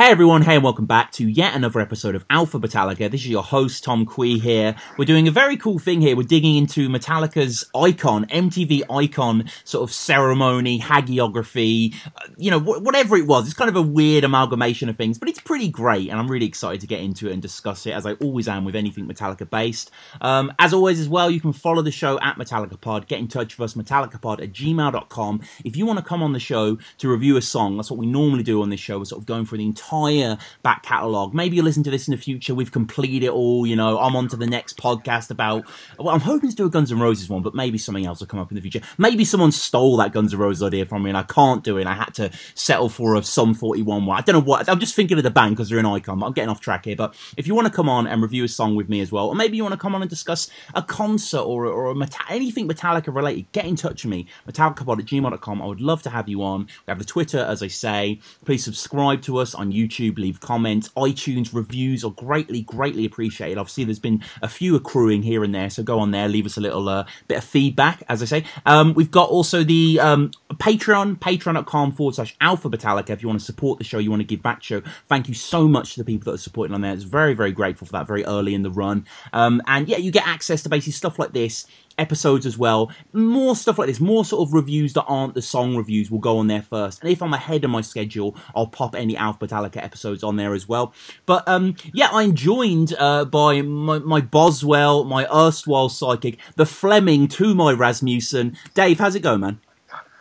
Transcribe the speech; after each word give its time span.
Hey 0.00 0.12
everyone, 0.12 0.40
hey 0.40 0.54
and 0.54 0.64
welcome 0.64 0.86
back 0.86 1.12
to 1.12 1.28
yet 1.28 1.54
another 1.54 1.78
episode 1.78 2.14
of 2.14 2.26
Alphabetallica. 2.28 3.10
This 3.10 3.20
is 3.20 3.28
your 3.28 3.42
host 3.42 3.84
Tom 3.84 4.06
Kwei 4.06 4.38
here. 4.38 4.74
We're 4.96 5.04
doing 5.04 5.28
a 5.28 5.30
very 5.30 5.58
cool 5.58 5.78
thing 5.78 6.00
here. 6.00 6.16
We're 6.16 6.22
digging 6.22 6.56
into 6.56 6.88
Metallica's 6.88 7.66
icon, 7.76 8.24
MTV 8.28 8.84
icon 8.90 9.50
sort 9.64 9.82
of 9.82 9.92
ceremony, 9.92 10.80
hagiography, 10.80 11.94
uh, 12.16 12.28
you 12.38 12.50
know, 12.50 12.58
wh- 12.58 12.82
whatever 12.82 13.14
it 13.18 13.26
was. 13.26 13.44
It's 13.44 13.52
kind 13.52 13.68
of 13.68 13.76
a 13.76 13.82
weird 13.82 14.24
amalgamation 14.24 14.88
of 14.88 14.96
things, 14.96 15.18
but 15.18 15.28
it's 15.28 15.38
pretty 15.38 15.68
great 15.68 16.08
and 16.08 16.18
I'm 16.18 16.30
really 16.30 16.46
excited 16.46 16.80
to 16.80 16.86
get 16.86 17.00
into 17.00 17.28
it 17.28 17.34
and 17.34 17.42
discuss 17.42 17.84
it 17.84 17.90
as 17.90 18.06
I 18.06 18.14
always 18.14 18.48
am 18.48 18.64
with 18.64 18.76
anything 18.76 19.06
Metallica 19.06 19.50
based. 19.50 19.90
Um, 20.22 20.50
as 20.58 20.72
always 20.72 20.98
as 20.98 21.10
well, 21.10 21.30
you 21.30 21.42
can 21.42 21.52
follow 21.52 21.82
the 21.82 21.90
show 21.90 22.18
at 22.20 22.36
Metallica 22.36 22.80
Pod. 22.80 23.06
Get 23.06 23.18
in 23.18 23.28
touch 23.28 23.58
with 23.58 23.66
us, 23.66 23.74
metallicapod 23.74 24.42
at 24.42 24.50
gmail.com. 24.54 25.42
If 25.62 25.76
you 25.76 25.84
want 25.84 25.98
to 25.98 26.04
come 26.06 26.22
on 26.22 26.32
the 26.32 26.40
show 26.40 26.78
to 26.96 27.10
review 27.10 27.36
a 27.36 27.42
song, 27.42 27.76
that's 27.76 27.90
what 27.90 28.00
we 28.00 28.06
normally 28.06 28.44
do 28.44 28.62
on 28.62 28.70
this 28.70 28.80
show. 28.80 28.98
We're 28.98 29.04
sort 29.04 29.20
of 29.20 29.26
going 29.26 29.44
through 29.44 29.58
the 29.58 29.66
entire 29.66 29.89
entire 29.90 30.38
back 30.62 30.82
catalogue. 30.82 31.34
Maybe 31.34 31.56
you'll 31.56 31.64
listen 31.64 31.82
to 31.84 31.90
this 31.90 32.06
in 32.08 32.12
the 32.12 32.20
future. 32.20 32.54
We've 32.54 32.70
completed 32.70 33.24
it 33.24 33.30
all. 33.30 33.66
You 33.66 33.76
know, 33.76 33.98
I'm 33.98 34.16
on 34.16 34.28
to 34.28 34.36
the 34.36 34.46
next 34.46 34.76
podcast 34.76 35.30
about. 35.30 35.64
Well, 35.98 36.14
I'm 36.14 36.20
hoping 36.20 36.50
to 36.50 36.56
do 36.56 36.66
a 36.66 36.70
Guns 36.70 36.92
N' 36.92 37.00
Roses 37.00 37.28
one, 37.28 37.42
but 37.42 37.54
maybe 37.54 37.78
something 37.78 38.06
else 38.06 38.20
will 38.20 38.26
come 38.26 38.40
up 38.40 38.50
in 38.50 38.54
the 38.54 38.60
future. 38.60 38.80
Maybe 38.98 39.24
someone 39.24 39.52
stole 39.52 39.96
that 39.98 40.12
Guns 40.12 40.32
N' 40.32 40.38
Roses 40.40 40.62
idea 40.62 40.86
from 40.86 41.02
me 41.02 41.10
and 41.10 41.18
I 41.18 41.22
can't 41.24 41.64
do 41.64 41.78
it. 41.78 41.86
I 41.86 41.94
had 41.94 42.14
to 42.14 42.30
settle 42.54 42.88
for 42.88 43.16
a 43.16 43.22
Sum 43.22 43.54
41 43.54 44.06
one. 44.06 44.18
I 44.18 44.22
don't 44.22 44.34
know 44.34 44.40
what. 44.40 44.68
I'm 44.68 44.80
just 44.80 44.94
thinking 44.94 45.16
of 45.18 45.24
the 45.24 45.30
band 45.30 45.56
because 45.56 45.68
they're 45.68 45.78
an 45.78 45.86
icon. 45.86 46.18
But 46.20 46.26
I'm 46.26 46.32
getting 46.32 46.50
off 46.50 46.60
track 46.60 46.84
here. 46.84 46.96
But 46.96 47.14
if 47.36 47.46
you 47.46 47.54
want 47.54 47.66
to 47.66 47.72
come 47.72 47.88
on 47.88 48.06
and 48.06 48.22
review 48.22 48.44
a 48.44 48.48
song 48.48 48.76
with 48.76 48.88
me 48.88 49.00
as 49.00 49.10
well, 49.10 49.28
or 49.28 49.34
maybe 49.34 49.56
you 49.56 49.62
want 49.62 49.72
to 49.72 49.78
come 49.78 49.94
on 49.94 50.02
and 50.02 50.10
discuss 50.10 50.48
a 50.74 50.82
concert 50.82 51.40
or, 51.40 51.66
or 51.66 51.94
Meta- 51.94 52.18
anything 52.28 52.68
Metallica 52.68 53.14
related, 53.14 53.50
get 53.52 53.64
in 53.64 53.76
touch 53.76 54.04
with 54.04 54.10
me. 54.10 54.26
Metallicapod 54.48 54.98
at 55.00 55.06
gmail.com. 55.06 55.62
I 55.62 55.66
would 55.66 55.80
love 55.80 56.02
to 56.02 56.10
have 56.10 56.28
you 56.28 56.42
on. 56.42 56.64
We 56.86 56.90
have 56.90 56.98
the 56.98 57.04
Twitter, 57.04 57.38
as 57.38 57.62
I 57.62 57.68
say. 57.68 58.20
Please 58.44 58.64
subscribe 58.64 59.22
to 59.22 59.38
us 59.38 59.54
on 59.54 59.72
YouTube, 59.72 59.79
leave 59.88 60.40
comments, 60.40 60.88
iTunes 60.90 61.54
reviews 61.54 62.04
are 62.04 62.10
greatly, 62.10 62.62
greatly 62.62 63.04
appreciated. 63.04 63.58
Obviously, 63.58 63.84
there's 63.84 63.98
been 63.98 64.22
a 64.42 64.48
few 64.48 64.76
accruing 64.76 65.22
here 65.22 65.44
and 65.44 65.54
there, 65.54 65.70
so 65.70 65.82
go 65.82 65.98
on 65.98 66.10
there, 66.10 66.28
leave 66.28 66.46
us 66.46 66.56
a 66.56 66.60
little 66.60 66.88
uh, 66.88 67.04
bit 67.28 67.38
of 67.38 67.44
feedback, 67.44 68.02
as 68.08 68.22
I 68.22 68.24
say. 68.26 68.44
Um, 68.66 68.94
we've 68.94 69.10
got 69.10 69.28
also 69.28 69.64
the 69.64 70.00
um, 70.00 70.30
Patreon, 70.54 71.18
patreon.com 71.18 71.92
forward 71.92 72.14
slash 72.14 72.36
alphabetallica. 72.38 73.10
If 73.10 73.22
you 73.22 73.28
want 73.28 73.40
to 73.40 73.46
support 73.46 73.78
the 73.78 73.84
show, 73.84 73.98
you 73.98 74.10
want 74.10 74.20
to 74.20 74.26
give 74.26 74.42
back 74.42 74.62
show. 74.62 74.82
Thank 75.06 75.28
you 75.28 75.34
so 75.34 75.68
much 75.68 75.94
to 75.94 76.00
the 76.00 76.04
people 76.04 76.30
that 76.30 76.34
are 76.34 76.42
supporting 76.42 76.74
on 76.74 76.80
there. 76.80 76.92
It's 76.92 77.04
very, 77.04 77.34
very 77.34 77.52
grateful 77.52 77.86
for 77.86 77.92
that 77.92 78.06
very 78.06 78.24
early 78.24 78.54
in 78.54 78.62
the 78.62 78.70
run. 78.70 79.06
Um, 79.32 79.62
and 79.66 79.88
yeah, 79.88 79.98
you 79.98 80.10
get 80.10 80.26
access 80.26 80.62
to 80.64 80.68
basically 80.68 80.92
stuff 80.92 81.18
like 81.18 81.32
this 81.32 81.66
episodes 82.00 82.46
as 82.46 82.58
well. 82.58 82.90
More 83.12 83.54
stuff 83.54 83.78
like 83.78 83.88
this, 83.88 84.00
more 84.00 84.24
sort 84.24 84.48
of 84.48 84.54
reviews 84.54 84.94
that 84.94 85.04
aren't 85.04 85.34
the 85.34 85.42
song 85.42 85.76
reviews 85.76 86.10
will 86.10 86.18
go 86.18 86.38
on 86.38 86.46
there 86.46 86.62
first. 86.62 87.02
And 87.02 87.10
if 87.10 87.22
I'm 87.22 87.34
ahead 87.34 87.64
of 87.64 87.70
my 87.70 87.82
schedule, 87.82 88.36
I'll 88.54 88.66
pop 88.66 88.94
any 88.94 89.14
Alphabetallica 89.14 89.76
episodes 89.76 90.24
on 90.24 90.36
there 90.36 90.54
as 90.54 90.68
well. 90.68 90.92
But 91.26 91.46
um, 91.46 91.76
yeah, 91.92 92.08
I'm 92.12 92.34
joined 92.34 92.94
uh, 92.98 93.24
by 93.26 93.62
my, 93.62 93.98
my 93.98 94.20
Boswell, 94.20 95.04
my 95.04 95.26
erstwhile 95.32 95.88
psychic, 95.88 96.38
the 96.56 96.66
Flemming 96.66 97.28
to 97.28 97.54
my 97.54 97.72
Rasmussen. 97.72 98.56
Dave, 98.74 98.98
how's 98.98 99.14
it 99.14 99.20
going, 99.20 99.40
man? 99.40 99.60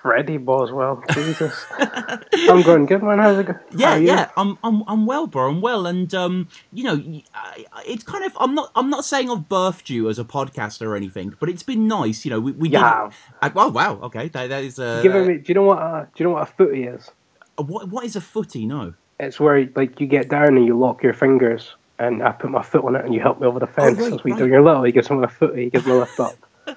Freddie 0.10 0.38
Boswell, 0.38 1.04
Jesus. 1.12 1.68
I'm 1.78 2.64
going 2.64 2.88
good, 2.88 3.04
man. 3.04 3.20
How's 3.20 3.38
it 3.38 3.44
going? 3.44 3.60
Yeah, 3.76 3.96
yeah, 3.96 4.32
I'm, 4.36 4.58
I'm, 4.64 4.82
I'm 4.88 5.06
well, 5.06 5.28
bro. 5.28 5.50
I'm 5.50 5.62
well, 5.62 5.86
and 5.86 6.12
um, 6.16 6.48
you 6.74 6.84
know, 6.84 7.22
it's 7.86 8.04
kind 8.04 8.26
of, 8.26 8.36
I'm 8.40 8.56
not, 8.56 8.72
I'm 8.76 8.90
not 8.90 9.06
saying 9.06 9.30
I've 9.30 9.48
birthed 9.48 9.88
you 9.88 10.10
as 10.10 10.18
a 10.18 10.24
podcaster 10.24 10.88
or 10.88 10.96
anything, 10.96 11.36
but 11.40 11.48
it's 11.48 11.62
been 11.62 11.88
nice. 11.88 12.26
You 12.26 12.32
know, 12.32 12.40
we, 12.40 12.54
we 12.54 12.70
yeah. 12.70 13.12
Did, 13.44 13.52
oh 13.56 13.70
wow, 13.70 14.00
okay, 14.02 14.30
that, 14.30 14.50
that 14.50 14.64
is. 14.64 14.80
Uh, 14.80 15.04
Giving 15.04 15.28
me, 15.28 15.38
do 15.38 15.44
you 15.50 15.54
know 15.54 15.62
what? 15.62 15.78
Uh, 15.78 16.02
do 16.06 16.10
you 16.16 16.24
know 16.24 16.32
what 16.32 16.42
a 16.42 16.52
footy 16.54 16.86
is? 16.86 17.12
What, 17.58 17.90
what 17.90 18.04
is 18.04 18.16
a 18.16 18.22
footy? 18.22 18.66
No. 18.66 18.96
It's 19.20 19.40
where 19.40 19.70
like 19.76 20.02
you 20.02 20.08
get 20.08 20.28
down 20.28 20.58
and 20.58 20.66
you 20.66 20.76
lock 20.76 21.04
your 21.04 21.14
fingers, 21.14 21.76
and 22.00 22.24
I 22.24 22.32
put 22.32 22.50
my 22.50 22.64
foot 22.64 22.84
on 22.84 22.96
it, 22.96 23.06
and 23.06 23.14
you 23.14 23.20
help 23.20 23.40
me 23.40 23.46
over 23.46 23.60
the 23.60 23.68
fence. 23.68 24.00
Oh, 24.00 24.02
right, 24.02 24.10
That's 24.10 24.24
what 24.24 24.26
right. 24.26 24.40
you 24.40 24.46
do. 24.46 24.52
You're 24.52 24.64
little. 24.64 24.88
You 24.88 24.92
give 24.92 25.06
someone 25.06 25.26
a 25.26 25.30
footy. 25.30 25.66
You 25.66 25.70
give 25.70 25.84
them 25.84 25.98
a 25.98 26.00
lift 26.00 26.20
up. 26.20 26.36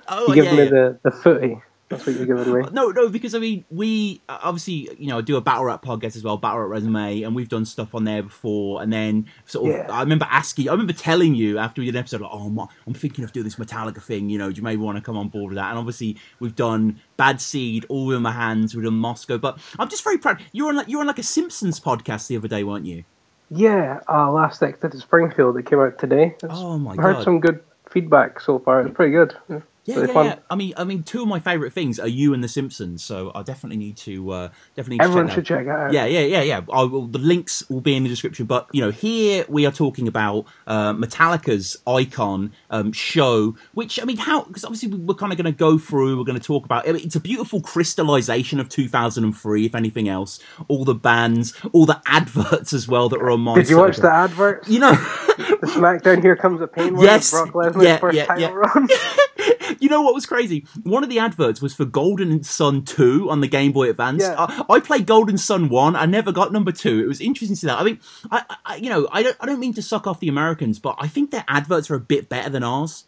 oh, 0.09 0.29
you 0.29 0.35
give 0.35 0.45
yeah, 0.45 0.53
me 0.53 0.65
yeah. 0.65 0.69
the 0.69 0.99
the 1.05 1.11
footy. 1.11 1.56
That's 1.93 2.07
what 2.07 2.17
you're 2.17 2.27
giving 2.27 2.53
me. 2.63 2.69
No, 2.73 2.89
no, 2.89 3.09
because 3.09 3.35
I 3.35 3.39
mean, 3.39 3.65
we 3.71 4.21
obviously, 4.29 4.89
you 4.99 5.09
know, 5.09 5.21
do 5.21 5.37
a 5.37 5.41
battle 5.41 5.65
rap 5.65 5.85
podcast 5.85 6.17
as 6.17 6.25
well, 6.25 6.37
battle 6.37 6.61
rap 6.61 6.71
resume, 6.71 7.23
and 7.23 7.35
we've 7.35 7.49
done 7.49 7.65
stuff 7.65 7.95
on 7.95 8.05
there 8.05 8.23
before. 8.23 8.83
And 8.83 8.93
then 8.93 9.27
sort 9.45 9.71
of, 9.71 9.77
Yeah. 9.77 9.93
I 9.93 10.01
remember 10.01 10.27
asking, 10.31 10.69
I 10.69 10.73
remember 10.73 10.93
telling 10.93 11.35
you 11.35 11.59
after 11.59 11.81
we 11.81 11.87
did 11.87 11.95
an 11.95 12.01
episode, 12.01 12.23
like, 12.23 12.31
oh, 12.33 12.47
I'm, 12.47 12.59
I'm 12.87 12.95
thinking 12.95 13.25
of 13.25 13.33
doing 13.33 13.45
this 13.45 13.57
Metallica 13.57 14.03
thing. 14.03 14.29
You 14.31 14.39
know, 14.39 14.51
do 14.51 14.57
you 14.57 14.63
maybe 14.63 14.81
want 14.83 14.97
to 14.99 15.03
come 15.03 15.17
on 15.17 15.29
board 15.29 15.51
with 15.51 15.57
that? 15.57 15.71
And 15.71 15.79
obviously, 15.79 16.17
we've 16.41 16.57
done 16.57 17.01
Bad 17.17 17.41
Seed, 17.41 17.85
All 17.89 18.11
in 18.13 18.23
My 18.23 18.33
Hands, 18.33 18.75
we've 18.75 18.85
done 18.85 18.95
Moscow. 18.95 19.39
But 19.39 19.59
I'm 19.79 19.89
just 19.89 20.03
very 20.03 20.19
proud. 20.19 20.43
You're 20.53 20.69
on 20.71 20.77
like 20.77 20.89
you 20.89 20.97
were 20.97 21.03
on 21.03 21.07
like 21.07 21.19
a 21.19 21.23
Simpsons 21.23 21.79
podcast 21.79 22.27
the 22.29 22.37
other 22.37 22.49
day, 22.49 22.65
weren't 22.65 22.87
you? 22.87 23.05
Yeah, 23.51 24.01
uh, 24.09 24.31
last 24.33 24.63
Exit 24.63 24.93
to 24.93 24.99
Springfield 24.99 25.57
that 25.57 25.67
came 25.67 25.79
out 25.79 25.99
today. 25.99 26.35
It's, 26.43 26.45
Oh 26.49 26.79
my 26.79 26.97
god. 26.97 27.05
I've 27.05 27.17
heard 27.17 27.25
some 27.25 27.39
good 27.41 27.63
feedback 27.91 28.41
so 28.41 28.59
far. 28.59 28.81
It's 28.81 28.95
pretty 28.95 29.13
good. 29.13 29.37
Yeah, 29.84 29.97
really 29.97 30.09
yeah, 30.09 30.15
fun. 30.15 30.26
yeah. 30.26 30.37
I 30.48 30.54
mean, 30.54 30.75
I 30.76 30.84
mean, 30.84 31.03
two 31.03 31.22
of 31.22 31.28
my 31.28 31.41
favorite 31.41 31.72
things 31.72 31.98
are 31.98 32.06
you 32.09 32.34
and 32.34 32.43
The 32.44 32.48
Simpsons. 32.48 33.03
So 33.03 33.32
I 33.34 33.43
definitely 33.43 33.78
need 33.78 33.97
to 33.98 34.31
uh, 34.31 34.48
definitely 34.76 34.98
need 34.98 34.98
to 34.98 35.04
Everyone 35.04 35.26
check 35.28 35.34
should 35.34 35.53
out. 35.53 35.59
check 35.59 35.66
it 35.66 35.70
out. 35.70 35.93
Yeah, 35.93 36.04
yeah, 36.06 36.20
yeah, 36.20 36.43
yeah. 36.43 36.60
I 36.72 36.84
will, 36.84 37.06
the 37.09 37.19
links 37.19 37.69
will 37.69 37.81
be 37.81 37.97
in 37.97 38.04
the 38.04 38.09
description. 38.09 38.47
But 38.47 38.69
you 38.72 38.81
know, 38.81 38.91
here 38.91 39.44
we 39.48 39.66
are 39.66 39.72
talking 39.72 40.06
about 40.06 40.47
uh, 40.69 40.93
Metallica's 40.93 41.76
icon 41.87 42.53
um, 42.70 42.93
show. 42.93 43.56
Which 43.75 44.00
I 44.00 44.04
mean, 44.04 44.19
how? 44.19 44.44
Because 44.44 44.65
obviously 44.65 44.88
we- 44.91 44.98
we're 44.98 45.15
kind 45.15 45.32
of 45.32 45.38
going 45.38 45.53
to 45.53 45.59
go 45.59 45.78
through. 45.78 46.16
We're 46.16 46.25
going 46.25 46.38
to 46.38 46.47
talk 46.47 46.64
about. 46.64 46.88
I 46.88 46.93
mean, 46.93 47.04
it's 47.04 47.16
a 47.16 47.20
beautiful 47.20 47.60
crystallization 47.60 48.60
of 48.60 48.69
2003. 48.69 49.66
If 49.66 49.75
anything 49.75 50.09
else, 50.09 50.38
all 50.69 50.84
the 50.84 50.94
bands, 50.94 51.54
all 51.72 51.87
the 51.87 52.00
adverts 52.06 52.72
as 52.72 52.87
well 52.87 53.09
that 53.09 53.20
are 53.20 53.31
on 53.31 53.41
my. 53.41 53.56
Did 53.56 53.69
you 53.69 53.78
watch 53.78 53.97
the 53.97 54.12
adverts? 54.12 54.69
You 54.69 54.78
know. 54.78 54.93
the 55.38 55.66
SmackDown 55.66 56.22
Here 56.22 56.37
Comes 56.37 56.60
the 56.60 56.69
Pain? 56.69 56.97
Yes, 57.00 57.31
Brock 57.31 57.49
Lesnar's 57.53 57.84
yeah, 57.84 57.97
first 57.99 58.16
yeah, 58.16 58.26
title 58.26 58.43
yeah. 58.43 58.54
run. 58.54 58.88
You 59.83 59.88
know 59.88 60.03
what 60.03 60.15
was 60.15 60.27
crazy? 60.27 60.65
One 60.84 61.03
of 61.03 61.10
the 61.10 61.19
adverts 61.19 61.60
was 61.60 61.75
for 61.75 61.84
Golden 61.84 62.43
Sun 62.43 62.84
2 62.84 63.31
on 63.31 63.41
the 63.41 63.49
Game 63.49 63.72
Boy 63.72 63.91
Advance. 63.91 64.22
Yeah. 64.22 64.37
I, 64.38 64.65
I 64.69 64.81
played 64.81 65.06
Golden 65.06 65.37
Sun 65.37 65.69
1. 65.71 65.97
I 65.97 66.06
never 66.06 66.31
got 66.31 66.53
number 66.53 66.71
2. 66.71 67.00
It 67.00 67.09
was 67.09 67.21
interesting 67.21 67.56
to 67.56 67.60
see 67.60 67.66
that. 67.66 67.78
I 67.78 67.82
mean, 67.82 68.00
I, 68.31 68.44
I 68.65 68.77
you 68.77 68.88
know, 68.88 69.09
I 69.11 69.22
don't, 69.22 69.37
I 69.41 69.47
don't 69.47 69.59
mean 69.59 69.75
to 69.75 69.82
suck 69.82 70.06
off 70.06 70.21
the 70.21 70.28
Americans, 70.28 70.78
but 70.78 70.97
I 70.99 71.09
think 71.09 71.31
their 71.31 71.44
adverts 71.49 71.91
are 71.91 71.94
a 71.94 72.00
bit 72.00 72.28
better 72.28 72.49
than 72.49 72.62
ours. 72.62 73.06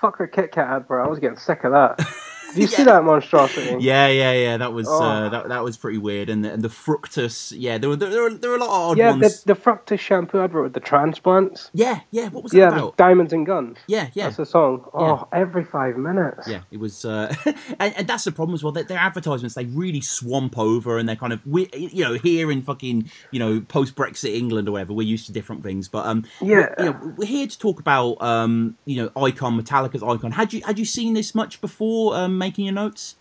Fuck 0.00 0.18
her 0.18 0.26
Kit 0.26 0.52
Kat 0.52 0.68
advert. 0.68 1.04
I 1.04 1.08
was 1.08 1.18
getting 1.18 1.38
sick 1.38 1.62
of 1.64 1.72
that. 1.72 2.00
Did 2.54 2.62
you 2.62 2.66
see 2.68 2.84
that 2.84 3.04
monstrosity? 3.04 3.76
Yeah, 3.84 4.08
yeah, 4.08 4.32
yeah. 4.32 4.56
That 4.58 4.72
was 4.72 4.88
Oh. 4.88 5.02
uh, 5.02 5.28
that, 5.30 5.48
that 5.48 5.64
was 5.64 5.76
pretty 5.76 5.98
weird. 5.98 6.28
And 6.28 6.44
the, 6.44 6.52
and 6.52 6.62
the 6.62 6.68
fructis, 6.68 7.52
yeah, 7.56 7.78
there 7.78 7.88
were 7.90 7.96
there 7.96 8.22
were, 8.22 8.30
there 8.34 8.50
were 8.50 8.56
a 8.56 8.60
lot 8.60 8.68
of 8.68 8.90
odd 8.92 8.98
Yeah, 8.98 9.10
ones. 9.10 9.42
the, 9.44 9.54
the 9.54 9.60
Fructis 9.60 9.98
shampoo 10.00 10.40
advert 10.40 10.62
with 10.64 10.72
the 10.74 10.80
transplants. 10.80 11.70
Yeah, 11.74 12.00
yeah. 12.10 12.28
What 12.28 12.42
was 12.44 12.52
that 12.52 12.58
Yeah, 12.58 12.68
about? 12.68 12.96
Diamonds 12.96 13.32
and 13.32 13.46
Guns. 13.46 13.78
Yeah, 13.86 14.08
yeah. 14.14 14.24
That's 14.24 14.36
the 14.36 14.46
song. 14.46 14.84
Oh, 14.94 15.28
every 15.32 15.64
five 15.64 15.96
minutes. 15.96 16.48
Yeah, 16.48 16.62
it 16.70 16.78
was, 16.78 17.04
uh, 17.04 17.34
and, 17.78 17.94
and 17.96 18.06
that's 18.08 18.24
the 18.24 18.32
problem 18.32 18.54
as 18.54 18.62
well. 18.64 18.72
Their, 18.72 18.84
their 18.84 18.98
advertisements 18.98 19.54
they 19.54 19.66
really 19.66 20.00
swamp 20.00 20.58
over, 20.58 20.98
and 20.98 21.08
they're 21.08 21.16
kind 21.16 21.32
of 21.32 21.46
we, 21.46 21.68
you 21.74 22.04
know, 22.04 22.14
here 22.14 22.50
in 22.50 22.62
fucking 22.62 23.10
you 23.30 23.38
know 23.38 23.60
post 23.60 23.94
Brexit 23.94 24.34
England 24.34 24.68
or 24.68 24.72
whatever, 24.72 24.92
we're 24.92 25.06
used 25.06 25.26
to 25.26 25.32
different 25.32 25.62
things. 25.62 25.88
But 25.88 26.06
um, 26.06 26.24
Yeah. 26.40 26.56
we're, 26.56 26.74
you 26.78 26.84
know, 26.86 27.14
we're 27.16 27.26
here 27.28 27.46
to 27.46 27.58
talk 27.58 27.80
about 27.80 28.20
um, 28.22 28.76
you 28.84 28.96
know, 29.02 29.22
Icon 29.22 29.60
Metallica's 29.60 30.02
Icon. 30.02 30.32
Had 30.32 30.52
you 30.52 30.62
had 30.64 30.78
you 30.78 30.84
seen 30.84 31.14
this 31.14 31.34
much 31.34 31.60
before 31.60 32.16
um, 32.16 32.39
making 32.40 32.64
your 32.64 32.74
notes? 32.74 33.14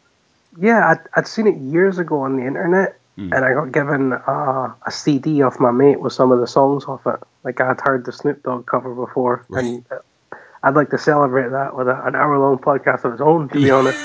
Yeah, 0.59 0.89
I'd, 0.89 0.99
I'd 1.15 1.27
seen 1.27 1.45
it 1.45 1.57
years 1.57 1.99
ago 1.99 2.21
on 2.21 2.37
the 2.37 2.45
internet, 2.47 2.95
Hmm. 3.17 3.33
and 3.33 3.43
I 3.45 3.53
got 3.53 3.71
given 3.73 4.13
uh, 4.13 4.71
a 4.85 4.91
CD 4.91 5.41
off 5.43 5.59
my 5.59 5.71
mate 5.71 5.99
with 5.99 6.13
some 6.13 6.31
of 6.31 6.39
the 6.39 6.47
songs 6.47 6.85
off 6.85 7.05
it. 7.05 7.19
Like 7.43 7.59
I'd 7.61 7.81
heard 7.81 8.05
the 8.05 8.11
Snoop 8.13 8.41
Dogg 8.43 8.65
cover 8.65 8.95
before, 8.95 9.45
Right. 9.49 9.63
and 9.65 9.85
I'd 10.63 10.73
like 10.75 10.89
to 10.91 10.97
celebrate 10.97 11.49
that 11.49 11.75
with 11.75 11.87
a, 11.89 12.01
an 12.07 12.15
hour-long 12.15 12.57
podcast 12.59 13.03
of 13.03 13.11
its 13.13 13.21
own. 13.21 13.49
To 13.49 13.55
be 13.55 13.69
honest, 13.77 13.99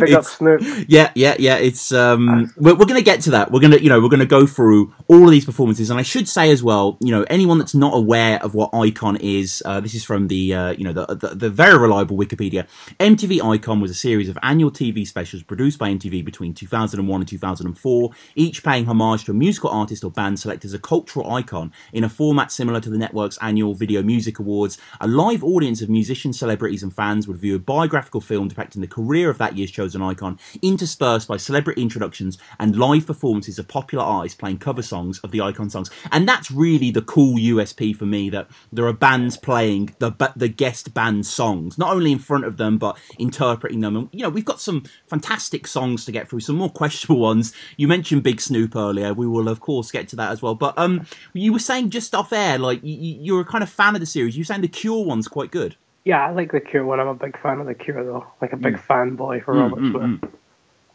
big 0.00 0.12
up 0.12 0.20
It's- 0.20 0.36
Snoop. 0.38 0.86
Yeah, 0.88 1.10
yeah, 1.14 1.36
yeah. 1.38 1.56
It's 1.56 1.92
um, 1.92 2.52
we're, 2.56 2.74
we're 2.74 2.86
going 2.86 2.98
to 3.00 3.02
get 3.02 3.20
to 3.22 3.30
that. 3.32 3.50
We're 3.50 3.60
gonna, 3.60 3.78
you 3.78 3.88
know, 3.88 4.00
we're 4.00 4.08
going 4.08 4.20
to 4.20 4.26
go 4.26 4.46
through 4.46 4.94
all 5.08 5.24
of 5.24 5.30
these 5.30 5.44
performances, 5.44 5.90
and 5.90 5.98
I 5.98 6.02
should 6.02 6.28
say 6.28 6.50
as 6.50 6.62
well, 6.62 6.96
you 7.00 7.10
know, 7.10 7.24
anyone 7.30 7.58
that's 7.58 7.74
not 7.74 7.94
aware 7.94 8.42
of 8.42 8.54
what 8.54 8.70
Icon 8.74 9.16
is, 9.16 9.62
uh, 9.64 9.80
this 9.80 9.94
is 9.94 10.04
from 10.04 10.28
the, 10.28 10.54
uh, 10.54 10.70
you 10.72 10.84
know, 10.84 10.92
the, 10.92 11.06
the 11.14 11.28
the 11.34 11.50
very 11.50 11.78
reliable 11.78 12.16
Wikipedia. 12.16 12.66
MTV 13.00 13.42
Icon 13.42 13.80
was 13.80 13.90
a 13.90 13.94
series 13.94 14.28
of 14.28 14.38
annual 14.42 14.70
TV 14.70 15.06
specials 15.06 15.42
produced 15.42 15.78
by 15.78 15.90
MTV 15.90 16.24
between 16.24 16.54
2001 16.54 17.20
and 17.20 17.28
2004, 17.28 18.10
each 18.34 18.62
paying 18.64 18.86
homage 18.86 19.24
to 19.24 19.30
a 19.30 19.34
musical 19.34 19.70
artist 19.70 20.04
or 20.04 20.10
band 20.10 20.38
selected 20.38 20.66
as 20.68 20.74
a 20.74 20.78
cultural 20.78 21.30
icon 21.32 21.72
in 21.92 22.04
a 22.04 22.08
format 22.08 22.50
similar 22.50 22.80
to 22.80 22.90
the 22.90 22.98
network's 22.98 23.38
annual 23.38 23.74
Video 23.74 24.02
Music 24.02 24.38
Awards. 24.38 24.78
A 25.00 25.06
live 25.06 25.44
audience 25.44 25.82
of 25.82 25.88
musicians, 25.88 26.38
celebrities, 26.38 26.82
and 26.82 26.94
fans 26.94 27.26
would 27.28 27.36
view 27.36 27.56
a 27.56 27.58
biographical 27.58 28.20
film 28.20 28.48
depicting 28.48 28.80
the 28.80 28.88
career 28.88 29.30
of 29.30 29.38
that 29.38 29.56
year's 29.56 29.70
chosen 29.70 29.85
shows 29.86 29.96
on 29.96 30.02
Icon, 30.02 30.38
interspersed 30.62 31.28
by 31.28 31.36
celebrity 31.36 31.82
introductions 31.82 32.38
and 32.58 32.76
live 32.76 33.06
performances 33.06 33.58
of 33.58 33.68
popular 33.68 34.04
artists 34.04 34.38
playing 34.38 34.58
cover 34.58 34.82
songs 34.82 35.18
of 35.20 35.30
the 35.30 35.40
Icon 35.40 35.70
songs. 35.70 35.90
And 36.12 36.28
that's 36.28 36.50
really 36.50 36.90
the 36.90 37.02
cool 37.02 37.38
USP 37.38 37.94
for 37.94 38.06
me 38.06 38.30
that 38.30 38.48
there 38.72 38.86
are 38.86 38.92
bands 38.92 39.36
playing 39.36 39.94
the 39.98 40.12
the 40.34 40.48
guest 40.48 40.94
band 40.94 41.26
songs, 41.26 41.78
not 41.78 41.92
only 41.92 42.12
in 42.12 42.18
front 42.18 42.44
of 42.44 42.56
them 42.56 42.78
but 42.78 42.98
interpreting 43.18 43.80
them. 43.80 43.96
And 43.96 44.08
you 44.12 44.22
know, 44.22 44.28
we've 44.28 44.44
got 44.44 44.60
some 44.60 44.84
fantastic 45.06 45.66
songs 45.66 46.04
to 46.04 46.12
get 46.12 46.28
through, 46.28 46.40
some 46.40 46.56
more 46.56 46.70
questionable 46.82 47.20
ones. 47.20 47.52
You 47.76 47.88
mentioned 47.88 48.22
Big 48.22 48.40
Snoop 48.40 48.74
earlier. 48.74 49.14
We 49.14 49.26
will 49.26 49.48
of 49.48 49.60
course 49.60 49.90
get 49.90 50.08
to 50.08 50.16
that 50.16 50.30
as 50.30 50.42
well. 50.42 50.54
But 50.54 50.76
um, 50.78 51.06
you 51.32 51.52
were 51.52 51.58
saying 51.58 51.90
just 51.90 52.14
off 52.14 52.32
air, 52.32 52.58
like 52.58 52.82
you, 52.82 52.96
you're 53.20 53.40
a 53.40 53.44
kind 53.44 53.62
of 53.62 53.70
fan 53.70 53.94
of 53.94 54.00
the 54.00 54.06
series. 54.06 54.36
You 54.36 54.40
were 54.40 54.46
saying 54.46 54.62
the 54.62 54.68
Cure 54.68 55.04
one's 55.04 55.28
quite 55.28 55.50
good. 55.50 55.76
Yeah, 56.06 56.24
I 56.24 56.30
like 56.30 56.52
the 56.52 56.60
Cure 56.60 56.84
one. 56.84 57.00
I'm 57.00 57.08
a 57.08 57.14
big 57.14 57.36
fan 57.42 57.58
of 57.58 57.66
the 57.66 57.74
Cure 57.74 58.04
though, 58.04 58.24
like 58.40 58.52
a 58.52 58.56
big 58.56 58.76
mm. 58.76 58.86
fanboy 58.86 59.44
for 59.44 59.54
mm, 59.54 59.62
Robert 59.62 59.80
mm, 59.80 59.90
Smith. 59.90 60.30
Mm. 60.30 60.32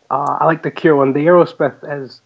Uh, 0.10 0.38
I 0.40 0.46
like 0.46 0.64
the 0.64 0.72
Cure 0.72 0.96
one. 0.96 1.12
The 1.12 1.26
Aerosmith 1.26 2.02
is 2.02 2.22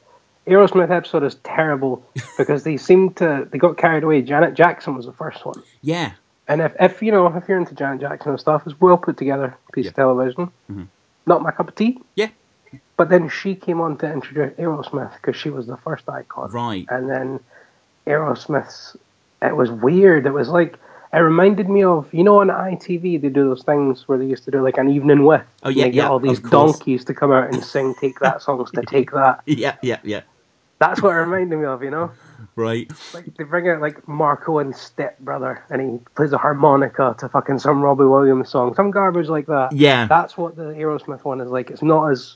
Aerosmith 0.45 0.91
episode 0.91 1.23
is 1.23 1.33
terrible 1.43 2.07
because 2.37 2.63
they 2.63 2.77
seem 2.77 3.11
to 3.15 3.47
they 3.51 3.57
got 3.57 3.77
carried 3.77 4.03
away. 4.03 4.21
Janet 4.21 4.53
Jackson 4.53 4.95
was 4.95 5.07
the 5.07 5.13
first 5.13 5.43
one. 5.47 5.63
Yeah. 5.81 6.11
And 6.47 6.61
if, 6.61 6.73
if 6.79 7.01
you 7.01 7.11
know 7.11 7.25
if 7.25 7.47
you're 7.47 7.57
into 7.57 7.73
Janet 7.73 8.01
Jackson 8.01 8.29
and 8.29 8.39
stuff, 8.39 8.61
it's 8.67 8.79
well 8.79 8.99
put 8.99 9.17
together 9.17 9.57
piece 9.73 9.85
yeah. 9.85 9.89
of 9.89 9.95
television. 9.95 10.45
Mm-hmm. 10.71 10.83
Not 11.25 11.41
my 11.41 11.49
cup 11.49 11.69
of 11.69 11.75
tea. 11.75 11.99
Yeah. 12.13 12.29
But 12.97 13.09
then 13.09 13.29
she 13.29 13.55
came 13.55 13.81
on 13.81 13.97
to 13.97 14.13
introduce 14.13 14.55
Aerosmith 14.59 15.15
because 15.15 15.35
she 15.35 15.49
was 15.49 15.65
the 15.65 15.77
first 15.77 16.07
icon. 16.07 16.51
Right. 16.51 16.85
And 16.89 17.09
then 17.09 17.39
Aerosmith's 18.05 18.95
it 19.41 19.55
was 19.55 19.71
weird. 19.71 20.27
It 20.27 20.33
was 20.33 20.49
like 20.49 20.77
it 21.15 21.19
reminded 21.19 21.69
me 21.69 21.83
of 21.83 22.13
you 22.13 22.23
know 22.23 22.41
on 22.41 22.47
ITV 22.47 23.21
they 23.21 23.29
do 23.29 23.50
those 23.50 23.63
things 23.63 24.07
where 24.07 24.17
they 24.17 24.25
used 24.25 24.44
to 24.45 24.51
do 24.51 24.62
like 24.62 24.77
an 24.77 24.89
evening 24.89 25.25
with. 25.25 25.44
Oh 25.63 25.69
yeah, 25.69 25.85
yeah. 25.85 26.09
all 26.09 26.19
these 26.19 26.39
donkeys 26.39 27.06
to 27.06 27.13
come 27.13 27.31
out 27.31 27.53
and 27.53 27.63
sing 27.63 27.95
"Take 28.00 28.19
That" 28.19 28.41
songs 28.41 28.71
to 28.71 28.81
take 28.81 29.12
that. 29.12 29.41
Yeah, 29.45 29.77
yeah, 29.81 30.00
yeah. 30.03 30.21
That's 30.79 31.01
what 31.01 31.12
it 31.12 31.19
reminded 31.19 31.57
me 31.57 31.65
of, 31.65 31.81
you 31.81 31.89
know. 31.89 32.12
Right. 32.56 32.91
Like 33.13 33.33
they 33.35 33.44
bring 33.44 33.69
out 33.69 33.81
like 33.81 34.07
Marco 34.07 34.59
and 34.59 34.75
Step 34.75 35.17
Brother, 35.19 35.63
and 35.69 35.81
he 35.81 36.00
plays 36.15 36.33
a 36.33 36.38
harmonica 36.38 37.15
to 37.19 37.29
fucking 37.29 37.59
some 37.59 37.81
Robbie 37.81 38.06
Williams 38.06 38.50
song, 38.50 38.75
some 38.75 38.91
garbage 38.91 39.27
like 39.27 39.45
that. 39.47 39.71
Yeah. 39.71 40.07
That's 40.07 40.38
what 40.38 40.56
the 40.56 40.63
Aerosmith 40.63 41.23
one 41.23 41.41
is 41.41 41.50
like. 41.50 41.69
It's 41.69 41.81
not 41.81 42.11
as 42.11 42.35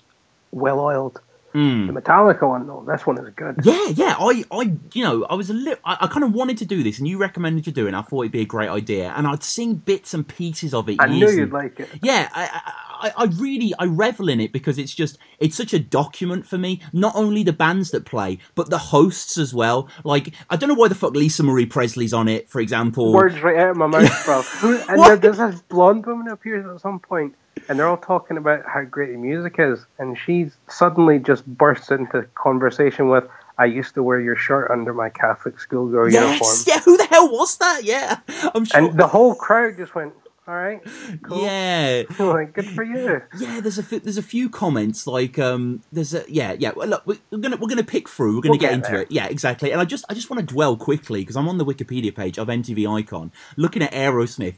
well 0.51 0.79
oiled. 0.79 1.21
Mm. 1.53 1.87
The 1.93 2.01
Metallica 2.01 2.47
one, 2.47 2.67
though, 2.67 2.85
this 2.87 3.05
one 3.05 3.17
is 3.17 3.33
good. 3.35 3.59
Yeah, 3.63 3.87
yeah. 3.89 4.15
I, 4.19 4.43
I, 4.51 4.73
you 4.93 5.03
know, 5.03 5.25
I 5.25 5.33
was 5.33 5.49
a 5.49 5.53
little. 5.53 5.79
I, 5.83 5.97
I 6.01 6.07
kind 6.07 6.23
of 6.23 6.33
wanted 6.33 6.57
to 6.59 6.65
do 6.65 6.83
this, 6.83 6.99
and 6.99 7.07
you 7.07 7.17
recommended 7.17 7.63
to 7.65 7.71
do 7.71 7.85
it. 7.85 7.89
and 7.89 7.95
I 7.95 8.01
thought 8.01 8.21
it'd 8.21 8.31
be 8.31 8.41
a 8.41 8.45
great 8.45 8.69
idea, 8.69 9.13
and 9.15 9.25
I'd 9.27 9.43
seen 9.43 9.75
bits 9.75 10.13
and 10.13 10.27
pieces 10.27 10.73
of 10.73 10.89
it. 10.89 10.97
I 10.99 11.07
knew 11.07 11.29
you'd 11.29 11.51
like 11.51 11.79
it. 11.79 11.89
Yeah, 12.03 12.29
I, 12.33 12.73
I, 13.01 13.23
I 13.23 13.25
really, 13.25 13.73
I 13.79 13.85
revel 13.85 14.29
in 14.29 14.39
it 14.39 14.51
because 14.51 14.77
it's 14.77 14.93
just, 14.93 15.17
it's 15.39 15.55
such 15.55 15.73
a 15.73 15.79
document 15.79 16.45
for 16.45 16.57
me. 16.57 16.81
Not 16.93 17.15
only 17.15 17.43
the 17.43 17.53
bands 17.53 17.91
that 17.91 18.05
play, 18.05 18.39
but 18.55 18.69
the 18.69 18.77
hosts 18.77 19.37
as 19.37 19.53
well. 19.53 19.89
Like, 20.03 20.33
I 20.49 20.55
don't 20.55 20.69
know 20.69 20.75
why 20.75 20.87
the 20.89 20.95
fuck 20.95 21.15
Lisa 21.15 21.43
Marie 21.43 21.65
Presley's 21.65 22.13
on 22.13 22.27
it, 22.27 22.49
for 22.49 22.61
example. 22.61 23.13
Words 23.13 23.41
right 23.41 23.57
out 23.57 23.71
of 23.71 23.77
my 23.77 23.87
mouth, 23.87 24.25
bro. 24.25 24.43
and 24.89 25.21
there's 25.21 25.37
this 25.37 25.61
blonde 25.63 26.05
woman 26.05 26.27
who 26.27 26.33
appears 26.33 26.65
at 26.65 26.81
some 26.81 26.99
point 26.99 27.35
and 27.69 27.79
they're 27.79 27.87
all 27.87 27.97
talking 27.97 28.37
about 28.37 28.65
how 28.65 28.83
great 28.83 29.11
the 29.11 29.17
music 29.17 29.55
is, 29.59 29.85
and 29.99 30.17
she 30.17 30.49
suddenly 30.67 31.19
just 31.19 31.45
bursts 31.45 31.91
into 31.91 32.23
conversation 32.35 33.09
with, 33.09 33.25
"I 33.57 33.65
used 33.65 33.93
to 33.93 34.03
wear 34.03 34.19
your 34.19 34.35
shirt 34.35 34.71
under 34.71 34.93
my 34.93 35.09
Catholic 35.09 35.59
schoolgirl 35.59 36.11
yes, 36.11 36.23
uniform." 36.23 36.55
Yeah, 36.67 36.81
who 36.81 36.97
the 36.97 37.05
hell 37.05 37.31
was 37.31 37.57
that? 37.57 37.83
Yeah, 37.83 38.19
I'm 38.53 38.65
sure. 38.65 38.79
And 38.79 38.99
the 38.99 39.07
whole 39.07 39.35
crowd 39.35 39.77
just 39.77 39.95
went, 39.95 40.13
all 40.49 40.55
right, 40.55 40.81
cool. 41.21 41.43
Yeah, 41.43 42.05
like 42.19 42.53
good 42.53 42.65
for 42.65 42.83
you. 42.83 43.21
Yeah, 43.37 43.59
there's 43.59 43.77
a 43.77 43.83
few, 43.83 43.99
there's 43.99 44.17
a 44.17 44.23
few 44.23 44.49
comments 44.49 45.05
like 45.05 45.37
um 45.37 45.83
there's 45.91 46.15
a 46.15 46.25
yeah 46.27 46.55
yeah 46.57 46.71
well, 46.75 46.87
look 46.87 47.05
we're 47.05 47.37
gonna 47.37 47.57
we're 47.57 47.67
gonna 47.67 47.83
pick 47.83 48.09
through 48.09 48.37
we're 48.37 48.41
gonna 48.41 48.53
we'll 48.53 48.59
get, 48.59 48.69
get, 48.69 48.73
into 48.73 48.89
there. 48.89 49.01
it 49.01 49.11
yeah 49.11 49.27
exactly 49.27 49.71
and 49.71 49.79
I 49.79 49.85
just 49.85 50.05
I 50.09 50.15
just 50.15 50.31
want 50.31 50.39
to 50.39 50.51
dwell 50.51 50.75
quickly 50.75 51.21
because 51.21 51.35
I'm 51.35 51.47
on 51.47 51.59
the 51.59 51.65
Wikipedia 51.65 52.15
page 52.15 52.39
of 52.39 52.47
MTV 52.47 52.91
Icon 52.91 53.31
looking 53.57 53.83
at 53.83 53.91
Aerosmith 53.91 54.55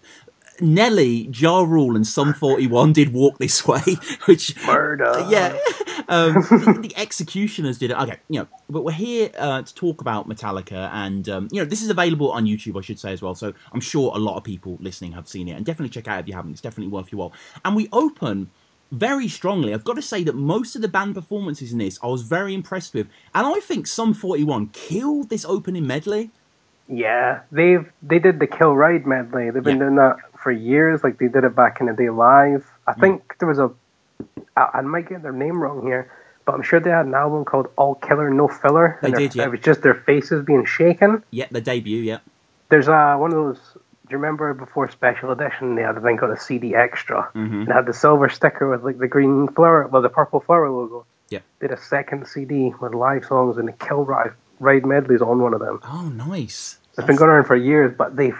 Nelly, 0.62 1.30
Ja 1.34 1.62
Rule, 1.62 1.96
and 1.96 2.06
Sum 2.06 2.34
41 2.34 2.94
did 2.94 3.14
Walk 3.14 3.38
This 3.38 3.68
Way, 3.68 3.82
which. 4.26 4.56
Murder. 4.66 5.26
Yeah. 5.30 5.58
Um, 6.08 6.34
the, 6.34 6.80
the, 6.82 6.98
Executioners 6.98 7.78
did 7.78 7.92
it. 7.92 7.98
Okay, 7.98 8.18
you 8.28 8.40
know, 8.40 8.48
but 8.70 8.84
we're 8.84 8.92
here 8.92 9.30
uh, 9.38 9.62
to 9.62 9.76
talk 9.76 10.02
about 10.02 10.28
Metallica, 10.28 10.90
and, 10.92 11.30
um, 11.30 11.48
you 11.52 11.62
know, 11.62 11.66
this 11.66 11.82
is 11.82 11.90
available 11.90 12.32
on 12.32 12.46
YouTube, 12.46 12.78
I 12.78 12.82
should 12.82 13.00
say, 13.00 13.14
as 13.14 13.22
well. 13.22 13.34
So 13.34 13.54
I'm 13.72 13.80
sure 13.80 14.12
a 14.14 14.18
lot 14.18 14.36
of 14.36 14.44
people 14.44 14.78
listening 14.82 15.14
have 15.14 15.30
seen 15.30 15.48
it, 15.48 15.52
and 15.52 15.66
definitely 15.66 15.90
check 15.90 16.08
out 16.10 16.20
if 16.20 16.28
you 16.28 16.34
haven't. 16.34 16.52
It's 16.52 16.62
definitely 16.62 16.92
worth 16.92 17.12
your 17.12 17.20
while. 17.20 17.34
And 17.64 17.76
we 17.76 17.88
open 17.94 18.50
very 18.92 19.28
strongly. 19.28 19.74
I've 19.74 19.84
got 19.84 19.96
to 19.96 20.02
say 20.02 20.24
that 20.24 20.36
most 20.36 20.76
of 20.76 20.82
the 20.82 20.88
band 20.88 21.16
performances 21.16 21.72
in 21.72 21.78
this 21.78 21.98
I 22.04 22.08
was 22.08 22.24
very 22.24 22.54
impressed 22.54 22.94
with, 22.94 23.08
and 23.34 23.48
I 23.48 23.60
think 23.60 23.88
Sum 23.88 24.14
41 24.14 24.70
killed 24.70 25.30
this 25.30 25.46
opening 25.46 25.88
medley. 25.88 26.32
Yeah, 26.88 27.42
they've 27.52 27.90
they 28.04 28.20
did 28.20 28.40
the 28.40 28.48
Kill 28.48 28.76
Ride 28.76 29.08
medley. 29.08 29.50
They've 29.50 29.64
been 29.64 29.78
yeah. 29.78 29.84
doing 29.84 29.96
that 29.96 30.18
for 30.42 30.52
years. 30.52 31.04
Like 31.04 31.18
they 31.18 31.28
did 31.28 31.44
it 31.44 31.56
back 31.56 31.80
in 31.80 31.88
the 31.88 31.94
day 31.94 32.10
live. 32.10 32.66
I 32.88 32.94
mm. 32.94 33.00
think 33.00 33.36
there 33.40 33.48
was 33.48 33.60
a. 33.60 33.72
I, 34.56 34.70
I 34.76 34.82
might 34.82 35.10
get 35.10 35.24
their 35.24 35.32
name 35.32 35.62
wrong 35.62 35.84
here, 35.84 36.12
but 36.46 36.56
I'm 36.56 36.64
sure 36.64 36.80
they 36.80 36.90
had 36.90 37.06
an 37.06 37.14
album 37.14 37.46
called 37.46 37.68
All 37.78 37.96
Killer 37.96 38.30
No 38.30 38.48
Filler. 38.48 39.00
They 39.02 39.12
did, 39.12 39.36
yeah. 39.36 39.46
It 39.46 39.52
was 39.52 39.60
just 39.62 39.82
their 39.82 39.96
faces 39.96 40.44
being 40.46 40.66
shaken. 40.66 41.24
Yeah, 41.32 41.48
the 41.52 41.62
debut, 41.62 42.02
yeah. 42.02 42.20
There's 42.70 42.88
uh, 42.88 43.16
one 43.18 43.32
of 43.32 43.38
those. 43.38 43.60
Do 43.74 44.16
you 44.16 44.18
remember 44.18 44.54
before 44.54 44.90
Special 44.90 45.32
Edition 45.32 45.76
they 45.76 45.84
had 45.84 45.96
a 45.96 46.02
thing 46.02 46.18
called 46.18 46.32
a 46.32 46.40
CD 46.40 46.76
Extra 46.76 47.32
mm-hmm. 47.34 47.62
and 47.62 47.72
had 47.72 47.86
the 47.86 47.94
silver 47.94 48.28
sticker 48.28 48.70
with 48.70 48.84
like 48.84 48.98
the 48.98 49.08
green 49.08 49.48
flower, 49.48 49.88
well 49.88 50.02
the 50.02 50.10
purple 50.10 50.42
flower 50.42 50.70
logo. 50.70 51.06
Yeah. 51.30 51.40
Did 51.62 51.72
a 51.72 51.78
second 51.78 52.28
CD 52.28 52.74
with 52.82 52.94
live 52.94 53.24
songs 53.26 53.58
and 53.58 53.70
the 53.70 53.72
Kill 53.72 54.04
Ride, 54.04 54.34
ride 54.60 54.86
medleys 54.86 55.22
on 55.22 55.40
one 55.40 55.54
of 55.54 55.62
them. 55.62 55.80
Oh, 55.84 56.10
nice. 56.10 56.78
It's 56.98 57.08
been 57.08 57.16
going 57.16 57.32
on 57.32 57.46
for 57.46 57.56
years, 57.56 57.94
but 57.98 58.18
they 58.18 58.34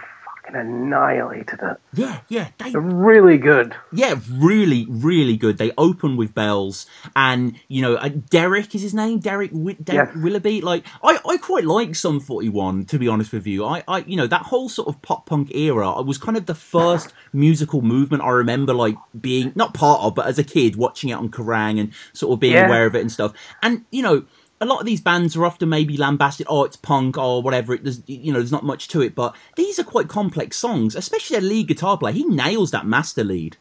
fucking 0.52 0.70
annihilated 0.70 1.60
it. 1.62 1.78
Yeah, 1.94 2.22
yeah. 2.28 2.50
They, 2.58 2.72
really 2.72 3.38
good. 3.38 3.76
Yeah, 3.92 4.20
really, 4.30 4.86
really 4.90 5.38
good. 5.38 5.58
They 5.58 5.72
open 5.78 6.18
with 6.18 6.34
bells, 6.34 6.86
and 7.16 7.60
you 7.68 7.82
know, 7.82 7.96
uh, 7.96 8.10
Deryck 8.10 8.74
is 8.76 8.82
his 8.82 8.94
name, 8.94 9.20
Deryck, 9.20 9.52
Wi- 9.52 9.76
Deryck 9.76 10.14
yes. 10.14 10.16
Willoughby. 10.16 10.62
Like, 10.62 10.86
I, 11.04 11.20
I 11.28 11.38
quite 11.38 11.66
like 11.66 11.96
Sum 11.96 12.20
Forty 12.20 12.50
One. 12.50 12.86
To 12.86 13.00
be 13.00 13.08
honest 13.08 13.34
with 13.34 13.48
you, 13.48 13.66
I, 13.66 13.84
I, 13.88 14.00
you 14.00 14.18
know, 14.18 14.28
that 14.28 14.44
whole 14.44 14.70
sort 14.70 14.88
of 14.88 15.02
pop 15.02 15.26
punk 15.26 15.54
era 15.56 15.90
I 15.92 16.02
was 16.02 16.18
kind 16.18 16.38
of 16.38 16.46
the 16.46 16.56
first 16.56 17.14
musical 17.34 17.82
movement 17.82 18.24
I 18.24 18.30
remember, 18.30 18.74
like 18.74 18.96
being 19.20 19.52
not 19.56 19.74
part 19.74 20.02
of, 20.02 20.16
but 20.16 20.28
as 20.28 20.40
a 20.40 20.44
kid 20.44 20.76
watching 20.76 21.10
it 21.10 21.14
on 21.14 21.30
Kerrang 21.30 21.80
and 21.80 21.92
sort 22.14 22.34
of 22.34 22.40
being 22.40 22.54
yeah. 22.54 22.68
aware 22.68 22.86
of 22.86 22.96
it 22.96 23.02
and 23.02 23.12
stuff. 23.12 23.34
And 23.62 23.86
you 23.92 24.02
know 24.02 24.26
a 24.62 24.66
lot 24.66 24.80
of 24.80 24.86
these 24.86 25.02
bands 25.02 25.36
are 25.36 25.46
often 25.46 25.70
maybe 25.70 25.98
lambasted, 25.98 26.46
oh, 26.48 26.64
it's 26.64 26.78
punk 26.78 27.18
or 27.18 27.42
whatever. 27.42 27.74
It, 27.74 27.84
there's, 27.84 28.02
you 28.08 28.32
know, 28.32 28.40
there's 28.40 28.52
not 28.52 28.64
much 28.64 28.88
to 28.90 29.02
it, 29.02 29.16
but 29.16 29.36
these 29.56 29.80
are 29.80 29.84
quite 29.84 30.08
complex 30.08 30.56
songs, 30.56 30.96
especially 30.96 31.40
their 31.40 31.50
lead 31.50 31.68
guitar 31.68 31.98
player. 31.98 32.14
He 32.14 32.24
nails 32.24 32.72
that 32.72 32.86
master 32.86 33.24
lead. 33.24 33.58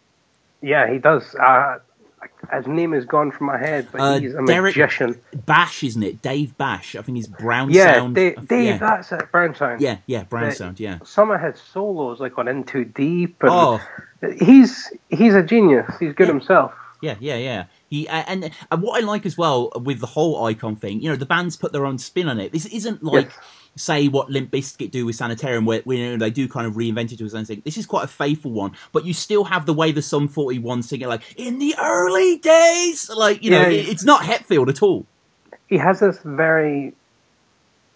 Yeah, 0.60 0.92
he 0.92 0.98
does. 0.98 1.34
Uh, 1.34 1.78
his 2.52 2.66
name 2.66 2.92
is 2.92 3.06
gone 3.06 3.30
from 3.30 3.46
my 3.46 3.56
head, 3.56 3.88
but 3.90 4.00
uh, 4.00 4.18
he's 4.20 4.34
a 4.34 4.44
Derek 4.44 4.76
magician. 4.76 5.18
Bash, 5.46 5.82
isn't 5.82 6.02
it? 6.02 6.20
Dave 6.20 6.54
Baksh. 6.58 6.98
I 6.98 7.02
think 7.02 7.16
he's 7.16 7.26
Brown 7.26 7.70
yeah, 7.70 7.94
Sound. 7.94 8.14
Dave, 8.14 8.46
Dave 8.46 8.66
yeah. 8.66 8.76
that's 8.76 9.10
it. 9.12 9.32
Brown 9.32 9.54
Sound. 9.54 9.80
Yeah, 9.80 9.98
yeah, 10.04 10.24
Brown 10.24 10.52
Sound. 10.52 10.78
Yeah. 10.78 10.98
Some 11.02 11.30
of 11.30 11.40
his 11.40 11.58
solos, 11.72 12.20
like 12.20 12.36
on 12.36 12.46
In 12.46 12.64
Too 12.64 12.84
Deep. 12.84 13.42
And 13.42 13.50
oh, 13.50 13.80
he's 14.38 14.92
he's 15.08 15.34
a 15.34 15.42
genius. 15.42 15.90
He's 15.98 16.12
good 16.12 16.26
yeah. 16.26 16.34
himself. 16.34 16.74
Yeah, 17.00 17.16
yeah, 17.20 17.36
yeah. 17.36 17.64
He 17.90 18.08
and 18.08 18.50
and 18.70 18.82
what 18.82 19.02
I 19.02 19.04
like 19.04 19.26
as 19.26 19.36
well 19.36 19.70
with 19.74 20.00
the 20.00 20.06
whole 20.06 20.44
icon 20.46 20.76
thing, 20.76 21.02
you 21.02 21.10
know, 21.10 21.16
the 21.16 21.26
bands 21.26 21.56
put 21.56 21.72
their 21.72 21.84
own 21.84 21.98
spin 21.98 22.28
on 22.28 22.40
it. 22.40 22.52
This 22.52 22.66
isn't 22.66 23.02
like. 23.02 23.26
Yes. 23.26 23.38
Say 23.76 24.08
what 24.08 24.28
Limp 24.28 24.50
Bizkit 24.50 24.90
do 24.90 25.06
with 25.06 25.14
Sanitarium, 25.14 25.64
where, 25.64 25.80
where 25.82 25.96
you 25.96 26.10
know, 26.10 26.16
they 26.16 26.30
do 26.30 26.48
kind 26.48 26.66
of 26.66 26.74
reinvent 26.74 27.12
it 27.12 27.18
to 27.18 27.24
a 27.24 27.30
certain 27.30 27.46
thing. 27.46 27.62
This 27.64 27.78
is 27.78 27.86
quite 27.86 28.02
a 28.02 28.08
faithful 28.08 28.50
one, 28.50 28.72
but 28.90 29.06
you 29.06 29.14
still 29.14 29.44
have 29.44 29.64
the 29.64 29.72
way 29.72 29.92
the 29.92 30.02
Sum 30.02 30.26
41 30.26 30.82
sing 30.82 31.02
it, 31.02 31.08
like 31.08 31.22
in 31.36 31.60
the 31.60 31.76
early 31.80 32.38
days, 32.38 33.08
like 33.08 33.44
you 33.44 33.52
know, 33.52 33.68
yeah, 33.68 33.90
it's 33.92 34.04
not 34.04 34.22
Hetfield 34.22 34.68
at 34.68 34.82
all. 34.82 35.06
He 35.68 35.78
has 35.78 36.00
this 36.00 36.18
very 36.24 36.94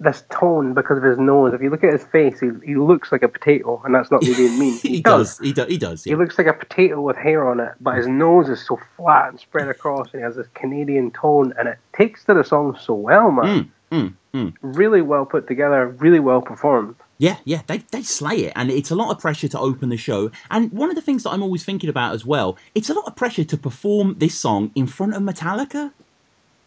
this 0.01 0.25
tone 0.31 0.75
because 0.75 0.99
of 0.99 1.05
his 1.05 1.19
nose. 1.19 1.55
If 1.55 1.63
you 1.63 1.71
look 1.71 1.85
at 1.85 1.93
his 1.93 2.05
face, 2.05 2.41
he, 2.41 2.51
he 2.65 2.77
looks 2.77 3.13
like 3.13 3.23
a 3.23 3.29
potato, 3.29 3.81
and 3.85 3.95
that's 3.95 4.11
not 4.11 4.23
me 4.23 4.35
being 4.35 4.59
mean. 4.59 4.79
He, 4.83 4.97
he 4.97 5.01
does. 5.01 5.39
does. 5.39 5.47
He 5.47 5.53
does. 5.53 5.69
He 5.69 5.79
does. 5.79 6.07
Yeah. 6.07 6.13
He 6.13 6.17
looks 6.17 6.37
like 6.37 6.47
a 6.47 6.53
potato 6.53 7.01
with 7.01 7.17
hair 7.17 7.49
on 7.49 7.61
it, 7.61 7.73
but 7.81 7.97
his 7.97 8.07
nose 8.07 8.49
is 8.49 8.65
so 8.65 8.79
flat 8.97 9.31
and 9.31 9.41
spread 9.41 9.69
across, 9.69 10.13
and 10.13 10.21
he 10.21 10.25
has 10.25 10.37
this 10.37 10.49
Canadian 10.55 11.11
tone, 11.13 11.55
and 11.59 11.69
it 11.69 11.79
takes 11.97 12.25
to 12.25 12.35
the 12.35 12.45
song 12.45 12.77
so 12.81 12.95
well, 12.95 13.31
man. 13.31 13.71
Mm, 13.91 13.99
mm, 13.99 14.15
mm. 14.35 14.55
Really 14.63 15.03
well 15.03 15.25
put 15.25 15.47
together, 15.47 15.87
really 15.89 16.21
well 16.21 16.43
performed. 16.43 16.97
Yeah, 17.19 17.37
yeah, 17.45 17.63
they, 17.69 17.79
they 17.93 18.03
slay 18.03 18.37
it, 18.47 18.53
and 18.57 18.71
it's 18.71 18.91
a 18.91 18.97
lot 18.97 19.11
of 19.11 19.21
pressure 19.21 19.49
to 19.49 19.59
open 19.59 19.89
the 19.89 19.97
show. 19.97 20.31
And 20.51 20.73
one 20.73 20.91
of 20.91 20.97
the 20.97 21.03
things 21.03 21.23
that 21.23 21.31
I'm 21.31 21.43
always 21.43 21.65
thinking 21.65 21.89
about 21.89 22.15
as 22.15 22.27
well, 22.27 22.59
it's 22.75 22.91
a 22.91 22.95
lot 22.95 23.07
of 23.07 23.15
pressure 23.15 23.45
to 23.45 23.57
perform 23.57 24.17
this 24.19 24.39
song 24.39 24.73
in 24.75 24.87
front 24.87 25.15
of 25.15 25.23
Metallica 25.23 25.93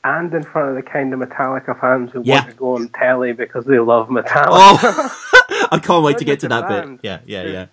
and 0.07 0.33
in 0.33 0.43
front 0.43 0.69
of 0.69 0.75
the 0.75 0.89
kind 0.89 1.13
of 1.13 1.19
Metallica 1.19 1.79
fans 1.79 2.11
who 2.11 2.21
yeah. 2.23 2.35
want 2.35 2.49
to 2.49 2.55
go 2.55 2.75
on 2.75 2.89
telly 2.89 3.33
because 3.33 3.65
they 3.65 3.79
love 3.79 4.07
Metallica. 4.07 4.47
Oh, 4.47 5.23
I 5.71 5.79
can't 5.79 6.03
wait 6.03 6.17
to 6.19 6.25
get 6.25 6.39
to 6.41 6.47
that 6.47 6.67
bit. 6.67 6.99
Yeah, 7.03 7.19
yeah, 7.25 7.43
yeah. 7.43 7.65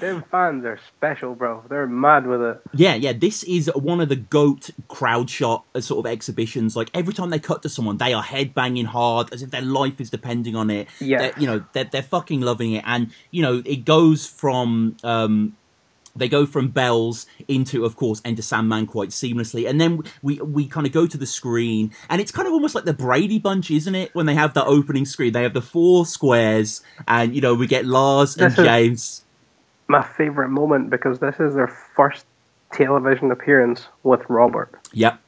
Them 0.00 0.22
fans 0.30 0.64
are 0.66 0.78
special, 0.96 1.34
bro. 1.34 1.64
They're 1.68 1.86
mad 1.86 2.26
with 2.26 2.42
it. 2.42 2.60
Yeah, 2.74 2.94
yeah. 2.94 3.12
This 3.12 3.42
is 3.44 3.70
one 3.74 4.00
of 4.00 4.10
the 4.10 4.16
goat 4.16 4.70
crowd 4.88 5.30
shot 5.30 5.64
uh, 5.74 5.80
sort 5.80 6.04
of 6.04 6.12
exhibitions. 6.12 6.76
Like 6.76 6.90
every 6.92 7.14
time 7.14 7.30
they 7.30 7.38
cut 7.38 7.62
to 7.62 7.68
someone, 7.68 7.96
they 7.96 8.12
are 8.12 8.22
headbanging 8.22 8.86
hard 8.86 9.32
as 9.32 9.42
if 9.42 9.50
their 9.50 9.62
life 9.62 10.00
is 10.00 10.10
depending 10.10 10.56
on 10.56 10.68
it. 10.68 10.88
Yeah. 11.00 11.18
They're- 11.18 11.34
you 11.38 11.46
know, 11.46 11.64
they're 11.72 11.84
they're 11.84 12.02
fucking 12.02 12.40
loving 12.42 12.72
it, 12.72 12.84
and 12.86 13.12
you 13.30 13.40
know, 13.40 13.62
it 13.64 13.84
goes 13.84 14.26
from 14.26 14.96
um, 15.04 15.56
they 16.18 16.28
go 16.28 16.44
from 16.46 16.68
bells 16.68 17.26
into, 17.46 17.84
of 17.84 17.96
course, 17.96 18.20
Enter 18.24 18.42
Sandman 18.42 18.86
quite 18.86 19.10
seamlessly, 19.10 19.68
and 19.68 19.80
then 19.80 20.02
we 20.22 20.38
we 20.40 20.66
kind 20.66 20.86
of 20.86 20.92
go 20.92 21.06
to 21.06 21.16
the 21.16 21.26
screen, 21.26 21.92
and 22.10 22.20
it's 22.20 22.32
kind 22.32 22.46
of 22.46 22.52
almost 22.54 22.74
like 22.74 22.84
the 22.84 22.92
Brady 22.92 23.38
Bunch, 23.38 23.70
isn't 23.70 23.94
it? 23.94 24.14
When 24.14 24.26
they 24.26 24.34
have 24.34 24.54
the 24.54 24.64
opening 24.64 25.04
screen, 25.06 25.32
they 25.32 25.42
have 25.42 25.54
the 25.54 25.62
four 25.62 26.06
squares, 26.06 26.82
and 27.06 27.34
you 27.34 27.40
know 27.40 27.54
we 27.54 27.66
get 27.66 27.84
Lars 27.86 28.36
and 28.36 28.50
This 28.50 28.58
is- 28.58 28.64
James. 28.64 29.24
My 29.90 30.02
favorite 30.02 30.50
moment 30.50 30.90
because 30.90 31.18
this 31.18 31.40
is 31.40 31.54
their 31.54 31.68
first 31.68 32.26
television 32.72 33.30
appearance 33.30 33.86
with 34.02 34.20
Robert. 34.28 34.70
Yep. 34.92 35.18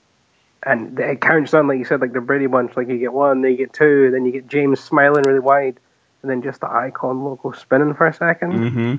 And 0.65 0.99
it 1.01 1.23
counts 1.23 1.53
down, 1.53 1.67
like 1.69 1.79
you 1.79 1.87
said, 1.87 2.03
like 2.03 2.13
the 2.13 2.21
Brady 2.21 2.47
Bunch. 2.47 2.77
Like 2.77 2.89
you 2.89 2.99
get 2.99 3.15
one, 3.15 3.41
then 3.41 3.53
you 3.53 3.57
get 3.57 3.73
two, 3.73 4.11
then 4.11 4.27
you 4.27 4.33
get 4.33 4.47
James 4.49 4.79
smiling 4.79 5.23
really 5.27 5.39
wide, 5.41 5.81
and 6.21 6.31
then 6.31 6.43
just 6.43 6.61
the 6.61 6.71
icon 6.71 7.25
logo 7.25 7.53
spinning 7.53 7.95
for 7.95 8.07
a 8.07 8.13
2nd 8.13 8.53
Mm-hmm. 8.53 8.95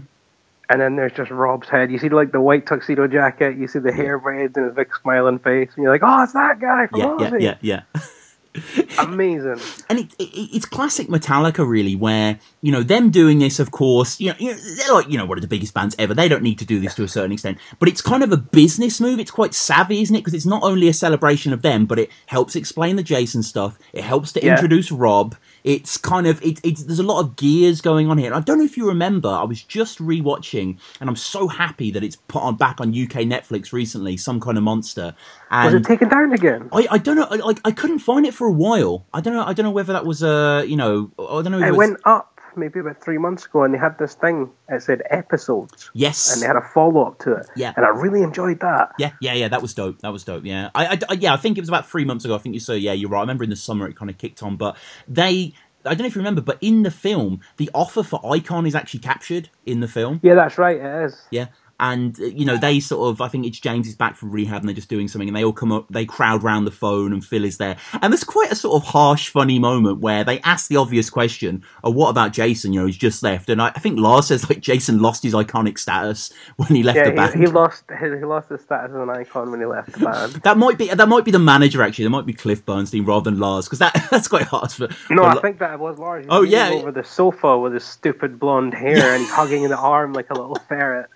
And 0.72 0.80
then 0.80 0.96
there's 0.96 1.12
just 1.14 1.32
Rob's 1.32 1.68
head. 1.68 1.92
You 1.92 1.98
see 2.00 2.08
like 2.10 2.32
the 2.32 2.40
white 2.40 2.66
tuxedo 2.66 3.08
jacket, 3.08 3.58
you 3.58 3.68
see 3.68 3.80
the 3.80 3.92
hair 3.92 4.18
braids 4.18 4.56
and 4.56 4.68
his 4.68 4.76
big 4.76 4.90
smiling 5.02 5.40
face, 5.40 5.70
and 5.76 5.84
you're 5.84 5.92
like, 5.92 6.02
oh, 6.04 6.24
it's 6.24 6.34
that 6.34 6.60
guy 6.62 6.88
from 6.88 7.00
Yeah, 7.00 7.18
yeah, 7.20 7.30
Ozzy. 7.30 7.42
yeah, 7.42 7.56
yeah. 7.62 7.82
Amazing. 9.00 9.58
and 9.90 10.00
it, 10.00 10.14
it, 10.20 10.24
it's 10.56 10.66
classic 10.66 11.08
Metallica, 11.08 11.68
really, 11.68 11.96
where 11.96 12.38
you 12.62 12.72
know 12.72 12.84
them 12.84 13.10
doing 13.10 13.40
this. 13.40 13.60
Of 13.60 13.72
course, 13.72 14.20
you 14.20 14.30
know, 14.30 14.36
you 14.40 14.52
know 14.52 14.58
they're 14.78 14.94
like 14.94 15.10
you 15.10 15.18
know 15.18 15.26
one 15.26 15.38
of 15.38 15.42
the 15.42 15.48
biggest 15.48 15.74
bands 15.74 15.96
ever. 15.98 16.14
They 16.14 16.28
don't 16.28 16.44
need 16.44 16.60
to 16.60 16.66
do 16.66 16.80
this 16.80 16.94
to 16.96 17.04
a 17.04 17.08
certain 17.08 17.32
extent, 17.32 17.58
but 17.80 17.88
it's 17.88 18.02
kind 18.02 18.24
of 18.24 18.32
a 18.32 18.38
business 18.38 19.00
move. 19.00 19.20
It's 19.20 19.32
quite 19.32 19.54
savvy, 19.54 20.02
isn't 20.02 20.16
it? 20.16 20.20
Because 20.20 20.34
it's 20.34 20.46
not 20.46 20.64
only 20.64 20.88
a 20.90 20.94
celebration 20.94 21.54
of 21.54 21.62
them, 21.62 21.86
but 21.86 21.98
it 22.00 22.10
helps 22.26 22.56
explain 22.56 22.98
the 22.98 23.04
Jason 23.04 23.42
stuff. 23.42 23.80
It 23.94 24.04
helps 24.04 24.34
to 24.34 24.44
Yeah. 24.44 24.54
introduce 24.54 24.92
Rob. 24.92 25.36
It's 25.64 25.98
kind 25.98 26.28
of 26.28 26.42
it, 26.44 26.60
it's 26.64 26.84
there's 26.84 27.00
a 27.00 27.04
lot 27.04 27.20
of 27.20 27.36
gears 27.36 27.82
going 27.82 28.10
on 28.10 28.18
here. 28.18 28.28
And 28.28 28.36
I 28.36 28.40
don't 28.40 28.60
know 28.60 28.66
if 28.66 28.78
you 28.78 28.88
remember. 28.88 29.30
I 29.30 29.44
was 29.44 29.62
just 29.64 30.00
rewatching, 30.00 30.78
and 31.00 31.10
I'm 31.10 31.16
so 31.16 31.48
happy 31.48 31.92
that 31.92 32.04
it's 32.04 32.16
put 32.16 32.42
on 32.42 32.56
back 32.56 32.82
on 32.82 32.90
UK 32.90 33.26
Netflix 33.28 33.74
recently. 33.74 34.18
Some 34.18 34.40
kind 34.40 34.58
of 34.58 34.64
monster. 34.64 35.16
Was 35.52 35.74
it 35.74 35.84
taken 35.84 36.10
down 36.10 36.32
again? 36.34 36.70
I, 36.72 36.88
I 36.92 36.98
don't 36.98 37.16
know. 37.18 37.28
Like 37.46 37.60
I 37.66 37.72
couldn't 37.72 38.00
find 38.00 38.26
it 38.26 38.34
for 38.34 38.48
a 38.48 38.52
while. 38.52 39.06
I 39.14 39.22
don't 39.22 39.34
know. 39.34 39.44
I 39.44 39.54
don't 39.54 39.66
know 39.66 39.72
whether 39.72 39.94
that 39.94 40.06
was 40.06 40.24
uh 40.24 40.64
you 40.66 40.78
know 40.78 41.12
I 41.20 41.42
don't 41.42 41.52
know. 41.52 41.60
It 41.60 41.68
it 41.68 41.72
was, 41.72 41.78
went 41.78 41.98
up 42.06 42.31
maybe 42.56 42.80
about 42.80 43.02
three 43.04 43.18
months 43.18 43.46
ago, 43.46 43.64
and 43.64 43.74
they 43.74 43.78
had 43.78 43.98
this 43.98 44.14
thing. 44.16 44.50
It 44.70 44.82
said 44.84 45.02
episodes, 45.10 45.90
yes. 45.94 46.32
and 46.34 46.42
they 46.42 46.48
had 46.48 46.56
a 46.56 46.62
follow 46.62 47.04
up 47.06 47.20
to 47.20 47.34
it. 47.34 47.48
Yeah. 47.56 47.74
and 47.76 47.86
I 47.86 47.90
really 47.90 48.22
enjoyed 48.22 48.60
that. 48.62 48.94
yeah, 48.98 49.12
yeah, 49.22 49.34
yeah. 49.34 49.48
That 49.48 49.62
was 49.62 49.74
dope. 49.74 50.00
That 50.00 50.12
was 50.14 50.24
dope. 50.24 50.46
Yeah, 50.46 50.70
I, 50.76 50.86
I- 50.86 51.00
I- 51.10 51.14
yeah, 51.14 51.34
I 51.34 51.38
think 51.38 51.58
it 51.58 51.62
was 51.62 51.70
about 51.70 51.90
three 51.90 52.06
months 52.06 52.26
ago. 52.26 52.36
I 52.36 52.38
think 52.40 52.54
you 52.54 52.60
so. 52.60 52.74
Yeah, 52.74 52.94
you're 52.94 53.10
right. 53.10 53.20
I 53.20 53.22
remember 53.22 53.44
in 53.44 53.50
the 53.50 53.56
summer 53.56 53.88
it 53.88 53.96
kind 53.96 54.10
of 54.10 54.18
kicked 54.18 54.44
on, 54.44 54.58
but 54.58 54.78
they. 55.08 55.54
I 55.84 55.90
don't 55.96 56.02
know 56.02 56.06
if 56.06 56.14
you 56.16 56.20
remember, 56.20 56.42
but 56.42 56.60
in 56.62 56.84
the 56.84 56.92
film, 56.92 57.42
the 57.58 57.68
offer 57.74 58.04
for 58.04 58.22
Icon 58.36 58.68
is 58.68 58.76
actually 58.76 59.00
captured 59.00 59.50
in 59.66 59.80
the 59.80 59.88
film. 59.88 60.20
Yeah, 60.22 60.36
that's 60.36 60.60
right. 60.60 60.78
It 60.78 61.06
is. 61.06 61.20
Yeah. 61.32 61.48
And 61.82 62.18
uh, 62.22 62.26
you 62.26 62.46
know 62.46 62.58
they 62.58 62.80
sort 62.80 63.10
of, 63.10 63.20
I 63.20 63.28
think 63.28 63.46
it's 63.46 63.60
James 63.60 63.88
is 63.88 63.96
back 63.96 64.16
from 64.16 64.32
rehab 64.32 64.62
and 64.62 64.70
they're 64.70 64.76
just 64.76 64.88
doing 64.88 65.08
something, 65.10 65.28
and 65.28 65.36
they 65.36 65.44
all 65.44 65.52
come 65.52 65.72
up, 65.72 65.88
they 65.90 66.06
crowd 66.06 66.44
round 66.44 66.66
the 66.66 66.72
phone, 66.72 67.12
and 67.12 67.26
Phil 67.26 67.44
is 67.44 67.58
there, 67.58 67.76
and 68.02 68.14
there's 68.14 68.24
quite 68.24 68.52
a 68.52 68.56
sort 68.56 68.82
of 68.82 68.88
harsh, 68.88 69.30
funny 69.30 69.60
moment 69.60 70.00
where 70.00 70.24
they 70.24 70.40
ask 70.42 70.70
the 70.70 70.78
obvious 70.78 71.10
question, 71.10 71.64
"Oh, 71.84 71.90
what 71.92 72.10
about 72.10 72.32
Jason? 72.34 72.72
You 72.72 72.82
know, 72.82 72.86
he's 72.86 72.98
just 72.98 73.24
left," 73.24 73.50
and 73.50 73.62
I, 73.62 73.70
I 73.76 73.80
think 73.80 74.00
Lars 74.00 74.28
says 74.28 74.48
like 74.48 74.60
Jason 74.62 75.02
lost 75.02 75.24
his 75.24 75.34
iconic 75.34 75.78
status 75.80 76.32
when 76.56 76.70
he 76.70 76.84
left 76.84 77.04
the 77.04 77.12
band. 77.12 77.34
he, 77.34 77.42
he 77.42 77.48
lost 77.48 77.84
he, 78.00 78.08
lost 78.08 78.50
his 78.50 78.62
status 78.62 78.92
as 78.92 78.96
an 78.96 79.10
icon 79.10 79.50
when 79.52 79.60
he 79.60 79.66
left 79.66 79.92
the 79.92 80.06
band. 80.06 80.34
that 80.44 80.58
might 80.58 80.78
be 80.78 80.88
that 80.88 81.10
might 81.10 81.26
be 81.26 81.32
the 81.32 81.40
manager 81.40 81.82
actually. 81.82 82.06
That 82.06 82.12
might 82.12 82.26
be 82.28 82.34
Cliff 82.34 82.64
Bernstein 82.64 83.06
rather 83.06 83.30
than 83.30 83.40
Lars 83.40 83.66
because 83.66 83.80
that 83.80 84.08
that's 84.12 84.28
quite 84.28 84.44
hard 84.44 84.72
for. 84.72 84.88
No, 85.10 85.24
for 85.24 85.30
I 85.30 85.34
Lo- 85.34 85.42
think 85.42 85.60
that 85.60 85.80
was 85.80 85.98
Lars. 85.98 86.26
Oh, 86.30 86.44
yeah. 86.44 86.70
over 86.70 86.92
the 86.92 87.04
sofa 87.04 87.58
with 87.58 87.74
his 87.74 87.84
stupid 87.84 88.40
blonde 88.40 88.74
hair, 88.74 89.16
and 89.16 89.26
hugging 89.26 89.68
the 89.68 89.78
arm 89.78 90.14
like 90.14 90.30
a 90.30 90.34
little 90.34 90.58
ferret. 90.68 91.10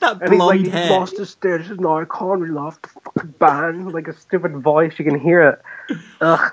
That 0.00 0.20
And 0.22 0.30
he's 0.30 0.30
like, 0.30 0.38
blonde 0.38 0.64
he 0.66 0.70
hair. 0.70 0.90
lost 0.90 1.18
his 1.18 1.30
status 1.30 1.70
as 1.70 1.78
an 1.78 1.86
icon. 1.86 2.40
We 2.40 2.48
lost 2.48 2.82
the 2.82 2.88
fucking 2.88 3.34
band. 3.38 3.92
Like 3.92 4.08
a 4.08 4.14
stupid 4.14 4.56
voice, 4.58 4.98
you 4.98 5.04
can 5.04 5.18
hear 5.18 5.60
it. 5.90 5.98
Ugh. 6.20 6.52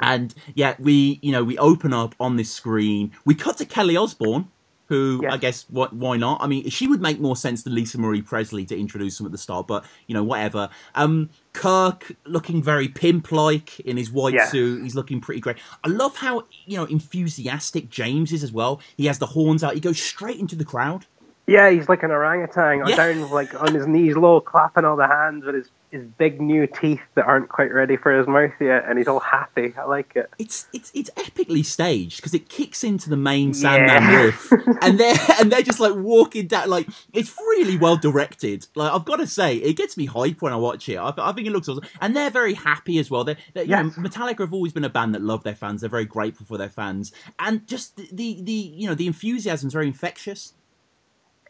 And 0.00 0.34
yeah, 0.54 0.74
we 0.78 1.18
you 1.22 1.32
know 1.32 1.42
we 1.44 1.58
open 1.58 1.92
up 1.92 2.14
on 2.20 2.36
this 2.36 2.52
screen. 2.52 3.12
We 3.24 3.34
cut 3.34 3.58
to 3.58 3.64
Kelly 3.64 3.96
Osbourne, 3.96 4.48
who 4.86 5.18
Yes. 5.24 5.32
I 5.32 5.36
guess 5.38 5.66
what 5.70 5.92
why 5.92 6.16
not? 6.16 6.40
I 6.40 6.46
mean, 6.46 6.68
she 6.70 6.86
would 6.86 7.00
make 7.02 7.18
more 7.18 7.34
sense 7.34 7.64
than 7.64 7.74
Lisa 7.74 7.98
Marie 7.98 8.22
Presley 8.22 8.64
to 8.66 8.78
introduce 8.78 9.18
them 9.18 9.26
at 9.26 9.32
the 9.32 9.38
start, 9.38 9.66
but 9.66 9.84
you 10.06 10.14
know 10.14 10.22
whatever. 10.22 10.68
Um, 10.94 11.30
Kirk 11.52 12.12
looking 12.24 12.62
very 12.62 12.86
pimp 12.86 13.32
like 13.32 13.80
in 13.80 13.96
his 13.96 14.08
white 14.12 14.40
suit. 14.50 14.84
He's 14.84 14.94
looking 14.94 15.20
pretty 15.20 15.40
great. 15.40 15.56
I 15.82 15.88
love 15.88 16.14
how 16.16 16.44
you 16.64 16.76
know 16.76 16.84
enthusiastic 16.84 17.90
James 17.90 18.32
is 18.32 18.44
as 18.44 18.52
well. 18.52 18.80
He 18.96 19.06
has 19.06 19.18
the 19.18 19.26
horns 19.26 19.64
out. 19.64 19.74
He 19.74 19.80
goes 19.80 20.00
straight 20.00 20.38
into 20.38 20.54
the 20.54 20.64
crowd. 20.64 21.06
Yeah, 21.48 21.70
he's 21.70 21.88
like 21.88 22.02
an 22.02 22.10
orangutan, 22.10 22.86
Yeah. 22.86 22.94
down 22.96 23.30
like 23.30 23.60
on 23.60 23.74
his 23.74 23.86
knees 23.86 24.16
low, 24.16 24.40
clapping 24.40 24.84
all 24.84 24.96
the 24.96 25.06
hands 25.06 25.44
with 25.46 25.54
his, 25.54 25.70
his 25.90 26.04
big 26.18 26.42
new 26.42 26.66
teeth 26.66 27.00
that 27.14 27.24
aren't 27.24 27.48
quite 27.48 27.72
ready 27.72 27.96
for 27.96 28.12
his 28.16 28.26
mouth 28.26 28.52
yet, 28.60 28.84
and 28.86 28.98
he's 28.98 29.08
all 29.08 29.20
happy. 29.20 29.72
I 29.78 29.84
like 29.84 30.12
it. 30.14 30.28
It's 30.38 30.66
it's 30.74 30.90
it's 30.94 31.08
epically 31.16 31.64
staged 31.64 32.18
because 32.18 32.34
it 32.34 32.50
kicks 32.50 32.84
into 32.84 33.08
the 33.08 33.16
main 33.16 33.54
Sandman 33.54 34.02
Yeah. 34.02 34.22
riff, 34.24 34.52
and 34.82 35.00
they're 35.00 35.16
and 35.40 35.50
they're 35.50 35.62
just 35.62 35.80
like 35.80 35.94
walking 35.94 36.48
down. 36.48 36.68
Like 36.68 36.86
it's 37.14 37.34
really 37.38 37.78
well 37.78 37.96
directed. 37.96 38.66
Like 38.74 38.92
I've 38.92 39.06
got 39.06 39.16
to 39.16 39.26
say, 39.26 39.56
it 39.56 39.72
gets 39.78 39.96
me 39.96 40.04
hype 40.04 40.42
when 40.42 40.52
I 40.52 40.56
watch 40.56 40.86
it. 40.90 40.96
I, 40.98 41.14
I 41.16 41.32
think 41.32 41.46
it 41.46 41.50
looks 41.52 41.66
awesome, 41.70 41.84
and 42.02 42.14
they're 42.14 42.28
very 42.30 42.52
happy 42.54 42.98
as 42.98 43.10
well. 43.10 43.24
They're, 43.24 43.38
they're 43.54 43.64
you 43.64 43.70
know, 43.70 43.84
Metallica 43.92 44.40
have 44.40 44.52
always 44.52 44.74
been 44.74 44.84
a 44.84 44.90
band 44.90 45.14
that 45.14 45.22
love 45.22 45.44
their 45.44 45.54
fans. 45.54 45.80
They're 45.80 45.88
very 45.88 46.04
grateful 46.04 46.44
for 46.44 46.58
their 46.58 46.68
fans, 46.68 47.10
and 47.38 47.66
just 47.66 47.96
the 47.96 48.06
the, 48.12 48.42
the 48.42 48.52
you 48.52 48.86
know 48.86 48.94
the 48.94 49.06
enthusiasm 49.06 49.68
is 49.68 49.72
very 49.72 49.86
infectious. 49.86 50.52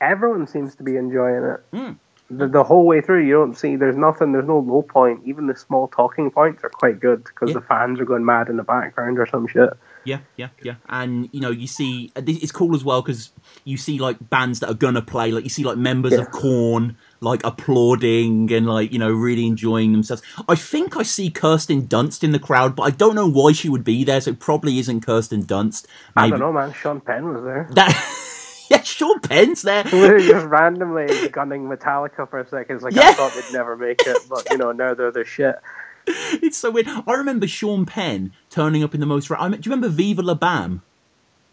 Everyone 0.00 0.46
seems 0.46 0.74
to 0.76 0.82
be 0.82 0.96
enjoying 0.96 1.44
it. 1.44 1.60
Mm. 1.72 1.96
The, 2.30 2.46
the 2.46 2.62
whole 2.62 2.84
way 2.86 3.00
through, 3.00 3.24
you 3.26 3.32
don't 3.32 3.54
see, 3.56 3.76
there's 3.76 3.96
nothing, 3.96 4.32
there's 4.32 4.46
no 4.46 4.58
low 4.58 4.82
point. 4.82 5.22
Even 5.24 5.46
the 5.46 5.56
small 5.56 5.88
talking 5.88 6.30
points 6.30 6.62
are 6.62 6.68
quite 6.68 7.00
good 7.00 7.24
because 7.24 7.48
Yeah. 7.48 7.54
the 7.54 7.60
fans 7.62 7.98
are 8.00 8.04
going 8.04 8.22
mad 8.24 8.50
in 8.50 8.58
the 8.58 8.62
background 8.62 9.18
or 9.18 9.24
some 9.24 9.46
shit. 9.46 9.70
Yeah, 10.04 10.18
yeah, 10.36 10.48
yeah. 10.62 10.74
And 10.90 11.30
you 11.32 11.40
know, 11.40 11.50
you 11.50 11.66
see, 11.66 12.12
uh, 12.16 12.22
it's 12.26 12.52
cool 12.52 12.74
as 12.74 12.84
well 12.84 13.00
because 13.00 13.30
you 13.64 13.78
see 13.78 13.98
like 13.98 14.16
bands 14.28 14.60
that 14.60 14.68
are 14.70 14.74
gonna 14.74 15.00
play. 15.02 15.30
Like 15.32 15.44
you 15.44 15.50
see 15.50 15.64
like 15.64 15.78
members 15.78 16.12
Yeah. 16.12 16.20
of 16.20 16.30
Korn 16.30 16.96
like 17.20 17.42
applauding 17.44 18.52
and 18.52 18.66
like 18.66 18.92
you 18.92 18.98
know 18.98 19.10
really 19.10 19.46
enjoying 19.46 19.92
themselves. 19.92 20.22
I 20.48 20.54
think 20.54 20.96
I 20.96 21.02
see 21.04 21.30
Kirsten 21.30 21.82
Dunst 21.88 22.22
in 22.22 22.32
the 22.32 22.38
crowd, 22.38 22.76
but 22.76 22.82
I 22.84 22.90
don't 22.90 23.14
know 23.14 23.28
why 23.28 23.52
she 23.52 23.68
would 23.70 23.84
be 23.84 24.04
there. 24.04 24.20
So 24.20 24.30
it 24.32 24.38
probably 24.40 24.78
isn't 24.78 25.00
Kirsten 25.04 25.44
Dunst. 25.44 25.86
I 26.16 26.28
don't 26.28 26.40
know, 26.40 26.52
man. 26.52 26.72
Sean 26.74 27.00
Penn 27.00 27.26
was 27.28 27.42
there. 27.44 27.68
that. 27.72 28.24
yeah, 28.70 28.82
Sean 28.82 29.20
Penn's 29.20 29.62
there. 29.62 29.84
Literally 29.92 30.26
just 30.26 30.46
randomly 30.46 31.28
gunning 31.28 31.64
Metallica 31.68 32.28
for 32.28 32.38
a 32.40 32.48
second. 32.48 32.76
It's 32.76 32.84
like 32.84 32.94
Yeah. 32.94 33.08
I 33.08 33.12
thought 33.14 33.32
they'd 33.34 33.52
never 33.52 33.76
make 33.76 34.00
it, 34.06 34.18
but 34.28 34.48
you 34.50 34.58
know 34.58 34.72
now 34.72 34.94
they're 34.94 35.10
the 35.12 35.24
shit. 35.24 35.56
It's 36.10 36.56
so 36.56 36.70
weird. 36.70 36.88
I 36.88 37.12
remember 37.14 37.46
Sean 37.46 37.84
Penn 37.84 38.32
turning 38.48 38.82
up 38.82 38.94
in 38.94 39.00
the 39.00 39.06
most. 39.06 39.28
Ra- 39.28 39.38
I 39.40 39.48
mean, 39.48 39.60
do 39.60 39.68
you 39.68 39.74
remember 39.74 39.94
Viva 39.94 40.22
La 40.22 40.34
Bam? 40.34 40.82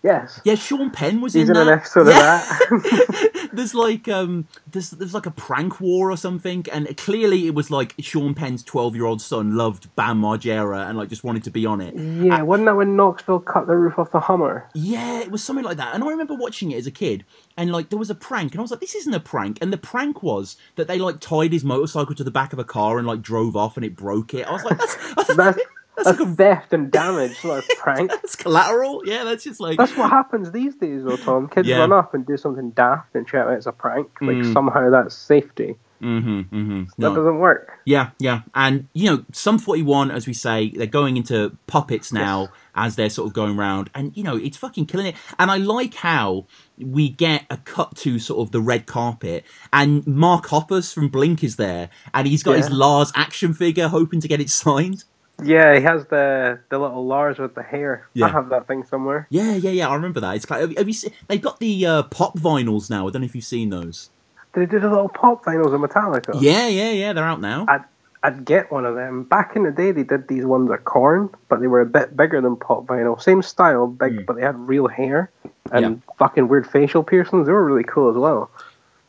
Yes, 0.06 0.40
Yeah, 0.46 0.56
Sean 0.56 0.92
Penn 0.92 1.20
was 1.20 1.34
he's 1.34 1.50
in, 1.50 1.56
in 1.56 1.64
an 1.64 1.70
episode 1.70 2.08
Yeah. 2.08 2.42
of 2.42 2.70
that. 2.70 3.50
there's 3.54 3.74
like 3.74 4.08
um 4.08 4.48
there's 4.68 4.92
there's 4.92 5.14
like 5.14 5.26
a 5.26 5.32
prank 5.32 5.80
war 5.82 6.12
or 6.12 6.18
something 6.18 6.66
and 6.72 6.96
clearly 6.98 7.48
it 7.48 7.56
was 7.56 7.72
like 7.72 7.96
Sean 8.00 8.34
Penn's 8.36 8.64
12 8.64 8.96
year 8.96 9.06
old 9.06 9.22
son 9.22 9.56
loved 9.56 9.94
Bam 9.96 10.22
Margera 10.22 10.88
and 10.88 10.98
like 10.98 11.10
just 11.10 11.24
wanted 11.24 11.44
to 11.46 11.52
be 11.52 11.66
on 11.66 11.82
it 11.82 11.96
yeah, 11.96 12.42
wasn't 12.44 12.68
that 12.68 12.76
when 12.76 12.96
Knoxville 12.96 13.40
cut 13.40 13.66
the 13.68 13.76
roof 13.76 13.98
off 13.98 14.12
the 14.12 14.20
Hummer? 14.20 14.70
yeah 14.76 15.22
it 15.22 15.32
was 15.32 15.44
something 15.44 15.66
like 15.66 15.78
that 15.78 15.96
and 15.96 16.04
I 16.04 16.10
remember 16.10 16.36
watching 16.36 16.72
it 16.72 16.78
as 16.78 16.86
a 16.88 16.92
kid 16.92 17.26
and 17.58 17.72
like 17.72 17.90
there 17.90 18.00
was 18.00 18.10
a 18.10 18.16
prank 18.16 18.52
and 18.52 18.60
I 18.60 18.62
was 18.62 18.72
like 18.72 18.82
this 18.82 18.96
isn't 18.96 19.14
a 19.14 19.20
prank 19.20 19.58
and 19.62 19.72
the 19.74 19.78
prank 19.78 20.22
was 20.22 20.58
that 20.76 20.88
they 20.88 21.00
like 21.00 21.20
tied 21.20 21.52
his 21.54 21.64
motorcycle 21.64 22.14
to 22.16 22.24
the 22.24 22.32
back 22.32 22.54
of 22.54 22.60
a 22.60 22.64
car 22.64 22.98
and 23.00 23.08
like 23.08 23.22
drove 23.22 23.56
off 23.56 23.78
and 23.78 23.86
it 23.86 23.96
broke 23.96 24.34
it 24.34 24.46
I 24.48 24.52
was 24.52 24.64
like 24.64 24.78
that's 24.78 25.16
that's, 25.36 25.60
That's 25.96 26.08
that's, 26.10 26.20
like 26.20 26.28
a, 26.30 26.36
theft 26.36 26.74
and 26.74 26.92
damage, 26.92 27.38
not 27.44 27.64
a 27.64 27.76
prank. 27.80 28.10
that's 28.12 28.36
collateral 28.36 29.02
yeah 29.06 29.24
that's 29.24 29.44
just 29.44 29.60
like 29.60 29.78
That's 29.78 29.96
what 29.96 30.10
happens 30.10 30.52
these 30.52 30.76
days, 30.76 31.04
though, 31.04 31.16
Tom. 31.18 31.48
Kids 31.48 31.68
Yeah. 31.68 31.80
run 31.80 31.94
up 31.94 32.14
and 32.14 32.26
do 32.26 32.38
something 32.38 32.72
daft 32.72 33.16
and 33.16 33.28
shout 33.28 33.48
out 33.48 33.54
it's 33.54 33.66
a 33.66 33.72
prank. 33.72 34.10
Like 34.22 34.38
Mm. 34.38 34.54
somehow 34.54 34.90
that's 34.90 35.16
safety. 35.16 35.76
mm-hmm, 36.02 36.40
mm-hmm. 36.56 36.84
That 36.84 37.00
No. 37.00 37.16
doesn't 37.16 37.40
work. 37.40 37.72
Yeah, 37.86 38.10
yeah. 38.20 38.42
And, 38.54 38.88
you 38.94 39.10
know, 39.10 39.24
Sum 39.32 39.58
41, 39.58 40.12
as 40.12 40.28
we 40.28 40.34
say, 40.34 40.70
they're 40.70 40.86
going 40.88 41.16
into 41.18 41.58
puppets 41.68 42.12
now 42.12 42.50
as 42.76 42.96
they're 42.98 43.10
sort 43.10 43.28
of 43.28 43.34
going 43.34 43.58
around. 43.58 43.90
And, 43.96 44.16
you 44.16 44.22
know, 44.24 44.36
it's 44.36 44.58
fucking 44.58 44.88
killing 44.88 45.08
it. 45.08 45.16
And 45.40 45.50
I 45.50 45.58
like 45.58 45.94
how 45.96 46.46
we 46.78 47.08
get 47.10 47.46
a 47.50 47.58
cut 47.58 47.96
to 47.98 48.20
sort 48.20 48.46
of 48.46 48.52
the 48.52 48.60
red 48.62 48.86
carpet 48.86 49.46
and 49.72 50.06
Mark 50.06 50.48
Hoppus 50.48 50.94
from 50.94 51.08
Blink 51.08 51.44
is 51.44 51.56
there 51.56 51.90
and 52.14 52.28
he's 52.28 52.44
got 52.44 52.58
his 52.58 52.70
Lars 52.70 53.12
action 53.16 53.54
figure 53.54 53.88
hoping 53.88 54.20
to 54.20 54.28
get 54.28 54.42
it 54.42 54.50
signed. 54.50 55.06
Yeah, 55.44 55.76
he 55.76 55.82
has 55.82 56.06
the 56.08 56.60
the 56.70 56.80
little 56.80 57.06
Lars 57.06 57.40
with 57.40 57.56
the 57.56 57.64
hair. 57.64 58.08
Yeah. 58.14 58.28
I 58.28 58.30
have 58.30 58.50
that 58.50 58.68
thing 58.68 58.86
somewhere. 58.86 59.28
Yeah, 59.30 59.56
yeah, 59.56 59.72
yeah. 59.72 59.90
I 59.90 59.94
remember 59.96 60.20
that. 60.22 60.36
It's 60.36 60.46
kind 60.46 60.64
of, 60.64 60.78
have 60.78 60.88
you 60.88 60.94
seen? 60.94 61.12
They've 61.28 61.42
got 61.42 61.60
the 61.60 61.86
uh, 61.86 62.04
pop 62.04 62.38
vinyls 62.40 62.90
now. 62.90 63.08
I 63.08 63.12
don't 63.12 63.22
know 63.22 63.26
if 63.26 63.36
you've 63.36 63.44
seen 63.44 63.70
those. 63.70 64.10
They 64.54 64.66
did 64.66 64.86
a 64.86 64.90
little 64.90 65.10
pop 65.10 65.44
vinyls 65.44 65.74
of 65.74 65.82
Metallica. 65.82 66.42
Yeah, 66.42 66.68
yeah, 66.68 66.92
yeah. 66.92 67.12
They're 67.12 67.26
out 67.26 67.42
now. 67.42 67.66
I'd, 67.68 67.84
I'd 68.24 68.46
get 68.46 68.72
one 68.72 68.86
of 68.86 68.96
them. 68.96 69.24
Back 69.26 69.58
in 69.58 69.64
the 69.64 69.72
day, 69.72 69.92
they 69.92 70.04
did 70.04 70.30
these 70.30 70.46
ones 70.46 70.72
of 70.72 70.86
Korn, 70.86 71.30
but 71.50 71.60
they 71.60 71.68
were 71.68 71.82
a 71.82 71.86
bit 71.86 72.16
bigger 72.16 72.40
than 72.40 72.56
pop 72.56 72.86
vinyl. 72.86 73.22
Same 73.22 73.42
style, 73.42 73.88
big, 73.88 74.14
Mm. 74.20 74.26
but 74.26 74.38
they 74.38 74.42
had 74.42 74.58
real 74.58 74.88
hair 74.88 75.30
and 75.74 76.02
fucking 76.18 76.48
weird 76.48 76.66
facial 76.66 77.04
piercings. 77.04 77.48
They 77.48 77.52
were 77.52 77.66
really 77.66 77.84
cool 77.84 78.10
as 78.10 78.16
well. 78.16 78.50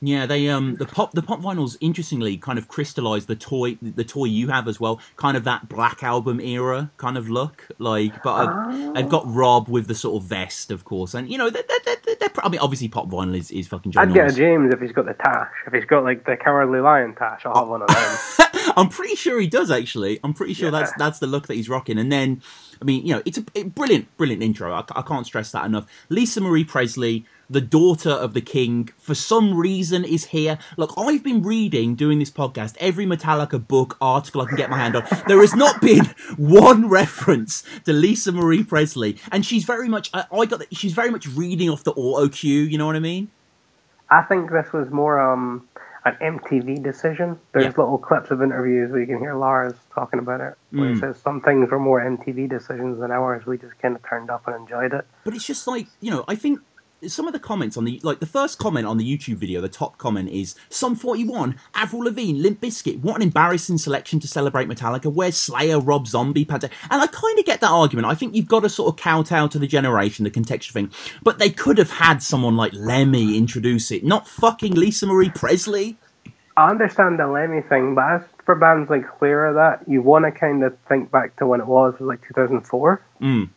Yeah, 0.06 0.26
they 0.26 0.48
um 0.48 0.76
the 0.76 0.86
pop 0.86 1.12
the 1.12 1.22
pop 1.22 1.40
vinyls 1.40 1.76
interestingly 1.80 2.36
kind 2.36 2.58
of 2.58 2.68
crystallized 2.68 3.26
the 3.26 3.34
toy 3.34 3.76
the 3.82 4.04
toy 4.04 4.26
you 4.26 4.48
have 4.48 4.68
as 4.68 4.78
well, 4.78 5.00
kind 5.16 5.36
of 5.36 5.42
that 5.44 5.68
Black 5.68 6.02
Album 6.04 6.40
era 6.40 6.90
kind 6.96 7.18
of 7.18 7.28
look, 7.28 7.66
like. 7.78 8.22
But 8.22 8.48
Ah. 8.48 8.92
they've 8.94 9.08
got 9.08 9.24
Rob 9.26 9.68
with 9.68 9.88
the 9.88 9.94
sort 9.96 10.22
of 10.22 10.28
vest, 10.28 10.70
of 10.70 10.84
course, 10.84 11.12
and 11.14 11.28
you 11.28 11.36
know 11.38 11.50
they're, 11.50 11.64
they're, 11.68 11.96
they're, 12.04 12.14
they're, 12.20 12.30
I 12.44 12.48
mean, 12.48 12.60
obviously 12.60 12.88
pop 12.88 13.08
vinyl 13.08 13.36
is, 13.36 13.50
is 13.50 13.66
fucking 13.66 13.94
I'd 13.96 14.14
get 14.14 14.30
a. 14.30 14.34
James 14.34 14.72
if 14.72 14.80
he's 14.80 14.92
got 14.92 15.06
the 15.06 15.14
tash. 15.14 15.50
If 15.66 15.72
he's 15.72 15.84
got 15.86 16.04
like 16.04 16.24
the 16.24 16.36
Cowardly 16.36 16.80
Lion 16.80 17.14
tash, 17.16 17.42
I'll 17.44 17.56
have 17.58 17.68
one 17.68 17.82
of 17.82 17.88
them. 17.88 18.72
I'm 18.76 18.88
pretty 18.88 19.16
sure 19.16 19.40
he 19.40 19.46
does 19.48 19.70
actually. 19.70 20.20
I'm 20.22 20.34
pretty 20.34 20.54
sure 20.54 20.70
that's 20.70 20.92
that's 20.98 21.18
the 21.18 21.26
look 21.26 21.46
that 21.48 21.54
he's 21.54 21.68
rocking. 21.68 21.98
And 21.98 22.12
then, 22.12 22.42
I 22.80 22.84
mean, 22.84 23.04
you 23.06 23.14
know, 23.14 23.22
it's 23.24 23.38
a 23.38 23.44
it- 23.54 23.74
brilliant, 23.74 24.14
brilliant 24.16 24.42
intro. 24.42 24.72
I, 24.72 24.84
I 24.94 25.02
can't 25.02 25.26
stress 25.26 25.50
that 25.52 25.64
enough. 25.64 25.86
Lisa 26.10 26.40
Marie 26.40 26.64
Presley, 26.64 27.24
the 27.48 27.60
daughter 27.60 28.10
of 28.10 28.34
the 28.34 28.40
king, 28.40 28.90
for 28.98 29.14
some 29.14 29.56
reason 29.56 30.04
is 30.04 30.26
here. 30.26 30.58
Look, 30.76 30.92
I've 30.96 31.22
been 31.22 31.42
reading 31.42 31.94
doing 31.94 32.18
this 32.18 32.30
podcast 32.30 32.76
every 32.80 33.06
Metallica 33.06 33.64
book 33.66 33.96
article 34.00 34.40
I 34.42 34.46
can 34.46 34.56
get 34.56 34.70
my 34.70 34.78
hand 34.78 34.96
on. 34.96 35.04
There 35.28 35.40
has 35.40 35.54
not 35.54 35.80
been 35.80 36.04
one 36.36 36.88
reference 36.88 37.62
to 37.84 37.92
Lisa 37.92 38.32
Marie 38.32 38.64
Presley, 38.64 39.18
and 39.30 39.46
she's 39.46 39.64
very 39.64 39.88
much. 39.88 40.10
I, 40.12 40.24
I 40.32 40.46
got. 40.46 40.62
She's 40.74 40.92
very 40.92 41.10
much 41.10 41.26
reading 41.28 41.70
off 41.70 41.84
the 41.84 41.92
auto 41.92 42.28
cue. 42.28 42.62
You 42.62 42.78
know 42.78 42.86
what 42.86 42.96
I 42.96 43.00
mean? 43.00 43.30
I 44.10 44.22
think 44.22 44.50
this 44.50 44.72
was 44.72 44.90
more 44.90 45.18
um 45.20 45.68
an 46.04 46.16
MTV 46.38 46.82
decision. 46.84 47.38
There's 47.52 47.64
Yeah. 47.64 47.70
little 47.82 47.98
clips 47.98 48.30
of 48.30 48.40
interviews 48.40 48.92
where 48.92 49.00
you 49.00 49.06
can 49.08 49.18
hear 49.18 49.34
Lars 49.34 49.74
talking 49.92 50.20
about 50.20 50.40
it. 50.40 50.54
Where 50.70 50.90
Mm. 50.90 50.94
he 50.94 51.00
says 51.00 51.18
some 51.20 51.40
things 51.40 51.68
were 51.70 51.80
more 51.80 52.00
MTV 52.00 52.48
decisions 52.48 53.00
than 53.00 53.10
ours. 53.10 53.44
We 53.44 53.58
just 53.58 53.76
kind 53.80 53.96
of 53.96 54.02
turned 54.08 54.30
up 54.30 54.46
and 54.46 54.54
enjoyed 54.54 54.92
it. 54.92 55.04
But 55.24 55.34
it's 55.34 55.44
just 55.44 55.66
like 55.66 55.88
you 56.00 56.10
know, 56.12 56.24
I 56.28 56.36
think 56.36 56.60
some 57.06 57.26
of 57.26 57.32
the 57.32 57.38
comments 57.38 57.76
on 57.76 57.84
the 57.84 58.00
like 58.02 58.20
the 58.20 58.26
first 58.26 58.58
comment 58.58 58.86
on 58.86 58.96
the 58.96 59.04
YouTube 59.04 59.36
video, 59.36 59.60
the 59.60 59.68
top 59.68 59.98
comment 59.98 60.30
is 60.30 60.54
Sum 60.68 60.94
forty 60.94 61.24
one, 61.24 61.56
Avril 61.74 62.04
Lavigne, 62.04 62.38
Limp 62.38 62.60
Bizkit. 62.60 63.00
What 63.00 63.16
an 63.16 63.22
embarrassing 63.22 63.78
selection 63.78 64.20
to 64.20 64.28
celebrate 64.28 64.68
Metallica. 64.68 65.12
Where's 65.12 65.36
Slayer, 65.36 65.78
Rob 65.78 66.06
Zombie, 66.06 66.44
Pantera? 66.44 66.70
And 66.90 67.02
I 67.02 67.06
kind 67.06 67.38
of 67.38 67.44
get 67.44 67.60
that 67.60 67.70
argument. 67.70 68.06
I 68.06 68.14
think 68.14 68.34
you've 68.34 68.48
got 68.48 68.60
to 68.60 68.68
sort 68.68 68.92
of 68.92 69.00
kowtow 69.00 69.48
to 69.48 69.58
the 69.58 69.66
generation, 69.66 70.24
the 70.24 70.30
contextual 70.30 70.72
thing. 70.72 70.90
But 71.22 71.38
they 71.38 71.50
could 71.50 71.78
have 71.78 71.90
had 71.90 72.22
someone 72.22 72.56
like 72.56 72.72
Lemmy 72.74 73.36
introduce 73.36 73.90
it, 73.90 74.04
not 74.04 74.26
fucking 74.26 74.74
Lisa 74.74 75.06
Marie 75.06 75.30
Presley. 75.30 75.98
I 76.56 76.70
understand 76.70 77.18
the 77.18 77.26
Lemmy 77.26 77.60
thing, 77.60 77.94
but 77.94 78.04
as 78.10 78.22
for 78.46 78.54
bands 78.54 78.88
like 78.88 79.06
Clear 79.18 79.52
that, 79.52 79.86
you 79.86 80.00
want 80.00 80.24
to 80.24 80.32
kind 80.32 80.64
of 80.64 80.76
think 80.88 81.10
back 81.10 81.36
to 81.36 81.46
when 81.46 81.60
it 81.60 81.66
was, 81.66 81.94
like 82.00 82.26
2004. 82.26 83.02
Mm. 83.20 83.50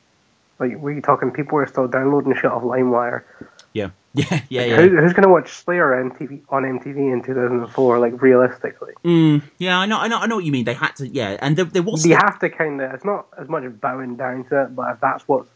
Like, 0.59 0.77
were 0.77 0.91
you 0.91 1.01
talking 1.01 1.31
people 1.31 1.55
were 1.55 1.67
still 1.67 1.87
downloading 1.87 2.35
shit 2.35 2.45
off 2.45 2.63
LimeWire? 2.63 3.23
Yeah, 3.73 3.91
yeah, 4.13 4.41
yeah, 4.49 4.65
yeah. 4.65 4.75
Who, 4.75 4.97
who's 4.97 5.13
going 5.13 5.23
to 5.23 5.29
watch 5.29 5.49
Slayer 5.51 5.95
on 5.95 6.11
MTV, 6.11 6.41
on 6.49 6.63
MTV 6.63 7.13
in 7.13 7.23
2004, 7.23 7.99
like, 7.99 8.21
realistically? 8.21 8.93
Mm, 9.05 9.41
yeah, 9.57 9.79
I 9.79 9.85
know, 9.85 9.97
I 9.97 10.07
know, 10.07 10.17
I 10.17 10.27
know 10.27 10.35
what 10.35 10.45
you 10.45 10.51
mean. 10.51 10.65
They 10.65 10.73
had 10.73 10.95
to, 10.97 11.07
yeah, 11.07 11.37
and 11.41 11.55
there, 11.55 11.65
there 11.65 11.83
was 11.83 12.05
You 12.05 12.15
have 12.15 12.39
to 12.39 12.49
kind 12.49 12.81
of, 12.81 12.93
it's 12.93 13.05
not 13.05 13.27
as 13.37 13.47
much 13.47 13.63
of 13.63 13.79
bowing 13.79 14.17
down 14.17 14.43
to 14.45 14.63
it, 14.63 14.75
but 14.75 14.91
if 14.91 14.99
that's 14.99 15.27
what's 15.27 15.49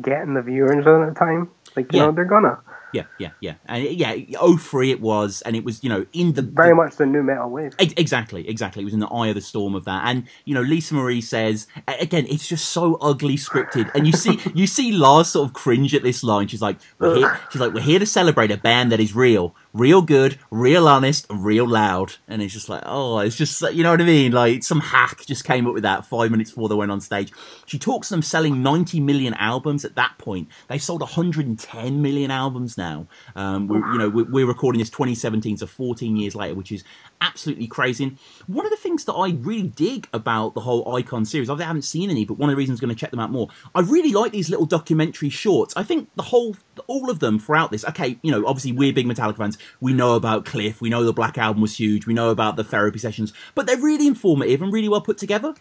getting 0.00 0.34
the 0.34 0.42
viewers 0.42 0.86
in 0.86 1.02
at 1.02 1.14
the 1.14 1.18
time, 1.18 1.50
like, 1.76 1.92
you 1.92 1.98
Yeah. 2.00 2.06
know, 2.06 2.12
they're 2.12 2.24
gonna. 2.24 2.58
Yeah, 2.92 3.02
yeah, 3.18 3.30
yeah, 3.40 3.54
and 3.66 3.84
yeah, 3.84 4.14
oh 4.40 4.56
three 4.56 4.90
it 4.90 5.00
was, 5.02 5.42
and 5.42 5.54
it 5.54 5.64
was 5.64 5.82
you 5.84 5.90
know 5.90 6.06
in 6.14 6.32
the 6.32 6.40
Very 6.40 6.74
much 6.74 6.96
the 6.96 7.04
new 7.04 7.22
metal 7.22 7.50
wave. 7.50 7.74
Ex- 7.78 7.92
Exactly, 7.96 8.48
exactly. 8.48 8.80
It 8.82 8.84
was 8.86 8.94
in 8.94 9.00
the 9.00 9.08
eye 9.08 9.26
of 9.26 9.34
the 9.34 9.40
storm 9.42 9.74
of 9.74 9.84
that, 9.84 10.02
and 10.06 10.24
you 10.46 10.54
know, 10.54 10.62
Lisa 10.62 10.94
Marie 10.94 11.20
says 11.20 11.66
again, 11.88 12.26
it's 12.30 12.46
just 12.48 12.70
so 12.70 12.94
ugly 13.02 13.36
scripted, 13.36 13.90
and 13.94 14.06
you 14.06 14.12
see, 14.14 14.38
you 14.54 14.66
see 14.66 14.92
Lars 14.92 15.28
sort 15.28 15.46
of 15.48 15.52
cringe 15.52 15.94
at 15.94 16.04
this 16.04 16.22
line. 16.22 16.46
She's 16.46 16.62
like, 16.62 16.78
we're 16.98 17.16
here, 17.16 17.40
she's 17.50 17.60
like, 17.60 17.74
we're 17.74 17.80
here 17.82 17.98
to 17.98 18.06
celebrate 18.06 18.50
a 18.50 18.56
band 18.56 18.92
that 18.92 19.00
is 19.00 19.14
real, 19.14 19.54
real 19.76 20.02
good, 20.02 20.38
real 20.50 20.88
honest, 20.88 21.26
real 21.30 21.68
loud, 21.68 22.14
and 22.26 22.40
it's 22.42 22.52
just 22.52 22.68
like, 22.68 22.82
oh, 22.86 23.18
it's 23.18 23.36
just, 23.36 23.60
you 23.74 23.82
know 23.82 23.90
what 23.90 24.00
I 24.00 24.04
mean? 24.04 24.32
Like 24.32 24.62
some 24.62 24.80
hack 24.80 25.24
just 25.26 25.44
came 25.44 25.66
up 25.66 25.74
with 25.74 25.82
that 25.82 26.06
five 26.06 26.30
minutes 26.30 26.50
before 26.50 26.68
they 26.68 26.74
went 26.74 26.90
on 26.90 27.00
stage. 27.00 27.32
She 27.66 27.78
talks 27.78 28.08
them 28.08 28.22
selling 28.22 28.62
90 28.62 29.00
million 29.00 29.34
albums 29.34 29.84
at 29.84 29.94
that 29.96 30.16
point. 30.18 30.48
They've 30.68 30.82
sold 30.82 31.00
110 31.00 32.02
million 32.02 32.30
albums 32.30 32.78
now. 32.78 33.06
Um, 33.34 33.68
we're, 33.68 33.92
you 33.92 33.98
know, 33.98 34.08
we're 34.08 34.46
recording 34.46 34.78
this 34.78 34.90
2017, 34.90 35.58
so 35.58 35.66
14 35.66 36.16
years 36.16 36.34
later, 36.34 36.54
which 36.54 36.72
is 36.72 36.82
absolutely 37.20 37.66
crazy. 37.66 38.04
And 38.04 38.18
one 38.46 38.66
of 38.66 38.70
the 38.70 38.76
things 38.76 39.04
that 39.04 39.12
I 39.12 39.30
really 39.30 39.68
dig 39.68 40.08
about 40.12 40.54
the 40.54 40.60
whole 40.60 40.94
Icon 40.94 41.24
series, 41.24 41.50
I 41.50 41.62
haven't 41.62 41.82
seen 41.82 42.10
any, 42.10 42.24
but 42.24 42.38
one 42.38 42.48
of 42.48 42.52
the 42.52 42.58
reasons 42.58 42.80
I'm 42.80 42.86
going 42.86 42.96
to 42.96 43.00
check 43.00 43.10
them 43.10 43.20
out 43.20 43.30
more, 43.30 43.48
I 43.74 43.80
really 43.80 44.12
like 44.12 44.32
these 44.32 44.50
little 44.50 44.66
documentary 44.66 45.28
shorts. 45.28 45.74
I 45.76 45.82
think 45.82 46.08
the 46.16 46.22
whole, 46.22 46.56
all 46.86 47.10
of 47.10 47.18
them 47.18 47.38
throughout 47.38 47.70
this, 47.70 47.84
okay, 47.84 48.18
you 48.22 48.30
know, 48.30 48.46
obviously 48.46 48.72
we're 48.72 48.92
big 48.92 49.06
Metallica 49.06 49.36
fans. 49.36 49.58
We 49.80 49.92
know 49.92 50.14
about 50.14 50.44
Cliff. 50.44 50.80
We 50.80 50.90
know 50.90 51.04
the 51.04 51.12
Black 51.12 51.38
Album 51.38 51.62
was 51.62 51.78
huge. 51.78 52.06
We 52.06 52.14
know 52.14 52.30
about 52.30 52.56
the 52.56 52.64
therapy 52.64 52.98
sessions, 52.98 53.32
but 53.54 53.66
they're 53.66 53.76
really 53.76 54.06
informative 54.06 54.62
and 54.62 54.72
really 54.72 54.88
well 54.88 55.00
put 55.00 55.18
together. 55.18 55.54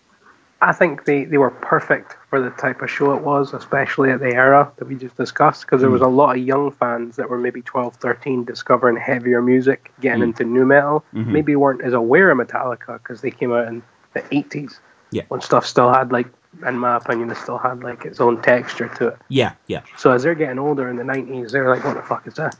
I 0.61 0.71
think 0.71 1.05
they, 1.05 1.25
they 1.25 1.37
were 1.37 1.51
perfect 1.51 2.15
for 2.29 2.39
the 2.39 2.49
type 2.51 2.81
of 2.81 2.89
show 2.89 3.13
it 3.13 3.21
was, 3.21 3.53
especially 3.53 4.09
at 4.11 4.19
the 4.21 4.33
era 4.33 4.71
that 4.77 4.87
we 4.87 4.95
just 4.95 5.17
discussed, 5.17 5.61
because 5.61 5.81
there 5.81 5.89
was 5.89 6.01
a 6.01 6.07
lot 6.07 6.37
of 6.37 6.43
young 6.43 6.71
fans 6.71 7.17
that 7.17 7.29
were 7.29 7.37
maybe 7.37 7.61
12, 7.61 7.95
13, 7.97 8.45
discovering 8.45 8.95
heavier 8.95 9.41
music, 9.41 9.91
getting 10.01 10.21
Mm. 10.21 10.25
into 10.25 10.43
new 10.45 10.65
metal, 10.65 11.03
Mhm. 11.13 11.27
maybe 11.27 11.55
weren't 11.55 11.81
as 11.81 11.93
aware 11.93 12.31
of 12.31 12.37
Metallica 12.37 12.97
because 13.03 13.21
they 13.21 13.31
came 13.31 13.51
out 13.51 13.67
in 13.67 13.83
the 14.13 14.23
80s 14.33 14.79
Yeah. 15.11 15.23
when 15.27 15.41
stuff 15.41 15.65
still 15.65 15.91
had, 15.91 16.11
like, 16.13 16.27
in 16.65 16.79
my 16.79 16.95
opinion, 16.95 17.29
it 17.29 17.35
still 17.37 17.57
had, 17.57 17.83
like, 17.83 18.05
its 18.05 18.21
own 18.21 18.41
texture 18.41 18.87
to 18.95 19.09
it. 19.09 19.17
Yeah, 19.27 19.51
yeah. 19.67 19.81
So 19.97 20.11
as 20.11 20.23
they're 20.23 20.35
getting 20.35 20.57
older 20.57 20.87
in 20.89 20.95
the 20.95 21.03
90s, 21.03 21.51
they're 21.51 21.69
like, 21.69 21.83
what 21.83 21.95
the 21.95 22.01
fuck 22.01 22.25
is 22.27 22.35
this? 22.35 22.55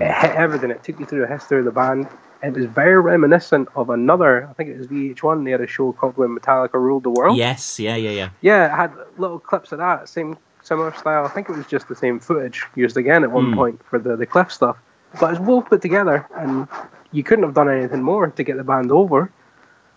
It 0.00 0.12
hit 0.12 0.34
everything. 0.34 0.70
It 0.72 0.82
took 0.82 0.98
you 0.98 1.06
through 1.06 1.20
the 1.20 1.28
history 1.28 1.60
of 1.60 1.64
the 1.64 1.70
band. 1.70 2.08
It 2.42 2.54
was 2.54 2.66
very 2.66 3.00
reminiscent 3.00 3.68
of 3.74 3.90
another, 3.90 4.46
I 4.48 4.52
think 4.52 4.70
it 4.70 4.78
was 4.78 4.86
VH1, 4.88 5.44
they 5.44 5.50
had 5.52 5.60
a 5.60 5.66
show 5.66 5.92
called 5.92 6.16
When 6.16 6.36
Metallica 6.38 6.74
Ruled 6.74 7.04
the 7.04 7.10
World. 7.10 7.36
Yes, 7.38 7.80
yeah, 7.80 7.96
yeah, 7.96 8.10
yeah. 8.10 8.28
Yeah, 8.42 8.66
it 8.66 8.76
had 8.76 8.92
little 9.18 9.38
clips 9.38 9.72
of 9.72 9.78
that, 9.78 10.08
same 10.08 10.36
similar 10.62 10.92
style. 10.94 11.24
I 11.24 11.28
think 11.28 11.48
it 11.48 11.56
was 11.56 11.66
just 11.66 11.88
the 11.88 11.94
same 11.96 12.20
footage 12.20 12.64
used 12.74 12.96
again 12.96 13.24
at 13.24 13.30
one 13.30 13.50
Hmm. 13.52 13.54
point 13.54 13.80
for 13.88 13.98
the, 13.98 14.16
the 14.16 14.26
Cliff 14.26 14.52
stuff. 14.52 14.76
But 15.20 15.30
it's 15.32 15.40
well 15.40 15.62
put 15.62 15.80
together, 15.80 16.26
and 16.36 16.68
you 17.10 17.22
couldn't 17.22 17.44
have 17.44 17.54
done 17.54 17.70
anything 17.70 18.02
more 18.02 18.26
to 18.28 18.42
get 18.42 18.56
the 18.58 18.64
band 18.64 18.92
over. 18.92 19.30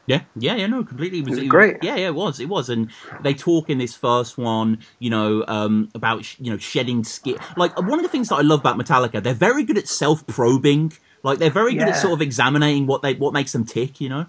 Yeah, 0.06 0.22
yeah, 0.36 0.56
yeah, 0.56 0.68
no, 0.68 0.84
completely. 0.84 1.20
It 1.20 1.26
was, 1.26 1.38
It 1.38 1.42
was 1.42 1.50
great. 1.50 1.84
Yeah, 1.84 1.96
yeah, 1.96 2.08
it 2.08 2.16
was, 2.16 2.40
it 2.40 2.48
was, 2.50 2.70
and 2.70 2.90
they 3.22 3.34
talk 3.34 3.70
in 3.70 3.78
this 3.80 3.96
first 3.96 4.38
one, 4.38 4.80
you 4.98 5.10
know, 5.10 5.44
um, 5.48 5.90
about 5.94 6.24
sh- 6.26 6.38
you 6.40 6.52
know 6.52 6.58
shedding 6.58 7.04
skin. 7.04 7.38
Like 7.58 7.78
one 7.78 8.00
of 8.00 8.04
the 8.04 8.10
things 8.10 8.30
that 8.30 8.36
I 8.36 8.42
love 8.42 8.62
about 8.62 8.78
Metallica, 8.78 9.22
they're 9.22 9.34
very 9.34 9.64
good 9.64 9.78
at 9.78 9.88
self-probing. 9.88 10.94
Like 11.24 11.40
they're 11.40 11.50
very 11.50 11.74
good 11.76 11.88
at 11.90 11.98
sort 11.98 12.14
of 12.14 12.22
examining 12.22 12.88
what 12.88 13.02
they 13.02 13.14
what 13.16 13.34
makes 13.34 13.52
them 13.52 13.66
tick. 13.66 14.00
You 14.02 14.10
know. 14.10 14.26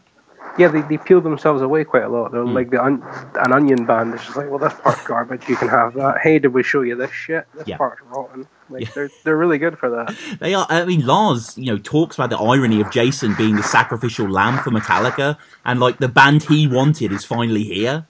Yeah, 0.59 0.66
they, 0.66 0.81
they 0.83 0.96
peel 0.98 1.20
themselves 1.20 1.62
away 1.62 1.85
quite 1.85 2.03
a 2.03 2.09
lot. 2.09 2.33
They're 2.33 2.42
Hmm. 2.42 2.53
like 2.55 2.70
the 2.70 2.83
un- 2.83 3.03
an 3.37 3.53
onion 3.53 3.87
band. 3.87 4.14
It's 4.14 4.24
just 4.24 4.37
like, 4.37 4.50
well, 4.50 4.59
this 4.59 4.74
part's 4.83 5.07
garbage. 5.07 5.48
You 5.48 5.55
can 5.55 5.68
have 5.68 5.94
that. 5.94 6.18
Hey, 6.22 6.40
did 6.40 6.53
we 6.53 6.64
show 6.64 6.81
you 6.83 6.96
this 6.96 7.12
shit? 7.12 7.46
This 7.55 7.68
Yeah. 7.68 7.76
part's 7.76 8.03
rotten. 8.11 8.48
Like 8.68 8.83
Yeah. 8.83 8.88
they're 8.94 9.11
they're 9.24 9.37
really 9.37 9.59
good 9.59 9.79
for 9.79 9.88
that. 9.90 10.16
They 10.40 10.55
are. 10.55 10.66
I 10.68 10.85
mean, 10.85 11.07
Lars, 11.07 11.57
you 11.57 11.66
know, 11.66 11.79
talks 11.79 12.16
about 12.16 12.31
the 12.31 12.37
irony 12.38 12.81
of 12.81 12.90
Jason 12.90 13.35
being 13.37 13.55
the 13.57 13.62
sacrificial 13.62 14.29
lamb 14.29 14.59
for 14.59 14.70
Metallica, 14.70 15.37
and 15.64 15.79
like 15.79 15.98
the 15.98 16.09
band 16.09 16.42
he 16.44 16.66
wanted 16.66 17.12
is 17.12 17.24
finally 17.24 17.62
here. 17.62 18.07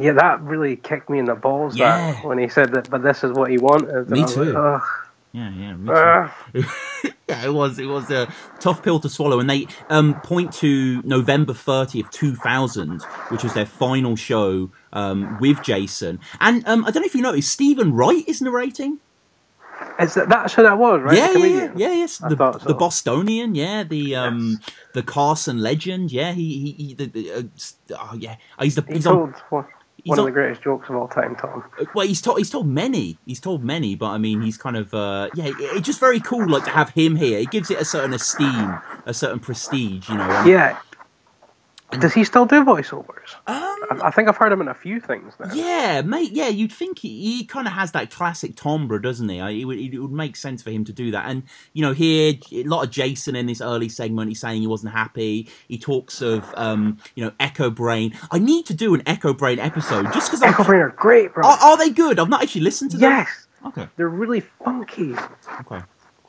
Yeah, 0.00 0.12
that 0.12 0.40
really 0.42 0.76
kicked 0.76 1.10
me 1.10 1.18
in 1.18 1.24
the 1.24 1.34
balls. 1.34 1.76
Yeah. 1.76 2.12
That 2.12 2.24
when 2.24 2.38
he 2.38 2.48
said 2.48 2.72
that, 2.74 2.88
but 2.88 3.02
this 3.02 3.24
is 3.24 3.32
what 3.32 3.50
he 3.50 3.58
wanted. 3.58 4.08
Me 4.08 4.20
I 4.20 4.22
was 4.22 4.36
like, 4.36 4.46
too. 4.46 4.56
"Ugh, 4.56 4.82
Yeah, 5.32 5.50
yeah. 5.50 5.76
ugh." 5.88 6.30
yeah, 7.28 7.44
it 7.44 7.52
was 7.52 7.78
it 7.78 7.86
was 7.86 8.10
a 8.10 8.32
tough 8.58 8.82
pill 8.82 8.98
to 9.00 9.08
swallow, 9.08 9.38
and 9.40 9.48
they 9.48 9.68
um, 9.88 10.20
point 10.20 10.52
to 10.54 11.02
November 11.02 11.54
thirtieth, 11.54 12.10
two 12.10 12.34
thousand, 12.34 13.02
which 13.28 13.44
was 13.44 13.54
their 13.54 13.66
final 13.66 14.16
show 14.16 14.70
um, 14.92 15.38
with 15.40 15.62
Jason. 15.62 16.18
And 16.40 16.66
um, 16.66 16.84
I 16.84 16.90
don't 16.90 17.02
know 17.02 17.06
if 17.06 17.14
you 17.14 17.22
noticed, 17.22 17.52
Steven 17.52 17.92
Wright 17.94 18.24
is 18.28 18.42
narrating. 18.42 18.98
Is 19.98 20.14
that 20.14 20.28
that's 20.28 20.54
who 20.54 20.62
that 20.62 20.78
was, 20.78 21.00
right? 21.02 21.16
yeah, 21.16 21.32
yeah, 21.32 21.46
yeah, 21.46 21.72
yeah, 21.74 21.92
yes, 21.92 22.18
the, 22.18 22.36
so. 22.36 22.58
the 22.66 22.74
Bostonian, 22.74 23.54
yeah, 23.54 23.82
the 23.82 24.14
um, 24.16 24.58
Yes. 24.60 24.70
the 24.94 25.02
Carson 25.02 25.58
legend, 25.58 26.12
yeah, 26.12 26.32
he 26.32 26.58
he, 26.58 26.84
he 26.84 26.94
the, 26.94 27.06
the, 27.06 27.32
uh, 27.32 27.42
oh, 27.98 28.14
yeah, 28.16 28.36
he's 28.60 28.74
the 28.74 28.84
He 28.86 28.94
he's 28.94 29.06
on 29.06 29.16
told 29.16 29.34
one, 30.04 30.16
he's 30.16 30.18
one 30.18 30.18
of 30.20 30.24
the 30.26 30.30
greatest 30.32 30.62
jokes 30.62 30.88
of 30.88 30.96
all 30.96 31.08
time, 31.08 31.36
Tom. 31.36 31.64
well, 31.94 32.06
he's 32.06 32.20
told 32.20 32.38
he's 32.38 32.50
told 32.50 32.66
many. 32.66 33.18
He's 33.26 33.40
told 33.40 33.62
many, 33.64 33.94
but 33.94 34.06
I 34.10 34.18
mean, 34.18 34.40
he's 34.42 34.56
kind 34.58 34.76
of 34.76 34.92
uh, 34.94 35.28
yeah. 35.34 35.46
it- 35.46 35.54
It's 35.58 35.86
just 35.86 36.00
very 36.00 36.20
cool, 36.20 36.48
like 36.48 36.64
to 36.64 36.70
have 36.70 36.90
him 36.90 37.16
here. 37.16 37.38
It 37.38 37.50
gives 37.50 37.70
it 37.70 37.78
a 37.80 37.84
certain 37.84 38.12
esteem, 38.14 38.78
a 39.06 39.14
certain 39.14 39.38
prestige, 39.40 40.08
you 40.08 40.16
know. 40.16 40.22
and- 40.24 40.48
Yeah, 40.48 40.78
Does 41.98 42.14
he 42.14 42.24
still 42.24 42.46
do 42.46 42.64
voiceovers? 42.64 43.34
Um, 43.46 43.56
I, 43.90 43.98
I 44.04 44.10
think 44.10 44.28
I've 44.28 44.36
heard 44.36 44.52
him 44.52 44.60
in 44.60 44.68
a 44.68 44.74
few 44.74 45.00
things 45.00 45.34
now. 45.40 45.52
Yeah, 45.52 46.02
mate. 46.02 46.32
Yeah, 46.32 46.48
you'd 46.48 46.72
think 46.72 47.00
he, 47.00 47.38
he 47.38 47.44
kind 47.44 47.66
of 47.66 47.72
has 47.72 47.92
that 47.92 48.10
classic 48.10 48.54
timbre, 48.54 49.00
doesn't 49.00 49.28
he? 49.28 49.40
I, 49.40 49.50
it, 49.50 49.64
would, 49.64 49.78
it 49.78 49.98
would 49.98 50.12
make 50.12 50.36
sense 50.36 50.62
for 50.62 50.70
him 50.70 50.84
to 50.84 50.92
do 50.92 51.10
that. 51.10 51.28
And 51.28 51.42
you 51.72 51.82
know, 51.82 51.92
here 51.92 52.34
a 52.52 52.62
lot 52.64 52.84
of 52.84 52.90
Jason 52.90 53.34
in 53.34 53.46
this 53.46 53.60
early 53.60 53.88
segment. 53.88 54.28
He's 54.28 54.40
saying 54.40 54.60
he 54.60 54.66
wasn't 54.66 54.92
happy. 54.92 55.48
He 55.66 55.78
talks 55.78 56.22
of 56.22 56.52
um, 56.56 56.98
you 57.14 57.24
know 57.24 57.32
Echobrain. 57.40 58.16
I 58.30 58.38
need 58.38 58.66
to 58.66 58.74
do 58.74 58.94
an 58.94 59.02
Echobrain 59.02 59.58
episode 59.58 60.12
just 60.12 60.30
because. 60.30 60.40
Echobrain 60.40 60.80
are 60.80 60.90
great, 60.90 61.34
bro. 61.34 61.46
Are, 61.46 61.58
are, 61.58 61.78
they 61.78 61.90
good? 61.90 62.18
I've 62.18 62.28
not 62.28 62.42
actually 62.42 62.62
listened 62.62 62.92
to 62.92 62.98
them. 62.98 63.10
Yes. 63.10 63.46
Okay. 63.66 63.88
They're 63.96 64.08
really 64.08 64.40
funky. 64.40 65.14
Okay. 65.60 65.82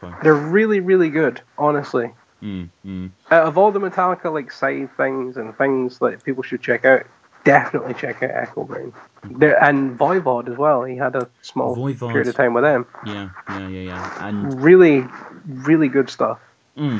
okay. 0.03 0.15
They're 0.23 0.33
really, 0.33 0.79
really 0.79 1.09
good. 1.09 1.41
Honestly. 1.57 2.11
Mm, 2.41 2.69
mm. 2.85 3.11
Out 3.29 3.47
of 3.47 3.57
all 3.57 3.71
the 3.71 3.79
Metallica 3.79 4.31
like 4.33 4.51
side 4.51 4.89
things 4.97 5.37
and 5.37 5.55
things 5.57 5.99
that 5.99 6.23
people 6.23 6.41
should 6.43 6.61
check 6.61 6.85
out, 6.85 7.05
definitely 7.43 7.93
check 7.93 8.23
out 8.23 8.31
Echobrain. 8.31 8.93
There 9.23 9.61
and 9.63 9.97
Voivod 9.97 10.49
as 10.49 10.57
well. 10.57 10.83
He 10.83 10.95
had 10.95 11.15
a 11.15 11.29
small 11.41 11.75
Voivod. 11.75 12.09
period 12.11 12.27
of 12.27 12.35
time 12.35 12.53
with 12.53 12.63
them. 12.63 12.87
Yeah, 13.05 13.29
yeah, 13.49 13.67
yeah, 13.67 13.81
yeah. 13.81 14.27
And 14.27 14.61
Really, 14.61 15.05
really 15.45 15.87
good 15.87 16.09
stuff. 16.09 16.39
mm. 16.77 16.99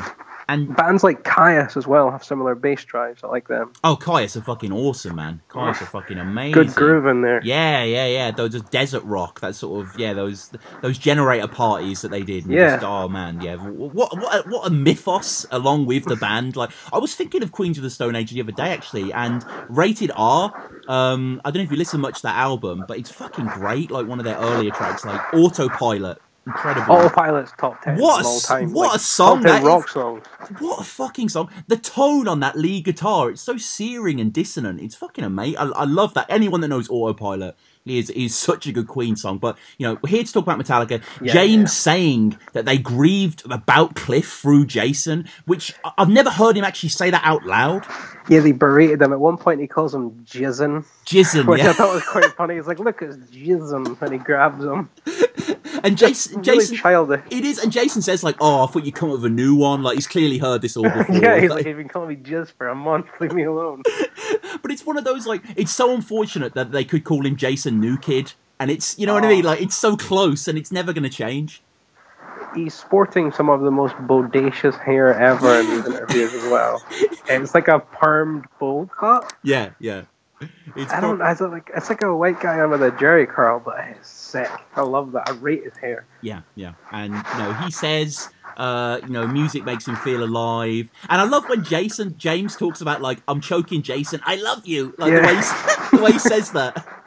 And 0.52 0.76
Bands 0.76 1.04
like 1.04 1.24
Kyuss 1.24 1.78
as 1.78 1.88
well 1.88 2.12
have 2.12 2.24
similar 2.24 2.56
bass 2.56 2.84
drives. 2.84 3.24
I 3.24 3.28
like 3.28 3.48
them. 3.48 3.72
oh, 3.84 3.98
Kyuss 4.00 4.36
are 4.36 4.42
fucking 4.42 4.74
awesome, 4.74 5.16
man. 5.16 5.42
Kyuss 5.50 5.82
are 5.82 5.86
fucking 5.86 6.18
amazing. 6.18 6.52
Good 6.54 6.76
groove 6.76 7.06
in 7.06 7.22
there. 7.22 7.42
Yeah, 7.44 7.84
yeah, 7.84 8.06
yeah. 8.06 8.32
Those 8.32 8.56
are 8.56 8.60
desert 8.60 9.04
rock. 9.04 9.40
That 9.40 9.56
sort 9.56 9.86
of 9.86 9.98
yeah. 9.98 10.14
Those 10.14 10.52
those 10.82 10.98
generator 10.98 11.48
parties 11.48 12.02
that 12.02 12.12
they 12.12 12.24
did. 12.24 12.46
Yeah. 12.48 12.72
Just, 12.72 12.84
oh 12.84 13.08
man, 13.08 13.40
yeah. 13.42 13.56
What 13.56 14.18
what 14.18 14.46
a, 14.46 14.50
what 14.50 14.68
a 14.68 14.70
mythos 14.70 15.46
along 15.52 15.86
with 15.86 16.06
the 16.06 16.18
band. 16.18 16.56
Like 16.58 16.72
I 16.92 16.98
was 16.98 17.16
thinking 17.16 17.44
of 17.44 17.52
Queens 17.52 17.78
of 17.78 17.84
the 17.84 17.90
Stone 17.90 18.16
Age 18.16 18.32
the 18.32 18.42
other 18.42 18.52
day 18.52 18.72
actually, 18.72 19.14
and 19.14 19.46
Rated 19.70 20.12
R. 20.16 20.70
Um, 20.88 21.40
I 21.46 21.52
don't 21.52 21.62
know 21.62 21.64
if 21.66 21.72
you 21.72 21.78
listen 21.78 22.02
much 22.02 22.18
to 22.18 22.24
that 22.24 22.36
album, 22.36 22.84
but 22.88 22.98
it's 22.98 23.12
fucking 23.12 23.46
great. 23.46 23.90
Like 23.90 24.08
one 24.08 24.20
of 24.20 24.26
their 24.26 24.38
earlier 24.38 24.72
tracks, 24.72 25.06
like 25.06 25.34
Autopilot. 25.34 26.18
Incredible. 26.48 26.96
Autopilot's 26.96 27.52
top 27.58 27.82
ten 27.84 27.98
What 27.98 28.18
a 28.18 28.20
of 28.22 28.26
all 28.26 28.40
time. 28.40 28.74
what 28.74 28.88
like, 28.88 28.96
a 28.96 29.00
song 29.00 29.44
Top 29.44 29.64
rock 29.64 29.88
songs. 29.90 30.26
What 30.58 30.82
a 30.82 30.84
fucking 30.84 31.30
song! 31.30 31.52
The 31.68 31.78
tone 31.78 32.28
on 32.28 32.40
that 32.40 32.58
lead 32.58 32.86
guitar, 32.86 33.30
it's 33.30 33.42
so 33.42 33.58
searing 33.58 34.20
and 34.20 34.34
dissonant. 34.34 34.82
It's 34.82 34.96
fucking 34.96 35.24
amazing. 35.24 35.58
I, 35.60 35.66
I 35.66 35.84
love 35.84 36.16
that. 36.16 36.26
Anyone 36.30 36.62
that 36.62 36.70
knows 36.70 36.90
Autopilot 36.90 37.56
is 37.86 38.10
is 38.10 38.36
such 38.36 38.68
a 38.68 38.72
good 38.72 38.88
Queen 38.88 39.16
song. 39.16 39.38
But 39.38 39.58
you 39.78 39.88
know, 39.88 40.00
we're 40.02 40.10
here 40.10 40.24
to 40.24 40.34
talk 40.34 40.44
about 40.44 40.60
Metallica. 40.60 41.04
Yeah, 41.22 41.34
James 41.34 41.62
yeah. 41.62 41.66
saying 41.68 42.38
that 42.54 42.66
they 42.66 42.80
grieved 42.80 43.44
about 43.46 43.96
Cliff 43.96 44.28
through 44.28 44.66
Jason, 44.66 45.28
which 45.46 45.76
I've 45.98 46.10
never 46.10 46.32
heard 46.32 46.58
him 46.58 46.64
actually 46.64 46.90
say 46.90 47.12
that 47.12 47.22
out 47.24 47.46
loud. 47.46 47.86
Yeah, 48.30 48.40
they 48.40 48.52
berated 48.52 49.00
them 49.00 49.14
At 49.14 49.20
one 49.20 49.38
point, 49.38 49.62
he 49.62 49.68
calls 49.68 49.94
him 49.94 50.12
Jizzin, 50.26 50.86
Jizzin, 51.06 51.46
which 51.48 51.62
I 51.62 51.74
thought 51.74 51.94
was 51.94 52.04
quite 52.04 52.32
funny. 52.34 52.56
He's 52.56 52.68
like, 52.68 52.80
"Look, 52.80 53.02
it's 53.02 53.18
Jizzin," 53.18 54.02
and 54.02 54.14
he 54.14 54.20
grabs 54.20 54.64
him. 54.64 54.90
And 55.84 55.98
Jason, 55.98 56.42
Really 56.42 56.60
Jason, 56.60 56.78
childish. 56.78 57.22
it 57.30 57.44
is. 57.46 57.58
And 57.58 57.72
Jason 57.72 58.02
says 58.02 58.24
like, 58.24 58.36
"Oh, 58.40 58.64
I 58.64 58.68
thought 58.68 58.86
you'd 58.86 58.96
come 58.96 59.10
up 59.10 59.16
with 59.18 59.26
a 59.26 59.30
new 59.30 59.56
one." 59.56 59.82
Like 59.84 59.96
he's 59.96 60.08
clearly 60.08 60.38
heard 60.38 60.62
this 60.62 60.78
all 60.78 60.84
before. 60.90 61.16
yeah, 61.16 61.40
he's 61.40 61.50
Like- 61.50 61.60
like, 61.60 61.66
"You've 61.66 61.78
been 61.78 61.90
calling 61.90 62.10
me 62.10 62.16
Jizz 62.16 62.52
for 62.58 62.68
a 62.68 62.76
month. 62.76 63.08
Leave 63.20 63.34
me 63.34 63.44
alone." 63.44 63.84
But 64.62 64.72
it's 64.72 64.86
one 64.86 64.98
of 64.98 65.04
those 65.04 65.26
like 65.26 65.42
it's 65.56 65.72
so 65.72 65.94
unfortunate 65.94 66.54
that 66.54 66.72
they 66.72 66.84
could 66.84 67.04
call 67.04 67.26
him 67.26 67.36
Jason 67.36 67.80
New 67.80 67.98
Kid, 67.98 68.34
and 68.60 68.70
it's 68.70 68.98
you 69.00 69.06
know 69.08 69.14
what 69.16 69.24
I 69.26 69.28
mean. 69.30 69.46
Oh. 69.46 69.50
Like 69.50 69.62
it's 69.62 69.76
so 69.76 69.98
close, 69.98 70.48
and 70.48 70.58
it's 70.58 70.72
never 70.72 70.94
going 70.94 71.04
to 71.04 71.10
change. 71.10 71.62
He's 72.56 72.74
sporting 72.74 73.32
some 73.32 73.50
of 73.50 73.62
the 73.62 73.72
most 73.72 73.96
bodacious 73.96 74.78
hair 74.80 75.14
ever 75.14 75.60
in 75.62 75.68
these 75.70 75.86
interviews 75.88 76.34
as 76.34 76.44
well. 76.52 76.84
And 77.30 77.44
it's 77.44 77.56
like 77.56 77.68
a 77.70 77.80
permed 77.80 78.46
bowl 78.60 78.88
cut. 78.88 79.34
Yeah, 79.42 79.70
yeah. 79.80 80.04
It's 80.76 80.92
I 80.92 81.00
don't. 81.00 81.22
I 81.22 81.34
don't 81.34 81.52
like. 81.52 81.72
It's 81.76 81.90
like 81.90 82.02
a 82.04 82.16
white 82.16 82.40
guy 82.40 82.64
with 82.66 82.84
a 82.84 82.92
Jerry 82.92 83.26
curl, 83.26 83.60
but 83.64 83.80
it's 83.98 84.10
sick. 84.32 84.50
I 84.76 84.82
love 84.82 85.12
that. 85.14 85.30
I 85.30 85.34
rate 85.34 85.64
his 85.64 85.78
hair. 85.78 86.06
Yeah, 86.22 86.42
yeah. 86.56 86.74
And 86.92 87.14
you 87.14 87.38
know, 87.38 87.54
he 87.66 87.72
says, 87.72 88.30
uh, 88.58 89.00
you 89.04 89.10
know, 89.10 89.28
music 89.28 89.64
makes 89.64 89.88
him 89.88 89.96
feel 89.98 90.24
alive. 90.24 90.90
And 91.10 91.22
I 91.22 91.26
love 91.26 91.48
when 91.50 91.64
Jason 91.64 92.18
James 92.18 92.56
talks 92.56 92.82
about 92.82 93.02
like, 93.02 93.20
I'm 93.28 93.42
choking 93.42 93.82
Jason. 93.82 94.22
I 94.24 94.36
love 94.36 94.66
you. 94.66 94.94
Like 94.98 95.14
the 95.14 95.22
way 95.22 95.36
he, 95.36 95.98
the 95.98 96.04
way 96.04 96.12
he 96.14 96.20
says 96.20 96.52
that. 96.52 96.86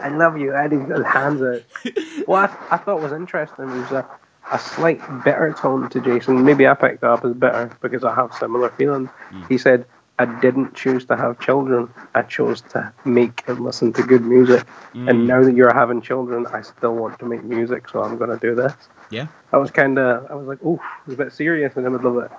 I 0.00 0.08
love 0.08 0.36
you. 0.36 0.54
And 0.54 0.72
he's 0.72 0.82
got 0.82 0.98
his 0.98 1.06
hands 1.06 1.42
out. 1.42 1.62
What 2.26 2.50
I, 2.50 2.74
I 2.74 2.76
thought 2.76 3.00
was 3.00 3.12
interesting 3.12 3.66
was 3.66 3.90
a, 3.90 4.08
a 4.52 4.58
slight 4.58 5.00
bitter 5.24 5.54
tone 5.58 5.88
to 5.90 6.00
Jason. 6.00 6.44
Maybe 6.44 6.66
I 6.66 6.74
picked 6.74 7.02
up 7.02 7.24
as 7.24 7.34
bitter 7.34 7.76
because 7.80 8.04
I 8.04 8.14
have 8.14 8.32
similar 8.34 8.70
feelings. 8.70 9.08
Mm. 9.32 9.48
He 9.48 9.58
said, 9.58 9.86
I 10.22 10.40
didn't 10.40 10.74
choose 10.76 11.04
to 11.06 11.16
have 11.16 11.40
children. 11.40 11.92
I 12.14 12.22
chose 12.22 12.60
to 12.72 12.92
make 13.04 13.42
and 13.48 13.58
listen 13.58 13.92
to 13.94 14.02
good 14.04 14.24
music. 14.24 14.64
Mm. 14.94 15.10
And 15.10 15.26
now 15.26 15.42
that 15.42 15.56
you're 15.56 15.74
having 15.74 16.00
children, 16.00 16.46
I 16.46 16.62
still 16.62 16.94
want 16.94 17.18
to 17.18 17.24
make 17.24 17.42
music, 17.42 17.88
so 17.88 18.02
I'm 18.04 18.16
going 18.16 18.30
to 18.30 18.38
do 18.38 18.54
this. 18.54 18.72
Yeah. 19.10 19.26
I 19.52 19.56
was 19.56 19.72
kind 19.72 19.98
of, 19.98 20.30
I 20.30 20.34
was 20.34 20.46
like, 20.46 20.62
was 20.62 20.78
a 21.08 21.16
bit 21.16 21.32
serious 21.32 21.76
in 21.76 21.82
the 21.82 21.90
middle 21.90 22.16
of 22.16 22.24
it. 22.24 22.30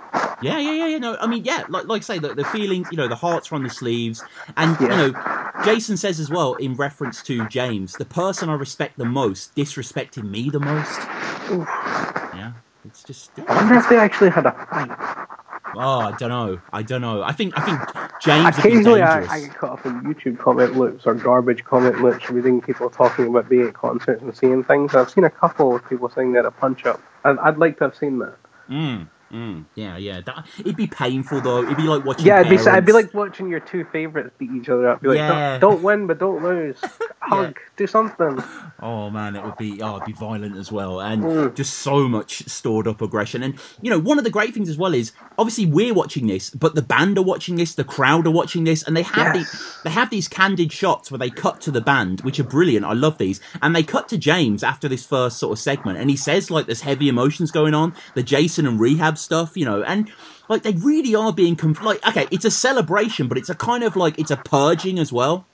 Yeah, 0.42 0.60
yeah, 0.60 0.72
yeah, 0.72 0.88
yeah. 0.88 0.98
No, 0.98 1.18
I 1.20 1.28
mean, 1.28 1.44
yeah, 1.44 1.66
like, 1.68 1.88
like 1.88 2.04
I 2.04 2.06
say, 2.06 2.20
the, 2.20 2.34
the 2.34 2.46
feelings, 2.46 2.88
you 2.90 2.96
know, 2.98 3.10
the 3.10 3.16
hearts 3.16 3.52
are 3.52 3.56
on 3.56 3.64
the 3.64 3.70
sleeves. 3.70 4.24
And, 4.56 4.80
you 4.80 4.88
know, 4.88 5.14
Jason 5.66 5.98
says 5.98 6.22
as 6.22 6.30
well, 6.30 6.54
in 6.56 6.76
reference 6.76 7.22
to 7.24 7.46
James, 7.50 7.94
the 7.94 8.06
person 8.06 8.48
I 8.48 8.54
respect 8.54 8.98
the 8.98 9.06
most 9.06 9.54
disrespected 9.56 10.24
me 10.24 10.50
the 10.50 10.62
most. 10.62 11.00
Oof. 11.52 11.68
Yeah. 12.34 12.54
It's 12.86 13.04
just. 13.04 13.32
I 13.48 13.56
wonder 13.56 13.76
if 13.76 13.90
they 13.90 13.98
actually 13.98 14.30
had 14.30 14.46
a 14.46 14.52
fight. 14.52 15.28
Oh, 15.76 16.00
I 16.00 16.12
don't 16.18 16.30
know. 16.30 16.60
I 16.72 16.84
don't 16.84 17.02
know. 17.02 17.24
I 17.24 17.32
think 17.32 17.58
I 17.58 17.62
think 17.66 17.80
James 18.22 18.58
Occasionally, 18.58 19.02
I. 19.02 19.26
I 19.26 19.40
get 19.42 19.56
caught 19.56 19.80
up 19.80 19.86
in 19.86 20.02
YouTube 20.02 20.38
comment 20.40 20.76
loops 20.76 21.06
or 21.06 21.14
garbage 21.16 21.64
comment 21.64 22.02
loops, 22.02 22.30
reading 22.30 22.62
people 22.62 22.90
talking 22.90 23.28
about 23.28 23.50
being 23.50 23.68
at 23.68 23.74
concerts 23.74 24.22
and 24.22 24.36
seeing 24.36 24.64
things. 24.64 24.96
I've 24.96 25.10
seen 25.10 25.24
a 25.24 25.30
couple 25.30 25.76
of 25.76 25.88
people 25.88 26.10
saying 26.10 26.34
that 26.34 26.46
a 26.46 26.52
punch 26.52 26.86
up. 26.86 27.02
I'd, 27.24 27.38
I'd 27.40 27.58
like 27.58 27.78
to 27.80 27.86
have 27.86 27.96
seen 27.96 28.20
that. 28.20 28.38
Mm, 28.70 29.08
mm, 29.34 29.66
yeah, 29.76 29.98
yeah. 29.98 30.22
That, 30.22 30.46
it'd 30.60 30.76
be 30.78 30.88
painful 30.88 31.42
though. 31.42 31.64
It'd 31.64 31.78
be 31.78 31.84
like 31.84 32.06
watching. 32.06 32.26
Yeah, 32.28 32.40
it'd 32.42 32.50
be, 32.50 32.58
parents. 32.58 32.68
it'd 32.68 32.86
be 32.86 32.92
like 32.94 33.14
watching 33.14 33.50
your 33.50 33.60
two 33.60 33.86
favorites 33.92 34.32
beat 34.38 34.52
each 34.52 34.70
other 34.70 34.88
up. 34.90 35.02
Be 35.02 35.10
like, 35.10 35.18
Yeah. 35.18 35.58
don't, 35.58 35.72
don't 35.74 35.84
win, 35.84 36.08
but 36.08 36.20
don't 36.20 36.44
lose. 36.44 36.78
Hug, 37.20 37.58
do 37.78 37.88
something. 37.88 38.44
Oh 38.82 39.10
man, 39.10 39.36
it 39.36 39.44
would 39.44 39.58
be. 39.58 39.82
Oh, 39.82 39.96
it'd 39.96 40.06
be 40.06 40.12
violent 40.14 40.58
as 40.58 40.72
well, 40.72 41.00
and 41.02 41.24
Mm. 41.24 41.56
just 41.56 41.76
so 41.78 42.08
much 42.10 42.48
stored 42.50 42.88
up 42.88 43.02
aggression. 43.02 43.42
And 43.44 43.58
you 43.82 43.90
know, 43.90 44.00
one 44.00 44.18
of 44.18 44.24
the 44.26 44.30
great 44.30 44.54
things 44.54 44.70
as 44.70 44.78
well 44.78 44.94
is 44.94 45.14
obviously 45.38 45.66
we're 45.66 45.94
watching 45.94 46.28
this, 46.28 46.50
but 46.50 46.76
the 46.76 46.82
band 46.82 47.18
are 47.18 47.24
watching 47.24 47.56
this, 47.56 47.76
the 47.76 47.84
crowd 47.86 48.28
are 48.28 48.32
watching 48.32 48.66
this, 48.66 48.84
and 48.84 48.96
they 48.96 49.04
have 49.04 49.36
Yes. 49.36 49.52
these 49.52 49.78
they 49.86 49.90
have 49.90 50.10
these 50.10 50.28
candid 50.28 50.72
shots 50.74 51.10
where 51.12 51.18
they 51.18 51.30
cut 51.30 51.62
to 51.62 51.72
the 51.72 51.82
band, 51.82 52.22
which 52.22 52.40
are 52.40 52.44
brilliant. 52.44 52.86
I 52.86 52.94
love 52.94 53.18
these, 53.18 53.40
and 53.62 53.74
they 53.76 53.84
cut 53.84 54.10
to 54.10 54.18
James 54.18 54.62
after 54.64 54.90
this 54.90 55.06
first 55.06 55.38
sort 55.40 55.54
of 55.54 55.60
segment, 55.60 55.98
and 55.98 56.10
he 56.10 56.18
says 56.18 56.52
like 56.52 56.66
there's 56.66 56.82
heavy 56.82 57.08
emotions 57.08 57.52
going 57.52 57.74
on, 57.74 57.94
the 58.16 58.24
Jason 58.24 58.68
and 58.68 58.80
rehab 58.80 59.18
stuff, 59.24 59.58
you 59.58 59.66
know, 59.66 59.84
and. 59.84 60.12
Like 60.50 60.64
they 60.64 60.74
really 60.74 61.16
are 61.16 61.32
being 61.32 61.56
conf- 61.56 61.82
like 61.82 62.06
okay, 62.06 62.28
it's 62.30 62.44
a 62.44 62.52
celebration, 62.52 63.30
but 63.30 63.38
it's 63.38 63.50
a 63.50 63.56
kind 63.56 63.82
of 63.82 63.96
like 63.96 64.20
it's 64.20 64.30
a 64.30 64.36
purging 64.36 65.00
as 65.00 65.12
well. 65.12 65.48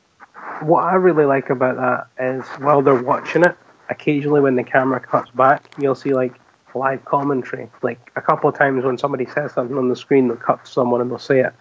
What 0.61 0.83
I 0.83 0.95
really 0.95 1.25
like 1.25 1.51
about 1.51 1.75
that 1.77 2.07
is 2.21 2.43
while 2.59 2.81
they're 2.81 3.01
watching 3.01 3.43
it, 3.43 3.55
occasionally 3.89 4.41
when 4.41 4.55
the 4.55 4.63
camera 4.63 4.99
cuts 4.99 5.29
back, 5.31 5.63
you'll 5.79 5.95
see 5.95 6.13
like 6.13 6.39
live 6.75 7.05
commentary. 7.05 7.69
Like 7.81 8.11
a 8.15 8.21
couple 8.21 8.49
of 8.49 8.57
times 8.57 8.83
when 8.83 8.97
somebody 8.97 9.25
says 9.25 9.53
something 9.53 9.77
on 9.77 9.89
the 9.89 9.95
screen, 9.95 10.27
they'll 10.27 10.37
cut 10.37 10.65
to 10.65 10.71
someone 10.71 11.01
and 11.01 11.09
they'll 11.09 11.19
say 11.19 11.41
it. 11.41 11.53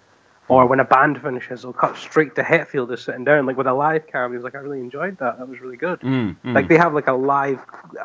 Or 0.48 0.66
when 0.66 0.80
a 0.80 0.84
band 0.84 1.20
finishes, 1.20 1.62
they'll 1.62 1.74
cut 1.74 1.96
straight 1.96 2.34
to 2.36 2.42
Hetfield 2.42 2.88
just 2.88 3.04
sitting 3.04 3.24
down. 3.24 3.44
Like 3.44 3.58
with 3.58 3.66
a 3.66 3.74
live 3.74 4.06
cam, 4.06 4.30
he 4.30 4.36
was 4.36 4.44
like, 4.44 4.54
I 4.54 4.58
really 4.58 4.80
enjoyed 4.80 5.18
that. 5.18 5.38
That 5.38 5.48
was 5.48 5.60
really 5.60 5.76
good. 5.76 6.00
Mm, 6.00 6.36
mm. 6.42 6.54
Like 6.54 6.68
they 6.68 6.78
have 6.78 6.94
like 6.94 7.06
a 7.06 7.12
live, 7.12 7.60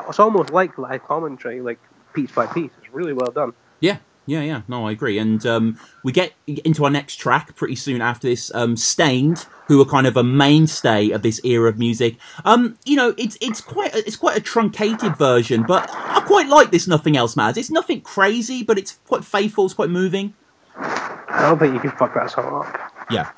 it's 0.10 0.20
almost 0.20 0.52
like 0.52 0.78
live 0.78 1.04
commentary, 1.06 1.62
like 1.62 1.80
piece 2.14 2.32
by 2.32 2.46
piece. 2.46 2.72
It's 2.80 2.94
really 2.94 3.14
well 3.14 3.32
done. 3.32 3.54
Yeah, 3.84 3.98
yeah, 4.26 4.42
yeah. 4.42 4.62
No, 4.70 4.88
I 4.88 4.92
agree. 4.92 5.18
And 5.18 5.46
um, 5.46 5.78
we 6.06 6.14
get 6.14 6.32
into 6.48 6.86
our 6.86 6.90
next 6.90 7.18
track 7.18 7.54
pretty 7.58 7.76
soon 7.76 8.02
after 8.02 8.30
this. 8.30 8.50
Um, 8.56 8.78
Staind, 8.78 9.46
who 9.68 9.82
are 9.82 9.86
kind 9.86 10.08
of 10.08 10.16
a 10.16 10.24
mainstay 10.24 11.10
of 11.12 11.22
this 11.22 11.44
era 11.44 11.68
of 11.70 11.78
music. 11.78 12.16
Um, 12.46 12.78
you 12.86 12.96
know, 12.96 13.14
it's 13.18 13.38
it's 13.42 13.60
quite 13.60 13.94
a, 13.94 13.98
it's 13.98 14.16
quite 14.16 14.38
a 14.38 14.42
truncated 14.42 15.18
version, 15.18 15.64
but 15.68 15.90
I 15.92 16.24
quite 16.26 16.48
like 16.48 16.72
this. 16.72 16.88
Nothing 16.88 17.18
else 17.18 17.36
matters. 17.36 17.58
It's 17.58 17.70
nothing 17.70 18.00
crazy, 18.00 18.64
but 18.64 18.78
it's 18.78 19.00
quite 19.06 19.26
faithful. 19.26 19.66
It's 19.66 19.74
quite 19.74 19.90
moving. 19.90 20.34
I 20.78 21.42
don't 21.42 21.60
think 21.60 21.74
you 21.74 21.82
can 21.82 21.92
fuck 21.92 22.14
that 22.14 22.32
song 22.32 22.64
up. 22.64 22.92
Yeah, 23.12 23.32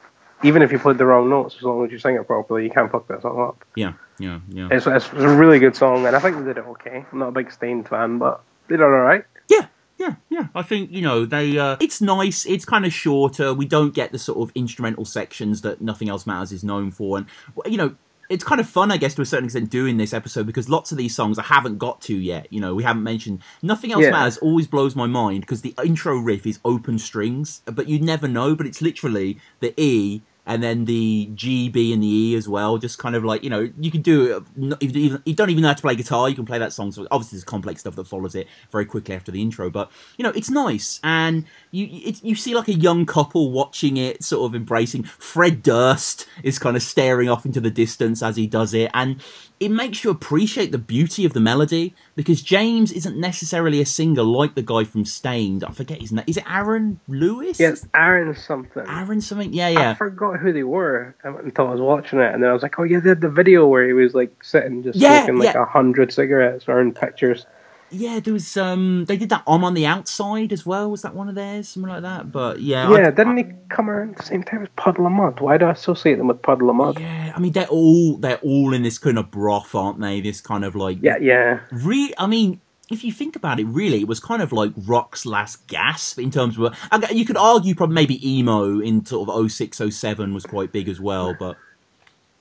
Even 0.44 0.62
if 0.62 0.72
you 0.72 0.78
played 0.78 1.00
the 1.00 1.08
wrong 1.08 1.28
notes, 1.28 1.56
as 1.58 1.64
long 1.64 1.84
as 1.84 1.92
you 1.92 1.98
sing 1.98 2.16
it 2.16 2.28
properly, 2.28 2.66
you 2.66 2.70
can't 2.70 2.92
fuck 2.92 3.08
that 3.08 3.24
song 3.24 3.42
up. 3.42 3.66
yeah, 3.76 3.94
yeah, 4.20 4.42
yeah. 4.50 4.68
It's, 4.70 4.86
it's 4.86 5.12
a 5.12 5.28
really 5.36 5.58
good 5.58 5.76
song, 5.76 6.06
and 6.06 6.16
I 6.16 6.20
think 6.20 6.38
they 6.38 6.44
did 6.44 6.60
it 6.60 6.68
okay. 6.68 7.04
I'm 7.12 7.20
not 7.20 7.30
a 7.30 7.32
big 7.32 7.52
Staind 7.52 7.90
fan, 7.90 8.20
but 8.20 8.44
they 8.68 8.76
did 8.76 8.82
it 8.82 8.84
all 8.84 8.92
right. 8.92 9.26
Yeah, 9.98 10.16
yeah. 10.30 10.48
I 10.54 10.62
think 10.62 10.92
you 10.92 11.02
know 11.02 11.26
they. 11.26 11.58
Uh, 11.58 11.78
it's 11.80 12.02
nice. 12.02 12.46
It's 12.46 12.66
kind 12.66 12.86
of 12.86 12.94
shorter. 12.94 13.54
We 13.54 13.66
don't 13.66 13.94
get 13.94 14.12
the 14.12 14.20
sort 14.20 14.40
of 14.40 14.52
instrumental 14.56 15.06
sections 15.06 15.62
that 15.62 15.82
nothing 15.82 16.10
else 16.10 16.26
matters 16.28 16.52
is 16.52 16.64
known 16.64 16.92
for, 16.92 17.18
and 17.18 17.26
you 17.66 17.78
know. 17.78 17.96
it's 18.28 18.44
kind 18.44 18.60
of 18.60 18.68
fun, 18.68 18.92
I 18.92 18.98
guess, 18.98 19.14
to 19.16 19.22
a 19.22 19.26
certain 19.26 19.46
extent, 19.46 19.70
doing 19.70 19.98
this 19.98 20.12
episode 20.12 20.48
because 20.48 20.68
lots 20.68 20.92
of 20.92 20.98
these 20.98 21.16
songs 21.16 21.38
I 21.38 21.44
haven't 21.44 21.78
got 21.78 22.02
to 22.10 22.16
yet. 22.16 22.48
You 22.52 22.60
know, 22.60 22.74
we 22.74 22.82
haven't 22.84 23.04
mentioned. 23.04 23.44
Nothing 23.62 23.92
else 23.92 24.02
Yeah. 24.04 24.10
matters. 24.10 24.38
Always 24.40 24.66
blows 24.66 24.96
my 24.96 25.06
mind 25.06 25.42
because 25.42 25.62
the 25.62 25.76
intro 25.84 26.18
riff 26.18 26.48
is 26.48 26.58
open 26.66 26.98
strings, 26.98 27.62
but 27.66 27.88
you 27.88 28.00
never 28.00 28.28
know. 28.28 28.56
But 28.56 28.66
it's 28.66 28.82
literally 28.82 29.38
the 29.60 29.80
E 29.80 30.22
and 30.46 30.62
then 30.62 30.86
the 30.86 31.30
G, 31.34 31.70
B, 31.70 31.94
and 31.94 32.04
the 32.04 32.08
E 32.08 32.36
as 32.36 32.48
well. 32.48 32.78
Just 32.78 32.98
kind 32.98 33.16
of 33.16 33.24
like 33.24 33.44
you 33.44 33.50
know, 33.50 33.70
you 33.80 33.92
can 33.92 34.02
do 34.02 34.44
it. 34.60 35.20
You 35.26 35.34
don't 35.34 35.50
even 35.50 35.62
know 35.62 35.70
how 35.70 35.74
to 35.74 35.82
play 35.82 35.96
guitar. 35.96 36.30
You 36.30 36.36
can 36.36 36.46
play 36.46 36.60
that 36.60 36.74
song. 36.74 36.92
So 36.92 37.08
obviously, 37.12 37.38
there's 37.38 37.44
complex 37.44 37.82
stuff 37.82 37.96
that 37.96 38.08
follows 38.08 38.36
it 38.36 38.48
very 38.72 38.86
quickly 38.86 39.16
after 39.16 39.32
the 39.32 39.42
intro. 39.42 39.70
But 39.70 39.92
you 40.18 40.24
know, 40.24 40.32
it's 40.32 40.50
nice, 40.50 41.00
and 41.04 41.46
you 41.72 41.88
it, 41.92 42.24
you 42.24 42.36
see 42.36 42.56
like 42.56 42.68
a 42.68 42.74
young 42.74 43.06
couple 43.06 43.52
watching 43.52 43.98
it, 43.98 44.24
sort 44.24 44.50
of 44.50 44.56
embracing. 44.56 45.04
Fred 45.04 45.64
Durst 45.64 46.28
is 46.44 46.60
kind 46.60 46.76
of 46.76 46.84
staring 46.84 47.30
off 47.30 47.46
into 47.46 47.62
the 47.62 47.72
distance 47.72 48.22
as 48.22 48.36
he 48.36 48.48
does 48.48 48.74
it, 48.74 48.92
and 48.94 49.22
it 49.60 49.70
makes 49.70 50.04
you 50.04 50.10
appreciate 50.10 50.72
the 50.72 50.78
beauty 50.78 51.24
of 51.26 51.34
the 51.34 51.40
melody 51.40 51.94
because 52.16 52.42
James 52.42 52.92
isn't 52.92 53.18
necessarily 53.18 53.80
a 53.82 53.86
singer 53.86 54.24
like 54.24 54.56
the 54.56 54.62
guy 54.62 54.84
from 54.84 55.06
Staind. 55.06 55.64
I 55.64 55.72
forget 55.72 56.02
his 56.02 56.12
name. 56.12 56.26
Is 56.28 56.38
it 56.38 56.44
Aaron 56.50 57.00
Lewis? 57.08 57.60
Yes, 57.60 57.88
Aaron 57.96 58.36
something. 58.36 58.84
Aaron 58.88 59.22
something. 59.22 59.54
Yeah, 59.54 59.70
yeah. 59.70 59.92
I 59.92 59.94
forgot 59.94 60.40
who 60.40 60.52
they 60.52 60.64
were 60.64 61.16
um, 61.24 61.38
until 61.38 61.68
I 61.68 61.72
was 61.72 61.82
watching 61.82 62.20
it, 62.20 62.34
and 62.34 62.44
then 62.44 62.50
I 62.50 62.54
was 62.54 62.64
like, 62.64 62.78
"Oh 62.80 62.84
yeah, 62.84 63.00
they 63.00 63.10
had 63.10 63.22
the 63.22 63.30
video 63.30 63.66
where 63.66 63.86
he 63.88 63.94
was 63.94 64.14
like 64.14 64.44
sitting 64.44 64.84
just 64.84 65.00
Yeah, 65.00 65.20
smoking 65.26 65.40
like 65.40 65.54
yeah. 65.56 65.64
a 65.64 65.66
hundred 65.66 66.12
cigarettes 66.12 66.66
or 66.68 66.82
in 66.82 66.94
pictures." 66.94 67.46
Yeah, 67.96 68.20
there 68.20 68.34
was 68.34 68.56
um 68.58 69.06
they 69.06 69.18
did 69.18 69.30
that 69.30 69.44
I'm 69.48 69.64
on 69.64 69.74
the 69.74 69.86
outside 69.86 70.52
as 70.54 70.66
well. 70.66 70.90
Was 70.92 71.02
that 71.04 71.16
one 71.16 71.30
of 71.30 71.36
theirs? 71.36 71.70
Something 71.70 71.92
like 71.92 72.02
that. 72.04 72.32
But 72.32 72.62
yeah, 72.62 72.90
I- 72.90 72.98
Yeah, 73.00 73.12
didn't 73.12 73.38
he 73.38 73.46
come 73.70 73.90
around 73.90 74.12
at 74.12 74.18
the 74.18 74.24
same 74.24 74.44
time 74.44 74.64
as 74.64 74.70
Puddle 74.76 75.06
of 75.06 75.12
Mudd? 75.12 75.40
Why 75.40 75.58
do 75.58 75.66
I 75.66 75.72
associate 75.72 76.18
them 76.18 76.28
with 76.28 76.42
Puddle 76.42 76.70
of 76.70 76.76
Mudd? 76.76 77.00
Yeah, 77.00 77.34
I 77.36 77.40
mean 77.40 77.54
they're 77.54 77.68
all 77.68 78.18
they're 78.18 78.38
all 78.38 78.74
in 78.74 78.84
this 78.84 78.98
kind 78.98 79.18
of 79.18 79.32
broth, 79.32 79.74
aren't 79.76 80.00
they? 80.00 80.22
This 80.22 80.42
kind 80.42 80.66
of 80.66 80.76
like 80.76 80.98
Yeah, 81.02 81.18
yeah. 81.22 81.60
Re- 81.72 82.14
I 82.18 82.28
mean, 82.28 82.60
if 82.92 83.04
you 83.04 83.12
think 83.12 83.36
about 83.36 83.60
it, 83.60 83.66
really, 83.66 84.02
it 84.02 84.08
was 84.08 84.20
kind 84.20 84.42
of 84.44 84.52
like 84.52 84.72
rock's 84.86 85.26
last 85.26 85.66
gasp 85.68 86.20
in 86.20 86.30
terms 86.30 86.58
of. 86.60 86.76
You 87.12 87.26
could 87.26 87.38
argue 87.38 87.74
probably 87.74 87.96
maybe 87.96 88.38
emo 88.38 88.80
in 88.80 89.04
sort 89.06 89.28
of 89.28 89.52
06, 89.52 89.82
07 89.90 90.34
was 90.36 90.46
quite 90.46 90.72
big 90.72 90.88
as 90.88 91.00
well, 91.00 91.36
but 91.40 91.58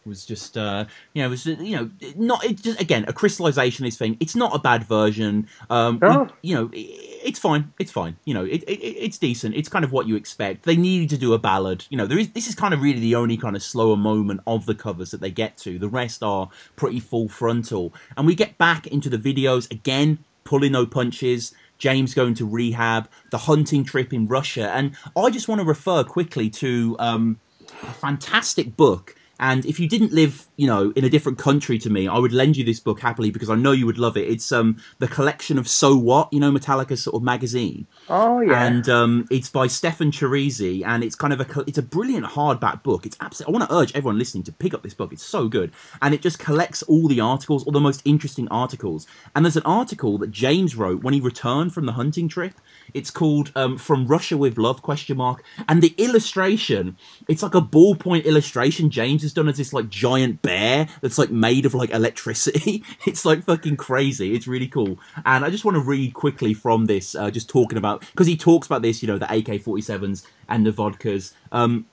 was 0.07 0.25
just 0.27 0.57
uh 0.57 0.85
you 1.13 1.23
know 1.23 1.27
it 1.29 1.31
was 1.31 1.47
you 1.47 1.77
know 1.77 1.91
not 2.17 2.45
it 2.45 2.63
just 2.63 2.81
again 2.81 3.05
a 3.09 3.13
crystallization 3.13 3.85
of 3.85 3.89
this 3.91 3.97
thing. 3.99 4.17
It's 4.21 4.37
not 4.37 4.55
a 4.55 4.59
bad 4.59 4.85
version. 4.85 5.49
Um 5.71 5.99
we- 6.25 6.49
you 6.51 6.55
know 6.55 6.67
i- 6.75 7.11
it's 7.25 7.39
fine. 7.39 7.73
It's 7.79 7.91
fine. 7.91 8.17
You 8.25 8.35
know 8.35 8.45
it, 8.45 8.63
it 8.65 8.73
it's 8.81 9.19
decent. 9.19 9.55
It's 9.55 9.69
kind 9.69 9.85
of 9.85 9.93
what 9.93 10.07
you 10.07 10.17
expect. 10.17 10.65
They 10.65 10.77
needed 10.77 11.11
to 11.11 11.19
do 11.19 11.33
a 11.33 11.39
ballad. 11.39 11.85
You 11.91 11.97
know 11.97 12.07
there 12.07 12.19
is 12.19 12.31
this 12.31 12.49
is 12.49 12.55
kind 12.55 12.75
of 12.75 12.83
really 12.83 13.01
the 13.01 13.15
only 13.15 13.37
kind 13.37 13.57
of 13.57 13.63
slower 13.63 13.97
moment 13.97 14.41
of 14.47 14.67
the 14.67 14.75
covers 14.75 15.11
that 15.13 15.21
they 15.21 15.31
get 15.31 15.57
to. 15.59 15.79
The 15.79 15.89
rest 15.89 16.23
are 16.23 16.49
pretty 16.77 17.01
full 17.01 17.29
frontal. 17.29 17.95
And 18.17 18.27
we 18.27 18.35
get 18.35 18.59
back 18.59 18.87
into 18.87 19.09
the 19.09 19.19
videos 19.19 19.71
again 19.71 20.19
pulling 20.45 20.73
no 20.73 20.85
punches. 20.87 21.55
James 21.77 22.15
going 22.15 22.35
to 22.35 22.47
rehab, 22.47 23.09
the 23.31 23.39
hunting 23.39 23.83
trip 23.85 24.13
in 24.13 24.29
Russia, 24.29 24.71
and 24.71 24.95
I 25.17 25.29
just 25.31 25.49
want 25.49 25.61
to 25.61 25.67
refer 25.67 26.05
quickly 26.05 26.49
to 26.51 26.95
um, 27.01 27.41
a 27.83 27.93
fantastic 27.93 28.77
book. 28.77 29.17
And 29.41 29.67
if 29.67 29.81
you 29.81 29.89
didn't 29.89 30.13
live, 30.13 30.47
you 30.57 30.67
know, 30.67 30.93
in 30.95 31.05
a 31.05 31.11
different 31.11 31.39
country 31.39 31.79
to 31.79 31.91
me, 31.91 32.07
I 32.07 32.19
would 32.19 32.33
lend 32.33 32.57
you 32.57 32.65
this 32.65 32.79
book 32.81 33.01
happily 33.01 33.31
because 33.31 33.51
I 33.51 33.57
know 33.57 33.73
you 33.73 33.87
would 33.87 33.99
love 33.99 34.17
it. 34.17 34.29
It's 34.29 34.53
um 34.53 34.77
the 35.01 35.09
collection 35.09 35.59
of 35.59 35.69
So 35.69 35.97
What, 35.97 36.33
you 36.33 36.41
know, 36.41 36.53
Metallica's 36.53 37.03
sort 37.03 37.17
of 37.17 37.23
magazine, 37.23 37.87
Oh 38.09 38.41
yeah. 38.41 38.65
and 38.65 38.89
um, 38.89 39.27
it's 39.31 39.51
by 39.51 39.67
Steffan 39.67 40.13
Chirazi, 40.13 40.85
and 40.87 41.03
it's 41.03 41.17
kind 41.17 41.33
of 41.33 41.41
a 41.41 41.65
it's 41.67 41.79
a 41.79 41.83
brilliant 41.83 42.27
hardback 42.27 42.83
book. 42.83 43.07
It's 43.07 43.17
absolutely. 43.21 43.55
I 43.55 43.59
want 43.59 43.71
to 43.71 43.77
urge 43.77 43.95
everyone 43.95 44.19
listening 44.19 44.45
to 44.45 44.53
pick 44.53 44.73
up 44.75 44.83
this 44.83 44.95
book. 44.95 45.13
It's 45.13 45.25
so 45.25 45.49
good, 45.49 45.73
and 46.01 46.15
it 46.15 46.23
just 46.23 46.39
collects 46.39 46.83
all 46.85 47.09
the 47.09 47.21
articles, 47.21 47.65
all 47.65 47.73
the 47.73 47.81
most 47.81 48.03
interesting 48.05 48.47
articles. 48.49 49.07
And 49.35 49.45
there's 49.45 49.57
an 49.57 49.65
article 49.67 50.19
that 50.19 50.31
James 50.31 50.77
wrote 50.77 51.03
when 51.03 51.15
he 51.15 51.21
returned 51.21 51.75
from 51.75 51.87
the 51.87 51.93
hunting 51.93 52.29
trip. 52.29 52.55
It's 52.93 53.11
called 53.11 53.51
um, 53.57 53.79
"From 53.79 54.07
Russia 54.07 54.37
with 54.37 54.59
Love?" 54.59 54.83
question 54.83 55.17
mark, 55.17 55.43
and 55.69 55.83
the 55.83 55.95
illustration. 55.99 56.97
It's 57.29 57.43
like 57.43 57.55
a 57.55 57.61
ballpoint 57.61 58.25
illustration 58.25 58.91
James 58.91 59.24
has 59.25 59.33
done 59.33 59.49
as 59.49 59.57
this 59.57 59.73
like 59.73 59.89
giant 59.89 60.41
bear 60.43 60.89
that's 61.01 61.19
like 61.19 61.31
made 61.31 61.67
of 61.67 61.75
like 61.75 61.91
electricity. 61.91 62.85
it's 63.07 63.25
like 63.25 63.43
fucking 63.45 63.77
crazy. 63.77 64.35
It's 64.35 64.47
really 64.47 64.69
cool. 64.69 64.99
And 65.25 65.45
I 65.45 65.51
just 65.51 65.65
want 65.65 65.75
to 65.75 65.83
read 65.83 66.15
quickly 66.15 66.55
from 66.55 66.87
this, 66.87 67.15
uh, 67.15 67.31
just 67.31 67.49
talking 67.49 67.79
about 67.79 68.01
because 68.13 68.27
he 68.27 68.37
talks 68.37 68.67
about 68.67 68.83
this, 68.83 69.03
you 69.03 69.09
know, 69.09 69.19
the 69.19 69.33
AK-47s 69.33 70.27
and 70.49 70.67
the 70.67 70.71
vodkas. 70.71 71.33
Um, 71.51 71.87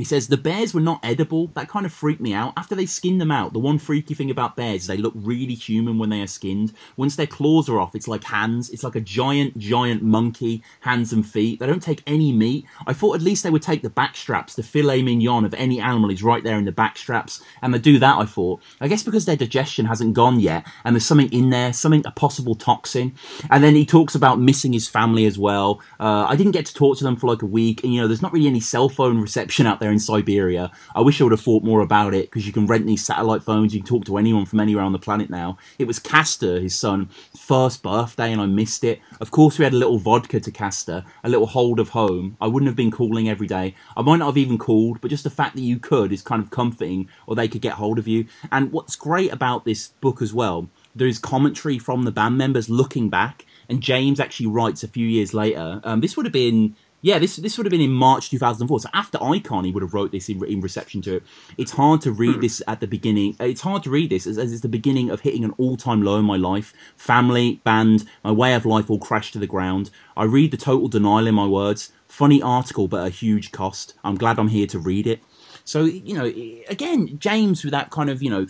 he 0.00 0.04
says 0.04 0.28
the 0.28 0.36
bears 0.36 0.74
were 0.74 0.80
not 0.80 1.00
edible. 1.02 1.48
That 1.48 1.68
kind 1.68 1.86
of 1.86 1.92
freaked 1.92 2.20
me 2.20 2.32
out. 2.32 2.52
After 2.56 2.74
they 2.74 2.86
skinned 2.86 3.20
them 3.20 3.30
out, 3.30 3.52
the 3.52 3.58
one 3.58 3.78
freaky 3.78 4.14
thing 4.14 4.30
about 4.30 4.56
bears 4.56 4.82
is 4.82 4.86
they 4.86 4.96
look 4.96 5.12
really 5.16 5.54
human 5.54 5.98
when 5.98 6.10
they 6.10 6.22
are 6.22 6.26
skinned. 6.26 6.72
Once 6.96 7.16
their 7.16 7.26
claws 7.26 7.68
are 7.68 7.78
off, 7.78 7.94
it's 7.94 8.08
like 8.08 8.24
hands. 8.24 8.70
It's 8.70 8.84
like 8.84 8.96
a 8.96 9.00
giant, 9.00 9.58
giant 9.58 10.02
monkey, 10.02 10.62
hands 10.80 11.12
and 11.12 11.26
feet. 11.26 11.60
They 11.60 11.66
don't 11.66 11.82
take 11.82 12.02
any 12.06 12.32
meat. 12.32 12.64
I 12.86 12.92
thought 12.92 13.16
at 13.16 13.22
least 13.22 13.42
they 13.42 13.50
would 13.50 13.62
take 13.62 13.82
the 13.82 13.90
back 13.90 14.16
straps. 14.16 14.54
The 14.54 14.62
filet 14.62 15.02
mignon 15.02 15.44
of 15.44 15.54
any 15.54 15.80
animal 15.80 16.10
is 16.10 16.22
right 16.22 16.42
there 16.42 16.58
in 16.58 16.64
the 16.64 16.72
back 16.72 16.96
straps. 16.96 17.42
And 17.62 17.74
they 17.74 17.78
do 17.78 17.98
that, 17.98 18.18
I 18.18 18.24
thought. 18.24 18.62
I 18.80 18.88
guess 18.88 19.02
because 19.02 19.24
their 19.24 19.36
digestion 19.36 19.86
hasn't 19.86 20.14
gone 20.14 20.40
yet 20.40 20.66
and 20.84 20.94
there's 20.94 21.06
something 21.06 21.32
in 21.32 21.50
there, 21.50 21.72
something, 21.72 22.02
a 22.06 22.10
possible 22.10 22.54
toxin. 22.54 23.14
And 23.50 23.62
then 23.62 23.74
he 23.74 23.84
talks 23.84 24.14
about 24.14 24.40
missing 24.40 24.72
his 24.72 24.88
family 24.88 25.26
as 25.26 25.38
well. 25.38 25.80
Uh, 25.98 26.24
I 26.28 26.36
didn't 26.36 26.52
get 26.52 26.66
to 26.66 26.74
talk 26.74 26.96
to 26.98 27.04
them 27.04 27.16
for 27.16 27.26
like 27.26 27.42
a 27.42 27.46
week. 27.46 27.84
And, 27.84 27.92
you 27.92 28.00
know, 28.00 28.08
there's 28.08 28.22
not 28.22 28.32
really 28.32 28.46
any 28.46 28.60
cell 28.60 28.88
phone 28.88 29.20
reception 29.20 29.66
out 29.66 29.80
there 29.80 29.89
in 29.90 29.98
Siberia. 29.98 30.70
I 30.94 31.00
wish 31.00 31.20
I 31.20 31.24
would 31.24 31.32
have 31.32 31.40
thought 31.40 31.62
more 31.62 31.80
about 31.80 32.14
it 32.14 32.26
because 32.26 32.46
you 32.46 32.52
can 32.52 32.66
rent 32.66 32.86
these 32.86 33.04
satellite 33.04 33.42
phones. 33.42 33.74
You 33.74 33.80
can 33.80 33.88
talk 33.88 34.04
to 34.06 34.16
anyone 34.16 34.46
from 34.46 34.60
anywhere 34.60 34.84
on 34.84 34.92
the 34.92 34.98
planet 34.98 35.30
now. 35.30 35.58
It 35.78 35.86
was 35.86 35.98
Castor, 35.98 36.60
his 36.60 36.74
son, 36.74 37.08
first 37.36 37.82
birthday, 37.82 38.32
and 38.32 38.40
I 38.40 38.46
missed 38.46 38.84
it. 38.84 39.00
Of 39.20 39.30
course, 39.30 39.58
we 39.58 39.64
had 39.64 39.72
a 39.74 39.76
little 39.76 39.98
vodka 39.98 40.40
to 40.40 40.50
Castor, 40.50 41.04
a 41.24 41.28
little 41.28 41.46
hold 41.46 41.80
of 41.80 41.90
home. 41.90 42.36
I 42.40 42.46
wouldn't 42.46 42.68
have 42.68 42.76
been 42.76 42.90
calling 42.90 43.28
every 43.28 43.46
day. 43.46 43.74
I 43.96 44.02
might 44.02 44.18
not 44.18 44.26
have 44.26 44.38
even 44.38 44.58
called, 44.58 45.00
but 45.00 45.10
just 45.10 45.24
the 45.24 45.30
fact 45.30 45.56
that 45.56 45.62
you 45.62 45.78
could 45.78 46.12
is 46.12 46.22
kind 46.22 46.42
of 46.42 46.50
comforting, 46.50 47.08
or 47.26 47.34
they 47.34 47.48
could 47.48 47.62
get 47.62 47.74
hold 47.74 47.98
of 47.98 48.08
you. 48.08 48.26
And 48.50 48.72
what's 48.72 48.96
great 48.96 49.32
about 49.32 49.64
this 49.64 49.88
book 50.00 50.22
as 50.22 50.32
well, 50.32 50.68
there 50.94 51.08
is 51.08 51.18
commentary 51.18 51.78
from 51.78 52.02
the 52.02 52.12
band 52.12 52.38
members 52.38 52.68
looking 52.68 53.08
back. 53.08 53.46
And 53.68 53.80
James 53.80 54.18
actually 54.18 54.46
writes 54.46 54.82
a 54.82 54.88
few 54.88 55.06
years 55.06 55.32
later. 55.32 55.80
Um, 55.84 56.00
this 56.00 56.16
would 56.16 56.26
have 56.26 56.32
been 56.32 56.74
yeah, 57.02 57.18
this 57.18 57.36
this 57.36 57.56
would 57.56 57.66
have 57.66 57.70
been 57.70 57.80
in 57.80 57.92
March 57.92 58.30
2004. 58.30 58.80
So 58.80 58.88
after 58.92 59.22
Icon, 59.22 59.64
he 59.64 59.72
would 59.72 59.82
have 59.82 59.94
wrote 59.94 60.12
this 60.12 60.28
in, 60.28 60.44
in 60.44 60.60
reception 60.60 61.00
to 61.02 61.16
it. 61.16 61.22
It's 61.56 61.72
hard 61.72 62.02
to 62.02 62.12
read 62.12 62.36
hmm. 62.36 62.40
this 62.40 62.62
at 62.68 62.80
the 62.80 62.86
beginning. 62.86 63.36
It's 63.40 63.62
hard 63.62 63.82
to 63.84 63.90
read 63.90 64.10
this 64.10 64.26
as, 64.26 64.38
as 64.38 64.52
it's 64.52 64.62
the 64.62 64.68
beginning 64.68 65.10
of 65.10 65.20
hitting 65.20 65.44
an 65.44 65.54
all 65.56 65.76
time 65.76 66.02
low 66.02 66.18
in 66.18 66.24
my 66.24 66.36
life. 66.36 66.74
Family, 66.96 67.60
band, 67.64 68.04
my 68.22 68.32
way 68.32 68.54
of 68.54 68.66
life 68.66 68.90
all 68.90 68.98
crashed 68.98 69.32
to 69.32 69.38
the 69.38 69.46
ground. 69.46 69.90
I 70.16 70.24
read 70.24 70.50
the 70.50 70.56
total 70.56 70.88
denial 70.88 71.26
in 71.26 71.34
my 71.34 71.46
words. 71.46 71.92
Funny 72.06 72.42
article, 72.42 72.88
but 72.88 73.06
a 73.06 73.10
huge 73.10 73.52
cost. 73.52 73.94
I'm 74.04 74.16
glad 74.16 74.38
I'm 74.38 74.48
here 74.48 74.66
to 74.66 74.78
read 74.78 75.06
it. 75.06 75.20
So 75.64 75.84
you 75.84 76.14
know, 76.14 76.24
again, 76.68 77.18
James 77.18 77.64
with 77.64 77.72
that 77.72 77.90
kind 77.90 78.10
of 78.10 78.22
you 78.22 78.30
know, 78.30 78.46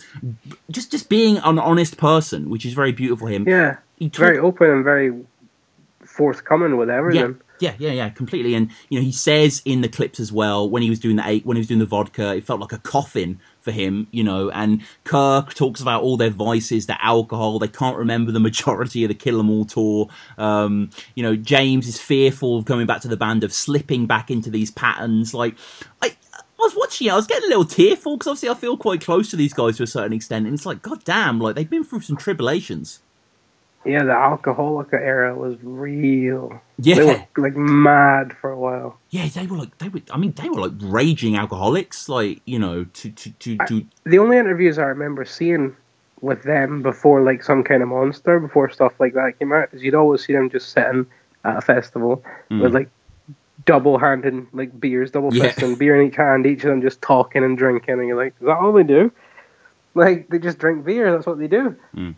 just 0.69 0.91
just 0.91 1.07
being 1.07 1.37
an 1.37 1.59
honest 1.59 1.97
person, 1.97 2.49
which 2.49 2.65
is 2.65 2.73
very 2.73 2.91
beautiful. 2.91 3.27
Him, 3.27 3.47
yeah. 3.47 3.77
he 3.97 4.09
talk- 4.09 4.25
Very 4.25 4.39
open 4.39 4.69
and 4.69 4.83
very 4.83 5.23
forthcoming 6.03 6.77
with 6.77 6.89
everything. 6.89 7.21
Yeah, 7.21 7.50
yeah, 7.61 7.75
yeah, 7.77 7.91
yeah, 7.91 8.09
completely. 8.09 8.55
And 8.55 8.71
you 8.89 8.99
know, 8.99 9.05
he 9.05 9.11
says 9.11 9.61
in 9.63 9.81
the 9.81 9.87
clips 9.87 10.19
as 10.19 10.31
well 10.31 10.69
when 10.69 10.81
he 10.81 10.89
was 10.89 10.99
doing 10.99 11.15
the 11.15 11.23
eight, 11.25 11.45
when 11.45 11.55
he 11.55 11.61
was 11.61 11.67
doing 11.67 11.79
the 11.79 11.85
vodka, 11.85 12.35
it 12.35 12.43
felt 12.43 12.59
like 12.59 12.73
a 12.73 12.79
coffin 12.79 13.39
for 13.59 13.71
him. 13.71 14.07
You 14.11 14.23
know, 14.23 14.49
and 14.49 14.81
Kirk 15.03 15.53
talks 15.53 15.81
about 15.81 16.03
all 16.03 16.17
their 16.17 16.29
vices, 16.31 16.87
the 16.87 17.03
alcohol. 17.03 17.59
They 17.59 17.67
can't 17.67 17.97
remember 17.97 18.31
the 18.31 18.39
majority 18.39 19.03
of 19.03 19.09
the 19.09 19.15
Kill 19.15 19.39
'Em 19.39 19.49
All 19.49 19.65
tour. 19.65 20.09
Um, 20.37 20.89
you 21.15 21.23
know, 21.23 21.35
James 21.35 21.87
is 21.87 21.99
fearful 21.99 22.57
of 22.57 22.65
coming 22.65 22.87
back 22.87 23.01
to 23.01 23.07
the 23.07 23.17
band, 23.17 23.43
of 23.43 23.53
slipping 23.53 24.07
back 24.07 24.31
into 24.31 24.49
these 24.49 24.71
patterns. 24.71 25.33
Like, 25.33 25.55
I. 26.01 26.15
I 26.33 26.65
was 26.65 26.75
watching 26.75 27.07
it, 27.07 27.11
I 27.11 27.15
was 27.15 27.25
getting 27.25 27.45
a 27.45 27.47
little 27.47 27.65
tearful 27.65 28.17
because 28.17 28.27
obviously 28.27 28.49
I 28.49 28.53
feel 28.53 28.77
quite 28.77 29.01
close 29.01 29.31
to 29.31 29.35
these 29.35 29.51
guys 29.51 29.77
to 29.77 29.83
a 29.83 29.87
certain 29.87 30.13
extent, 30.13 30.45
and 30.45 30.53
it's 30.53 30.63
like, 30.63 30.83
god 30.83 31.03
damn, 31.03 31.39
like 31.39 31.55
they've 31.55 31.67
been 31.67 31.83
through 31.83 32.01
some 32.01 32.17
tribulations. 32.17 32.99
Yeah, 33.83 34.03
the 34.03 34.11
alcoholic 34.11 34.93
era 34.93 35.35
was 35.35 35.57
real. 35.63 36.61
Yeah. 36.77 36.95
They 36.95 37.05
were 37.05 37.27
like 37.37 37.55
mad 37.55 38.33
for 38.39 38.51
a 38.51 38.57
while. 38.57 38.99
Yeah, 39.09 39.27
they 39.27 39.47
were 39.47 39.57
like 39.57 39.77
they 39.79 39.89
were. 39.89 40.01
I 40.11 40.17
mean, 40.17 40.33
they 40.33 40.49
were 40.49 40.67
like 40.67 40.77
raging 40.79 41.35
alcoholics. 41.35 42.07
Like 42.07 42.41
you 42.45 42.59
know, 42.59 42.83
to 42.83 43.09
to 43.09 43.31
to, 43.31 43.57
to 43.67 43.85
The 44.03 44.19
only 44.19 44.37
interviews 44.37 44.77
I 44.77 44.83
remember 44.83 45.25
seeing 45.25 45.75
with 46.21 46.43
them 46.43 46.83
before 46.83 47.21
like 47.23 47.43
some 47.43 47.63
kind 47.63 47.81
of 47.81 47.89
monster, 47.89 48.39
before 48.39 48.69
stuff 48.69 48.93
like 48.99 49.13
that 49.13 49.39
came 49.39 49.51
out, 49.51 49.69
is 49.73 49.83
you'd 49.83 49.95
always 49.95 50.23
see 50.23 50.33
them 50.33 50.49
just 50.49 50.69
sitting 50.71 51.07
at 51.43 51.57
a 51.57 51.61
festival 51.61 52.23
hmm. 52.49 52.61
with 52.61 52.75
like 52.75 52.89
double 53.65 53.97
handing 53.97 54.47
like 54.53 54.79
beers, 54.79 55.09
double 55.11 55.33
Yeah. 55.33 55.49
fisting 55.49 55.77
beer 55.79 55.99
in 55.99 56.07
each 56.07 56.15
hand, 56.15 56.45
each 56.45 56.63
of 56.63 56.69
them 56.69 56.81
just 56.81 57.01
talking 57.01 57.43
and 57.43 57.57
drinking, 57.57 57.99
and 57.99 58.07
you're 58.07 58.17
like, 58.17 58.35
is 58.39 58.45
that 58.45 58.57
all 58.57 58.73
they 58.73 58.83
do? 58.83 59.11
Like 59.95 60.29
they 60.29 60.39
just 60.39 60.59
drink 60.59 60.85
beer. 60.85 61.11
That's 61.11 61.25
what 61.25 61.39
they 61.39 61.47
do. 61.47 61.75
Hmm. 61.93 62.11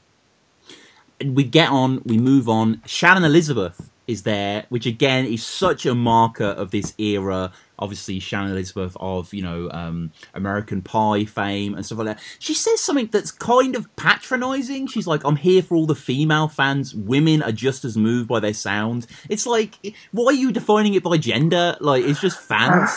We 1.25 1.43
get 1.43 1.69
on, 1.69 2.01
we 2.05 2.17
move 2.17 2.49
on. 2.49 2.81
Shannon 2.85 3.23
Elizabeth 3.23 3.89
is 4.07 4.23
there, 4.23 4.65
which 4.69 4.85
again 4.85 5.25
is 5.25 5.45
such 5.45 5.85
a 5.85 5.95
marker 5.95 6.45
of 6.45 6.71
this 6.71 6.93
era. 6.97 7.51
Obviously, 7.79 8.19
Shannon 8.19 8.51
Elizabeth 8.51 8.95
of 8.99 9.33
you 9.33 9.41
know 9.41 9.69
um, 9.71 10.11
American 10.33 10.81
Pie 10.81 11.25
fame 11.25 11.75
and 11.75 11.85
stuff 11.85 11.99
like 11.99 12.07
that. 12.07 12.19
She 12.39 12.53
says 12.53 12.79
something 12.79 13.07
that's 13.07 13.31
kind 13.31 13.75
of 13.75 13.93
patronising. 13.95 14.87
She's 14.87 15.07
like, 15.07 15.23
"I'm 15.25 15.35
here 15.37 15.61
for 15.61 15.75
all 15.75 15.85
the 15.85 15.95
female 15.95 16.47
fans. 16.47 16.93
Women 16.93 17.41
are 17.41 17.51
just 17.51 17.85
as 17.85 17.97
moved 17.97 18.27
by 18.27 18.39
their 18.39 18.53
sound." 18.53 19.07
It's 19.29 19.45
like, 19.45 19.75
why 20.11 20.25
are 20.25 20.33
you 20.33 20.51
defining 20.51 20.93
it 20.93 21.03
by 21.03 21.17
gender? 21.17 21.77
Like, 21.79 22.03
it's 22.03 22.21
just 22.21 22.39
fans. 22.39 22.89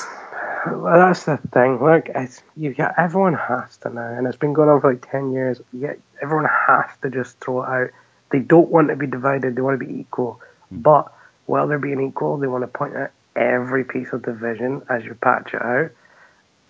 Well, 0.66 0.98
that's 0.98 1.24
the 1.24 1.38
thing. 1.52 1.82
Look, 1.82 2.08
it's, 2.14 2.42
you 2.56 2.74
got 2.74 2.94
everyone 2.98 3.34
has 3.34 3.76
to 3.78 3.90
now, 3.90 4.08
and 4.18 4.26
it's 4.26 4.36
been 4.36 4.52
going 4.52 4.68
on 4.68 4.80
for 4.80 4.92
like 4.92 5.08
ten 5.10 5.32
years. 5.32 5.60
Yet 5.72 6.00
everyone 6.20 6.48
has 6.66 6.90
to 7.02 7.10
just 7.10 7.38
throw 7.40 7.62
it 7.62 7.68
out. 7.68 7.90
They 8.36 8.42
don't 8.42 8.68
want 8.68 8.88
to 8.88 8.96
be 8.96 9.06
divided. 9.06 9.56
They 9.56 9.62
want 9.62 9.80
to 9.80 9.86
be 9.86 9.98
equal. 9.98 10.42
Mm. 10.70 10.82
But 10.82 11.10
while 11.46 11.66
they're 11.66 11.78
being 11.78 12.06
equal, 12.06 12.36
they 12.36 12.46
want 12.46 12.64
to 12.64 12.68
point 12.68 12.94
at 12.94 13.12
every 13.34 13.82
piece 13.82 14.12
of 14.12 14.22
division 14.22 14.82
as 14.90 15.06
you 15.06 15.14
patch 15.14 15.54
it 15.54 15.62
out. 15.62 15.90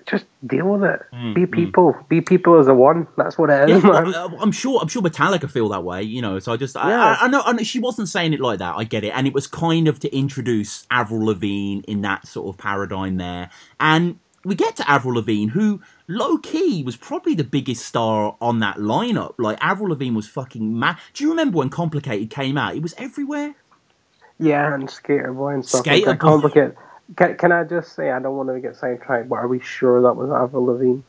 Just 0.07 0.27
deal 0.47 0.69
with 0.69 0.85
it. 0.85 1.01
Mm, 1.13 1.35
be 1.35 1.45
people. 1.45 1.95
Mm. 1.95 2.09
Be 2.09 2.21
people 2.21 2.61
as 2.61 2.69
a 2.69 2.75
one. 2.75 3.09
That's 3.17 3.37
what 3.37 3.51
it 3.51 3.69
is, 3.69 3.83
yeah, 3.83 3.91
man. 3.91 4.15
Uh, 4.15 4.29
I'm 4.39 4.53
sure. 4.53 4.79
I'm 4.81 4.87
sure 4.87 5.03
Metallica 5.03 5.51
feel 5.51 5.69
that 5.71 5.83
way. 5.83 6.05
You 6.05 6.23
know. 6.23 6.39
So 6.39 6.53
I 6.53 6.57
just. 6.57 6.77
Yeah. 6.77 7.17
I, 7.21 7.25
I, 7.25 7.29
know, 7.29 7.43
I 7.45 7.51
know. 7.51 7.65
She 7.65 7.81
wasn't 7.81 8.09
saying 8.09 8.33
it 8.33 8.39
like 8.39 8.61
that. 8.61 8.77
I 8.77 8.85
get 8.85 9.03
it. 9.03 9.09
And 9.09 9.27
it 9.27 9.35
was 9.35 9.49
kind 9.49 9.89
of 9.89 9.99
to 10.01 10.17
introduce 10.17 10.87
Avril 10.93 11.27
Lavigne 11.27 11.83
in 11.89 12.03
that 12.03 12.29
sort 12.29 12.47
of 12.47 12.57
paradigm 12.57 13.17
there. 13.17 13.51
And 13.81 14.21
we 14.47 14.55
get 14.55 14.77
to 14.77 14.89
Avril 14.89 15.17
Lavigne, 15.17 15.51
who 15.51 15.81
low 16.07 16.39
key 16.39 16.85
was 16.85 16.97
probably 16.97 17.35
the 17.35 17.45
biggest 17.45 17.85
star 17.85 18.37
on 18.41 18.61
that 18.61 18.77
lineup. 18.77 19.35
Like 19.39 19.59
Avril 19.61 19.91
Lavigne 19.91 20.15
was 20.15 20.29
fucking 20.29 20.79
mad. 20.79 20.99
Do 21.15 21.25
you 21.25 21.31
remember 21.31 21.59
when 21.59 21.69
Complicated 21.69 22.31
came 22.31 22.57
out? 22.57 22.77
It 22.77 22.83
was 22.83 22.95
everywhere. 22.97 23.57
Yeah, 24.39 24.73
and 24.73 24.89
Skater 24.89 25.33
Boy 25.33 25.55
and 25.55 25.67
stuff 25.67 25.81
Skater 25.81 26.11
like 26.11 26.21
Complicated. 26.21 26.77
Can, 27.17 27.37
can 27.37 27.51
I 27.51 27.65
just 27.65 27.95
say 27.95 28.13
I 28.13 28.21
don't 28.21 28.37
want 28.37 28.49
to 28.51 28.61
get 28.61 28.77
sidetracked, 28.77 29.29
but 29.29 29.37
are 29.37 29.49
we 29.49 29.61
sure 29.61 30.01
that 30.03 30.15
was 30.15 30.31
Avril 30.31 30.67
Lavigne? 30.67 31.01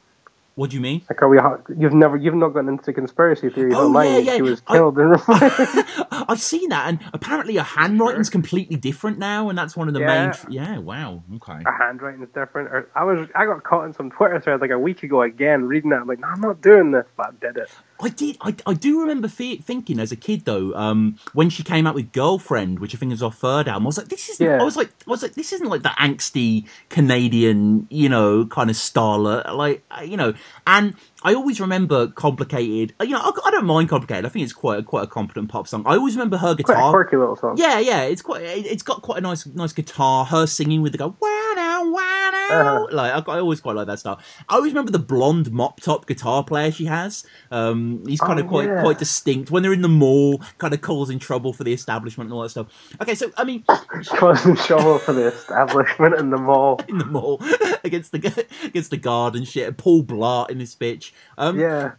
What 0.58 0.72
do 0.72 0.76
you 0.76 0.82
mean? 0.82 1.04
Like, 1.08 1.22
are 1.22 1.30
we? 1.30 1.38
You've 1.78 1.93
never, 1.93 2.17
you've 2.17 2.34
not 2.34 2.50
gotten 2.50 2.70
into 2.70 2.91
conspiracy 2.91 3.48
theories 3.52 3.76
oh, 3.78 3.86
online. 3.86 4.08
Yeah, 4.08 4.17
yeah. 4.17 4.36
She 4.38 4.41
was 4.41 4.60
killed 4.62 4.98
I, 4.98 6.26
I've 6.28 6.41
seen 6.41 6.70
that, 6.70 6.89
and 6.89 7.00
apparently 7.13 7.58
her 7.58 7.62
handwriting's 7.62 8.32
completely 8.32 8.76
different 8.76 9.20
now, 9.20 9.50
and 9.50 9.58
that's 9.58 9.78
one 9.78 9.88
of 9.88 9.93
the 9.93 10.00
yeah. 10.00 10.26
main. 10.26 10.34
Yeah, 10.50 10.80
wow, 10.80 11.22
okay. 11.36 11.62
Her 11.63 11.78
handwriting 11.78 12.24
is 12.24 12.30
different. 12.30 12.70
Or 12.70 12.89
I 12.96 13.04
was, 13.04 13.30
I 13.36 13.46
got 13.46 13.63
caught 13.63 13.86
in 13.86 13.93
some 13.93 14.10
Twitter 14.10 14.41
thread 14.41 14.60
like 14.60 14.72
a 14.72 14.80
week 14.80 15.04
ago 15.04 15.22
again, 15.22 15.65
reading 15.65 15.91
that. 15.91 16.02
I'm 16.02 16.08
like, 16.08 16.22
no, 16.22 16.28
I'm 16.28 16.41
not 16.41 16.60
doing 16.60 16.89
this, 16.89 17.06
but 17.15 17.28
I 17.28 17.32
did 17.39 17.58
it. 17.58 17.70
I 17.99 18.10
did. 18.10 18.38
I, 18.41 18.55
I 18.65 18.73
do 18.73 19.01
remember 19.01 19.27
thinking 19.27 19.99
as 19.99 20.12
a 20.12 20.15
kid 20.15 20.45
though, 20.45 20.73
um, 20.75 21.17
when 21.33 21.49
she 21.49 21.63
came 21.63 21.88
out 21.88 21.95
with 21.95 22.12
Girlfriend, 22.12 22.79
which 22.79 22.93
I 22.93 22.97
think 22.97 23.12
is 23.12 23.23
our 23.23 23.31
third 23.31 23.67
album, 23.67 23.83
I 23.83 23.88
was 23.88 23.97
like, 23.97 24.10
this 24.10 24.29
isn't. 24.29 24.45
Yeah. 24.45 24.62
I 24.62 24.63
was 24.63 24.75
like, 24.75 24.89
I 25.07 25.10
was 25.10 25.23
like, 25.23 25.33
this 25.33 25.51
isn't 25.53 25.67
like 25.67 25.83
the 25.83 25.89
angsty 25.89 26.67
Canadian, 26.89 27.88
you 27.89 28.10
know, 28.10 28.45
kind 28.45 28.69
of 28.69 28.75
starlet, 28.75 29.51
like 29.55 29.83
you 30.05 30.17
know. 30.17 30.33
And 30.67 30.95
I 31.23 31.33
always 31.33 31.60
remember 31.60 32.07
complicated. 32.07 32.93
You 33.01 33.10
know, 33.10 33.19
I, 33.19 33.31
I, 33.45 33.51
don't 33.51 33.65
mind 33.65 33.89
complicated. 33.89 34.25
I 34.25 34.29
think 34.29 34.43
it's 34.43 34.53
quite 34.53 34.79
a, 34.79 34.83
quite 34.83 35.03
a 35.03 35.07
competent 35.07 35.49
pop 35.49 35.67
song. 35.67 35.83
I 35.86 35.95
always 35.95 36.15
remember 36.15 36.38
her 36.38 36.53
guitar. 36.53 36.75
Quite 36.75 36.88
a 36.88 36.91
quirky 36.91 37.17
little 37.17 37.36
song. 37.36 37.57
Yeah, 37.57 37.79
yeah. 37.79 38.03
It's 38.03 38.21
quite. 38.21 38.43
It's 38.43 38.83
got 38.83 39.01
quite 39.01 39.17
a 39.17 39.21
nice 39.21 39.45
nice 39.47 39.73
guitar. 39.73 40.25
Her 40.25 40.45
singing 40.45 40.81
with 40.81 40.91
the 40.91 40.99
go 40.99 41.15
wow 41.19 41.46
wow. 41.84 42.28
Uh-huh. 42.50 42.88
Like 42.92 43.28
I, 43.28 43.40
always 43.40 43.60
quite 43.60 43.76
like 43.76 43.88
that 43.88 44.00
stuff. 44.00 44.24
I 44.48 44.56
always 44.56 44.72
remember 44.72 44.92
the 44.92 45.00
blonde 45.00 45.52
mop 45.52 45.82
top 45.82 46.06
guitar 46.06 46.44
player 46.44 46.72
she 46.72 46.86
has. 46.86 47.26
Um, 47.52 48.04
he's 48.08 48.20
kind 48.20 48.40
oh, 48.40 48.44
of 48.44 48.50
quite 48.50 48.68
yeah. 48.68 48.82
quite 48.82 49.00
distinct 49.00 49.52
when 49.52 49.63
they're 49.63 49.74
in 49.74 49.82
the 49.82 49.90
mall, 49.90 50.42
kind 50.58 50.74
of 50.74 50.82
causing 50.82 51.20
trouble 51.20 51.54
for 51.54 51.63
the 51.63 51.74
establishment 51.74 52.28
and 52.28 52.34
all 52.34 52.44
that 52.44 52.50
stuff. 52.50 52.68
Okay, 53.02 53.16
so 53.16 53.32
I 53.38 53.44
mean, 53.44 53.63
causing 54.08 54.56
trouble 54.56 55.00
for 55.00 55.13
the 55.13 55.28
establishment 55.28 56.16
in 56.20 56.30
the 56.30 56.38
mall. 56.38 56.80
In 56.88 56.98
the 56.98 57.06
mall 57.06 57.42
against 57.84 58.12
the 58.12 58.46
against 58.63 58.92
the 58.92 58.98
guard 58.98 59.36
and 59.36 59.48
shit. 59.48 59.68
And 59.68 59.78
Paul 59.78 60.04
Blart 60.04 60.50
in 60.50 60.58
this 60.58 60.76
bitch. 60.76 61.12
Um, 61.38 61.60
yeah. 61.60 61.94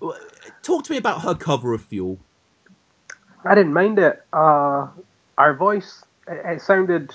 Talk 0.62 0.84
to 0.84 0.92
me 0.92 0.98
about 0.98 1.22
her 1.22 1.34
cover 1.34 1.74
of 1.74 1.82
Fuel. 1.84 2.18
I 3.44 3.54
didn't 3.54 3.72
mind 3.72 3.98
it. 3.98 4.22
Uh, 4.32 4.88
our 5.36 5.54
voice, 5.54 6.04
it, 6.26 6.40
it 6.44 6.60
sounded 6.60 7.14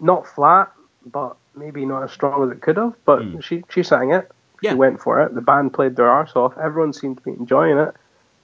not 0.00 0.26
flat, 0.26 0.72
but 1.10 1.36
maybe 1.54 1.84
not 1.86 2.02
as 2.02 2.12
strong 2.12 2.44
as 2.44 2.56
it 2.56 2.60
could 2.60 2.76
have. 2.76 2.94
But 3.04 3.20
mm. 3.20 3.42
she 3.42 3.64
she 3.70 3.82
sang 3.82 4.12
it. 4.12 4.30
Yeah. 4.62 4.70
She 4.70 4.76
went 4.76 5.00
for 5.00 5.22
it. 5.22 5.34
The 5.34 5.40
band 5.40 5.74
played 5.74 5.96
their 5.96 6.08
arse 6.08 6.34
off. 6.34 6.56
Everyone 6.58 6.92
seemed 6.92 7.18
to 7.18 7.22
be 7.22 7.30
enjoying 7.30 7.78
it. 7.78 7.94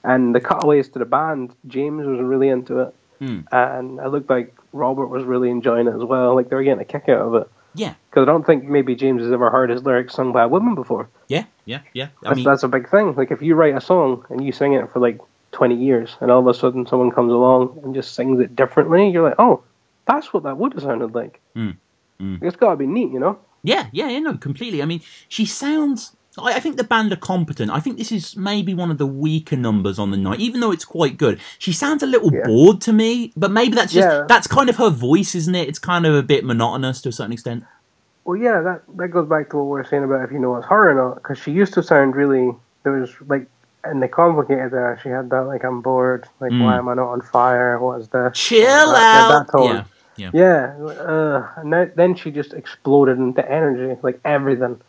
And 0.05 0.35
the 0.35 0.41
cutaways 0.41 0.89
to 0.91 0.99
the 0.99 1.05
band, 1.05 1.55
James 1.67 2.07
was 2.07 2.21
really 2.21 2.49
into 2.49 2.81
it. 2.81 2.95
Mm. 3.21 3.45
And 3.53 3.99
it 4.01 4.09
looked 4.09 4.29
like 4.29 4.55
Robert 4.73 5.07
was 5.07 5.25
really 5.25 5.49
enjoying 5.49 5.87
it 5.87 5.95
as 5.95 6.03
well. 6.03 6.35
Like 6.35 6.49
they 6.49 6.57
were 6.57 6.65
getting 6.65 6.81
a 6.81 6.85
kick 6.85 7.09
out 7.09 7.21
of 7.21 7.35
it. 7.35 7.49
Yeah. 7.75 7.95
Because 8.11 8.23
I 8.23 8.27
don't 8.27 8.45
think 8.45 8.65
maybe 8.65 8.95
James 8.95 9.23
has 9.23 9.33
ever 9.33 9.51
heard 9.51 9.71
his 9.71 9.83
lyrics 9.83 10.15
sung 10.15 10.33
by 10.33 10.43
a 10.43 10.49
woman 10.49 10.75
before. 10.75 11.09
Yeah, 11.29 11.45
yeah, 11.65 11.81
yeah. 11.95 12.09
I 12.25 12.29
that's, 12.29 12.37
mean, 12.37 12.45
that's 12.45 12.63
a 12.63 12.69
big 12.69 12.91
thing. 12.91 13.15
Like 13.15 13.31
if 13.31 13.41
you 13.41 13.55
write 13.55 13.77
a 13.77 13.81
song 13.81 14.27
and 14.29 14.45
you 14.45 14.53
sing 14.53 14.75
it 14.75 14.91
for 14.93 14.99
like 14.99 15.21
20 15.53 15.77
years 15.77 16.17
and 16.21 16.31
all 16.31 16.41
of 16.41 16.47
a 16.47 16.55
sudden 16.55 16.87
someone 16.87 17.11
comes 17.11 17.33
along 17.33 17.81
and 17.83 17.95
just 17.95 18.15
sings 18.15 18.41
it 18.41 18.55
differently, 18.55 19.09
you're 19.09 19.23
like, 19.23 19.39
oh, 19.39 19.63
that's 20.07 20.33
what 20.33 20.43
that 20.43 20.59
would 20.59 20.75
have 20.75 20.83
sounded 20.83 21.15
like. 21.15 21.41
Mm. 21.57 21.77
Mm. 22.23 22.43
It's 22.43 22.57
got 22.57 22.71
to 22.71 22.77
be 22.77 22.87
neat, 22.87 23.11
you 23.11 23.19
know? 23.19 23.39
Yeah, 23.63 23.89
yeah, 23.93 24.09
yeah, 24.09 24.19
no, 24.21 24.37
completely. 24.37 24.83
I 24.83 24.87
mean, 24.87 25.03
she 25.29 25.45
sounds. 25.47 26.17
I, 26.39 26.55
I 26.55 26.61
think 26.61 26.77
the 26.77 26.85
band 26.85 27.13
are 27.13 27.17
competent. 27.17 27.71
I 27.71 27.81
think 27.81 27.99
this 27.99 28.11
is 28.11 28.37
maybe 28.37 28.75
one 28.75 28.91
of 28.91 28.99
the 28.99 29.07
weaker 29.07 29.57
numbers 29.57 29.99
on 29.99 30.11
the 30.11 30.17
night, 30.17 30.41
even 30.41 30.61
though 30.61 30.73
it's 30.73 30.85
quite 30.85 31.17
good. 31.17 31.41
She 31.59 31.73
sounds 31.73 32.03
a 32.03 32.07
little 32.07 32.33
yeah. 32.33 32.47
bored 32.47 32.81
to 32.83 32.93
me, 32.93 33.33
but 33.37 33.51
maybe 33.51 33.75
that's 33.75 33.93
just 33.93 34.09
yeah. 34.09 34.25
that's 34.29 34.47
kind 34.47 34.69
of 34.69 34.77
her 34.77 34.91
voice, 34.91 35.35
isn't 35.35 35.55
it? 35.55 35.69
It's 35.69 35.79
kind 35.79 36.07
of 36.07 36.15
a 36.15 36.23
bit 36.23 36.45
monotonous 36.45 37.03
to 37.03 37.11
a 37.11 37.13
certain 37.13 37.33
extent. 37.33 37.65
Well, 38.25 38.37
yeah, 38.37 38.61
that 38.63 38.83
that 38.97 39.09
goes 39.09 39.29
back 39.29 39.51
to 39.51 39.57
what 39.59 39.65
we 39.65 39.71
were 39.71 39.85
saying 39.85 40.05
about 40.05 40.25
if 40.25 40.33
you 40.33 40.39
know 40.39 40.57
it's 40.57 40.67
her 40.67 40.91
or 40.91 40.95
not, 40.95 41.17
because 41.17 41.39
she 41.39 41.53
used 41.53 41.75
to 41.75 41.83
sound 41.83 42.17
really. 42.17 42.53
There 42.83 42.93
was 42.95 43.13
like 43.29 43.47
and 43.85 44.03
the 44.03 44.09
complicated 44.09 44.73
there. 44.73 44.99
She 45.03 45.09
had 45.09 45.31
that 45.31 45.43
like 45.43 45.65
I'm 45.65 45.83
bored, 45.83 46.29
like 46.41 46.53
mm. 46.53 46.65
why 46.65 46.79
am 46.79 46.89
I 46.89 46.95
not 46.95 47.09
on 47.09 47.21
fire? 47.21 47.79
What 47.79 48.01
is 48.01 48.09
this? 48.09 48.33
Chill 48.37 48.65
that, 48.65 49.31
out. 49.31 49.53
That 49.53 49.65
yeah, 49.65 49.85
yeah. 50.23 50.31
Yeah, 50.33 50.87
uh, 50.87 51.49
and 51.57 51.93
then 51.97 52.15
she 52.15 52.31
just 52.31 52.53
exploded 52.53 53.19
into 53.19 53.49
energy, 53.51 53.99
like 54.03 54.21
everything. 54.25 54.81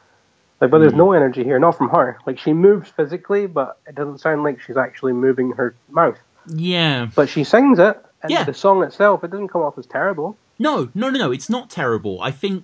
Like, 0.61 0.71
but 0.71 0.79
there's 0.79 0.93
mm. 0.93 0.97
no 0.97 1.11
energy 1.11 1.43
here, 1.43 1.59
not 1.59 1.77
from 1.77 1.89
her. 1.89 2.17
Like 2.25 2.39
she 2.39 2.53
moves 2.53 2.89
physically, 2.89 3.47
but 3.47 3.79
it 3.87 3.95
doesn't 3.95 4.19
sound 4.19 4.43
like 4.43 4.61
she's 4.61 4.77
actually 4.77 5.13
moving 5.13 5.51
her 5.51 5.75
mouth. 5.89 6.17
Yeah. 6.47 7.09
But 7.13 7.29
she 7.29 7.43
sings 7.43 7.79
it, 7.79 7.97
and 8.21 8.31
yeah. 8.31 8.43
the 8.43 8.53
song 8.53 8.83
itself, 8.83 9.23
it 9.23 9.31
doesn't 9.31 9.49
come 9.49 9.61
off 9.61 9.77
as 9.77 9.85
terrible. 9.85 10.37
No, 10.59 10.89
no, 10.93 11.09
no, 11.09 11.19
no. 11.19 11.31
It's 11.31 11.49
not 11.49 11.69
terrible. 11.69 12.21
I 12.21 12.31
think 12.31 12.63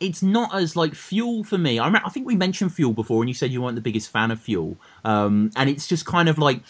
it's 0.00 0.22
not 0.22 0.54
as 0.54 0.76
like 0.76 0.94
fuel 0.94 1.44
for 1.44 1.58
me. 1.58 1.78
I, 1.78 1.88
I 1.88 2.08
think 2.08 2.26
we 2.26 2.36
mentioned 2.36 2.74
fuel 2.74 2.92
before, 2.92 3.22
and 3.22 3.28
you 3.28 3.34
said 3.34 3.50
you 3.50 3.62
weren't 3.62 3.76
the 3.76 3.80
biggest 3.80 4.10
fan 4.10 4.30
of 4.30 4.40
fuel. 4.40 4.76
Um, 5.04 5.50
and 5.56 5.70
it's 5.70 5.86
just 5.86 6.06
kind 6.06 6.28
of 6.28 6.38
like 6.38 6.62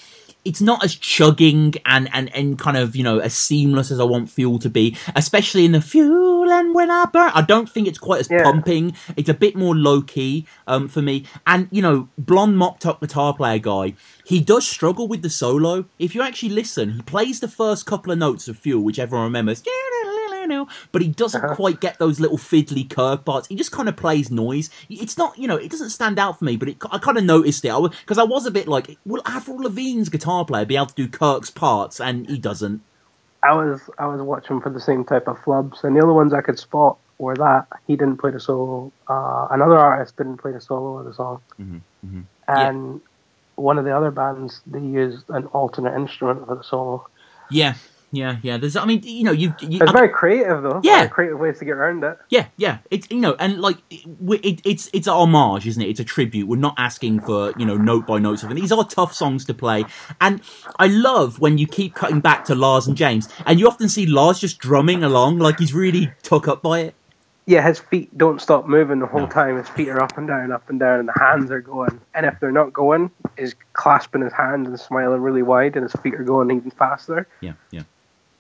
it's 0.47 0.61
not 0.61 0.85
as 0.85 0.95
chugging 0.95 1.75
and, 1.85 2.09
and, 2.13 2.35
and 2.35 2.57
kind 2.59 2.77
of, 2.77 2.95
you 2.95 3.03
know, 3.03 3.19
as 3.19 3.35
seamless 3.35 3.91
as 3.91 3.99
I 3.99 4.05
want 4.05 4.31
Fuel 4.31 4.61
to 4.61 4.71
be, 4.71 4.97
especially 5.17 5.65
in 5.65 5.73
the 5.73 5.81
Fuel 5.81 6.51
and 6.51 6.73
When 6.73 6.91
I 6.91 7.05
Burn. 7.07 7.33
I 7.35 7.43
don't 7.43 7.69
think 7.69 7.89
it's 7.89 7.99
quite 7.99 8.21
as 8.21 8.31
yeah. 8.31 8.45
pumping. 8.45 8.95
It's 9.17 9.29
a 9.29 9.35
bit 9.35 9.57
more 9.57 9.75
low 9.75 10.03
key 10.03 10.47
um, 10.69 10.87
for 10.87 11.03
me. 11.03 11.25
And, 11.47 11.67
you 11.73 11.83
know, 11.83 12.09
blonde 12.17 12.57
mopped 12.57 12.87
up 12.87 13.01
guitar 13.01 13.35
player 13.35 13.59
guy, 13.59 13.95
he 14.25 14.41
does 14.41 14.67
struggle 14.67 15.09
with 15.09 15.23
the 15.23 15.31
solo. 15.31 15.87
If 15.99 16.15
you 16.15 16.23
actually 16.23 16.51
listen, 16.51 16.91
he 16.93 17.03
plays 17.03 17.41
the 17.41 17.49
first 17.49 17.85
couple 17.85 18.13
of 18.13 18.19
notes 18.19 18.47
of 18.47 18.57
Fuel, 18.59 18.83
which 18.83 19.01
everyone 19.01 19.27
remembers 19.27 19.63
know, 20.47 20.69
but 20.93 21.03
he 21.03 21.09
doesn't 21.09 21.45
uh-huh. 21.45 21.55
quite 21.55 21.81
get 21.81 21.99
those 21.99 22.21
little 22.21 22.39
fiddly 22.39 22.89
Kirk 22.89 23.25
parts. 23.25 23.49
He 23.49 23.57
just 23.57 23.73
kind 23.73 23.89
of 23.89 23.97
plays 23.97 24.31
noise. 24.31 24.71
It's 24.89 25.19
not, 25.19 25.37
you 25.39 25.49
know, 25.49 25.57
it 25.57 25.71
doesn't 25.71 25.91
stand 25.91 26.19
out 26.19 26.39
for 26.39 26.45
me, 26.45 26.57
but 26.57 26.69
it, 26.69 26.77
I 26.91 26.99
kind 26.99 27.19
of 27.19 27.25
noticed 27.25 27.65
it 27.65 27.73
because 28.01 28.19
I, 28.19 28.23
I, 28.23 28.25
was 28.25 28.47
a 28.47 28.51
bit 28.51 28.69
like, 28.69 28.97
will 29.05 29.23
Avril 29.27 29.59
Lavigne's 29.59 30.09
guitar 30.09 30.45
player 30.45 30.65
be 30.65 30.77
able 30.77 30.87
to 30.87 30.95
do 30.95 31.09
Kirk's 31.09 31.51
parts, 31.51 32.01
and 32.01 32.29
he 32.29 32.39
doesn't. 32.39 32.83
I 33.43 33.53
was 33.53 33.81
I 33.99 34.07
was 34.07 34.21
watching 34.21 34.61
for 34.61 34.71
the 34.71 34.81
same 34.81 35.05
type 35.05 35.29
of 35.29 35.39
flubs, 35.39 35.85
and 35.85 35.97
the 35.97 36.03
other 36.03 36.13
ones 36.13 36.33
I 36.33 36.41
could 36.41 36.59
spot 36.59 36.99
were 37.19 37.37
that 37.37 37.67
he 37.87 37.97
didn't 37.97 38.19
play 38.19 38.31
the 38.31 38.41
solo. 38.41 38.93
Uh, 39.09 39.49
another 39.51 39.79
artist 39.79 40.17
didn't 40.17 40.39
play 40.39 40.53
the 40.53 40.61
solo 40.61 40.99
of 40.99 41.05
the 41.05 41.15
song, 41.15 41.41
mm-hmm, 41.61 41.77
mm-hmm. 42.05 42.21
and 42.49 42.95
yeah. 42.95 43.01
one 43.55 43.79
of 43.79 43.85
the 43.85 43.97
other 43.97 44.11
bands 44.11 44.61
they 44.67 44.81
used 44.81 45.29
an 45.31 45.47
alternate 45.47 45.95
instrument 45.95 46.47
for 46.47 46.57
the 46.57 46.65
solo. 46.65 47.07
Yeah, 47.51 47.75
yeah, 48.17 48.39
yeah. 48.43 48.57
There's, 48.57 48.77
I 48.77 48.85
mean, 48.85 49.03
you 49.05 49.25
know, 49.25 49.33
you. 49.33 49.55
you 49.61 49.81
it's 49.81 49.91
I, 49.91 49.93
very 49.93 50.09
creative 50.09 50.63
though. 50.63 50.81
Yeah, 50.83 50.99
very 50.99 51.09
creative 51.09 51.39
ways 51.39 51.59
to 51.59 51.65
get 51.65 51.73
around 51.73 52.03
it. 52.03 52.19
Yeah, 52.31 52.47
yeah. 52.57 52.79
It's 52.91 53.07
you 53.11 53.21
know, 53.21 53.37
and 53.39 53.61
like 53.61 53.79
it, 53.91 54.63
it's 54.65 54.89
it's 54.93 55.07
a 55.07 55.13
homage, 55.13 55.67
isn't 55.67 55.83
it? 55.83 55.89
It's 55.89 56.01
a 56.01 56.05
tribute. 56.05 56.49
We're 56.49 56.57
not 56.57 56.75
asking 56.79 57.21
for 57.21 57.53
you 57.59 57.67
know 57.67 57.77
note 57.77 58.07
by 58.07 58.19
note 58.19 58.39
something. 58.39 58.59
These 58.59 58.73
are 58.73 58.85
tough 58.85 59.13
songs 59.13 59.45
to 59.47 59.55
play, 59.55 59.85
and 60.21 60.41
I 60.79 60.87
love 60.87 61.41
when 61.41 61.59
you 61.59 61.67
keep 61.67 61.95
cutting 61.95 62.21
back 62.21 62.45
to 62.47 62.55
Lars 62.55 62.87
and 62.87 62.97
James, 62.97 63.29
and 63.45 63.61
you 63.61 63.69
often 63.69 63.89
see 63.89 64.07
Lars 64.07 64.39
just 64.39 64.59
drumming 64.59 65.05
along 65.05 65.39
like 65.39 65.59
he's 65.59 65.75
really 65.75 66.13
took 66.23 66.49
up 66.49 66.63
by 66.63 66.81
it. 66.81 66.95
Yeah, 67.49 67.67
his 67.67 67.79
feet 67.79 68.17
don't 68.19 68.41
stop 68.41 68.67
moving 68.67 68.99
the 68.99 69.07
whole 69.07 69.21
no. 69.21 69.29
time. 69.29 69.57
His 69.57 69.69
feet 69.69 69.89
are 69.89 70.03
up 70.03 70.19
and 70.19 70.27
down, 70.27 70.51
up 70.51 70.69
and 70.69 70.81
down, 70.81 70.99
and 70.99 71.09
the 71.09 71.17
hands 71.17 71.49
are 71.53 71.61
going. 71.61 72.01
And 72.13 72.27
if 72.27 72.41
they're 72.41 72.51
not 72.51 72.73
going, 72.73 73.13
he's 73.39 73.55
clasping 73.73 74.23
his 74.23 74.33
hands 74.33 74.67
and 74.67 74.79
smiling 74.79 75.21
really 75.21 75.43
wide, 75.43 75.77
and 75.77 75.85
his 75.85 75.93
feet 76.03 76.15
are 76.15 76.25
going 76.25 76.51
even 76.51 76.73
faster. 76.73 77.29
Yeah, 77.41 77.53
yeah. 77.71 77.83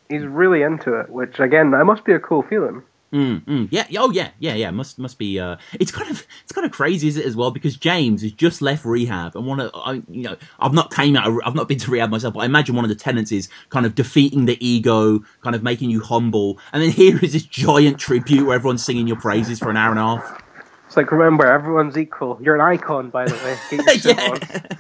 He's 0.09 0.25
really 0.25 0.63
into 0.63 0.95
it, 0.95 1.11
which 1.11 1.39
again, 1.39 1.71
that 1.73 1.85
must 1.85 2.05
be 2.05 2.13
a 2.13 2.19
cool 2.19 2.43
feeling. 2.43 2.83
Mm, 3.13 3.45
mm, 3.45 3.69
yeah. 3.71 3.87
Oh, 3.99 4.11
yeah. 4.11 4.31
Yeah. 4.41 4.55
Yeah. 4.55 4.71
Must 4.73 4.99
must 4.99 5.19
be. 5.19 5.39
Uh, 5.39 5.57
it's 5.75 5.91
kind 5.93 6.11
of 6.11 6.27
it's 6.43 6.53
kind 6.53 6.67
of 6.67 6.73
crazy, 6.73 7.07
is 7.09 7.17
it 7.17 7.25
as 7.25 7.37
well? 7.37 7.51
Because 7.51 7.77
James 7.77 8.23
has 8.23 8.33
just 8.33 8.61
left 8.61 8.85
rehab 8.85 9.37
and 9.37 9.47
one 9.47 9.61
of 9.61 9.71
I, 9.75 10.03
you 10.09 10.23
know 10.23 10.37
I've 10.59 10.75
not 10.75 10.93
came 10.93 11.17
out. 11.17 11.33
I've 11.45 11.55
not 11.55 11.69
been 11.69 11.79
to 11.79 11.91
rehab 11.91 12.11
myself, 12.11 12.35
but 12.35 12.41
I 12.41 12.47
imagine 12.47 12.75
one 12.75 12.85
of 12.85 12.89
the 12.89 12.97
tenants 12.97 13.31
is 13.31 13.49
kind 13.71 13.87
of 13.87 13.95
defeating 13.95 14.47
the 14.47 14.59
ego, 14.67 15.21
kind 15.43 15.55
of 15.55 15.63
making 15.63 15.91
you 15.91 16.01
humble. 16.01 16.59
And 16.73 16.83
then 16.83 16.91
here 16.91 17.19
is 17.23 17.33
this 17.33 17.45
giant 17.45 17.99
tribute 17.99 18.45
where 18.45 18.57
everyone's 18.57 18.85
singing 18.85 19.07
your 19.07 19.21
praises 19.21 19.61
for 19.61 19.71
an 19.71 19.77
hour 19.77 19.91
and 19.91 20.01
a 20.01 20.03
half. 20.03 20.43
It's 20.87 20.97
like 20.97 21.11
remember, 21.13 21.47
everyone's 21.47 21.97
equal. 21.97 22.39
You're 22.43 22.57
an 22.57 22.61
icon, 22.61 23.11
by 23.11 23.27
the 23.27 23.35
way. 23.35 23.57
Yeah. 24.05 24.77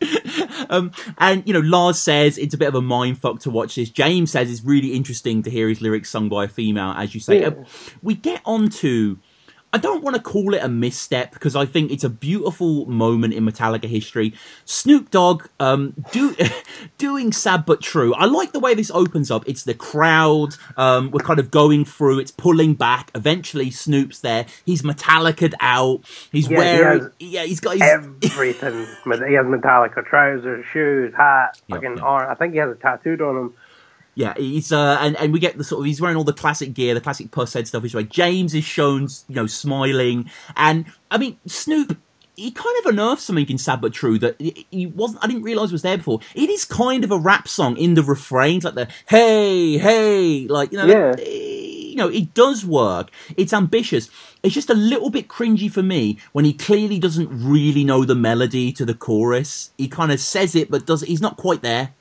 um, 0.70 0.92
and 1.18 1.42
you 1.46 1.52
know, 1.52 1.60
Lars 1.60 2.00
says 2.00 2.38
it's 2.38 2.54
a 2.54 2.58
bit 2.58 2.68
of 2.68 2.74
a 2.74 2.82
mind 2.82 3.18
fuck 3.18 3.40
to 3.40 3.50
watch 3.50 3.76
this. 3.76 3.90
James 3.90 4.30
says 4.30 4.50
it's 4.50 4.62
really 4.62 4.92
interesting 4.92 5.42
to 5.42 5.50
hear 5.50 5.68
his 5.68 5.80
lyrics 5.80 6.10
sung 6.10 6.28
by 6.28 6.44
a 6.44 6.48
female, 6.48 6.92
as 6.96 7.14
you 7.14 7.20
say. 7.20 7.40
Yeah. 7.40 7.48
Uh, 7.48 7.64
we 8.02 8.14
get 8.14 8.40
on 8.44 8.68
to 8.68 9.18
I 9.76 9.78
don't 9.78 10.02
want 10.02 10.16
to 10.16 10.22
call 10.22 10.54
it 10.54 10.62
a 10.62 10.70
misstep 10.70 11.32
because 11.32 11.54
I 11.54 11.66
think 11.66 11.90
it's 11.90 12.02
a 12.02 12.08
beautiful 12.08 12.86
moment 12.86 13.34
in 13.34 13.44
Metallica 13.44 13.84
history. 13.84 14.32
Snoop 14.64 15.10
Dogg 15.10 15.48
um, 15.60 15.92
do, 16.12 16.34
doing 16.96 17.30
sad 17.30 17.66
but 17.66 17.82
true. 17.82 18.14
I 18.14 18.24
like 18.24 18.52
the 18.52 18.58
way 18.58 18.72
this 18.72 18.90
opens 18.90 19.30
up. 19.30 19.46
It's 19.46 19.64
the 19.64 19.74
crowd. 19.74 20.54
Um, 20.78 21.10
we're 21.10 21.20
kind 21.20 21.38
of 21.38 21.50
going 21.50 21.84
through. 21.84 22.20
It's 22.20 22.30
pulling 22.30 22.72
back. 22.72 23.10
Eventually, 23.14 23.70
Snoop's 23.70 24.20
there. 24.20 24.46
He's 24.64 24.80
Metallica'd 24.80 25.54
out. 25.60 26.06
He's 26.32 26.48
yeah, 26.48 26.56
wearing. 26.56 27.10
He 27.18 27.34
yeah, 27.34 27.44
he's 27.44 27.60
got 27.60 27.74
his... 27.74 27.82
everything. 27.82 28.86
he 29.28 29.34
has 29.34 29.44
Metallica 29.44 30.06
trousers, 30.06 30.64
shoes, 30.72 31.12
hat, 31.14 31.60
yep, 31.66 31.82
fucking 31.82 31.96
yep. 31.96 32.02
arm. 32.02 32.30
I 32.30 32.34
think 32.34 32.54
he 32.54 32.60
has 32.60 32.70
a 32.70 32.76
tattooed 32.76 33.20
on 33.20 33.36
him. 33.36 33.54
Yeah, 34.16 34.32
he's 34.38 34.72
uh, 34.72 34.96
and 34.98 35.14
and 35.16 35.30
we 35.30 35.38
get 35.38 35.58
the 35.58 35.62
sort 35.62 35.80
of 35.80 35.86
he's 35.86 36.00
wearing 36.00 36.16
all 36.16 36.24
the 36.24 36.32
classic 36.32 36.72
gear, 36.72 36.94
the 36.94 37.02
classic 37.02 37.30
puss 37.30 37.52
head 37.52 37.68
stuff. 37.68 37.82
He's 37.82 37.94
right. 37.94 38.08
James 38.08 38.54
is 38.54 38.64
shown, 38.64 39.08
you 39.28 39.34
know, 39.34 39.46
smiling, 39.46 40.30
and 40.56 40.86
I 41.10 41.18
mean 41.18 41.38
Snoop. 41.46 41.98
He 42.34 42.50
kind 42.50 42.78
of 42.80 42.86
unearthed 42.86 43.22
something 43.22 43.48
in 43.48 43.56
Sad 43.56 43.80
But 43.80 43.92
True 43.92 44.18
that 44.18 44.40
he 44.40 44.86
wasn't. 44.86 45.22
I 45.22 45.26
didn't 45.26 45.42
realize 45.42 45.70
was 45.70 45.82
there 45.82 45.98
before. 45.98 46.20
It 46.34 46.48
is 46.48 46.64
kind 46.64 47.04
of 47.04 47.10
a 47.10 47.18
rap 47.18 47.46
song 47.46 47.76
in 47.76 47.92
the 47.92 48.02
refrains, 48.02 48.64
like 48.64 48.74
the 48.74 48.88
"Hey, 49.06 49.76
hey," 49.76 50.46
like 50.48 50.72
you 50.72 50.78
know, 50.78 50.86
yeah. 50.86 51.10
Like, 51.10 51.26
you 51.26 51.96
know, 51.96 52.08
it 52.08 52.32
does 52.32 52.64
work. 52.64 53.10
It's 53.36 53.52
ambitious. 53.52 54.08
It's 54.42 54.54
just 54.54 54.70
a 54.70 54.74
little 54.74 55.10
bit 55.10 55.28
cringy 55.28 55.70
for 55.70 55.82
me 55.82 56.18
when 56.32 56.46
he 56.46 56.54
clearly 56.54 56.98
doesn't 56.98 57.28
really 57.30 57.84
know 57.84 58.04
the 58.04 58.14
melody 58.14 58.72
to 58.72 58.86
the 58.86 58.94
chorus. 58.94 59.72
He 59.76 59.88
kind 59.88 60.10
of 60.10 60.20
says 60.20 60.54
it, 60.54 60.70
but 60.70 60.86
does 60.86 61.02
he's 61.02 61.22
not 61.22 61.36
quite 61.36 61.60
there 61.62 61.94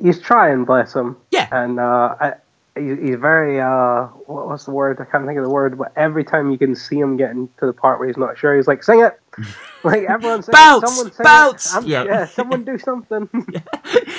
he's 0.00 0.20
trying, 0.20 0.64
bless 0.64 0.94
him. 0.94 1.16
Yeah. 1.30 1.48
And 1.52 1.78
uh, 1.78 2.14
I, 2.20 2.32
he's 2.74 3.16
very 3.16 3.60
uh, 3.60 4.06
what's 4.26 4.64
the 4.64 4.70
word? 4.70 5.00
I 5.00 5.04
can't 5.04 5.26
think 5.26 5.38
of 5.38 5.44
the 5.44 5.50
word. 5.50 5.78
But 5.78 5.92
every 5.96 6.24
time 6.24 6.50
you 6.50 6.58
can 6.58 6.74
see 6.74 6.98
him 6.98 7.16
getting 7.16 7.48
to 7.58 7.66
the 7.66 7.72
part 7.72 7.98
where 7.98 8.08
he's 8.08 8.16
not 8.16 8.38
sure, 8.38 8.56
he's 8.56 8.68
like, 8.68 8.82
"Sing 8.82 9.00
it!" 9.00 9.20
like 9.84 10.04
everyone 10.04 10.42
sing 10.42 10.52
bounce, 10.52 10.82
it. 10.82 10.88
Someone 10.88 11.12
sing 11.12 11.24
bounce. 11.24 11.76
It. 11.76 11.86
Yeah. 11.86 12.04
yeah, 12.04 12.26
someone 12.26 12.64
do 12.64 12.78
something. 12.78 13.28
yeah. 13.52 13.60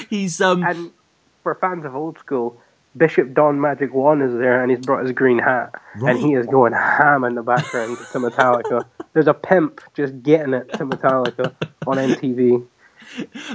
He's 0.09 0.39
um. 0.41 0.63
And 0.63 0.91
for 1.41 1.55
fans 1.55 1.85
of 1.85 1.95
old 1.95 2.17
school, 2.19 2.61
Bishop 2.95 3.33
Don 3.33 3.59
Magic 3.59 3.93
Juan 3.93 4.21
is 4.21 4.33
there, 4.33 4.61
and 4.61 4.71
he's 4.71 4.85
brought 4.85 5.03
his 5.03 5.11
green 5.11 5.39
hat, 5.39 5.73
right. 5.97 6.15
and 6.15 6.23
he 6.23 6.33
is 6.33 6.45
going 6.45 6.73
ham 6.73 7.23
in 7.23 7.35
the 7.35 7.43
background 7.43 7.97
to 7.97 8.19
Metallica. 8.19 8.85
There's 9.13 9.27
a 9.27 9.33
pimp 9.33 9.81
just 9.95 10.21
getting 10.23 10.53
it 10.53 10.71
to 10.73 10.85
Metallica 10.85 11.53
on 11.87 11.97
MTV. 11.97 12.65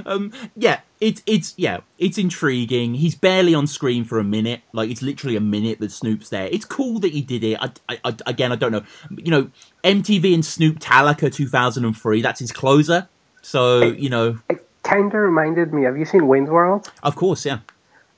Um, 0.05 0.31
yeah, 0.55 0.81
it's 0.99 1.21
it's 1.25 1.53
yeah, 1.57 1.79
it's 1.97 2.17
intriguing. 2.17 2.95
He's 2.95 3.15
barely 3.15 3.53
on 3.53 3.67
screen 3.67 4.03
for 4.03 4.19
a 4.19 4.23
minute. 4.23 4.61
Like 4.73 4.89
it's 4.89 5.01
literally 5.01 5.35
a 5.35 5.41
minute 5.41 5.79
that 5.79 5.91
Snoop's 5.91 6.29
there. 6.29 6.47
It's 6.51 6.65
cool 6.65 6.99
that 6.99 7.13
he 7.13 7.21
did 7.21 7.43
it. 7.43 7.57
I, 7.61 7.71
I, 7.87 7.99
I 8.05 8.15
again, 8.25 8.51
I 8.51 8.55
don't 8.55 8.71
know. 8.71 8.83
You 9.15 9.31
know, 9.31 9.51
MTV 9.83 10.33
and 10.33 10.45
Snoop 10.45 10.79
Talica 10.79 11.33
2003. 11.33 12.21
That's 12.21 12.39
his 12.39 12.51
closer. 12.51 13.07
So 13.41 13.81
it, 13.81 13.99
you 13.99 14.09
know, 14.09 14.39
it 14.49 14.67
kind 14.83 15.07
of 15.07 15.19
reminded 15.19 15.73
me. 15.73 15.83
Have 15.83 15.97
you 15.97 16.05
seen 16.05 16.27
Wayne's 16.27 16.49
World? 16.49 16.91
Of 17.03 17.15
course, 17.15 17.45
yeah. 17.45 17.59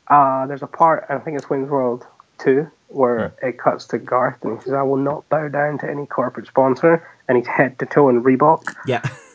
Uh, 0.08 0.46
there's 0.48 0.64
a 0.64 0.68
part. 0.68 1.06
I 1.10 1.20
think 1.20 1.38
it's 1.38 1.50
Wayne's 1.50 1.70
World 1.70 2.06
two 2.38 2.70
where 2.88 3.34
yeah. 3.42 3.50
it 3.50 3.58
cuts 3.58 3.86
to 3.88 3.98
Garth 3.98 4.44
and 4.44 4.58
he 4.58 4.64
says, 4.64 4.74
"I 4.74 4.82
will 4.82 4.98
not 4.98 5.28
bow 5.30 5.48
down 5.48 5.78
to 5.80 5.90
any 5.90 6.06
corporate 6.06 6.48
sponsor," 6.48 7.08
and 7.28 7.38
he's 7.38 7.48
head 7.48 7.80
to 7.80 7.86
toe 7.86 8.10
in 8.10 8.24
Reebok. 8.24 8.76
Yeah. 8.86 9.02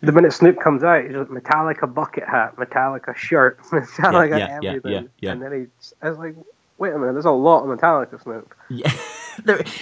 the 0.00 0.12
minute 0.12 0.32
Snoop 0.32 0.60
comes 0.60 0.84
out, 0.84 1.04
he's 1.04 1.16
like 1.16 1.28
Metallica 1.28 1.92
bucket 1.92 2.24
hat, 2.24 2.56
Metallica 2.56 3.16
shirt, 3.16 3.60
Metallica 3.64 4.38
yeah, 4.38 4.58
yeah, 4.62 4.68
everything. 4.68 4.92
Yeah, 4.92 5.02
yeah, 5.20 5.32
and 5.32 5.42
then 5.42 5.52
he's, 5.52 5.94
I 6.00 6.10
was 6.10 6.18
like, 6.18 6.36
wait 6.78 6.92
a 6.92 6.98
minute, 6.98 7.12
there's 7.14 7.24
a 7.24 7.30
lot 7.30 7.64
of 7.64 7.78
Metallica 7.78 8.22
Snoop. 8.22 8.54
Yeah, 8.68 8.92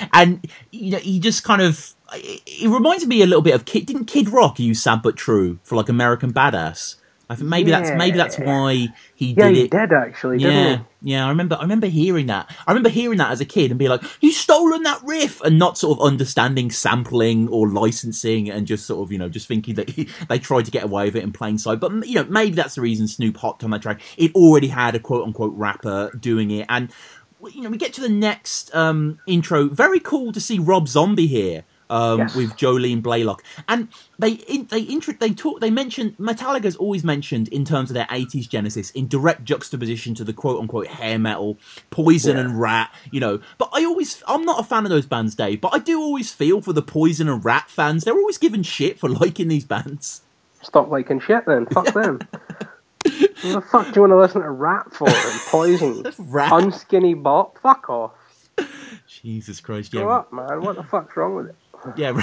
and 0.12 0.44
you 0.70 0.92
know, 0.92 0.98
he 0.98 1.20
just 1.20 1.44
kind 1.44 1.62
of, 1.62 1.94
it 2.14 2.70
reminds 2.70 3.06
me 3.06 3.22
a 3.22 3.26
little 3.26 3.42
bit 3.42 3.54
of 3.54 3.64
Kid. 3.64 3.86
Didn't 3.86 4.06
Kid 4.06 4.28
Rock 4.30 4.58
use 4.58 4.82
"Sad 4.82 5.02
but 5.02 5.16
True" 5.16 5.58
for 5.62 5.76
like 5.76 5.88
American 5.88 6.32
Badass? 6.32 6.96
I 7.28 7.34
think 7.34 7.48
maybe 7.48 7.70
yeah. 7.70 7.80
that's 7.80 7.98
maybe 7.98 8.16
that's 8.16 8.38
why 8.38 8.88
he 9.16 9.32
yeah, 9.32 9.48
did 9.48 9.56
he 9.56 9.62
it. 9.64 9.70
did 9.72 9.92
actually. 9.92 10.38
Yeah, 10.38 10.82
yeah. 11.02 11.26
I 11.26 11.30
remember. 11.30 11.56
I 11.56 11.62
remember 11.62 11.88
hearing 11.88 12.26
that. 12.26 12.54
I 12.66 12.70
remember 12.70 12.88
hearing 12.88 13.18
that 13.18 13.32
as 13.32 13.40
a 13.40 13.44
kid 13.44 13.72
and 13.72 13.78
be 13.80 13.88
like, 13.88 14.02
"He's 14.20 14.38
stolen 14.38 14.84
that 14.84 15.02
riff," 15.02 15.40
and 15.40 15.58
not 15.58 15.76
sort 15.76 15.98
of 15.98 16.06
understanding 16.06 16.70
sampling 16.70 17.48
or 17.48 17.68
licensing, 17.68 18.48
and 18.48 18.64
just 18.64 18.86
sort 18.86 19.02
of 19.02 19.10
you 19.10 19.18
know 19.18 19.28
just 19.28 19.48
thinking 19.48 19.74
that 19.74 19.90
he, 19.90 20.08
they 20.28 20.38
tried 20.38 20.66
to 20.66 20.70
get 20.70 20.84
away 20.84 21.06
with 21.06 21.16
it 21.16 21.24
in 21.24 21.32
plain 21.32 21.58
sight. 21.58 21.80
But 21.80 22.06
you 22.06 22.14
know 22.14 22.24
maybe 22.24 22.54
that's 22.54 22.76
the 22.76 22.80
reason 22.80 23.08
Snoop 23.08 23.36
hopped 23.38 23.64
on 23.64 23.70
that 23.70 23.82
track. 23.82 24.00
It 24.16 24.32
already 24.36 24.68
had 24.68 24.94
a 24.94 25.00
quote 25.00 25.24
unquote 25.24 25.54
rapper 25.56 26.12
doing 26.18 26.52
it, 26.52 26.66
and 26.68 26.92
you 27.52 27.62
know 27.62 27.70
we 27.70 27.76
get 27.76 27.92
to 27.94 28.00
the 28.00 28.08
next 28.08 28.72
um, 28.72 29.18
intro. 29.26 29.68
Very 29.68 29.98
cool 29.98 30.30
to 30.30 30.40
see 30.40 30.60
Rob 30.60 30.86
Zombie 30.86 31.26
here 31.26 31.64
um, 31.90 32.20
yes. 32.20 32.34
with 32.34 32.50
Jolene 32.56 33.02
Blalock, 33.02 33.40
and 33.68 33.88
they 34.18 34.32
in, 34.32 34.66
they 34.66 34.80
intro, 34.80 35.14
they 35.18 35.30
talk 35.30 35.60
they 35.60 35.70
mentioned 35.70 36.16
Metallica's 36.18 36.76
always 36.76 37.04
mentioned 37.04 37.48
in 37.48 37.64
terms 37.64 37.90
of 37.90 37.94
their 37.94 38.06
'80s 38.06 38.48
genesis 38.48 38.90
in 38.90 39.08
direct 39.08 39.44
juxtaposition 39.44 40.14
to 40.14 40.24
the 40.24 40.32
quote 40.32 40.60
unquote 40.60 40.86
hair 40.86 41.18
metal, 41.18 41.58
Poison 41.90 42.36
yeah. 42.36 42.42
and 42.42 42.60
Ratt, 42.60 42.94
you 43.10 43.20
know. 43.20 43.40
But 43.58 43.70
I 43.72 43.84
always 43.84 44.22
I'm 44.26 44.44
not 44.44 44.60
a 44.60 44.64
fan 44.64 44.84
of 44.84 44.90
those 44.90 45.06
bands, 45.06 45.34
Dave. 45.34 45.60
But 45.60 45.74
I 45.74 45.78
do 45.78 46.00
always 46.00 46.32
feel 46.32 46.60
for 46.60 46.72
the 46.72 46.82
Poison 46.82 47.28
and 47.28 47.44
Ratt 47.44 47.70
fans. 47.70 48.04
They're 48.04 48.14
always 48.14 48.38
given 48.38 48.62
shit 48.62 48.98
for 48.98 49.08
liking 49.08 49.48
these 49.48 49.64
bands. 49.64 50.22
Stop 50.62 50.90
liking 50.90 51.20
shit 51.20 51.46
then. 51.46 51.66
Fuck 51.66 51.92
them. 51.94 52.20
what 53.42 53.42
the 53.42 53.60
fuck 53.60 53.86
do 53.86 53.92
you 53.96 54.00
want 54.02 54.10
to 54.10 54.18
listen 54.18 54.42
to 54.42 54.50
Ratt 54.50 54.92
for? 54.92 55.08
And 55.08 55.40
Poison, 55.48 56.02
Ratt. 56.18 56.52
Unskinny 56.52 57.20
Bop. 57.20 57.58
Fuck 57.58 57.88
off. 57.88 58.12
Jesus 59.26 59.60
Christ! 59.60 59.92
Yeah. 59.92 60.04
what 60.04 60.32
man. 60.32 60.62
What 60.62 60.76
the 60.76 60.84
fuck's 60.84 61.16
wrong 61.16 61.34
with 61.34 61.48
it? 61.48 61.56
yeah, 61.96 62.22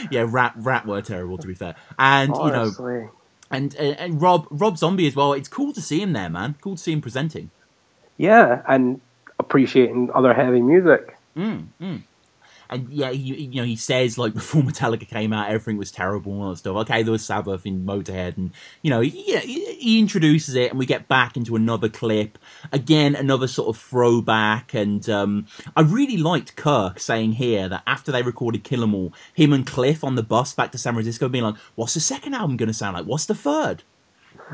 yeah, 0.10 0.26
Ratt 0.28 0.52
Ratt 0.56 0.84
were 0.84 1.00
terrible 1.00 1.38
to 1.38 1.46
be 1.46 1.54
fair, 1.54 1.76
and 1.98 2.30
Honestly. 2.30 2.92
you 2.92 3.00
know, 3.00 3.10
and, 3.50 3.74
and 3.76 3.98
and 3.98 4.20
Rob 4.20 4.46
Rob 4.50 4.76
Zombie 4.76 5.06
as 5.06 5.16
well. 5.16 5.32
It's 5.32 5.48
cool 5.48 5.72
to 5.72 5.80
see 5.80 6.02
him 6.02 6.12
there, 6.12 6.28
man. 6.28 6.56
Cool 6.60 6.76
to 6.76 6.82
see 6.82 6.92
him 6.92 7.00
presenting. 7.00 7.50
Yeah, 8.18 8.60
and 8.68 9.00
appreciating 9.38 10.10
other 10.14 10.34
heavy 10.34 10.60
music. 10.60 11.16
Mm, 11.34 11.68
mm 11.80 12.02
and 12.74 12.88
yeah, 12.90 13.10
he, 13.10 13.34
you 13.44 13.60
know, 13.60 13.66
he 13.66 13.76
says 13.76 14.18
like 14.18 14.34
before 14.34 14.62
Metallica 14.62 15.08
came 15.08 15.32
out, 15.32 15.48
everything 15.48 15.76
was 15.76 15.90
terrible 15.90 16.32
and 16.32 16.42
all 16.42 16.50
that 16.50 16.56
stuff. 16.56 16.76
Okay, 16.76 17.02
there 17.02 17.12
was 17.12 17.24
Sabbath 17.24 17.64
in 17.66 17.84
Motorhead, 17.84 18.36
and 18.36 18.52
you 18.82 18.90
know, 18.90 19.00
he, 19.00 19.36
he 19.38 19.98
introduces 19.98 20.54
it, 20.54 20.70
and 20.70 20.78
we 20.78 20.86
get 20.86 21.08
back 21.08 21.36
into 21.36 21.56
another 21.56 21.88
clip 21.88 22.38
again, 22.72 23.14
another 23.14 23.46
sort 23.46 23.74
of 23.74 23.80
throwback. 23.80 24.74
And 24.74 25.08
um, 25.08 25.46
I 25.76 25.82
really 25.82 26.16
liked 26.16 26.56
Kirk 26.56 26.98
saying 27.00 27.32
here 27.32 27.68
that 27.68 27.82
after 27.86 28.12
they 28.12 28.22
recorded 28.22 28.64
Kill 28.64 28.82
'Em 28.82 28.94
All, 28.94 29.12
him 29.32 29.52
and 29.52 29.66
Cliff 29.66 30.04
on 30.04 30.14
the 30.14 30.22
bus 30.22 30.54
back 30.54 30.72
to 30.72 30.78
San 30.78 30.94
Francisco, 30.94 31.28
being 31.28 31.44
like, 31.44 31.56
"What's 31.74 31.94
the 31.94 32.00
second 32.00 32.34
album 32.34 32.56
going 32.56 32.68
to 32.68 32.74
sound 32.74 32.96
like? 32.96 33.06
What's 33.06 33.26
the 33.26 33.34
third? 33.34 33.82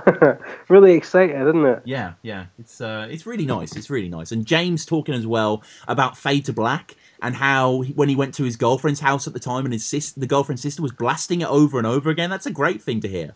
really 0.68 0.93
excited, 0.93 1.41
isn't 1.41 1.64
it? 1.64 1.83
Yeah, 1.85 2.14
yeah. 2.23 2.47
It's 2.59 2.81
uh, 2.81 3.09
it's 3.11 3.27
really 3.27 3.47
nice. 3.47 3.75
It's 3.77 3.91
really 3.91 4.09
nice. 4.09 4.33
And 4.33 4.47
James 4.47 4.87
talking 4.87 5.14
as 5.14 5.27
well 5.27 5.62
about 5.89 6.16
Fade 6.16 6.45
to 6.47 6.53
Black 6.53 6.97
and 7.23 7.35
how 7.35 7.83
when 7.95 8.09
he 8.09 8.16
went 8.16 8.35
to 8.35 8.45
his 8.45 8.57
girlfriend's 8.57 9.01
house 9.01 9.27
at 9.27 9.33
the 9.33 9.41
time 9.41 9.64
and 9.64 9.73
his 9.73 9.85
sister, 9.85 10.18
the 10.18 10.27
girlfriend's 10.27 10.62
sister 10.62 10.83
was 10.83 10.93
blasting 10.93 11.41
it 11.41 11.49
over 11.49 11.79
and 11.79 11.87
over 11.87 12.11
again. 12.11 12.31
That's 12.31 12.47
a 12.47 12.51
great 12.51 12.83
thing 12.83 13.01
to 13.01 13.09
hear. 13.09 13.35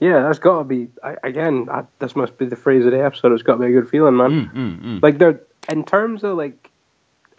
Yeah, 0.00 0.22
that's 0.22 0.38
got 0.38 0.58
to 0.58 0.64
be 0.64 0.88
again. 1.22 1.68
I, 1.70 1.84
this 1.98 2.16
must 2.16 2.38
be 2.38 2.46
the 2.46 2.56
phrase 2.56 2.86
of 2.86 2.92
the 2.92 3.04
episode. 3.04 3.32
It's 3.32 3.42
got 3.42 3.56
to 3.56 3.60
be 3.60 3.66
a 3.66 3.80
good 3.80 3.88
feeling, 3.88 4.16
man. 4.16 4.30
Mm, 4.30 4.54
mm, 4.54 4.82
mm. 4.82 5.02
Like 5.02 5.18
there, 5.18 5.40
in 5.68 5.84
terms 5.84 6.24
of 6.24 6.36
like 6.36 6.70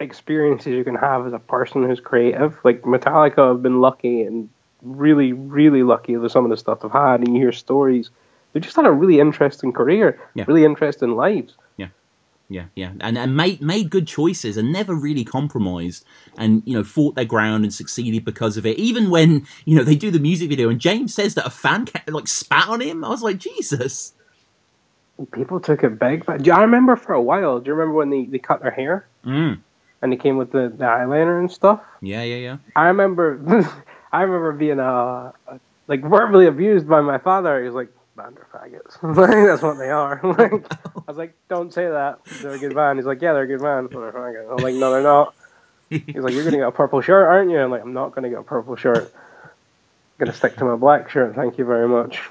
experiences 0.02 0.74
you 0.74 0.84
can 0.84 0.94
have 0.94 1.26
as 1.26 1.32
a 1.32 1.38
person 1.38 1.84
who's 1.84 2.00
creative. 2.00 2.58
Like 2.64 2.82
Metallica 2.82 3.48
have 3.48 3.62
been 3.62 3.80
lucky 3.80 4.22
and 4.22 4.48
really, 4.82 5.32
really 5.32 5.82
lucky 5.82 6.16
with 6.16 6.32
some 6.32 6.44
of 6.44 6.50
the 6.50 6.56
stuff 6.56 6.80
they've 6.80 6.90
had, 6.90 7.20
and 7.20 7.34
you 7.34 7.40
hear 7.40 7.52
stories. 7.52 8.10
They've 8.52 8.62
just 8.62 8.76
had 8.76 8.84
a 8.84 8.92
really 8.92 9.20
interesting 9.20 9.72
career, 9.72 10.20
yeah. 10.34 10.44
really 10.46 10.64
interesting 10.64 11.16
lives 11.16 11.56
yeah, 12.52 12.66
yeah, 12.76 12.92
and 13.00 13.16
and 13.18 13.36
made 13.36 13.60
made 13.62 13.90
good 13.90 14.06
choices 14.06 14.56
and 14.56 14.72
never 14.72 14.94
really 14.94 15.24
compromised, 15.24 16.04
and 16.36 16.62
you 16.66 16.74
know 16.74 16.84
fought 16.84 17.14
their 17.16 17.24
ground 17.24 17.64
and 17.64 17.72
succeeded 17.72 18.24
because 18.24 18.56
of 18.56 18.66
it. 18.66 18.78
Even 18.78 19.10
when 19.10 19.46
you 19.64 19.76
know 19.76 19.84
they 19.84 19.96
do 19.96 20.10
the 20.10 20.20
music 20.20 20.48
video 20.50 20.68
and 20.68 20.80
James 20.80 21.14
says 21.14 21.34
that 21.34 21.46
a 21.46 21.50
fan 21.50 21.86
like 22.08 22.28
spat 22.28 22.68
on 22.68 22.80
him, 22.80 23.04
I 23.04 23.08
was 23.08 23.22
like 23.22 23.38
Jesus. 23.38 24.14
people 25.32 25.60
took 25.60 25.84
it 25.84 25.98
big. 25.98 26.26
But 26.26 26.42
do 26.42 26.52
I 26.52 26.62
remember 26.62 26.96
for 26.96 27.14
a 27.14 27.22
while. 27.22 27.60
Do 27.60 27.68
you 27.68 27.74
remember 27.74 27.94
when 27.94 28.10
they, 28.10 28.24
they 28.24 28.38
cut 28.38 28.62
their 28.62 28.70
hair 28.72 29.06
Mm. 29.24 29.60
and 30.02 30.12
they 30.12 30.16
came 30.16 30.36
with 30.36 30.50
the, 30.52 30.68
the 30.68 30.84
eyeliner 30.84 31.38
and 31.38 31.50
stuff? 31.50 31.80
Yeah, 32.00 32.22
yeah, 32.22 32.36
yeah. 32.36 32.56
I 32.74 32.86
remember, 32.88 33.38
I 34.12 34.22
remember 34.22 34.52
being 34.52 34.80
uh 34.80 35.32
like 35.88 36.02
verbally 36.02 36.46
abused 36.46 36.88
by 36.88 37.00
my 37.02 37.18
father. 37.18 37.60
He 37.60 37.66
was 37.66 37.74
like, 37.74 37.90
"Band 38.16 38.38
are 38.38 38.46
faggots." 38.52 39.02
like 39.16 39.46
that's 39.46 39.62
what 39.62 39.78
they 39.78 39.90
are. 39.90 40.20
like 40.38 40.72
I 40.72 41.02
was 41.06 41.16
like, 41.16 41.34
"Don't 41.48 41.72
say 41.72 41.88
that. 41.88 42.24
They're 42.42 42.52
a 42.52 42.58
good 42.58 42.74
band." 42.74 42.98
He's 42.98 43.06
like, 43.06 43.20
"Yeah, 43.22 43.32
they're 43.32 43.42
a 43.42 43.46
good 43.46 43.60
band." 43.62 43.90
They're 43.90 44.12
faggots. 44.12 44.50
I'm 44.50 44.62
like, 44.62 44.74
"No, 44.74 44.92
they're 44.92 45.02
not." 45.02 45.34
He's 45.90 46.16
like, 46.16 46.32
"You're 46.32 46.44
gonna 46.44 46.58
get 46.58 46.68
a 46.68 46.72
purple 46.72 47.00
shirt, 47.00 47.28
aren't 47.28 47.50
you?" 47.50 47.58
I'm 47.58 47.70
like, 47.70 47.82
"I'm 47.82 47.92
not 47.92 48.14
gonna 48.14 48.30
get 48.30 48.38
a 48.38 48.44
purple 48.44 48.76
shirt. 48.76 49.12
I'm 49.44 49.50
gonna 50.18 50.32
stick 50.32 50.56
to 50.56 50.64
my 50.64 50.76
black 50.76 51.10
shirt. 51.10 51.34
Thank 51.34 51.58
you 51.58 51.64
very 51.64 51.88
much. 51.88 52.22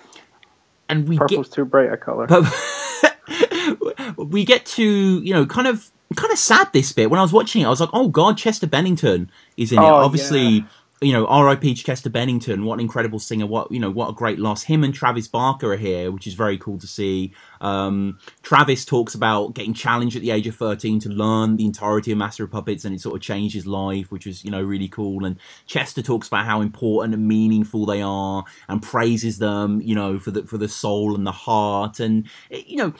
And 0.89 1.07
we 1.07 1.17
Purple's 1.17 1.49
too 1.49 1.65
bright 1.65 1.91
a 1.91 1.97
color." 1.97 2.27
but 2.27 4.25
we 4.25 4.45
get 4.45 4.65
to 4.65 5.21
you 5.21 5.33
know 5.33 5.45
kind 5.45 5.67
of 5.67 5.91
kind 6.15 6.31
of 6.31 6.39
sad 6.39 6.71
this 6.73 6.91
bit 6.91 7.09
when 7.09 7.19
I 7.19 7.23
was 7.23 7.33
watching 7.33 7.61
it. 7.61 7.65
I 7.65 7.69
was 7.69 7.79
like, 7.79 7.89
oh 7.93 8.07
god, 8.07 8.37
Chester 8.37 8.67
Bennington 8.67 9.31
is 9.57 9.71
in 9.71 9.79
it. 9.79 9.81
Oh, 9.81 9.95
Obviously, 9.95 10.41
yeah. 10.41 10.61
You 11.03 11.13
know, 11.13 11.25
R.I.P. 11.25 11.73
Chester 11.73 12.11
Bennington. 12.11 12.63
What 12.63 12.75
an 12.75 12.81
incredible 12.81 13.17
singer! 13.17 13.47
What 13.47 13.71
you 13.71 13.79
know, 13.79 13.89
what 13.89 14.09
a 14.09 14.13
great 14.13 14.37
loss. 14.37 14.61
Him 14.61 14.83
and 14.83 14.93
Travis 14.93 15.27
Barker 15.27 15.73
are 15.73 15.77
here, 15.77 16.11
which 16.11 16.27
is 16.27 16.35
very 16.35 16.59
cool 16.59 16.77
to 16.77 16.85
see. 16.85 17.33
Um, 17.59 18.19
Travis 18.43 18.85
talks 18.85 19.15
about 19.15 19.55
getting 19.55 19.73
challenged 19.73 20.15
at 20.15 20.21
the 20.21 20.29
age 20.29 20.45
of 20.45 20.55
thirteen 20.55 20.99
to 20.99 21.09
learn 21.09 21.57
the 21.57 21.65
entirety 21.65 22.11
of 22.11 22.19
Master 22.19 22.43
of 22.43 22.51
Puppets, 22.51 22.85
and 22.85 22.93
it 22.93 23.01
sort 23.01 23.15
of 23.15 23.21
changed 23.23 23.55
his 23.55 23.65
life, 23.65 24.11
which 24.11 24.27
was 24.27 24.45
you 24.45 24.51
know 24.51 24.61
really 24.61 24.87
cool. 24.87 25.25
And 25.25 25.37
Chester 25.65 26.03
talks 26.03 26.27
about 26.27 26.45
how 26.45 26.61
important 26.61 27.15
and 27.15 27.27
meaningful 27.27 27.87
they 27.87 28.03
are, 28.03 28.45
and 28.69 28.79
praises 28.79 29.39
them, 29.39 29.81
you 29.81 29.95
know, 29.95 30.19
for 30.19 30.29
the 30.29 30.43
for 30.43 30.59
the 30.59 30.69
soul 30.69 31.15
and 31.15 31.25
the 31.25 31.31
heart, 31.31 31.99
and 31.99 32.29
you 32.49 32.77
know. 32.77 32.93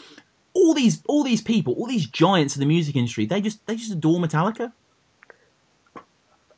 All 0.53 0.73
these, 0.73 1.01
all 1.07 1.23
these 1.23 1.41
people, 1.41 1.75
all 1.75 1.87
these 1.87 2.05
giants 2.05 2.57
in 2.57 2.59
the 2.59 2.65
music 2.65 2.97
industry, 2.97 3.25
they 3.25 3.39
just, 3.39 3.65
they 3.67 3.77
just 3.77 3.93
adore 3.93 4.19
Metallica. 4.19 4.73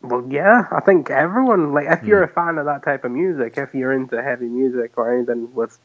Well, 0.03 0.25
yeah, 0.29 0.67
I 0.69 0.81
think 0.81 1.09
everyone 1.09 1.73
like 1.73 1.87
if 1.87 2.03
you're 2.03 2.25
hmm. 2.25 2.31
a 2.31 2.33
fan 2.33 2.57
of 2.57 2.65
that 2.65 2.83
type 2.83 3.05
of 3.05 3.11
music, 3.11 3.57
if 3.57 3.73
you're 3.73 3.93
into 3.93 4.21
heavy 4.21 4.47
music 4.47 4.97
or 4.97 5.13
anything 5.15 5.53
with 5.55 5.77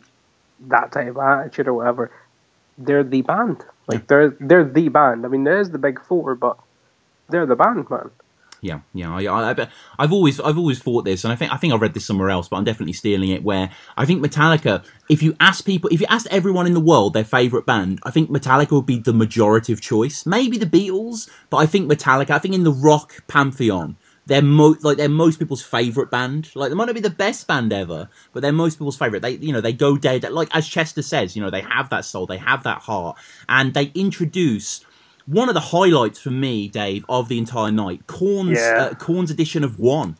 that 0.66 0.90
type 0.90 1.10
of 1.10 1.18
attitude 1.18 1.68
or 1.68 1.74
whatever, 1.74 2.10
they're 2.76 3.04
the 3.04 3.22
band. 3.22 3.64
Like 3.86 4.08
they're 4.08 4.30
they're 4.40 4.64
the 4.64 4.88
band. 4.88 5.24
I 5.24 5.28
mean, 5.28 5.44
there's 5.44 5.70
the 5.70 5.78
big 5.78 6.00
four, 6.02 6.34
but 6.34 6.58
they're 7.28 7.46
the 7.46 7.56
band, 7.56 7.88
man. 7.88 8.10
Yeah, 8.60 8.80
yeah. 8.92 9.14
I, 9.14 9.52
I, 9.52 9.68
I've 9.98 10.12
always, 10.12 10.40
I've 10.40 10.58
always 10.58 10.80
thought 10.80 11.04
this, 11.04 11.24
and 11.24 11.32
I 11.32 11.36
think, 11.36 11.52
I 11.52 11.56
think 11.56 11.72
I 11.72 11.76
read 11.76 11.94
this 11.94 12.04
somewhere 12.04 12.30
else, 12.30 12.48
but 12.48 12.56
I'm 12.56 12.64
definitely 12.64 12.92
stealing 12.92 13.30
it. 13.30 13.44
Where 13.44 13.70
I 13.96 14.04
think 14.04 14.24
Metallica, 14.24 14.84
if 15.08 15.22
you 15.22 15.36
ask 15.38 15.64
people, 15.64 15.90
if 15.92 16.00
you 16.00 16.06
asked 16.08 16.26
everyone 16.30 16.66
in 16.66 16.74
the 16.74 16.80
world 16.80 17.12
their 17.12 17.24
favorite 17.24 17.66
band, 17.66 18.00
I 18.02 18.10
think 18.10 18.30
Metallica 18.30 18.72
would 18.72 18.86
be 18.86 18.98
the 18.98 19.12
majority 19.12 19.72
of 19.72 19.80
choice. 19.80 20.26
Maybe 20.26 20.58
the 20.58 20.66
Beatles, 20.66 21.30
but 21.50 21.58
I 21.58 21.66
think 21.66 21.90
Metallica. 21.90 22.30
I 22.30 22.38
think 22.38 22.54
in 22.54 22.64
the 22.64 22.72
rock 22.72 23.22
pantheon, 23.28 23.96
they're 24.28 24.42
mo- 24.42 24.76
like 24.82 24.96
they're 24.98 25.08
most 25.08 25.38
people's 25.38 25.62
favorite 25.62 26.10
band. 26.10 26.50
Like 26.54 26.68
they 26.68 26.74
might 26.76 26.84
not 26.84 26.94
be 26.94 27.00
the 27.00 27.10
best 27.10 27.46
band 27.46 27.72
ever, 27.72 28.08
but 28.32 28.40
they're 28.40 28.52
most 28.52 28.76
people's 28.76 28.96
favorite. 28.96 29.22
They, 29.22 29.32
you 29.32 29.52
know, 29.52 29.60
they 29.60 29.72
go 29.72 29.96
dead. 29.96 30.22
Like 30.30 30.48
as 30.54 30.68
Chester 30.68 31.02
says, 31.02 31.34
you 31.34 31.42
know, 31.42 31.50
they 31.50 31.62
have 31.62 31.88
that 31.90 32.04
soul, 32.04 32.26
they 32.26 32.36
have 32.38 32.62
that 32.62 32.78
heart, 32.82 33.16
and 33.48 33.74
they 33.74 33.90
introduce 33.94 34.84
one 35.26 35.48
of 35.48 35.54
the 35.54 35.60
highlights 35.60 36.20
for 36.20 36.30
me, 36.30 36.68
Dave, 36.68 37.04
of 37.08 37.28
the 37.28 37.38
entire 37.38 37.72
night. 37.72 38.06
Korn's 38.06 38.58
Yeah. 38.58 38.88
uh, 38.90 38.94
Korn's 38.94 39.30
edition 39.30 39.64
of 39.64 39.78
One. 39.78 40.16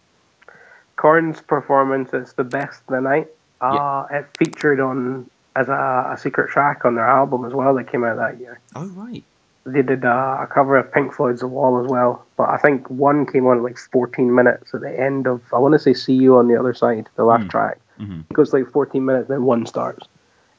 Korn's 0.97 1.41
performance 1.41 2.13
is 2.13 2.33
the 2.33 2.45
best 2.45 2.81
of 2.89 2.95
the 2.95 3.01
night. 3.01 3.29
Uh, 3.61 4.07
It 4.11 4.27
featured 4.39 4.81
on 4.81 5.31
as 5.57 5.69
a, 5.69 6.11
a 6.13 6.17
secret 6.19 6.51
track 6.51 6.85
on 6.85 6.95
their 6.95 7.07
album 7.07 7.45
as 7.45 7.53
well 7.53 7.75
that 7.75 7.91
came 7.91 8.05
out 8.05 8.17
that 8.17 8.39
year. 8.41 8.61
Oh 8.77 8.87
right. 8.89 9.25
They 9.73 9.83
did 9.83 10.05
uh, 10.05 10.39
a 10.41 10.47
cover 10.47 10.77
of 10.77 10.91
Pink 10.93 11.12
Floyd's 11.14 11.41
The 11.41 11.47
Wall 11.47 11.83
as 11.85 11.91
well, 11.91 12.25
but 12.37 12.49
I 12.49 12.57
think 12.57 12.89
one 12.89 13.27
came 13.27 13.47
on 13.47 13.59
at 13.59 13.62
like 13.62 13.77
14 13.79 14.35
minutes 14.35 14.73
at 14.73 14.81
the 14.81 14.99
end 15.01 15.27
of, 15.27 15.43
I 15.53 15.59
want 15.59 15.73
to 15.75 15.79
say 15.79 15.93
See 15.95 16.14
You 16.14 16.37
on 16.39 16.49
the 16.49 16.57
Other 16.59 16.73
Side, 16.75 17.09
the 17.16 17.25
last 17.25 17.45
Mm. 17.45 17.51
track. 17.51 17.79
Mhm. 18.01 18.21
It 18.31 18.33
goes 18.33 18.53
like 18.53 18.71
14 18.71 19.05
minutes, 19.05 19.29
then 19.29 19.43
one 19.43 19.66
starts. 19.66 20.07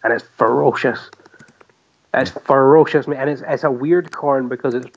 And 0.04 0.14
it's 0.14 0.24
ferocious. 0.38 1.10
It's 2.14 2.32
ferocious, 2.32 3.08
man. 3.08 3.20
And 3.22 3.30
it's, 3.32 3.42
it's 3.48 3.64
a 3.64 3.72
weird 3.72 4.12
Korn 4.12 4.48
because 4.48 4.74
it's 4.76 4.88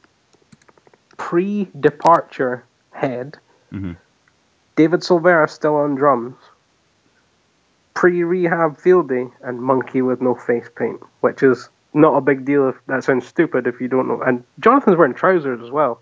pre 1.17 1.69
departure 1.81 2.65
head. 2.91 3.39
Mhm. 3.73 3.97
David 4.77 5.01
Silveria 5.01 5.49
still 5.49 5.77
on 5.77 5.95
drums. 5.95 6.37
Pre 7.95 8.25
rehab 8.25 8.77
Fieldy 8.79 9.31
and 9.43 9.61
Munky 9.61 10.03
with 10.05 10.21
no 10.21 10.35
face 10.35 10.69
paint, 10.77 11.01
which 11.21 11.43
is 11.43 11.69
not 11.95 12.15
a 12.17 12.21
big 12.21 12.45
deal 12.45 12.69
if 12.69 12.77
that 12.87 13.05
sounds 13.05 13.27
stupid 13.27 13.67
if 13.67 13.81
you 13.81 13.89
don't 13.89 14.09
know. 14.09 14.21
And 14.23 14.45
Jonathan's 14.61 14.97
wearing 14.97 15.15
trousers 15.15 15.61
as 15.63 15.71
well. 15.71 16.01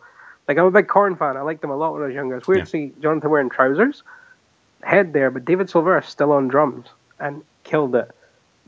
Like 0.48 0.58
I'm 0.58 0.66
a 0.66 0.70
big 0.70 0.88
Korn 0.88 1.16
fan. 1.16 1.36
I 1.36 1.42
liked 1.42 1.60
them 1.62 1.70
a 1.70 1.76
lot 1.76 1.92
when 1.92 2.02
I 2.02 2.06
was 2.06 2.14
younger. 2.14 2.36
It's 2.36 2.48
weird 2.48 2.58
Yeah. 2.60 2.64
to 2.64 2.70
see 2.70 2.92
Jonathan 3.02 3.30
wearing 3.30 3.50
trousers, 3.50 4.02
head 4.82 5.12
there, 5.12 5.30
but 5.30 5.44
David 5.44 5.68
Silveria 5.68 6.04
still 6.04 6.32
on 6.32 6.48
drums 6.48 6.86
and 7.18 7.42
killed 7.64 7.94
it. 7.94 8.10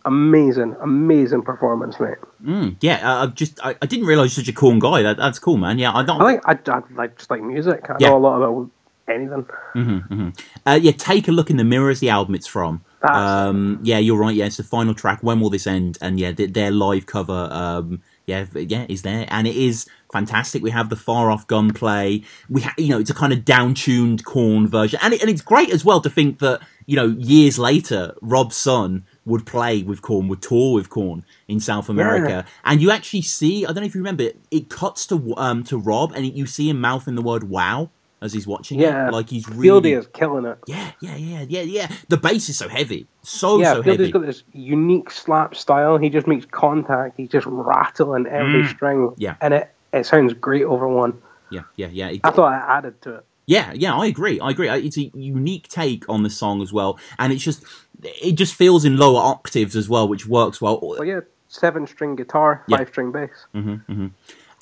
Amazing, 0.05 0.75
amazing 0.81 1.43
performance, 1.43 2.01
mate. 2.01 2.19
Mm, 2.45 2.77
yeah, 2.81 3.09
uh, 3.09 3.23
I 3.23 3.27
just 3.29 3.65
I, 3.65 3.75
didn't 3.87 4.07
realize 4.07 4.37
you're 4.37 4.45
such 4.45 4.49
a 4.49 4.53
Korn 4.53 4.81
guy. 4.81 5.01
That, 5.03 5.17
that's 5.17 5.39
cool, 5.39 5.57
man. 5.59 5.79
Yeah, 5.79 5.93
I 5.95 6.03
don't. 6.03 6.21
I 6.21 6.25
like 6.25 6.69
I, 6.69 6.73
I 6.73 6.83
like 6.95 7.17
just 7.19 7.31
like 7.31 7.41
music. 7.41 7.89
I 7.89 7.97
Yeah. 8.01 8.09
know 8.09 8.17
a 8.17 8.19
lot 8.19 8.37
about 8.43 8.69
anything. 9.07 9.47
Mhm, 9.77 10.09
mhm. 10.09 10.41
Uh, 10.67 10.79
yeah, 10.83 10.91
take 10.91 11.29
a 11.29 11.33
look 11.33 11.51
in 11.51 11.57
the 11.57 11.63
mirror 11.65 11.89
is 11.91 12.01
the 12.01 12.11
album 12.11 12.35
it's 12.35 12.49
from. 12.49 12.81
Um, 13.03 13.81
yeah, 13.83 13.99
you're 13.99 14.17
right. 14.17 14.35
Yeah, 14.35 14.47
it's 14.47 14.57
the 14.59 14.63
final 14.65 14.95
track. 14.95 15.23
When 15.23 15.41
will 15.41 15.51
this 15.51 15.67
end? 15.67 15.99
And 16.01 16.19
yeah, 16.21 16.33
th- 16.33 16.53
their 16.53 16.71
live 16.71 17.07
cover. 17.07 17.49
Um, 17.51 18.03
yeah, 18.27 18.47
yeah, 18.55 18.87
is 18.89 19.03
there, 19.03 19.27
and 19.29 19.49
it 19.49 19.57
is 19.57 19.87
fantastic. 20.13 20.63
We 20.63 20.71
have 20.71 20.89
the 20.91 20.97
far 20.97 21.31
off 21.31 21.47
gunplay. 21.49 22.23
We, 22.49 22.61
ha- 22.61 22.75
you 22.79 22.89
know, 22.89 23.01
it's 23.01 23.11
a 23.11 23.15
kind 23.15 23.33
of 23.33 23.45
down 23.45 23.75
tuned 23.75 24.25
Korn 24.25 24.69
version, 24.69 25.01
and 25.03 25.13
it, 25.15 25.21
and 25.21 25.29
it's 25.29 25.43
great 25.43 25.71
as 25.71 25.85
well 25.85 26.01
to 26.01 26.09
think 26.11 26.39
that 26.39 26.61
you 26.87 26.95
know 26.97 27.07
years 27.19 27.59
later, 27.59 28.15
Rob's 28.23 28.57
son 28.57 29.05
would 29.25 29.45
play 29.47 29.83
with 29.83 30.03
Korn, 30.03 30.29
would 30.29 30.41
tour 30.43 30.75
with 30.75 30.89
Korn 30.89 31.25
in 31.49 31.59
South 31.59 31.89
America, 31.89 32.45
and 32.65 32.81
you 32.81 32.93
actually 32.93 33.23
see. 33.23 33.65
I 33.65 33.69
don't 33.69 33.79
know 33.79 33.87
if 33.87 33.95
you 33.95 34.01
remember. 34.01 34.25
It, 34.25 34.39
it 34.53 34.71
cuts 34.71 35.05
to 35.09 35.35
um 35.37 35.65
to 35.65 35.77
Rob, 35.77 36.13
and 36.13 36.25
you 36.25 36.47
see 36.47 36.69
him 36.69 36.81
mouthing 36.81 37.17
the 37.17 37.23
word 37.23 37.45
"wow" 37.45 37.91
as 38.23 38.33
he's 38.33 38.47
watching 38.47 38.81
Yeah, 38.81 39.09
it, 39.09 39.13
like 39.13 39.29
he's 39.29 39.47
really 39.49 39.91
Fieldy 39.91 39.99
is 39.99 40.07
killing 40.15 40.47
it. 40.47 40.59
yeah, 40.67 40.93
yeah, 41.01 41.17
yeah, 41.17 41.45
yeah, 41.49 41.63
yeah. 41.63 41.93
The 42.09 42.17
bass 42.17 42.49
is 42.49 42.57
so 42.57 42.69
heavy, 42.69 43.07
so 43.23 43.61
yeah, 43.61 43.75
so 43.75 43.83
Fieldy's 43.83 43.99
heavy. 44.07 44.13
got 44.13 44.27
this 44.27 44.45
unique 44.55 45.11
slap 45.11 45.55
style. 45.55 45.99
He 45.99 46.09
just 46.09 46.27
makes 46.27 46.47
contact. 46.47 47.17
He's 47.19 47.29
just 47.29 47.47
rattling 47.47 48.27
every 48.27 48.63
Mm. 48.63 48.71
string. 48.71 49.15
Yeah. 49.19 49.35
and 49.41 49.53
it 49.55 49.75
it 49.93 50.07
sounds 50.07 50.33
great 50.33 50.65
over 50.65 50.89
one. 50.89 51.21
Yeah, 51.51 51.63
yeah, 51.77 51.89
yeah. 51.93 52.09
It- 52.09 52.21
I 52.25 52.31
thought 52.31 52.53
I 52.53 52.79
added 52.79 53.03
to 53.03 53.17
it. 53.17 53.25
yeah, 53.47 53.73
yeah. 53.75 53.95
I 53.95 54.07
agree. 54.07 54.41
I 54.41 54.51
agree. 54.51 54.69
It's 54.71 54.97
a 54.97 55.11
unique 55.15 55.69
take 55.69 56.09
on 56.09 56.23
the 56.23 56.31
song 56.31 56.63
as 56.63 56.73
well, 56.73 56.99
and 57.19 57.33
it's 57.33 57.43
just 57.43 57.63
it 58.03 58.33
just 58.33 58.55
feels 58.55 58.85
in 58.85 58.97
lower 58.97 59.21
octaves 59.21 59.77
as 59.77 59.89
well, 59.89 60.09
which 60.09 60.27
works 60.27 60.61
well. 60.63 60.79
Well, 60.83 61.05
yeah, 61.05 61.21
seven 61.49 61.87
string 61.87 62.17
guitar, 62.17 62.63
Yeah. 62.69 62.79
five 62.79 62.89
string 62.89 63.13
bass. 63.13 63.31
hmm 63.53 63.75
hmm 63.89 64.07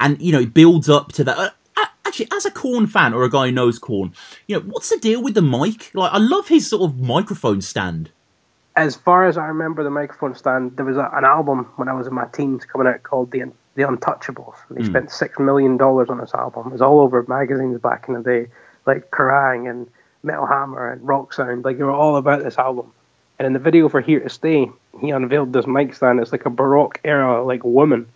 And 0.01 0.21
you 0.21 0.33
know, 0.33 0.41
it 0.41 0.53
builds 0.55 0.89
up 0.89 1.13
to 1.13 1.25
that. 1.25 1.55
Actually, 2.11 2.27
as 2.33 2.45
a 2.45 2.51
Korn 2.51 2.89
fan 2.89 3.15
or 3.15 3.23
a 3.23 3.31
guy 3.31 3.47
who 3.47 3.53
knows 3.53 3.79
Korn, 3.79 4.13
you 4.49 4.57
know, 4.57 4.63
what's 4.67 4.89
the 4.89 4.99
deal 4.99 5.23
with 5.23 5.35
the 5.35 5.43
mic? 5.43 5.95
Like, 5.95 6.13
I 6.13 6.19
love 6.19 6.49
his 6.49 6.69
sort 6.69 6.83
of 6.91 6.99
microphone 6.99 7.61
stand. 7.61 8.11
As 8.75 8.97
far 8.97 9.27
as 9.27 9.39
I 9.39 9.47
remember, 9.47 9.85
the 9.85 9.91
microphone 9.91 10.35
stand. 10.35 10.77
There 10.77 10.85
was 10.85 10.97
a, 10.97 11.09
an 11.13 11.25
album 11.25 11.67
when 11.77 11.87
I 11.89 11.93
was 11.93 12.09
in 12.09 12.15
my 12.15 12.27
teens 12.33 12.65
coming 12.65 12.89
out 12.89 13.05
called 13.05 13.31
the 13.31 13.45
the 13.77 13.83
Untouchables. 13.83 14.57
And 14.69 14.77
they 14.77 14.83
Mm. 14.83 14.87
spent 14.87 15.11
six 15.13 15.39
million 15.39 15.77
dollars 15.77 16.11
on 16.11 16.19
this 16.19 16.35
album. 16.35 16.67
It 16.67 16.73
was 16.73 16.83
all 16.83 16.99
over 16.99 17.25
magazines 17.29 17.81
back 17.81 18.07
in 18.09 18.15
the 18.15 18.23
day, 18.23 18.49
like 18.87 19.13
Kerrang 19.13 19.71
and 19.71 19.87
Metal 20.25 20.47
Hammer 20.47 20.91
and 20.91 21.07
Rock 21.07 21.33
Sound. 21.33 21.65
Like 21.65 21.79
they 21.79 21.85
were 21.85 21.93
all 21.93 22.17
about 22.17 22.43
this 22.43 22.59
album. 22.59 22.93
And 23.39 23.47
in 23.47 23.53
the 23.53 23.61
video 23.61 23.89
for 23.89 24.01
Here 24.01 24.19
to 24.19 24.29
Stay, 24.29 24.69
he 25.01 25.11
unveiled 25.11 25.53
this 25.53 25.69
mic 25.69 25.95
stand. 25.95 26.19
It's 26.19 26.33
like 26.33 26.45
a 26.45 26.51
Baroque 26.51 26.99
era 27.05 27.45
like 27.45 27.63
woman, 27.63 28.09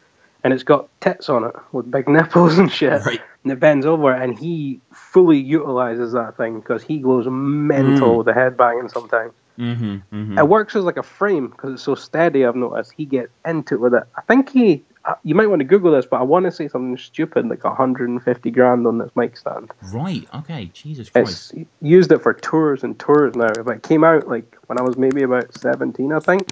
and 0.44 0.52
it's 0.52 0.62
got 0.62 0.88
tits 1.00 1.28
on 1.28 1.42
it 1.44 1.54
with 1.72 1.90
big 1.90 2.08
nipples 2.08 2.58
and 2.58 2.70
shit. 2.70 3.04
Right. 3.04 3.20
And 3.42 3.52
it 3.52 3.60
bends 3.60 3.84
over, 3.86 4.12
and 4.12 4.38
he 4.38 4.80
fully 4.92 5.38
utilizes 5.38 6.12
that 6.12 6.36
thing 6.36 6.60
because 6.60 6.82
he 6.82 6.98
goes 6.98 7.26
mental 7.28 8.10
Mm. 8.10 8.16
with 8.18 8.26
the 8.26 8.32
headbanging 8.32 8.90
sometimes. 8.90 9.32
Mm-hmm. 9.58 9.84
mm-hmm. 10.12 10.38
It 10.38 10.48
works 10.48 10.74
as 10.76 10.84
like 10.84 10.96
a 10.96 11.02
frame 11.02 11.48
because 11.48 11.74
it's 11.74 11.82
so 11.82 11.94
steady. 11.94 12.44
I've 12.44 12.56
noticed 12.56 12.92
he 12.96 13.04
gets 13.04 13.30
into 13.44 13.74
it 13.74 13.80
with 13.80 13.94
it. 13.94 14.04
I 14.16 14.20
think 14.22 14.50
he. 14.50 14.82
uh, 15.04 15.14
You 15.22 15.34
might 15.34 15.46
want 15.46 15.60
to 15.60 15.64
Google 15.64 15.92
this, 15.92 16.06
but 16.06 16.18
I 16.20 16.22
want 16.24 16.44
to 16.46 16.50
say 16.50 16.66
something 16.68 16.96
stupid 16.96 17.46
like 17.48 17.62
150 17.62 18.50
grand 18.50 18.86
on 18.86 18.98
this 18.98 19.10
mic 19.14 19.36
stand. 19.36 19.70
Right. 19.92 20.26
Okay. 20.34 20.70
Jesus 20.72 21.08
Christ. 21.10 21.52
It's 21.54 21.68
used 21.82 22.10
it 22.10 22.18
for 22.22 22.32
tours 22.34 22.82
and 22.82 22.98
tours 22.98 23.36
now. 23.36 23.52
But 23.64 23.76
it 23.76 23.82
came 23.84 24.02
out 24.02 24.26
like 24.26 24.56
when 24.66 24.78
I 24.78 24.82
was 24.82 24.96
maybe 24.96 25.22
about 25.22 25.52
17, 25.56 26.10
I 26.12 26.18
think. 26.18 26.48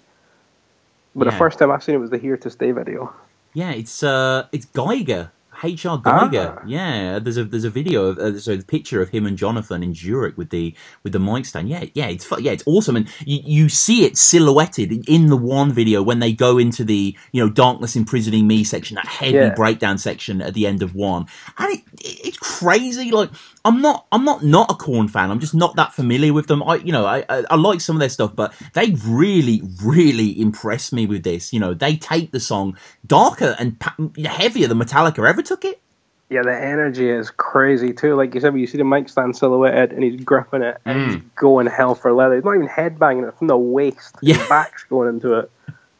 But 1.17 1.25
Yeah. 1.27 1.31
the 1.33 1.39
first 1.39 1.59
time 1.59 1.71
I've 1.73 1.83
seen 1.83 1.95
it 1.97 1.99
was 1.99 2.11
the 2.11 2.19
Here 2.19 2.37
to 2.37 2.51
Stay 2.51 2.71
video. 2.73 3.13
Yeah, 3.55 3.73
it's 3.73 4.03
uh, 4.03 4.49
it's 4.53 4.67
Geiger 4.67 5.31
HR 5.63 5.97
Geiger. 5.97 6.59
Ah. 6.59 6.63
Yeah, 6.67 7.19
there's 7.21 7.37
a 7.37 7.45
there's 7.45 7.65
a 7.65 7.71
video 7.71 8.07
of 8.07 8.19
uh, 8.19 8.39
so 8.39 8.57
the 8.57 8.65
picture 8.65 9.01
of 9.01 9.11
him 9.11 9.27
and 9.27 9.39
Jonathan 9.39 9.83
in 9.83 9.95
Zurich 9.95 10.37
with 10.37 10.51
the 10.51 10.75
with 11.03 11.13
the 11.13 11.21
mic 11.21 11.47
stand. 11.47 11.69
Yeah, 11.69 11.85
yeah, 11.95 12.09
it's 12.09 12.29
yeah, 12.41 12.53
it's 12.53 12.65
awesome, 12.67 12.97
and 12.97 13.09
you, 13.25 13.41
you 13.45 13.69
see 13.69 14.05
it 14.05 14.17
silhouetted 14.17 15.09
in 15.09 15.29
the 15.29 15.37
one 15.37 15.73
video 15.73 16.03
when 16.03 16.19
they 16.19 16.33
go 16.33 16.59
into 16.59 16.85
the 16.85 17.17
you 17.31 17.45
know 17.45 17.51
darkness 17.51 17.95
imprisoning 17.95 18.47
me 18.47 18.65
section, 18.65 18.97
that 18.97 19.07
heavy 19.07 19.35
yeah. 19.35 19.55
breakdown 19.55 19.99
section 19.99 20.43
at 20.43 20.55
the 20.55 20.67
end 20.67 20.83
of 20.83 20.95
one, 20.95 21.27
and 21.59 21.73
it, 21.73 21.81
it, 22.01 22.27
it's 22.27 22.39
crazy. 22.39 23.11
Like 23.11 23.31
I'm 23.65 23.81
not 23.81 24.07
I'm 24.11 24.25
not 24.25 24.45
not 24.45 24.71
a 24.71 24.75
Korn 24.75 25.09
fan. 25.09 25.31
I'm 25.31 25.41
just 25.41 25.55
not 25.55 25.77
that 25.77 25.93
familiar 25.93 26.33
with 26.33 26.47
them. 26.47 26.63
I 26.63 26.77
you 26.77 26.93
know 26.93 27.07
I, 27.07 27.25
I, 27.29 27.45
I 27.51 27.57
like 27.57 27.81
some 27.81 27.97
of 27.97 28.01
their 28.01 28.09
stuff, 28.09 28.35
but 28.35 28.55
they 28.75 28.97
really 29.07 29.63
really 29.83 30.41
impressed 30.41 30.93
me 30.93 31.07
with 31.07 31.23
this. 31.23 31.53
You 31.53 31.61
know 31.61 31.75
they 31.75 31.97
take 31.97 32.33
the 32.33 32.41
song 32.41 32.77
darker 33.07 33.57
and 33.59 33.77
heavier 34.25 34.69
than 34.69 34.79
Metallica 34.79 35.29
ever 35.29 35.43
took 35.43 35.65
it. 35.65 35.81
Yeah, 36.29 36.43
the 36.43 36.57
energy 36.57 37.11
is 37.11 37.31
crazy 37.31 37.93
too. 37.93 38.15
Like 38.15 38.35
you 38.35 38.41
said, 38.41 38.59
you 38.59 38.67
see 38.67 38.79
the 38.79 38.85
mic 38.85 39.11
stand 39.11 39.37
silhouetted 39.37 39.93
and 39.93 40.03
he's 40.03 40.25
gripping 40.25 40.63
it 40.63 40.81
and 40.87 40.99
mm. 40.99 41.15
he's 41.15 41.23
going 41.37 41.67
hell 41.67 41.95
for 41.95 42.11
leather. 42.11 42.37
He's 42.37 42.45
not 42.45 42.55
even 42.55 42.69
headbanging 42.69 43.29
it 43.29 43.37
from 43.37 43.49
the 43.49 43.57
waist. 43.59 44.17
Yeah. 44.23 44.37
His 44.37 44.49
back's 44.49 44.85
going 44.85 45.11
into 45.11 45.35
it. 45.41 45.51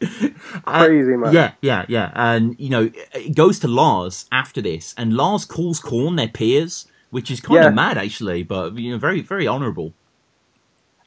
Crazy 0.65 1.17
man. 1.17 1.35
Yeah, 1.35 1.53
yeah, 1.61 1.85
yeah. 1.89 2.11
And 2.15 2.59
you 2.59 2.71
know, 2.71 2.91
it 3.15 3.37
goes 3.37 3.59
to 3.61 3.69
Lars 3.69 4.27
after 4.33 4.61
this, 4.61 4.95
and 4.97 5.13
Lars 5.13 5.45
calls 5.45 5.79
Korn 5.79 6.17
their 6.17 6.29
peers, 6.29 6.87
which 7.13 7.31
is 7.31 7.41
kind 7.41 7.63
yeah. 7.63 7.69
of 7.69 7.75
mad 7.75 7.99
actually, 7.99 8.43
but 8.43 8.77
you 8.77 8.91
know, 8.91 8.99
very, 8.99 9.21
very 9.21 9.47
honourable. 9.47 9.93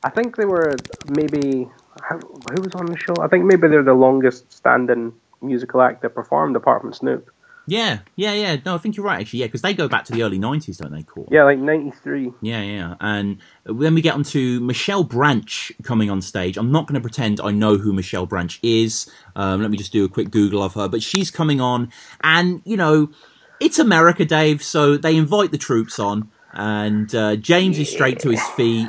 I 0.03 0.09
think 0.11 0.37
they 0.37 0.45
were 0.45 0.75
maybe 1.09 1.67
who 2.09 2.61
was 2.61 2.75
on 2.75 2.85
the 2.85 2.97
show. 2.97 3.15
I 3.21 3.27
think 3.27 3.45
maybe 3.45 3.67
they're 3.67 3.83
the 3.83 3.93
longest 3.93 4.53
standing 4.53 5.13
musical 5.41 5.81
act 5.81 6.03
that 6.03 6.13
performed 6.13 6.55
apart 6.55 6.81
from 6.81 6.93
Snoop. 6.93 7.31
Yeah, 7.67 7.99
yeah, 8.15 8.33
yeah. 8.33 8.57
No, 8.63 8.75
I 8.75 8.77
think 8.77 8.95
you're 8.95 9.05
right, 9.05 9.19
actually. 9.19 9.39
Yeah, 9.39 9.47
because 9.47 9.63
they 9.63 9.73
go 9.73 9.87
back 9.87 10.05
to 10.05 10.13
the 10.13 10.21
early 10.21 10.37
90s, 10.37 10.77
don't 10.77 10.91
they, 10.91 11.01
Korn? 11.01 11.27
Yeah, 11.31 11.45
like 11.45 11.57
93. 11.57 12.31
Yeah, 12.41 12.61
yeah. 12.61 12.95
And 12.99 13.39
then 13.65 13.95
we 13.95 14.01
get 14.01 14.13
on 14.13 14.21
to 14.25 14.59
Michelle 14.59 15.03
Branch 15.03 15.71
coming 15.81 16.11
on 16.11 16.21
stage. 16.21 16.57
I'm 16.57 16.71
not 16.71 16.85
going 16.85 16.93
to 16.93 17.01
pretend 17.01 17.41
I 17.41 17.49
know 17.49 17.77
who 17.77 17.91
Michelle 17.91 18.27
Branch 18.27 18.59
is. 18.61 19.11
Um, 19.35 19.63
let 19.63 19.71
me 19.71 19.77
just 19.77 19.91
do 19.91 20.05
a 20.05 20.09
quick 20.09 20.29
Google 20.29 20.61
of 20.61 20.75
her. 20.75 20.87
But 20.87 21.01
she's 21.01 21.31
coming 21.31 21.59
on, 21.59 21.91
and, 22.21 22.61
you 22.65 22.77
know, 22.77 23.09
it's 23.65 23.79
America, 23.79 24.25
Dave, 24.25 24.63
so 24.63 24.97
they 24.97 25.15
invite 25.15 25.51
the 25.51 25.57
troops 25.57 25.99
on. 25.99 26.29
And 26.53 27.13
uh, 27.13 27.35
James 27.35 27.77
is 27.77 27.89
straight 27.89 28.19
to 28.19 28.29
his 28.29 28.43
feet 28.49 28.87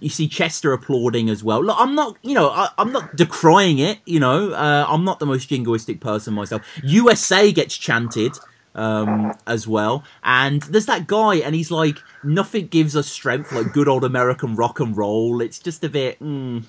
you 0.00 0.08
see 0.08 0.28
Chester 0.28 0.72
applauding 0.72 1.28
as 1.30 1.42
well. 1.42 1.64
Look, 1.64 1.76
I'm 1.78 1.94
not, 1.94 2.16
you 2.22 2.34
know, 2.34 2.50
I, 2.50 2.68
am 2.78 2.92
not 2.92 3.16
decrying 3.16 3.78
it. 3.78 3.98
You 4.04 4.20
know, 4.20 4.52
uh, 4.52 4.86
I'm 4.88 5.04
not 5.04 5.18
the 5.18 5.26
most 5.26 5.48
jingoistic 5.48 6.00
person 6.00 6.34
myself. 6.34 6.62
USA 6.82 7.52
gets 7.52 7.76
chanted 7.76 8.32
um, 8.74 9.34
as 9.46 9.66
well, 9.66 10.04
and 10.22 10.62
there's 10.62 10.86
that 10.86 11.06
guy, 11.06 11.36
and 11.36 11.54
he's 11.54 11.70
like, 11.70 11.98
nothing 12.22 12.68
gives 12.68 12.96
us 12.96 13.08
strength 13.08 13.52
like 13.52 13.72
good 13.72 13.88
old 13.88 14.04
American 14.04 14.54
rock 14.54 14.80
and 14.80 14.96
roll. 14.96 15.40
It's 15.40 15.58
just 15.58 15.82
a 15.84 15.88
bit. 15.88 16.20
Mm. 16.20 16.68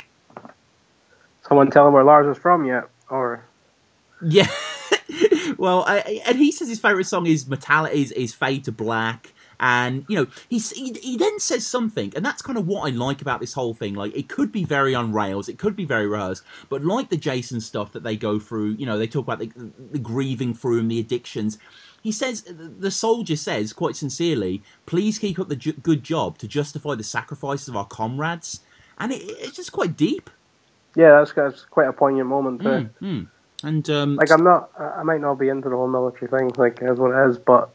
Someone 1.47 1.72
tell 1.72 1.88
him 1.88 1.93
where 1.93 2.03
Lars 2.03 2.36
is 2.36 2.41
from 2.41 2.66
yet, 2.66 2.89
or 3.10 3.43
yeah. 4.22 4.47
well, 5.60 5.84
I, 5.86 6.22
and 6.26 6.38
he 6.38 6.51
says 6.51 6.68
his 6.68 6.80
favorite 6.80 7.05
song 7.05 7.26
is 7.26 7.45
Metallica 7.45 7.91
is, 7.91 8.12
is 8.14 8.34
Fade 8.34 8.64
to 8.66 8.72
Black 8.72 9.34
and 9.60 10.05
you 10.07 10.16
know 10.16 10.28
he, 10.47 10.60
he 10.60 11.18
then 11.18 11.39
says 11.39 11.68
something 11.68 12.14
and 12.16 12.26
that's 12.26 12.41
kind 12.41 12.57
of 12.57 12.68
what 12.68 12.88
i 12.88 12.95
like 12.95 13.22
about 13.22 13.39
this 13.39 13.53
whole 13.53 13.74
thing 13.74 13.93
like 13.93 14.16
it 14.16 14.30
could 14.30 14.51
be 14.51 14.64
very 14.64 14.95
on 14.95 15.12
rails 15.12 15.49
it 15.49 15.57
could 15.57 15.76
be 15.76 15.86
very 15.86 16.07
rehearsed 16.07 16.43
but 16.70 16.84
like 16.84 17.10
the 17.10 17.18
jason 17.18 17.60
stuff 17.60 17.91
that 17.91 18.03
they 18.03 18.16
go 18.16 18.39
through 18.39 18.70
you 18.72 18.86
know 18.86 18.97
they 18.97 19.07
talk 19.07 19.26
about 19.26 19.39
the, 19.39 19.51
the 19.91 19.99
grieving 19.99 20.53
through 20.53 20.80
and 20.80 20.89
the 20.89 20.99
addictions 20.99 21.57
he 22.01 22.12
says 22.12 22.43
the 22.43 22.91
soldier 22.91 23.36
says 23.36 23.74
quite 23.74 23.95
sincerely 23.95 24.64
please 24.86 25.20
keep 25.20 25.38
up 25.38 25.49
the 25.49 25.55
ju- 25.55 25.74
good 25.74 26.03
job 26.03 26.38
to 26.38 26.47
justify 26.47 26.95
the 26.95 27.03
sacrifices 27.03 27.68
of 27.68 27.76
our 27.76 27.86
comrades 27.86 28.62
and 28.97 29.12
it, 29.12 29.22
it's 29.24 29.57
just 29.57 29.72
quite 29.72 29.97
deep 29.97 30.30
yeah 30.95 31.18
that's, 31.18 31.34
that's 31.34 31.66
quite 31.66 31.88
a 31.88 31.93
poignant 31.93 32.28
moment 32.30 32.62
too. 32.62 32.68
Mm, 32.68 32.89
mm. 33.01 33.28
And 33.64 33.89
um, 33.89 34.16
like 34.16 34.32
i'm 34.32 34.43
not 34.43 34.70
i 34.80 35.03
might 35.03 35.22
not 35.22 35.36
be 35.36 35.49
into 35.49 35.70
the 35.70 35.76
whole 35.76 35.88
military 35.88 36.30
thing 36.30 36.51
like 36.57 36.82
as 36.82 36.97
what 36.97 37.12
it 37.12 37.30
is 37.30 37.38
but 37.38 37.74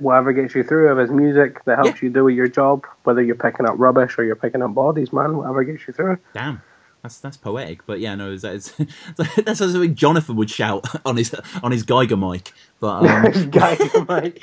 whatever 0.00 0.32
gets 0.32 0.54
you 0.54 0.62
through, 0.62 0.92
if 0.92 0.98
it's 1.02 1.12
music 1.12 1.64
that 1.64 1.76
helps 1.76 2.02
yeah. 2.02 2.08
you 2.08 2.10
do 2.10 2.28
your 2.28 2.48
job, 2.48 2.86
whether 3.04 3.22
you're 3.22 3.34
picking 3.34 3.66
up 3.66 3.74
rubbish 3.78 4.18
or 4.18 4.24
you're 4.24 4.36
picking 4.36 4.62
up 4.62 4.74
bodies, 4.74 5.12
man, 5.12 5.36
whatever 5.36 5.64
gets 5.64 5.86
you 5.86 5.94
through. 5.94 6.18
Damn. 6.34 6.62
That's 7.02 7.20
that's 7.20 7.36
poetic, 7.36 7.86
but 7.86 8.00
yeah, 8.00 8.16
no, 8.16 8.36
that's 8.36 8.72
that's 9.16 9.58
something 9.58 9.94
Jonathan 9.94 10.34
would 10.36 10.50
shout 10.50 10.88
on 11.06 11.16
his 11.16 11.32
on 11.62 11.70
his 11.70 11.84
Geiger 11.84 12.16
mic. 12.16 12.52
But 12.80 13.06
um, 13.06 13.50
Geiger 13.50 14.04
mic. 14.08 14.42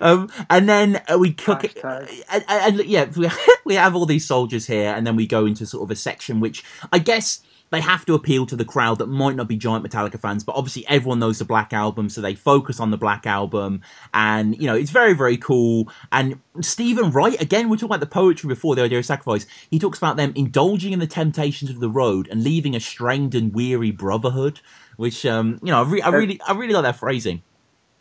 um, 0.00 0.30
and 0.48 0.68
then 0.68 1.02
uh, 1.12 1.18
we 1.18 1.32
cook 1.32 1.64
it, 1.64 1.76
and, 1.82 2.44
and, 2.48 2.84
yeah, 2.84 3.06
we 3.16 3.28
we 3.64 3.74
have 3.74 3.96
all 3.96 4.06
these 4.06 4.24
soldiers 4.24 4.66
here, 4.66 4.94
and 4.94 5.04
then 5.04 5.16
we 5.16 5.26
go 5.26 5.44
into 5.44 5.66
sort 5.66 5.82
of 5.82 5.90
a 5.90 5.96
section 5.96 6.38
which 6.38 6.62
I 6.92 7.00
guess 7.00 7.40
they 7.70 7.80
have 7.80 8.04
to 8.06 8.14
appeal 8.14 8.46
to 8.46 8.56
the 8.56 8.64
crowd 8.64 8.98
that 8.98 9.06
might 9.06 9.36
not 9.36 9.48
be 9.48 9.56
giant 9.56 9.84
Metallica 9.84 10.18
fans, 10.18 10.44
but 10.44 10.54
obviously 10.56 10.86
everyone 10.88 11.18
knows 11.18 11.38
the 11.38 11.44
Black 11.44 11.72
Album, 11.72 12.08
so 12.08 12.20
they 12.20 12.34
focus 12.34 12.80
on 12.80 12.90
the 12.90 12.96
Black 12.96 13.26
Album, 13.26 13.82
and 14.14 14.56
you 14.60 14.66
know 14.66 14.74
it's 14.74 14.90
very 14.90 15.12
very 15.12 15.36
cool. 15.36 15.90
And 16.12 16.40
Steven 16.60 17.10
Wright, 17.10 17.40
again, 17.40 17.68
we 17.68 17.76
talked 17.76 17.90
about 17.90 18.00
the 18.00 18.06
poetry 18.06 18.48
before, 18.48 18.74
the 18.74 18.82
idea 18.82 18.98
of 18.98 19.06
sacrifice. 19.06 19.46
He 19.70 19.78
talks 19.78 19.98
about 19.98 20.16
them 20.16 20.32
indulging 20.34 20.92
in 20.92 20.98
the 20.98 21.06
temptations 21.06 21.70
of 21.70 21.80
the 21.80 21.90
road 21.90 22.28
and 22.28 22.42
leaving 22.42 22.74
a 22.74 22.80
strained 22.80 23.34
and 23.34 23.54
weary 23.54 23.90
brotherhood, 23.90 24.60
which 24.96 25.26
um, 25.26 25.58
you 25.62 25.70
know 25.70 25.82
I, 25.82 25.86
re- 25.86 26.02
I 26.02 26.08
really 26.10 26.40
I 26.46 26.52
really 26.52 26.74
like 26.74 26.84
that 26.84 26.96
phrasing. 26.96 27.42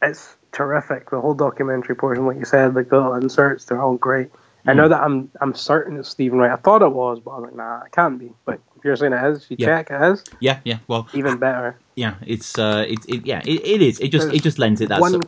It's 0.02 0.36
terrific. 0.52 1.10
The 1.10 1.20
whole 1.20 1.34
documentary 1.34 1.96
portion, 1.96 2.26
like 2.26 2.38
you 2.38 2.46
said, 2.46 2.76
like 2.76 2.90
the 2.90 3.12
inserts, 3.14 3.66
they're 3.66 3.82
all 3.82 3.98
great. 3.98 4.30
I 4.66 4.74
know 4.74 4.88
mm. 4.88 4.90
that 4.90 5.02
I'm 5.02 5.32
I'm 5.40 5.54
certain 5.54 5.98
it's 5.98 6.10
Steven 6.10 6.40
Wright. 6.40 6.52
I 6.52 6.58
thought 6.58 6.82
it 6.82 6.92
was, 6.92 7.20
but 7.20 7.32
I 7.32 7.40
was 7.40 7.44
like, 7.46 7.56
nah, 7.56 7.84
it 7.84 7.92
can't 7.94 8.20
be. 8.20 8.34
But 8.46 8.60
if 8.78 8.86
you're 8.86 8.96
saying 8.96 9.14
it 9.14 9.24
is, 9.24 9.46
you 9.50 9.58
yeah. 9.60 9.66
check 9.66 9.92
it 9.92 10.02
is. 10.12 10.24
Yeah, 10.40 10.60
yeah. 10.64 10.80
Well, 10.88 11.08
even 11.14 11.38
better. 11.38 11.78
Yeah, 11.96 12.16
it's 12.26 12.58
uh, 12.58 12.86
it, 12.88 13.00
it 13.08 13.26
yeah, 13.26 13.42
it, 13.46 13.66
it 13.66 13.82
is. 13.82 14.00
It 14.00 14.10
just 14.10 14.28
There's 14.28 14.40
it 14.40 14.44
just 14.44 14.60
lends 14.60 14.82
it 14.82 14.90
that. 14.90 15.02
One, 15.02 15.22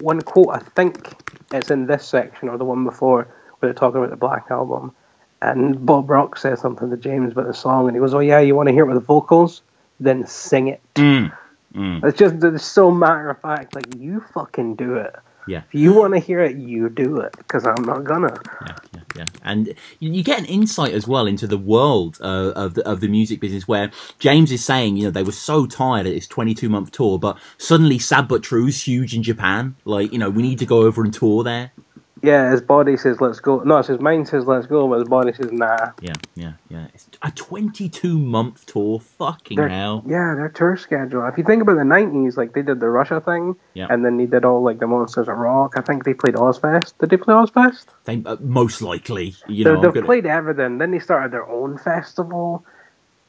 one 0.00 0.20
quote 0.20 0.50
I 0.50 0.58
think 0.58 1.14
it's 1.52 1.70
in 1.70 1.86
this 1.86 2.06
section 2.06 2.48
or 2.48 2.58
the 2.58 2.64
one 2.64 2.84
before 2.84 3.28
where 3.58 3.72
they're 3.72 3.72
talking 3.72 3.98
about 3.98 4.10
the 4.10 4.16
Black 4.16 4.46
Album, 4.50 4.94
and 5.42 5.84
Bob 5.84 6.10
Rock 6.10 6.36
says 6.36 6.60
something 6.60 6.90
to 6.90 6.96
James 6.96 7.32
about 7.32 7.46
the 7.46 7.54
song, 7.54 7.86
and 7.88 7.96
he 7.96 8.00
goes, 8.00 8.14
"Oh 8.14 8.20
yeah, 8.20 8.40
you 8.40 8.54
want 8.54 8.68
to 8.68 8.72
hear 8.72 8.84
it 8.84 8.88
with 8.88 8.96
the 8.96 9.06
vocals? 9.06 9.62
Then 9.98 10.26
sing 10.26 10.68
it." 10.68 10.80
Mm. 10.94 11.32
Mm. 11.74 12.04
It's 12.04 12.18
just 12.18 12.42
it's 12.42 12.64
so 12.64 12.90
matter 12.90 13.30
of 13.30 13.40
fact, 13.40 13.74
like 13.74 13.94
you 13.96 14.24
fucking 14.34 14.74
do 14.76 14.96
it. 14.96 15.14
Yeah. 15.46 15.62
If 15.68 15.74
you 15.74 15.94
want 15.94 16.14
to 16.14 16.20
hear 16.20 16.40
it, 16.40 16.56
you 16.56 16.88
do 16.88 17.20
it, 17.20 17.34
because 17.38 17.64
I'm 17.64 17.84
not 17.84 18.04
gonna. 18.04 18.38
Yeah, 18.66 18.76
yeah, 18.94 18.99
yeah. 19.16 19.26
And 19.42 19.74
you 19.98 20.22
get 20.22 20.38
an 20.38 20.46
insight 20.46 20.92
as 20.92 21.06
well 21.06 21.26
into 21.26 21.46
the 21.46 21.58
world 21.58 22.18
uh, 22.20 22.52
of 22.54 22.74
the 22.74 22.88
of 22.88 23.00
the 23.00 23.08
music 23.08 23.40
business, 23.40 23.66
where 23.66 23.90
James 24.18 24.52
is 24.52 24.64
saying, 24.64 24.96
you 24.96 25.04
know, 25.04 25.10
they 25.10 25.22
were 25.22 25.32
so 25.32 25.66
tired 25.66 26.06
at 26.06 26.14
this 26.14 26.26
22 26.26 26.68
month 26.68 26.92
tour, 26.92 27.18
but 27.18 27.38
suddenly 27.58 27.98
Sad 27.98 28.28
But 28.28 28.42
True's 28.42 28.86
huge 28.86 29.14
in 29.14 29.22
Japan. 29.22 29.76
Like, 29.84 30.12
you 30.12 30.18
know, 30.18 30.30
we 30.30 30.42
need 30.42 30.58
to 30.60 30.66
go 30.66 30.82
over 30.82 31.02
and 31.02 31.12
tour 31.12 31.42
there 31.42 31.72
yeah, 32.22 32.50
his 32.50 32.60
body 32.60 32.96
says 32.96 33.20
let's 33.20 33.40
go. 33.40 33.60
No, 33.60 33.78
it's 33.78 33.88
his 33.88 34.00
mind 34.00 34.28
says 34.28 34.46
let's 34.46 34.66
go, 34.66 34.88
but 34.88 35.00
his 35.00 35.08
body 35.08 35.32
says 35.32 35.50
nah. 35.52 35.92
Yeah, 36.00 36.12
yeah, 36.34 36.52
yeah. 36.68 36.86
It's 36.94 37.08
a 37.22 37.30
22 37.30 38.18
month 38.18 38.66
tour. 38.66 39.00
Fucking 39.00 39.56
they're, 39.56 39.68
hell. 39.68 40.04
Yeah, 40.06 40.34
their 40.36 40.48
tour 40.48 40.76
schedule. 40.76 41.26
If 41.26 41.38
you 41.38 41.44
think 41.44 41.62
about 41.62 41.76
the 41.76 41.82
90s, 41.82 42.36
like 42.36 42.52
they 42.52 42.62
did 42.62 42.80
the 42.80 42.88
Russia 42.88 43.20
thing, 43.20 43.56
yeah. 43.74 43.86
and 43.90 44.04
then 44.04 44.16
they 44.16 44.26
did 44.26 44.44
all 44.44 44.62
like 44.62 44.78
the 44.78 44.86
Monsters 44.86 45.28
of 45.28 45.36
Rock. 45.36 45.74
I 45.76 45.80
think 45.80 46.04
they 46.04 46.14
played 46.14 46.34
Ozzfest. 46.34 46.94
Did 46.98 47.10
they 47.10 47.16
play 47.16 47.34
Ozzfest? 47.34 47.86
They 48.04 48.22
uh, 48.26 48.36
most 48.40 48.82
likely. 48.82 49.34
You 49.48 49.64
they, 49.64 49.72
know, 49.72 49.90
they've 49.90 50.04
played 50.04 50.26
everything. 50.26 50.78
Then 50.78 50.90
they 50.90 50.98
started 50.98 51.32
their 51.32 51.48
own 51.48 51.78
festival 51.78 52.64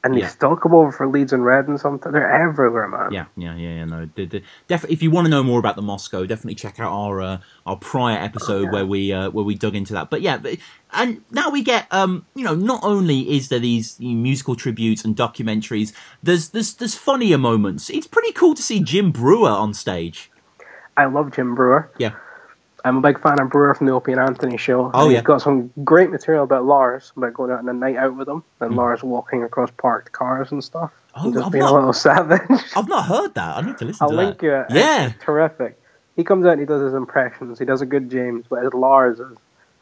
and 0.04 0.14
they 0.14 0.20
yeah. 0.20 0.28
still 0.28 0.56
come 0.56 0.74
over 0.74 0.90
for 0.90 1.06
Leeds 1.06 1.32
and 1.32 1.44
Red 1.44 1.68
and 1.68 1.78
something. 1.78 2.10
They're 2.10 2.30
everywhere, 2.30 2.88
man. 2.88 3.12
Yeah, 3.12 3.26
yeah, 3.36 3.54
yeah, 3.54 3.74
yeah. 3.76 3.84
No, 3.84 4.06
definitely. 4.06 4.94
If 4.94 5.02
you 5.02 5.10
want 5.12 5.26
to 5.26 5.30
know 5.30 5.44
more 5.44 5.60
about 5.60 5.76
the 5.76 5.82
Moscow, 5.82 6.26
definitely 6.26 6.56
check 6.56 6.80
out 6.80 6.90
our 6.92 7.20
uh, 7.20 7.38
our 7.66 7.76
prior 7.76 8.18
episode 8.18 8.62
oh, 8.62 8.64
yeah. 8.64 8.70
where 8.70 8.86
we 8.86 9.12
uh, 9.12 9.30
where 9.30 9.44
we 9.44 9.54
dug 9.54 9.76
into 9.76 9.92
that. 9.92 10.10
But 10.10 10.22
yeah, 10.22 10.38
but, 10.38 10.58
and 10.92 11.22
now 11.30 11.50
we 11.50 11.62
get 11.62 11.86
um, 11.92 12.26
you 12.34 12.44
know, 12.44 12.54
not 12.54 12.82
only 12.82 13.36
is 13.36 13.48
there 13.48 13.60
these 13.60 13.98
musical 14.00 14.56
tributes 14.56 15.04
and 15.04 15.14
documentaries, 15.14 15.92
there's 16.22 16.48
there's 16.48 16.74
there's 16.74 16.96
funnier 16.96 17.38
moments. 17.38 17.88
It's 17.88 18.08
pretty 18.08 18.32
cool 18.32 18.54
to 18.54 18.62
see 18.62 18.80
Jim 18.80 19.12
Breuer 19.12 19.50
on 19.50 19.72
stage. 19.72 20.30
I 20.96 21.04
love 21.06 21.32
Jim 21.32 21.54
Breuer. 21.54 21.90
Yeah. 21.98 22.14
I'm 22.84 22.96
a 22.96 23.00
big 23.00 23.20
fan 23.20 23.40
of 23.40 23.50
Breuer 23.50 23.74
from 23.74 23.86
the 23.86 23.92
Opie 23.92 24.12
and 24.12 24.20
Anthony 24.20 24.56
show. 24.56 24.90
Oh, 24.92 25.08
yeah. 25.08 25.18
He's 25.18 25.26
got 25.26 25.42
some 25.42 25.72
great 25.84 26.10
material 26.10 26.44
about 26.44 26.64
Lars, 26.64 27.12
about 27.16 27.34
going 27.34 27.50
out 27.50 27.60
on 27.60 27.68
a 27.68 27.72
night 27.72 27.96
out 27.96 28.16
with 28.16 28.28
him, 28.28 28.42
and 28.60 28.72
mm. 28.72 28.76
Lars 28.76 29.02
walking 29.02 29.44
across 29.44 29.70
parked 29.76 30.12
cars 30.12 30.50
and 30.50 30.62
stuff. 30.62 30.90
Oh, 31.14 31.24
and 31.24 31.34
just 31.34 31.46
I've 31.46 31.52
being 31.52 31.64
not, 31.64 31.72
a 31.72 31.74
little 31.74 31.92
savage. 31.92 32.40
I've 32.74 32.88
not 32.88 33.06
heard 33.06 33.34
that. 33.34 33.56
I 33.56 33.60
need 33.60 33.78
to 33.78 33.84
listen 33.84 34.02
I'll 34.02 34.10
to 34.10 34.16
link 34.16 34.38
that. 34.38 34.46
you 34.46 34.54
it. 34.54 34.66
Yeah. 34.70 35.06
It's 35.06 35.24
terrific. 35.24 35.78
He 36.16 36.24
comes 36.24 36.44
out 36.44 36.52
and 36.52 36.60
he 36.60 36.66
does 36.66 36.82
his 36.82 36.94
impressions. 36.94 37.58
He 37.58 37.64
does 37.64 37.80
a 37.80 37.86
good 37.86 38.10
James, 38.10 38.46
but 38.48 38.62
his 38.62 38.74
Lars 38.74 39.18
is 39.18 39.38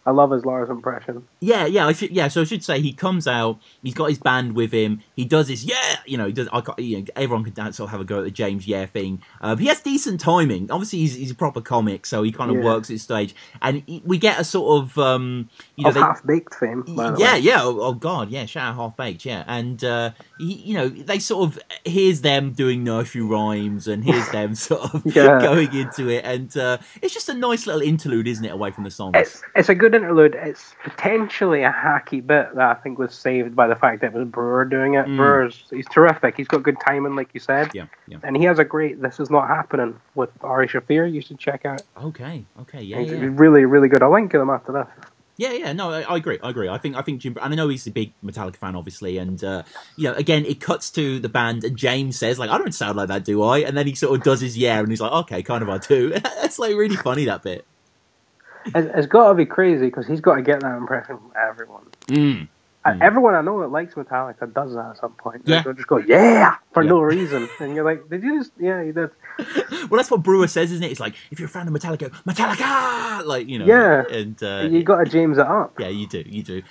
I 0.07 0.13
love 0.13 0.31
his 0.31 0.47
Lars 0.47 0.71
impression. 0.71 1.27
Yeah, 1.41 1.67
yeah, 1.67 1.87
I 1.87 1.93
should. 1.93 2.11
Yeah, 2.11 2.29
so 2.29 2.41
I 2.41 2.45
should 2.45 2.65
say 2.65 2.81
he 2.81 2.93
comes 2.93 3.29
out. 3.29 3.59
He's 3.83 3.93
got 3.95 4.07
his 4.07 4.19
band 4.19 4.55
with 4.55 4.73
him. 4.73 5.03
He 5.15 5.25
does 5.27 5.49
his 5.49 5.65
yeah. 5.65 5.97
You 6.07 6.17
know, 6.17 6.27
he 6.27 6.33
does. 6.33 6.49
I, 6.53 6.63
you 6.79 6.99
know, 6.99 7.05
everyone 7.17 7.45
can 7.45 7.53
dance 7.53 7.79
or 7.79 7.89
have 7.89 8.01
a 8.01 8.05
go 8.05 8.19
at 8.21 8.25
the 8.25 8.31
James 8.31 8.67
Yeah 8.67 8.87
thing. 8.87 9.21
Uh, 9.43 9.57
he 9.57 9.67
has 9.67 9.81
decent 9.81 10.19
timing. 10.21 10.71
Obviously, 10.71 11.01
he's, 11.01 11.15
he's 11.17 11.31
a 11.31 11.35
proper 11.35 11.61
comic, 11.61 12.07
so 12.07 12.23
he 12.23 12.33
kind 12.33 12.51
of 12.51 12.57
Yeah. 12.57 12.65
works 12.65 12.89
his 12.89 13.03
stage, 13.03 13.35
and 13.61 13.83
he, 13.87 14.03
we 14.05 14.17
get 14.17 14.41
a 14.41 14.45
sort 14.45 14.83
of 14.83 14.97
um, 14.99 15.51
you 15.77 15.85
know, 15.85 15.93
half 15.93 16.25
baked 16.27 16.55
fame. 16.55 16.83
yeah, 16.87 17.35
way. 17.35 17.39
yeah. 17.41 17.59
Oh, 17.63 17.81
oh 17.81 17.93
God, 17.93 18.31
yeah. 18.31 18.47
Shout 18.47 18.71
out 18.71 18.77
half 18.77 18.97
baked, 18.97 19.25
yeah. 19.27 19.45
And 19.47 19.85
uh, 19.85 20.13
you 20.41 20.75
know, 20.75 20.89
they 20.89 21.19
sort 21.19 21.49
of 21.49 21.59
here's 21.85 22.23
them 22.23 22.53
doing 22.53 22.83
nursery 22.83 23.23
rhymes, 23.23 23.87
and 23.87 24.05
here's 24.05 24.29
them 24.33 24.55
sort 24.55 24.95
of 24.95 25.03
Yeah. 25.05 25.39
going 25.43 25.75
into 25.75 26.09
it, 26.09 26.25
and 26.25 26.57
uh, 26.57 26.79
it's 27.03 27.13
just 27.13 27.29
a 27.29 27.35
nice 27.35 27.67
little 27.67 27.83
interlude, 27.83 28.27
isn't 28.27 28.45
it, 28.45 28.51
away 28.53 28.71
from 28.71 28.85
the 28.85 28.91
songs? 28.91 29.15
It's 29.17 29.43
it's 29.55 29.69
a 29.69 29.75
good 29.75 29.95
interlude. 29.95 30.35
It's 30.35 30.75
potentially 30.83 31.63
a 31.63 31.73
hacky 31.73 32.27
bit 32.27 32.55
that 32.55 32.77
I 32.77 32.81
think 32.81 32.99
was 32.99 33.15
saved 33.15 33.55
by 33.55 33.67
the 33.67 33.77
fact 33.77 34.01
that 34.01 34.15
it 34.15 34.19
was 34.19 34.29
Breuer 34.29 34.65
doing 34.65 34.95
it. 34.95 35.07
Mm. 35.07 35.17
Breuer's 35.17 35.65
he's 35.71 35.89
terrific. 35.89 36.37
He's 36.37 36.49
got 36.49 36.63
good 36.63 36.79
timing, 36.81 37.17
like 37.17 37.31
you 37.35 37.41
said, 37.41 37.71
yeah, 37.75 37.87
yeah. 38.09 38.19
and 38.23 38.37
he 38.37 38.45
has 38.45 38.59
a 38.59 38.65
great 38.65 39.03
"This 39.03 39.21
Is 39.21 39.31
Not 39.31 39.49
Happening" 39.49 39.99
with 40.15 40.31
Ari 40.43 40.69
Shaffir. 40.69 41.13
You 41.13 41.21
should 41.21 41.39
check 41.39 41.67
out. 41.67 41.83
Okay, 42.03 42.45
okay, 42.61 42.83
yeah, 42.83 43.01
yeah. 43.01 43.29
really 43.33 43.65
really 43.65 43.89
good. 43.89 44.03
I'll 44.03 44.13
link 44.13 44.31
to 44.33 44.39
them 44.39 44.51
after 44.51 44.73
this. 44.73 45.10
Yeah, 45.41 45.53
yeah, 45.53 45.73
no, 45.73 45.91
I, 45.91 46.03
I 46.03 46.17
agree. 46.19 46.39
I 46.43 46.51
agree. 46.51 46.69
I 46.69 46.77
think, 46.77 46.97
I 46.97 47.01
think 47.01 47.23
Jim, 47.23 47.35
and 47.41 47.55
I 47.55 47.57
know 47.57 47.69
he's 47.69 47.87
a 47.87 47.91
big 47.91 48.13
Metallica 48.23 48.57
fan, 48.57 48.77
obviously, 48.77 49.17
and 49.17 49.43
uh, 49.43 49.63
you 49.97 50.05
know, 50.05 50.13
again, 50.13 50.45
it 50.45 50.61
cuts 50.61 50.91
to 50.91 51.19
the 51.19 51.31
band, 51.31 51.65
and 51.65 51.79
James 51.79 52.19
says, 52.19 52.39
like, 52.39 52.51
"I 52.51 52.59
don't 52.59 52.75
sound 52.75 52.99
like 52.99 53.09
that, 53.09 53.25
do 53.25 53.43
I?" 53.43 53.61
And 53.61 53.75
then 53.75 53.87
he 53.87 53.95
sort 53.95 54.19
of 54.19 54.23
does 54.23 54.43
his 54.43 54.59
yeah, 54.59 54.81
and 54.81 54.91
he's 54.91 55.01
like, 55.01 55.13
"Okay, 55.13 55.43
kind 55.43 55.63
of, 55.63 55.71
I 55.71 55.79
do." 55.79 56.11
That's 56.23 56.59
like 56.59 56.75
really 56.77 56.97
funny 56.97 57.25
that 57.25 57.43
bit. 57.43 57.65
It's, 58.67 58.87
it's 58.95 59.07
got 59.07 59.31
to 59.31 59.35
be 59.35 59.47
crazy 59.47 59.87
because 59.87 60.07
he's 60.07 60.21
got 60.21 60.35
to 60.35 60.43
get 60.43 60.61
that 60.61 60.77
impression 60.77 61.17
from 61.17 61.33
everyone. 61.35 61.87
Mm. 62.09 62.49
Mm. 62.87 63.03
Everyone 63.03 63.35
I 63.35 63.43
know 63.43 63.61
that 63.61 63.69
likes 63.69 63.95
Metallica 63.95 64.53
does 64.55 64.75
that 64.75 64.91
at 64.93 64.99
some 64.99 65.13
point. 65.13 65.43
Yeah. 65.45 65.63
They'll 65.63 65.75
just 65.75 65.87
go, 65.87 65.99
yeah, 65.99 66.57
for 66.73 66.83
Yeah. 66.83 66.89
no 66.89 67.01
reason. 67.03 67.47
And 67.61 67.75
you're 67.75 67.85
like, 67.85 68.09
did 68.09 68.23
you 68.23 68.39
just, 68.39 68.53
yeah, 68.59 68.81
you 68.83 68.93
did. 68.93 69.11
Well, 69.91 69.99
that's 69.99 70.11
what 70.11 70.23
Breuer 70.23 70.47
says, 70.49 70.71
isn't 70.73 70.85
it? 70.85 70.91
It's 70.91 71.01
like 71.01 71.15
if 71.31 71.39
you're 71.41 71.47
a 71.47 71.51
fan 71.51 71.67
of 71.67 71.75
Metallica, 71.75 72.11
Metallica, 72.25 73.25
like 73.27 73.49
you 73.49 73.59
know, 73.59 73.65
Yeah. 73.67 74.05
and 74.11 74.41
uh, 74.43 74.69
you 74.71 74.83
got 74.83 75.05
to 75.05 75.11
James 75.11 75.37
it 75.39 75.47
up. 75.47 75.79
Yeah, 75.81 75.89
you 75.89 76.07
do. 76.07 76.23
You 76.27 76.43
do. 76.43 76.63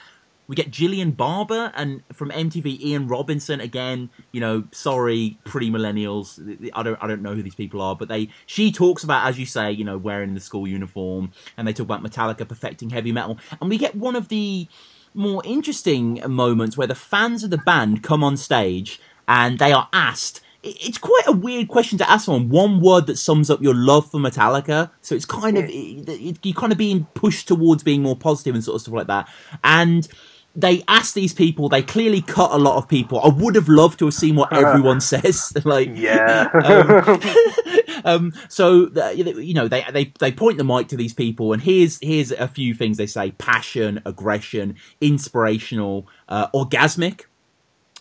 We 0.48 0.56
get 0.56 0.72
Gillian 0.72 1.12
Barber 1.12 1.72
and 1.76 2.02
from 2.14 2.32
MTV 2.32 2.80
Ian 2.82 3.08
Robinson 3.08 3.60
again. 3.62 4.10
You 4.32 4.42
know, 4.42 4.64
sorry, 4.72 5.38
pretty 5.44 5.70
millennials. 5.70 6.40
I 6.74 6.82
don't, 6.82 6.98
I 7.04 7.08
don't 7.08 7.22
know 7.22 7.36
who 7.36 7.44
these 7.44 7.56
people 7.56 7.82
are, 7.82 7.96
but 7.96 8.08
they. 8.08 8.30
She 8.48 8.72
talks 8.72 9.04
about, 9.04 9.28
as 9.28 9.38
you 9.38 9.46
say, 9.46 9.72
you 9.72 9.84
know, 9.84 9.98
wearing 9.98 10.34
the 10.34 10.40
school 10.40 10.68
uniform, 10.68 11.32
and 11.58 11.68
they 11.68 11.74
talk 11.74 11.86
about 11.86 12.02
Metallica 12.04 12.48
perfecting 12.48 12.90
heavy 12.90 13.12
metal, 13.12 13.38
and 13.62 13.70
we 13.70 13.78
get 13.78 13.96
one 13.96 14.16
of 14.16 14.30
the 14.30 14.68
more 15.14 15.42
interesting 15.46 16.22
moments 16.28 16.78
where 16.78 16.88
the 16.88 16.96
fans 16.96 17.44
of 17.44 17.50
the 17.50 17.58
band 17.58 18.04
come 18.04 18.24
on 18.24 18.38
stage 18.38 19.00
and 19.28 19.60
they 19.60 19.72
are 19.72 19.88
asked. 19.94 20.42
It's 20.62 20.98
quite 20.98 21.24
a 21.26 21.32
weird 21.32 21.70
question 21.70 21.98
to 22.00 22.10
ask 22.10 22.26
someone. 22.26 22.50
One 22.50 22.82
word 22.82 23.08
that 23.08 23.18
sums 23.18 23.50
up 23.50 23.62
your 23.62 23.76
love 23.76 24.12
for 24.12 24.20
Metallica. 24.20 24.92
So 25.02 25.16
it's 25.16 25.26
kind 25.26 25.58
of 25.58 25.70
you're 25.70 26.54
kind 26.54 26.72
of 26.74 26.78
being 26.78 27.08
pushed 27.14 27.48
towards 27.48 27.82
being 27.82 28.02
more 28.02 28.18
positive 28.18 28.56
and 28.56 28.64
sort 28.64 28.76
of 28.76 28.82
stuff 28.82 28.94
like 28.94 29.08
that. 29.08 29.30
And 29.64 30.08
they 30.56 30.84
asked 30.88 31.14
these 31.16 31.34
people. 31.34 31.70
They 31.70 31.82
clearly 31.84 32.22
cut 32.22 32.52
a 32.52 32.58
lot 32.58 32.78
of 32.78 32.88
people. 32.90 33.20
I 33.22 33.30
would 33.30 33.56
have 33.56 33.70
loved 33.70 34.00
to 34.00 34.06
have 34.06 34.14
seen 34.14 34.36
what 34.36 34.52
everyone 34.52 35.00
says. 35.14 35.54
like 35.64 35.90
Yeah. 35.94 36.50
um, 38.06 38.34
so 38.50 38.86
the- 38.88 39.14
you 39.16 39.54
know 39.54 39.68
they, 39.68 39.86
they 39.92 40.06
they 40.20 40.32
point 40.32 40.58
the 40.58 40.64
mic 40.64 40.88
to 40.90 40.98
these 40.98 41.14
people, 41.14 41.54
and 41.54 41.62
here's 41.62 42.00
here's 42.02 42.32
a 42.32 42.48
few 42.48 42.74
things 42.74 42.98
they 42.98 43.08
say: 43.08 43.32
passion, 43.32 44.02
aggression, 44.06 44.76
inspirational, 45.02 46.08
uh, 46.28 46.48
orgasmic. 46.52 47.22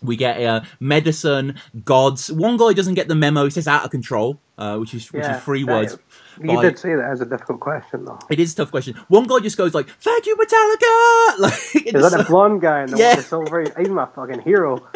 We 0.00 0.14
get 0.16 0.40
uh, 0.40 0.60
medicine, 0.78 1.58
gods. 1.84 2.30
One 2.30 2.56
guy 2.56 2.72
doesn't 2.72 2.94
get 2.94 3.08
the 3.08 3.16
memo. 3.16 3.44
He 3.44 3.50
says 3.50 3.66
out 3.66 3.84
of 3.84 3.90
control, 3.90 4.40
uh, 4.56 4.76
which 4.78 4.94
is 4.94 5.12
which 5.12 5.24
Yeah, 5.24 5.38
is 5.38 5.42
three 5.42 5.64
words. 5.64 5.98
You 6.42 6.56
by- 6.56 6.62
did 6.62 6.78
say 6.78 6.94
that 6.94 7.04
as 7.04 7.20
a 7.20 7.26
difficult 7.26 7.60
question, 7.60 8.04
though. 8.04 8.18
It 8.30 8.40
is 8.40 8.52
a 8.52 8.56
tough 8.56 8.70
question. 8.70 8.94
One 9.08 9.24
guy 9.26 9.40
just 9.40 9.56
goes 9.56 9.74
like, 9.74 9.88
"Thank 10.00 10.26
you, 10.26 10.36
Metallica." 10.36 11.38
Like, 11.38 11.86
Is 11.86 12.10
that 12.10 12.18
the 12.18 12.24
blonde 12.28 12.60
guy 12.60 12.82
in 12.84 12.90
the, 12.90 12.98
Yeah. 12.98 13.14
the 13.16 13.22
silver? 13.22 13.64
He's 13.78 13.88
my 13.88 14.06
fucking 14.06 14.40
hero. 14.40 14.86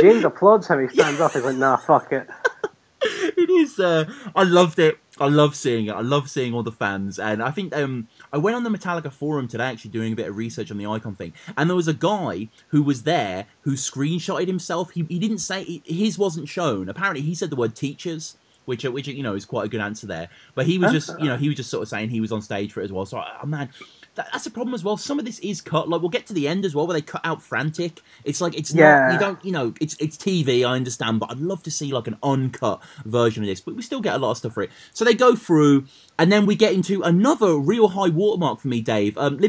James 0.00 0.24
applauds 0.24 0.68
him. 0.68 0.80
He 0.86 0.94
stands 0.94 1.20
up. 1.20 1.32
He's 1.32 1.42
like, 1.44 1.56
nah, 1.56 1.76
fuck 1.76 2.12
it. 2.12 2.28
it 3.02 3.50
is. 3.50 3.80
Uh, 3.80 4.04
I 4.36 4.44
loved 4.44 4.78
it. 4.78 4.98
I 5.18 5.26
love 5.26 5.56
seeing 5.56 5.86
it. 5.86 5.90
I 5.92 6.00
love 6.00 6.30
seeing 6.30 6.54
all 6.54 6.62
the 6.62 6.72
fans, 6.72 7.18
and 7.18 7.42
I 7.42 7.50
think 7.50 7.76
um, 7.76 8.08
I 8.32 8.38
went 8.38 8.56
on 8.56 8.62
the 8.64 8.70
Metallica 8.70 9.12
forum 9.12 9.46
today, 9.48 9.64
actually 9.64 9.90
doing 9.90 10.12
a 10.12 10.16
bit 10.16 10.28
of 10.28 10.36
research 10.36 10.70
on 10.70 10.78
the 10.78 10.86
icon 10.86 11.14
thing, 11.14 11.32
and 11.56 11.68
there 11.68 11.76
was 11.76 11.88
a 11.88 11.92
guy 11.94 12.48
who 12.68 12.82
was 12.82 13.02
there 13.02 13.46
who 13.62 13.72
screenshotted 13.72 14.46
himself. 14.46 14.92
He 14.92 15.04
he 15.08 15.18
didn't 15.18 15.38
say 15.38 15.64
he- 15.64 15.82
his 15.84 16.18
wasn't 16.18 16.48
shown. 16.48 16.88
Apparently, 16.88 17.20
he 17.22 17.34
said 17.34 17.50
the 17.50 17.56
word 17.56 17.74
teachers. 17.74 18.36
Which, 18.64 18.84
which 18.84 19.08
you 19.08 19.22
know 19.22 19.34
is 19.34 19.44
quite 19.44 19.64
a 19.64 19.68
good 19.68 19.80
answer 19.80 20.06
there, 20.06 20.28
but 20.54 20.66
he 20.66 20.78
was 20.78 20.92
just 20.92 21.18
you 21.18 21.26
know 21.26 21.36
he 21.36 21.48
was 21.48 21.56
just 21.56 21.70
sort 21.70 21.82
of 21.82 21.88
saying 21.88 22.10
he 22.10 22.20
was 22.20 22.30
on 22.30 22.42
stage 22.42 22.72
for 22.72 22.80
it 22.80 22.84
as 22.84 22.92
well. 22.92 23.04
So 23.04 23.20
oh 23.20 23.46
man, 23.46 23.70
that, 24.14 24.28
that's 24.32 24.46
a 24.46 24.50
problem 24.50 24.74
as 24.74 24.84
well. 24.84 24.96
Some 24.96 25.18
of 25.18 25.24
this 25.24 25.38
is 25.40 25.60
cut. 25.60 25.88
Like 25.88 26.00
we'll 26.00 26.10
get 26.10 26.26
to 26.26 26.32
the 26.32 26.46
end 26.46 26.64
as 26.64 26.74
well, 26.74 26.86
where 26.86 26.94
they 26.94 27.02
cut 27.02 27.22
out 27.24 27.42
frantic. 27.42 28.00
It's 28.24 28.40
like 28.40 28.56
it's 28.56 28.72
not 28.72 29.12
you 29.12 29.18
don't 29.18 29.44
you 29.44 29.52
know 29.52 29.74
it's 29.80 29.96
it's 29.98 30.16
TV. 30.16 30.64
I 30.66 30.74
understand, 30.74 31.20
but 31.20 31.30
I'd 31.30 31.38
love 31.38 31.62
to 31.64 31.70
see 31.70 31.92
like 31.92 32.06
an 32.06 32.16
uncut 32.22 32.82
version 33.04 33.42
of 33.42 33.48
this. 33.48 33.60
But 33.60 33.74
we 33.74 33.82
still 33.82 34.00
get 34.00 34.14
a 34.14 34.18
lot 34.18 34.32
of 34.32 34.38
stuff 34.38 34.54
for 34.54 34.62
it. 34.62 34.70
So 34.92 35.04
they 35.04 35.14
go 35.14 35.34
through, 35.34 35.86
and 36.18 36.30
then 36.30 36.46
we 36.46 36.54
get 36.54 36.72
into 36.72 37.02
another 37.02 37.56
real 37.56 37.88
high 37.88 38.10
watermark 38.10 38.60
for 38.60 38.68
me, 38.68 38.80
Dave. 38.80 39.16
Um, 39.18 39.40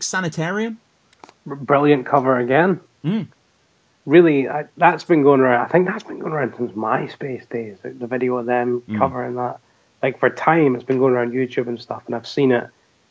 Sanitarium. 0.00 0.80
Brilliant 1.44 2.06
cover 2.06 2.38
again. 2.38 2.80
Mm. 3.04 3.28
Really, 4.04 4.48
I, 4.48 4.64
that's 4.76 5.04
been 5.04 5.22
going 5.22 5.40
around. 5.40 5.64
I 5.64 5.68
think 5.68 5.86
that's 5.86 6.02
been 6.02 6.18
going 6.18 6.32
around 6.32 6.54
since 6.56 6.72
MySpace 6.72 7.48
days. 7.48 7.78
The 7.82 7.90
the 7.90 8.06
video 8.08 8.36
of 8.38 8.46
them 8.46 8.82
Mm. 8.88 8.98
covering 8.98 9.36
that. 9.36 9.60
Like 10.02 10.18
for 10.18 10.28
time, 10.28 10.74
it's 10.74 10.82
been 10.84 10.98
going 10.98 11.14
around 11.14 11.32
YouTube 11.32 11.68
and 11.68 11.80
stuff, 11.80 12.02
and 12.06 12.14
I've 12.16 12.26
seen 12.26 12.50
it. 12.50 12.68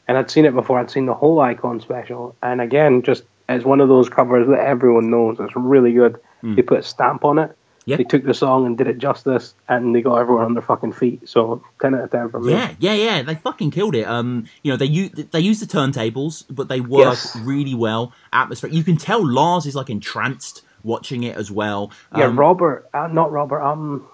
And 0.07 0.17
I'd 0.17 0.29
seen 0.29 0.43
it 0.43 0.53
before. 0.53 0.79
I'd 0.79 0.91
seen 0.91 1.05
the 1.05 1.13
whole 1.13 1.39
Icon 1.39 1.79
special, 1.79 2.35
and 2.43 2.59
again, 2.59 3.01
just 3.03 3.23
as 3.47 3.63
one 3.63 3.79
of 3.79 3.87
those 3.87 4.09
covers 4.09 4.47
that 4.49 4.59
everyone 4.59 5.09
knows, 5.09 5.37
it's 5.39 5.55
really 5.55 5.93
good. 5.93 6.17
Mm. 6.43 6.55
They 6.57 6.61
put 6.61 6.79
a 6.79 6.83
stamp 6.83 7.23
on 7.23 7.39
it. 7.39 7.55
Yeah. 7.85 7.95
They 7.97 8.03
took 8.03 8.23
the 8.23 8.33
song 8.33 8.65
and 8.65 8.77
did 8.77 8.87
it 8.87 8.97
justice, 8.97 9.55
and 9.69 9.95
they 9.95 10.01
got 10.01 10.17
everyone 10.17 10.43
on 10.45 10.53
their 10.53 10.61
fucking 10.61 10.91
feet. 10.93 11.27
So 11.29 11.63
ten 11.81 11.95
out 11.95 12.03
of 12.03 12.11
ten 12.11 12.29
for 12.29 12.39
me. 12.41 12.51
Yeah, 12.51 12.73
yeah, 12.79 12.93
yeah. 12.93 13.21
They 13.23 13.35
fucking 13.35 13.71
killed 13.71 13.95
it. 13.95 14.05
Um, 14.05 14.45
you 14.61 14.71
know, 14.71 14.77
they 14.77 14.85
use 14.85 15.11
they 15.31 15.39
use 15.39 15.61
the 15.61 15.65
turntables, 15.65 16.43
but 16.49 16.67
they 16.67 16.81
work 16.81 17.05
Yes. 17.05 17.35
really 17.37 17.73
well. 17.75 18.11
Atmosphere. 18.33 18.69
You 18.69 18.83
can 18.83 18.97
tell 18.97 19.25
Lars 19.25 19.65
is 19.65 19.75
like 19.75 19.89
entranced 19.89 20.63
watching 20.83 21.23
it 21.23 21.35
as 21.37 21.51
well. 21.51 21.91
Yeah, 22.15 22.25
Um, 22.25 22.39
Robert, 22.39 22.87
uh, 22.93 23.07
not 23.07 23.31
Robert, 23.31 23.61
um, 23.61 24.05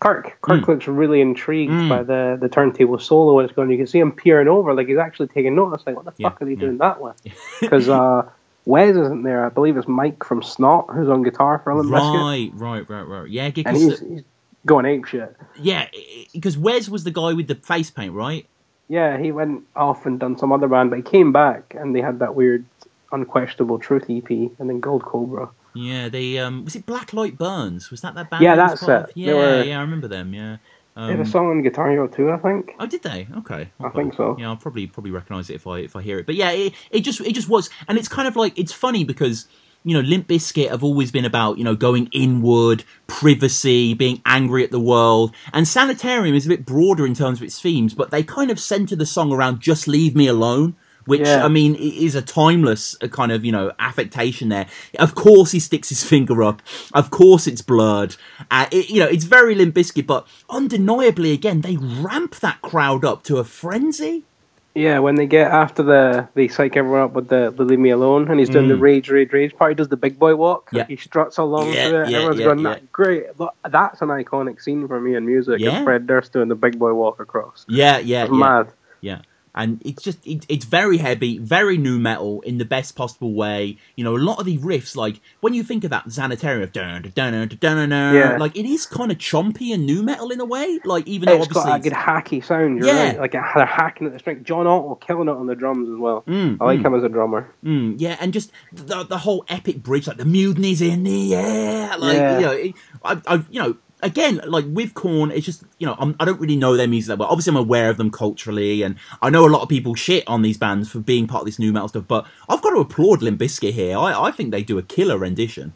Kirk. 0.00 0.38
Kirk 0.40 0.62
Mm. 0.62 0.68
looks 0.68 0.88
really 0.88 1.20
intrigued 1.20 1.72
Mm. 1.72 1.88
by 1.90 2.02
the, 2.02 2.38
the 2.40 2.48
turntable 2.48 2.98
solo 2.98 3.34
when 3.34 3.44
it's 3.44 3.54
going. 3.54 3.70
You 3.70 3.76
can 3.76 3.86
see 3.86 3.98
him 3.98 4.12
peering 4.12 4.48
over, 4.48 4.72
like 4.72 4.86
he's 4.88 4.96
actually 4.98 5.28
taking 5.28 5.54
notice. 5.54 5.82
Like, 5.86 5.96
what 5.96 6.06
the 6.06 6.12
Yeah, 6.16 6.30
fuck 6.30 6.40
are 6.40 6.44
they 6.46 6.52
yeah. 6.52 6.58
doing 6.60 6.78
that 6.78 7.00
with? 7.02 7.20
Because 7.60 7.88
uh, 7.88 8.22
Wes 8.64 8.96
isn't 8.96 9.22
there. 9.24 9.44
I 9.44 9.50
believe 9.50 9.76
it's 9.76 9.88
Mike 9.88 10.24
from 10.24 10.42
Snot 10.42 10.86
who's 10.90 11.08
on 11.10 11.22
guitar 11.22 11.58
for 11.62 11.74
Limp 11.74 11.90
Bizkit, 11.90 12.52
Right, 12.58 12.86
right, 12.88 12.88
right, 12.90 13.06
right. 13.06 13.28
Yeah, 13.28 13.50
and 13.66 13.76
he's, 13.76 14.00
he's 14.00 14.22
going 14.66 14.86
ape 14.86 15.04
shit. 15.04 15.36
yeah, 15.56 15.86
because 16.32 16.56
Wes 16.56 16.88
was 16.88 17.04
the 17.04 17.10
guy 17.10 17.32
with 17.34 17.46
the 17.48 17.54
face 17.56 17.90
paint, 17.90 18.14
right? 18.14 18.46
Yeah, 18.88 19.18
he 19.18 19.32
went 19.32 19.64
off 19.76 20.04
and 20.06 20.18
done 20.18 20.36
some 20.38 20.50
other 20.50 20.66
band, 20.66 20.90
but 20.90 20.96
he 20.96 21.02
came 21.02 21.30
back 21.32 21.74
and 21.78 21.94
they 21.94 22.00
had 22.00 22.18
that 22.20 22.34
weird, 22.34 22.64
unquestionable 23.12 23.78
Truth 23.78 24.06
EP, 24.08 24.30
and 24.58 24.68
then 24.68 24.80
Gold 24.80 25.04
Cobra. 25.04 25.48
Yeah, 25.74 26.08
they 26.08 26.38
um 26.38 26.64
was 26.64 26.74
it 26.76 26.86
Black 26.86 27.12
Light 27.12 27.38
Burns? 27.38 27.90
Was 27.90 28.00
that 28.02 28.14
that 28.14 28.30
band? 28.30 28.42
Yeah, 28.42 28.56
that's 28.56 28.82
it. 28.82 29.12
Yeah, 29.14 29.34
were- 29.34 29.62
yeah, 29.62 29.78
I 29.78 29.82
remember 29.82 30.08
them. 30.08 30.34
Yeah. 30.34 30.56
They 30.96 31.02
had 31.02 31.14
Um, 31.14 31.20
a 31.20 31.26
song 31.26 31.48
on 31.48 31.62
Guitar 31.62 31.88
Hero 31.90 32.08
too, 32.08 32.30
I 32.32 32.36
think. 32.38 32.74
Oh, 32.80 32.84
did 32.86 33.02
they? 33.04 33.28
Okay, 33.38 33.70
I 33.80 33.88
think 33.90 34.12
so. 34.14 34.36
Yeah, 34.38 34.48
I'll 34.48 34.56
probably 34.56 34.86
probably 34.88 35.12
recognise 35.12 35.48
it 35.48 35.54
if 35.54 35.66
I 35.66 35.78
if 35.78 35.94
I 35.94 36.02
hear 36.02 36.18
it. 36.18 36.26
But 36.26 36.34
yeah, 36.34 36.50
it, 36.50 36.74
it 36.90 37.00
just 37.00 37.20
it 37.20 37.32
just 37.34 37.48
was, 37.48 37.70
and 37.88 37.96
it's 37.96 38.08
kind 38.08 38.26
of 38.26 38.34
like 38.36 38.58
it's 38.58 38.72
funny 38.72 39.04
because 39.04 39.46
you 39.84 39.94
know 39.94 40.00
Limp 40.06 40.26
Bizkit 40.26 40.68
have 40.68 40.82
always 40.84 41.12
been 41.12 41.24
about 41.24 41.56
you 41.58 41.64
know 41.64 41.76
going 41.76 42.08
inward, 42.12 42.82
privacy, 43.06 43.94
being 43.94 44.20
angry 44.26 44.64
at 44.64 44.72
the 44.72 44.80
world, 44.80 45.32
and 45.52 45.66
Sanitarium 45.68 46.34
is 46.34 46.44
a 46.46 46.48
bit 46.48 46.66
broader 46.66 47.06
in 47.06 47.14
terms 47.14 47.38
of 47.38 47.44
its 47.44 47.60
themes, 47.60 47.94
but 47.94 48.10
they 48.10 48.22
kind 48.24 48.50
of 48.50 48.58
centre 48.58 48.96
the 48.96 49.06
song 49.06 49.32
around 49.32 49.60
"Just 49.60 49.86
Leave 49.86 50.16
Me 50.16 50.26
Alone." 50.26 50.74
Which 51.06 51.22
Yeah. 51.22 51.44
I 51.44 51.48
mean 51.48 51.74
is 51.76 52.14
a 52.14 52.22
timeless 52.22 52.96
kind 53.10 53.32
of 53.32 53.44
you 53.44 53.52
know 53.52 53.72
affectation 53.78 54.48
there. 54.50 54.66
Of 54.98 55.14
course 55.14 55.50
he 55.52 55.60
sticks 55.60 55.88
his 55.88 56.04
finger 56.04 56.42
up. 56.42 56.62
Of 56.94 57.10
course 57.10 57.46
it's 57.46 57.62
blurred. 57.62 58.16
Uh, 58.50 58.66
it, 58.70 58.90
you 58.90 59.00
know 59.00 59.06
it's 59.06 59.24
very 59.24 59.54
Limp 59.54 59.74
Bizkit, 59.74 60.06
but 60.06 60.26
undeniably 60.48 61.32
again 61.32 61.62
they 61.62 61.76
ramp 61.76 62.36
that 62.40 62.60
crowd 62.62 63.04
up 63.04 63.22
to 63.24 63.38
a 63.38 63.44
frenzy. 63.44 64.24
Yeah, 64.72 65.00
when 65.00 65.16
they 65.16 65.26
get 65.26 65.50
after 65.50 65.82
the 65.82 66.28
they 66.34 66.46
psych 66.46 66.76
everyone 66.76 67.00
up 67.00 67.12
with 67.12 67.28
the, 67.28 67.50
the 67.50 67.64
leave 67.64 67.80
me 67.80 67.90
alone, 67.90 68.28
and 68.30 68.38
he's 68.38 68.48
doing 68.48 68.68
the 68.68 68.74
Mm. 68.76 68.80
rage, 68.80 69.08
rage, 69.10 69.32
rage 69.32 69.56
part. 69.56 69.72
He 69.72 69.74
does 69.74 69.88
the 69.88 69.96
big 69.96 70.16
boy 70.16 70.36
walk. 70.36 70.68
Yeah. 70.72 70.86
he 70.86 70.94
struts 70.94 71.38
along 71.38 71.72
Yeah, 71.72 71.88
to 71.88 72.02
it. 72.02 72.10
yeah, 72.10 72.16
Everyone's 72.18 72.38
yeah, 72.38 72.46
going. 72.46 72.62
"That 72.62 72.92
great!" 72.92 73.24
Look, 73.40 73.52
That's 73.68 74.00
an 74.00 74.08
iconic 74.10 74.62
scene 74.62 74.86
for 74.86 75.00
me 75.00 75.16
in 75.16 75.26
music. 75.26 75.58
Yeah. 75.58 75.82
Fred 75.82 76.06
Durst 76.06 76.32
doing 76.32 76.48
the 76.48 76.54
big 76.54 76.78
boy 76.78 76.92
walk 76.94 77.18
across. 77.18 77.64
Yeah, 77.68 77.98
yeah, 77.98 78.22
It's 78.24 78.32
yeah. 78.32 78.38
mad. 78.38 78.68
Yeah. 79.00 79.18
And 79.54 79.82
it's 79.84 80.02
just 80.02 80.24
it, 80.26 80.46
it's 80.48 80.64
very 80.64 80.98
heavy, 80.98 81.38
very 81.38 81.76
new 81.76 81.98
metal 81.98 82.40
in 82.42 82.58
the 82.58 82.64
best 82.64 82.94
possible 82.94 83.34
way. 83.34 83.78
You 83.96 84.04
know, 84.04 84.16
a 84.16 84.18
lot 84.18 84.38
of 84.38 84.46
the 84.46 84.58
riffs, 84.58 84.94
like 84.94 85.20
when 85.40 85.54
you 85.54 85.62
think 85.64 85.82
of 85.84 85.90
that 85.90 86.10
Sanitarium 86.12 86.62
of 86.62 86.72
dun, 86.72 87.02
dun, 87.02 87.12
dun, 87.32 87.48
dun, 87.48 87.88
dun, 87.90 88.14
Yeah. 88.14 88.36
like 88.38 88.56
it 88.56 88.64
is 88.64 88.86
kind 88.86 89.10
of 89.10 89.18
chompy 89.18 89.74
and 89.74 89.86
new 89.86 90.02
metal 90.02 90.30
in 90.30 90.40
a 90.40 90.44
way. 90.44 90.78
Like 90.84 91.06
even 91.08 91.26
though 91.26 91.40
obviously 91.40 91.64
got 91.64 91.80
a 91.80 91.82
good 91.82 91.92
hacky 91.92 92.44
sound. 92.44 92.78
You're 92.78 92.86
Yeah. 92.86 93.06
right. 93.08 93.18
Like 93.18 93.32
they're 93.32 93.42
hacking 93.42 94.06
at 94.06 94.12
the 94.12 94.18
string. 94.18 94.44
John 94.44 94.66
Otto 94.66 94.94
killing 94.96 95.28
it 95.28 95.32
on 95.36 95.46
the 95.46 95.56
drums 95.56 95.88
as 95.88 95.96
well. 95.96 96.22
Mm, 96.28 96.58
I 96.60 96.64
like 96.64 96.80
mm. 96.80 96.86
him 96.86 96.94
as 96.94 97.02
a 97.04 97.08
drummer. 97.08 97.52
Mm, 97.64 97.96
yeah, 97.98 98.16
and 98.20 98.32
just 98.32 98.52
the 98.72 99.04
the 99.04 99.18
whole 99.18 99.44
epic 99.48 99.82
bridge, 99.82 100.06
like 100.06 100.16
the 100.16 100.24
mutiny's 100.24 100.80
in 100.80 101.02
the 101.02 101.34
air, 101.34 101.98
like 101.98 102.16
Yeah. 102.16 102.38
you 102.38 102.44
know, 102.44 102.52
it, 102.52 102.74
I, 103.04 103.20
I, 103.26 103.44
you 103.50 103.60
know, 103.60 103.76
again, 104.02 104.40
like 104.46 104.64
with 104.68 104.94
Korn, 104.94 105.30
it's 105.30 105.46
just 105.46 105.64
you 105.78 105.86
know, 105.86 105.96
I'm, 105.98 106.14
I 106.20 106.24
don't 106.24 106.40
really 106.40 106.56
know 106.56 106.76
their 106.76 106.88
music 106.88 107.08
that 107.08 107.18
well. 107.18 107.28
Obviously, 107.28 107.50
I'm 107.52 107.56
aware 107.56 107.90
of 107.90 107.96
them 107.96 108.10
culturally, 108.10 108.82
and 108.82 108.96
I 109.22 109.30
know 109.30 109.46
a 109.46 109.48
lot 109.50 109.62
of 109.62 109.68
people 109.68 109.94
shit 109.94 110.24
on 110.26 110.42
these 110.42 110.58
bands 110.58 110.90
for 110.90 111.00
being 111.00 111.26
part 111.26 111.42
of 111.42 111.46
this 111.46 111.58
new 111.58 111.72
metal 111.72 111.88
stuff. 111.88 112.04
But 112.08 112.26
I've 112.48 112.62
got 112.62 112.70
to 112.70 112.80
applaud 112.80 113.22
Limp 113.22 113.40
Bizkit 113.40 113.72
here. 113.72 113.96
I, 113.96 114.28
I 114.28 114.30
think 114.30 114.50
they 114.50 114.62
do 114.62 114.78
a 114.78 114.82
killer 114.82 115.18
rendition. 115.18 115.72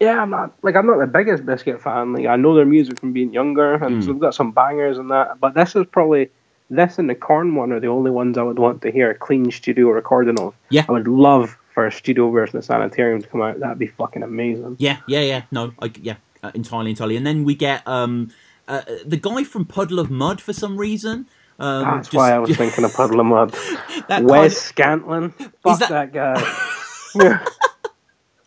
Yeah, 0.00 0.22
I'm 0.22 0.30
not 0.30 0.52
like 0.62 0.76
I'm 0.76 0.86
not 0.86 0.98
the 0.98 1.06
biggest 1.06 1.44
Bizkit 1.44 1.80
fan. 1.80 2.14
Like 2.14 2.26
I 2.26 2.36
know 2.36 2.54
their 2.54 2.64
music 2.64 2.98
from 3.00 3.12
being 3.12 3.32
younger, 3.32 3.74
and 3.74 4.02
Mm. 4.02 4.04
so 4.06 4.12
they've 4.12 4.20
got 4.20 4.34
some 4.34 4.52
bangers 4.52 4.96
and 4.98 5.10
that. 5.10 5.38
But 5.40 5.54
this 5.54 5.76
is 5.76 5.84
probably 5.90 6.30
this 6.70 6.98
and 6.98 7.10
the 7.10 7.14
Korn 7.14 7.54
one 7.54 7.72
are 7.72 7.80
the 7.80 7.88
only 7.88 8.10
ones 8.10 8.38
I 8.38 8.42
would 8.42 8.58
want 8.58 8.80
to 8.82 8.90
hear 8.92 9.10
a 9.10 9.14
clean 9.14 9.50
studio 9.50 9.88
recording 9.90 10.38
of. 10.40 10.54
Yeah. 10.70 10.84
I 10.88 10.92
would 10.92 11.08
love 11.08 11.58
for 11.74 11.86
a 11.86 11.92
studio 11.92 12.30
version 12.30 12.58
of 12.58 12.64
Sanitarium 12.64 13.20
to 13.22 13.28
come 13.28 13.42
out. 13.42 13.60
That'd 13.60 13.78
be 13.78 13.88
fucking 13.88 14.22
amazing. 14.22 14.76
Yeah, 14.78 14.98
yeah, 15.06 15.20
yeah. 15.20 15.42
No, 15.52 15.72
I, 15.82 15.90
yeah, 16.00 16.16
uh, 16.42 16.50
entirely, 16.54 16.90
entirely. 16.90 17.16
And 17.16 17.26
then 17.26 17.44
we 17.44 17.54
get 17.54 17.86
um 17.86 18.30
uh, 18.68 18.82
the 19.04 19.16
guy 19.16 19.44
from 19.44 19.64
Puddle 19.64 19.98
of 19.98 20.10
Mudd 20.10 20.40
for 20.40 20.52
some 20.52 20.76
reason. 20.76 21.26
Um, 21.58 21.84
That's 21.84 22.08
just- 22.08 22.16
why 22.16 22.32
I 22.32 22.38
was 22.38 22.56
thinking 22.56 22.84
of 22.84 22.94
Puddle 22.94 23.20
of 23.20 23.26
Mudd. 23.26 23.50
Wes 24.22 24.72
Scantlin. 24.72 25.32
Fuck 25.62 25.78
that- 25.80 25.88
that, 25.90 26.12
guy. 26.12 26.40
Yeah. 27.14 27.44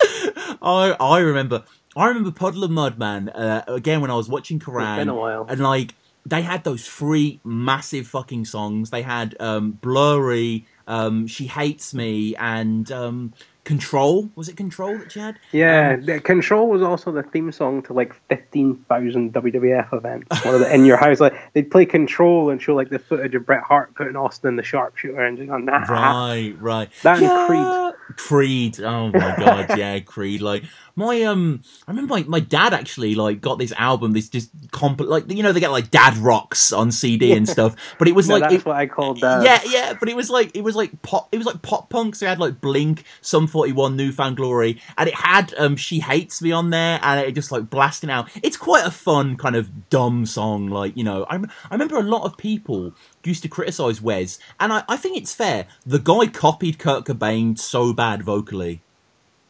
I 0.62 0.96
I 0.98 1.18
remember 1.20 1.64
I 1.96 2.06
remember 2.08 2.30
Puddle 2.30 2.64
of 2.64 2.70
Mudd 2.70 2.98
Man 2.98 3.28
uh, 3.28 3.64
again 3.68 4.00
when 4.00 4.10
I 4.10 4.14
was 4.14 4.28
watching 4.28 4.56
It's 4.56 4.66
been 4.66 5.08
a 5.08 5.14
while. 5.14 5.46
and 5.48 5.60
like 5.60 5.94
they 6.26 6.42
had 6.42 6.64
those 6.64 6.88
three 6.88 7.38
massive 7.44 8.06
fucking 8.06 8.46
songs. 8.46 8.88
They 8.90 9.02
had 9.02 9.36
um, 9.40 9.72
Blurry, 9.72 10.64
um, 10.88 11.26
She 11.26 11.46
Hates 11.46 11.92
Me, 11.92 12.34
and 12.36 12.90
um, 12.90 13.34
Control. 13.64 14.28
Was 14.36 14.48
it 14.48 14.56
Control 14.56 14.98
that 14.98 15.12
she 15.12 15.20
had? 15.20 15.38
Yeah, 15.50 15.94
um, 15.94 16.04
the 16.04 16.20
Control 16.20 16.68
was 16.68 16.82
also 16.82 17.10
the 17.10 17.22
theme 17.22 17.50
song 17.50 17.82
to 17.84 17.94
like 17.94 18.14
fifteen 18.28 18.76
thousand 18.90 19.32
WWF 19.32 19.92
events. 19.92 20.44
One 20.44 20.54
of 20.54 20.60
the 20.60 20.72
in 20.72 20.84
your 20.84 20.98
house, 20.98 21.18
like 21.18 21.34
they'd 21.54 21.70
play 21.70 21.86
Control 21.86 22.50
and 22.50 22.60
show 22.60 22.74
like 22.74 22.90
the 22.90 22.98
footage 22.98 23.34
of 23.34 23.46
Bret 23.46 23.62
Hart 23.62 23.94
putting 23.94 24.16
Austin 24.16 24.48
in 24.48 24.56
the 24.56 24.62
sharpshooter 24.62 25.24
and 25.24 25.38
just 25.38 25.48
going, 25.48 25.64
nah. 25.64 25.78
Right, 25.78 26.54
right. 26.60 26.90
That 27.02 27.16
and 27.16 27.26
yeah. 27.26 27.92
Creed. 28.16 28.80
Oh 28.80 29.10
my 29.10 29.34
god, 29.38 29.78
yeah, 29.78 29.98
Creed. 30.00 30.42
Like 30.42 30.64
my 30.96 31.22
um, 31.22 31.62
I 31.88 31.90
remember 31.90 32.14
my, 32.14 32.22
my 32.24 32.40
dad 32.40 32.72
actually 32.72 33.14
like 33.14 33.40
got 33.40 33.58
this 33.58 33.72
album. 33.72 34.12
This 34.12 34.28
just 34.28 34.50
comp 34.70 35.00
like 35.00 35.30
you 35.30 35.42
know 35.42 35.52
they 35.52 35.60
get 35.60 35.70
like 35.72 35.90
Dad 35.90 36.16
rocks 36.18 36.72
on 36.72 36.92
CD 36.92 37.32
and 37.32 37.48
stuff. 37.48 37.74
But 37.98 38.06
it 38.08 38.14
was 38.14 38.28
No, 38.28 38.34
like 38.36 38.42
that's 38.50 38.54
it- 38.62 38.66
what 38.66 38.76
I 38.76 38.86
called 38.86 39.20
that. 39.20 39.42
Yeah, 39.44 39.60
yeah, 39.66 39.94
but 39.98 40.08
it 40.08 40.14
was 40.16 40.30
like 40.30 40.54
it 40.56 40.62
was 40.62 40.76
like 40.76 41.02
pop. 41.02 41.28
It 41.32 41.38
was 41.38 41.46
like 41.46 41.62
pop 41.62 41.90
punk. 41.90 42.14
So 42.14 42.26
it 42.26 42.28
had 42.28 42.38
like 42.38 42.60
Blink, 42.60 43.04
Sum 43.22 43.46
Forty 43.46 43.72
One, 43.72 43.96
New 43.96 44.12
Found 44.12 44.36
Glory, 44.36 44.80
and 44.96 45.08
it 45.08 45.14
had 45.14 45.52
um 45.58 45.74
"She 45.76 45.98
Hates 46.00 46.40
Me" 46.40 46.52
on 46.52 46.70
there, 46.70 47.00
and 47.02 47.20
it 47.26 47.32
just 47.34 47.50
like 47.50 47.68
blasting 47.70 48.10
out. 48.10 48.28
It's 48.42 48.56
quite 48.56 48.86
a 48.86 48.90
fun 48.90 49.36
kind 49.36 49.56
of 49.56 49.90
dumb 49.90 50.26
song. 50.26 50.68
Like 50.68 50.96
you 50.96 51.02
know, 51.04 51.26
I 51.28 51.36
I 51.36 51.72
remember 51.74 51.96
a 51.96 52.02
lot 52.02 52.22
of 52.24 52.36
people 52.36 52.92
used 53.24 53.42
to 53.42 53.48
criticize 53.48 54.00
Wes, 54.00 54.38
and 54.60 54.72
I 54.72 54.84
I 54.88 54.96
think 54.96 55.16
it's 55.16 55.34
fair. 55.34 55.66
The 55.84 55.98
guy 55.98 56.26
copied 56.28 56.78
Kurt 56.78 57.04
Cobain 57.04 57.58
so 57.58 57.92
bad 57.92 58.22
vocally. 58.22 58.80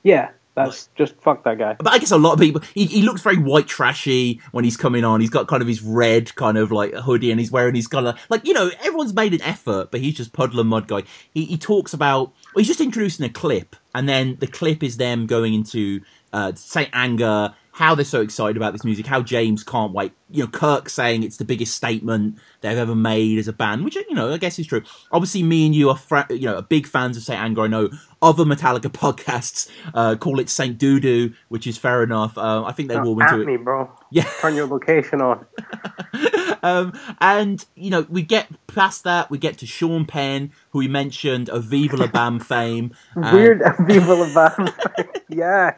Yeah, 0.03 0.31
that's 0.55 0.89
just 0.95 1.21
fuck 1.21 1.43
that 1.45 1.59
guy. 1.59 1.75
But 1.79 1.93
I 1.93 1.99
guess 1.99 2.13
a 2.13 2.19
lot 2.19 2.35
of 2.35 2.39
people. 2.39 2.63
He, 2.75 2.87
he 2.87 3.03
looks 3.03 3.23
very 3.23 3.37
white 3.37 3.67
trashy 3.67 4.41
when 4.53 4.65
he's 4.65 4.77
coming 4.77 5.05
on. 5.05 5.21
He's 5.21 5.31
got 5.31 5.49
kind 5.49 5.63
of 5.63 5.69
his 5.69 5.83
red 5.83 6.35
kind 6.37 6.57
of 6.57 6.71
like 6.71 6.95
hoodie, 6.95 7.31
and 7.31 7.41
he's 7.41 7.51
wearing 7.51 7.75
his 7.75 7.89
kind 7.89 8.07
of 8.07 8.19
like 8.29 8.47
you 8.47 8.55
know 8.55 8.71
everyone's 8.81 9.15
made 9.15 9.35
an 9.35 9.43
effort, 9.43 9.91
but 9.91 10.01
he's 10.01 10.15
just 10.15 10.33
puddle 10.33 10.61
and 10.61 10.69
mud 10.69 10.87
guy. 10.87 11.03
He 11.33 11.45
he 11.45 11.59
talks 11.59 11.93
about. 11.93 12.33
Well, 12.55 12.61
he's 12.61 12.69
just 12.69 12.81
introducing 12.81 13.27
a 13.27 13.29
clip, 13.29 13.75
and 13.95 14.09
then 14.09 14.37
the 14.39 14.47
clip 14.47 14.83
is 14.83 14.97
them 14.97 15.27
going 15.27 15.55
into 15.55 16.01
uh, 16.35 16.53
Saint 16.57 16.91
Anger, 16.93 17.55
how 17.73 17.95
they're 17.95 18.05
so 18.05 18.21
excited 18.21 18.57
about 18.57 18.73
this 18.73 18.85
music, 18.85 19.07
how 19.07 19.21
James 19.23 19.65
can't 19.65 19.93
wait. 19.93 20.13
You 20.31 20.45
know, 20.45 20.49
Kirk 20.49 20.89
saying 20.89 21.23
it's 21.23 21.39
the 21.39 21.45
biggest 21.45 21.75
statement 21.75 22.39
they've 22.61 22.77
ever 22.79 22.95
made 22.95 23.39
as 23.39 23.49
a 23.49 23.53
band, 23.53 23.85
which 23.85 23.97
you 23.97 24.15
know 24.15 24.33
I 24.33 24.37
guess 24.39 24.59
is 24.59 24.67
true. 24.67 24.83
Obviously, 25.11 25.43
me 25.43 25.67
and 25.67 25.75
you 25.75 25.89
are 25.91 25.97
fra- 25.97 26.27
you 26.31 26.47
know 26.47 26.61
big 26.63 26.87
fans 26.87 27.17
of 27.17 27.23
Saint 27.23 27.41
Anger. 27.41 27.63
I 27.63 27.67
know 27.69 27.89
other 28.23 28.45
Metallica 28.45 28.91
podcasts 29.03 29.69
uh, 29.95 30.15
call 30.17 30.39
it 30.41 30.49
Saint 30.51 30.79
Doodoo, 30.79 31.35
which 31.49 31.67
is 31.67 31.77
fair 31.79 32.03
enough. 32.03 32.37
Uh, 32.39 32.65
I 32.65 32.73
think 32.73 32.89
they 32.91 32.95
Now, 32.97 33.05
warm 33.05 33.23
at 33.23 33.31
into 33.33 33.43
it. 33.43 33.47
me, 33.47 33.57
bro. 33.57 33.91
Yeah. 34.11 34.29
Turn 34.41 34.55
your 34.55 34.67
location 34.67 35.21
on. 35.21 35.45
um, 36.63 36.93
and 37.21 37.65
you 37.75 37.91
know, 37.91 38.07
we 38.09 38.23
get 38.23 38.49
past 38.69 39.05
that, 39.05 39.31
we 39.31 39.39
get 39.39 39.59
to 39.59 39.67
Sean 39.67 40.05
Penn, 40.07 40.53
who 40.71 40.79
we 40.79 40.89
mentioned 40.89 41.49
of 41.51 41.65
Viva 41.65 41.97
La 41.97 42.07
Bam 42.07 42.39
fame. 42.41 42.93
and- 43.15 43.35
Weird 43.37 43.63
Viva 43.81 44.15
La 44.15 44.33
Bam. 44.35 44.69
yes. 45.29 45.75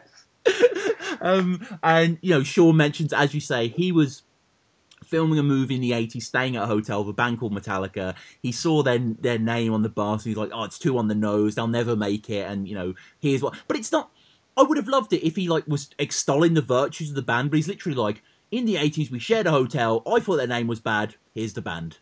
um, 1.21 1.65
and 1.83 2.17
you 2.21 2.31
know, 2.31 2.43
Sean 2.43 2.77
mentions, 2.77 3.13
as 3.13 3.33
you 3.33 3.39
say, 3.39 3.67
he 3.67 3.91
was 3.91 4.23
filming 5.03 5.39
a 5.39 5.43
movie 5.43 5.75
in 5.75 5.81
the 5.81 5.91
80s, 5.91 6.23
staying 6.23 6.55
at 6.55 6.63
a 6.63 6.67
hotel 6.67 7.03
with 7.03 7.11
a 7.11 7.13
band 7.13 7.39
called 7.39 7.53
Metallica. 7.53 8.15
He 8.41 8.51
saw 8.51 8.83
their 8.83 8.99
their 8.99 9.39
name 9.39 9.73
on 9.73 9.83
the 9.83 9.89
bus, 9.89 10.25
and 10.25 10.29
he's 10.29 10.37
like, 10.37 10.51
"Oh, 10.53 10.63
it's 10.63 10.79
too 10.79 10.97
on 10.97 11.07
the 11.07 11.15
nose. 11.15 11.55
They'll 11.55 11.67
never 11.67 11.95
make 11.95 12.29
it." 12.29 12.49
And 12.49 12.67
you 12.67 12.75
know, 12.75 12.93
here's 13.19 13.41
what. 13.41 13.55
But 13.67 13.77
it's 13.77 13.91
not. 13.91 14.11
I 14.55 14.63
would 14.63 14.77
have 14.77 14.87
loved 14.87 15.13
it 15.13 15.25
if 15.25 15.35
he 15.35 15.47
like 15.47 15.67
was 15.67 15.89
extolling 15.99 16.55
the 16.55 16.61
virtues 16.61 17.09
of 17.09 17.15
the 17.15 17.21
band, 17.21 17.51
but 17.51 17.57
he's 17.57 17.67
literally 17.67 17.95
like, 17.95 18.21
"In 18.51 18.65
the 18.65 18.75
80s, 18.75 19.11
we 19.11 19.19
shared 19.19 19.47
a 19.47 19.51
hotel. 19.51 20.03
I 20.05 20.19
thought 20.19 20.37
their 20.37 20.47
name 20.47 20.67
was 20.67 20.79
bad. 20.79 21.15
Here's 21.33 21.53
the 21.53 21.61
band." 21.61 21.97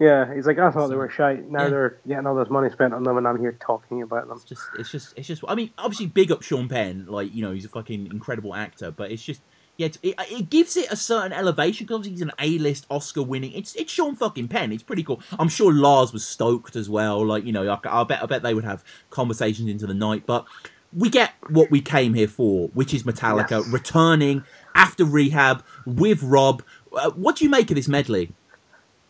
Yeah, 0.00 0.34
he's 0.34 0.46
like, 0.46 0.58
I 0.58 0.70
thought 0.70 0.88
they 0.88 0.96
were 0.96 1.10
shite. 1.10 1.50
Now 1.50 1.64
Yeah. 1.64 1.68
they're 1.68 1.98
getting 2.08 2.26
all 2.26 2.34
this 2.34 2.48
money 2.48 2.70
spent 2.70 2.94
on 2.94 3.02
them, 3.02 3.18
and 3.18 3.28
I'm 3.28 3.38
here 3.38 3.56
talking 3.60 4.00
about 4.02 4.28
them. 4.28 4.38
It's 4.38 4.46
just, 4.46 4.62
it's 4.78 4.90
just, 4.90 5.12
it's 5.18 5.28
just. 5.28 5.44
I 5.46 5.54
mean, 5.54 5.70
obviously, 5.76 6.06
big 6.06 6.32
up 6.32 6.42
Sean 6.42 6.68
Penn. 6.68 7.04
Like, 7.06 7.34
you 7.34 7.42
know, 7.42 7.52
he's 7.52 7.66
a 7.66 7.68
fucking 7.68 8.06
incredible 8.06 8.54
actor. 8.54 8.90
But 8.90 9.12
it's 9.12 9.22
just, 9.22 9.42
yeah, 9.76 9.88
it's, 9.88 9.98
it, 10.02 10.14
it 10.30 10.48
gives 10.48 10.78
it 10.78 10.90
a 10.90 10.96
certain 10.96 11.32
elevation 11.34 11.86
because 11.86 12.06
he's 12.06 12.22
an 12.22 12.32
A-list 12.38 12.86
Oscar-winning. 12.88 13.52
It's, 13.52 13.74
it's 13.76 13.92
Sean 13.92 14.16
fucking 14.16 14.48
Penn. 14.48 14.72
It's 14.72 14.82
pretty 14.82 15.02
cool. 15.02 15.20
I'm 15.38 15.50
sure 15.50 15.70
Lars 15.70 16.14
was 16.14 16.26
stoked 16.26 16.76
as 16.76 16.88
well. 16.88 17.22
Like, 17.26 17.44
you 17.44 17.52
know, 17.52 17.68
I, 17.70 18.00
I 18.00 18.04
bet, 18.04 18.22
I 18.22 18.26
bet 18.26 18.42
they 18.42 18.54
would 18.54 18.64
have 18.64 18.82
conversations 19.10 19.68
into 19.68 19.86
the 19.86 19.92
night. 19.94 20.24
But 20.24 20.46
we 20.94 21.10
get 21.10 21.32
what 21.50 21.70
we 21.70 21.82
came 21.82 22.14
here 22.14 22.26
for, 22.28 22.68
which 22.68 22.94
is 22.94 23.02
Metallica 23.02 23.50
Yes. 23.62 23.68
returning 23.68 24.44
after 24.74 25.04
rehab 25.04 25.62
with 25.84 26.22
Rob. 26.22 26.62
Uh, 26.90 27.10
what 27.10 27.36
do 27.36 27.44
you 27.44 27.50
make 27.50 27.70
of 27.70 27.76
this 27.76 27.86
medley? 27.86 28.32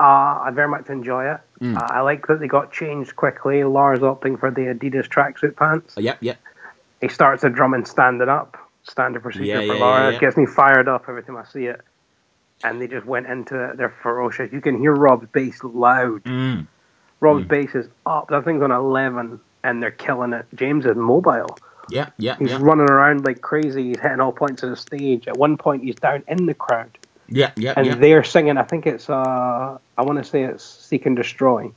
Uh, 0.00 0.40
I 0.46 0.50
very 0.54 0.68
much 0.68 0.88
enjoy 0.88 1.30
it. 1.30 1.40
Mm. 1.60 1.76
Uh, 1.76 1.86
I 1.90 2.00
like 2.00 2.26
that 2.28 2.40
they 2.40 2.48
got 2.48 2.72
changed 2.72 3.16
quickly. 3.16 3.62
Lars 3.64 3.98
opting 3.98 4.40
for 4.40 4.50
the 4.50 4.62
Adidas 4.62 5.06
tracksuit 5.08 5.56
pants. 5.56 5.98
Uh, 5.98 6.00
yep, 6.00 6.16
yep. 6.22 6.38
He 7.02 7.08
starts 7.08 7.42
the 7.42 7.50
drumming 7.50 7.84
standing 7.84 8.28
up. 8.30 8.56
Standard 8.84 9.22
procedure 9.22 9.44
Yeah, 9.44 9.58
for 9.66 9.74
yeah, 9.74 9.84
Lars. 9.84 10.14
yeah. 10.14 10.20
Gets 10.20 10.36
me 10.38 10.46
fired 10.46 10.88
up 10.88 11.04
every 11.06 11.22
time 11.22 11.36
I 11.36 11.44
see 11.44 11.66
it. 11.66 11.82
And 12.64 12.80
they 12.80 12.88
just 12.88 13.04
went 13.04 13.26
into 13.26 13.62
it. 13.62 13.76
They're 13.76 13.94
ferocious. 14.02 14.50
You 14.52 14.62
can 14.62 14.78
hear 14.78 14.94
Rob's 14.94 15.26
bass 15.32 15.62
loud. 15.62 16.24
Mm. 16.24 16.66
Rob's 17.20 17.44
Mm. 17.44 17.48
bass 17.48 17.74
is 17.74 17.88
up. 18.06 18.28
That 18.28 18.44
thing's 18.44 18.62
on 18.62 18.70
11, 18.72 19.38
and 19.64 19.82
they're 19.82 19.90
killing 19.90 20.32
it. 20.32 20.46
James 20.54 20.86
is 20.86 20.96
mobile. 20.96 21.58
Yeah, 21.90 22.10
yeah, 22.18 22.36
He's 22.38 22.54
running 22.54 22.88
around 22.88 23.24
like 23.24 23.40
crazy. 23.42 23.88
He's 23.88 23.98
hitting 24.00 24.20
all 24.20 24.32
points 24.32 24.62
of 24.62 24.70
the 24.70 24.76
stage. 24.76 25.26
At 25.28 25.36
one 25.36 25.56
point, 25.58 25.82
he's 25.82 25.96
down 25.96 26.22
in 26.28 26.46
the 26.46 26.54
crowd. 26.54 26.96
Yeah, 27.30 27.52
yeah, 27.56 27.74
and 27.76 27.86
yeah. 27.86 27.94
they're 27.94 28.24
singing. 28.24 28.58
I 28.58 28.64
think 28.64 28.86
it's 28.86 29.08
uh, 29.08 29.78
I 29.96 30.02
want 30.02 30.18
to 30.18 30.24
say 30.24 30.42
it's 30.44 30.64
Seek 30.64 31.06
and 31.06 31.16
Destroy. 31.16 31.70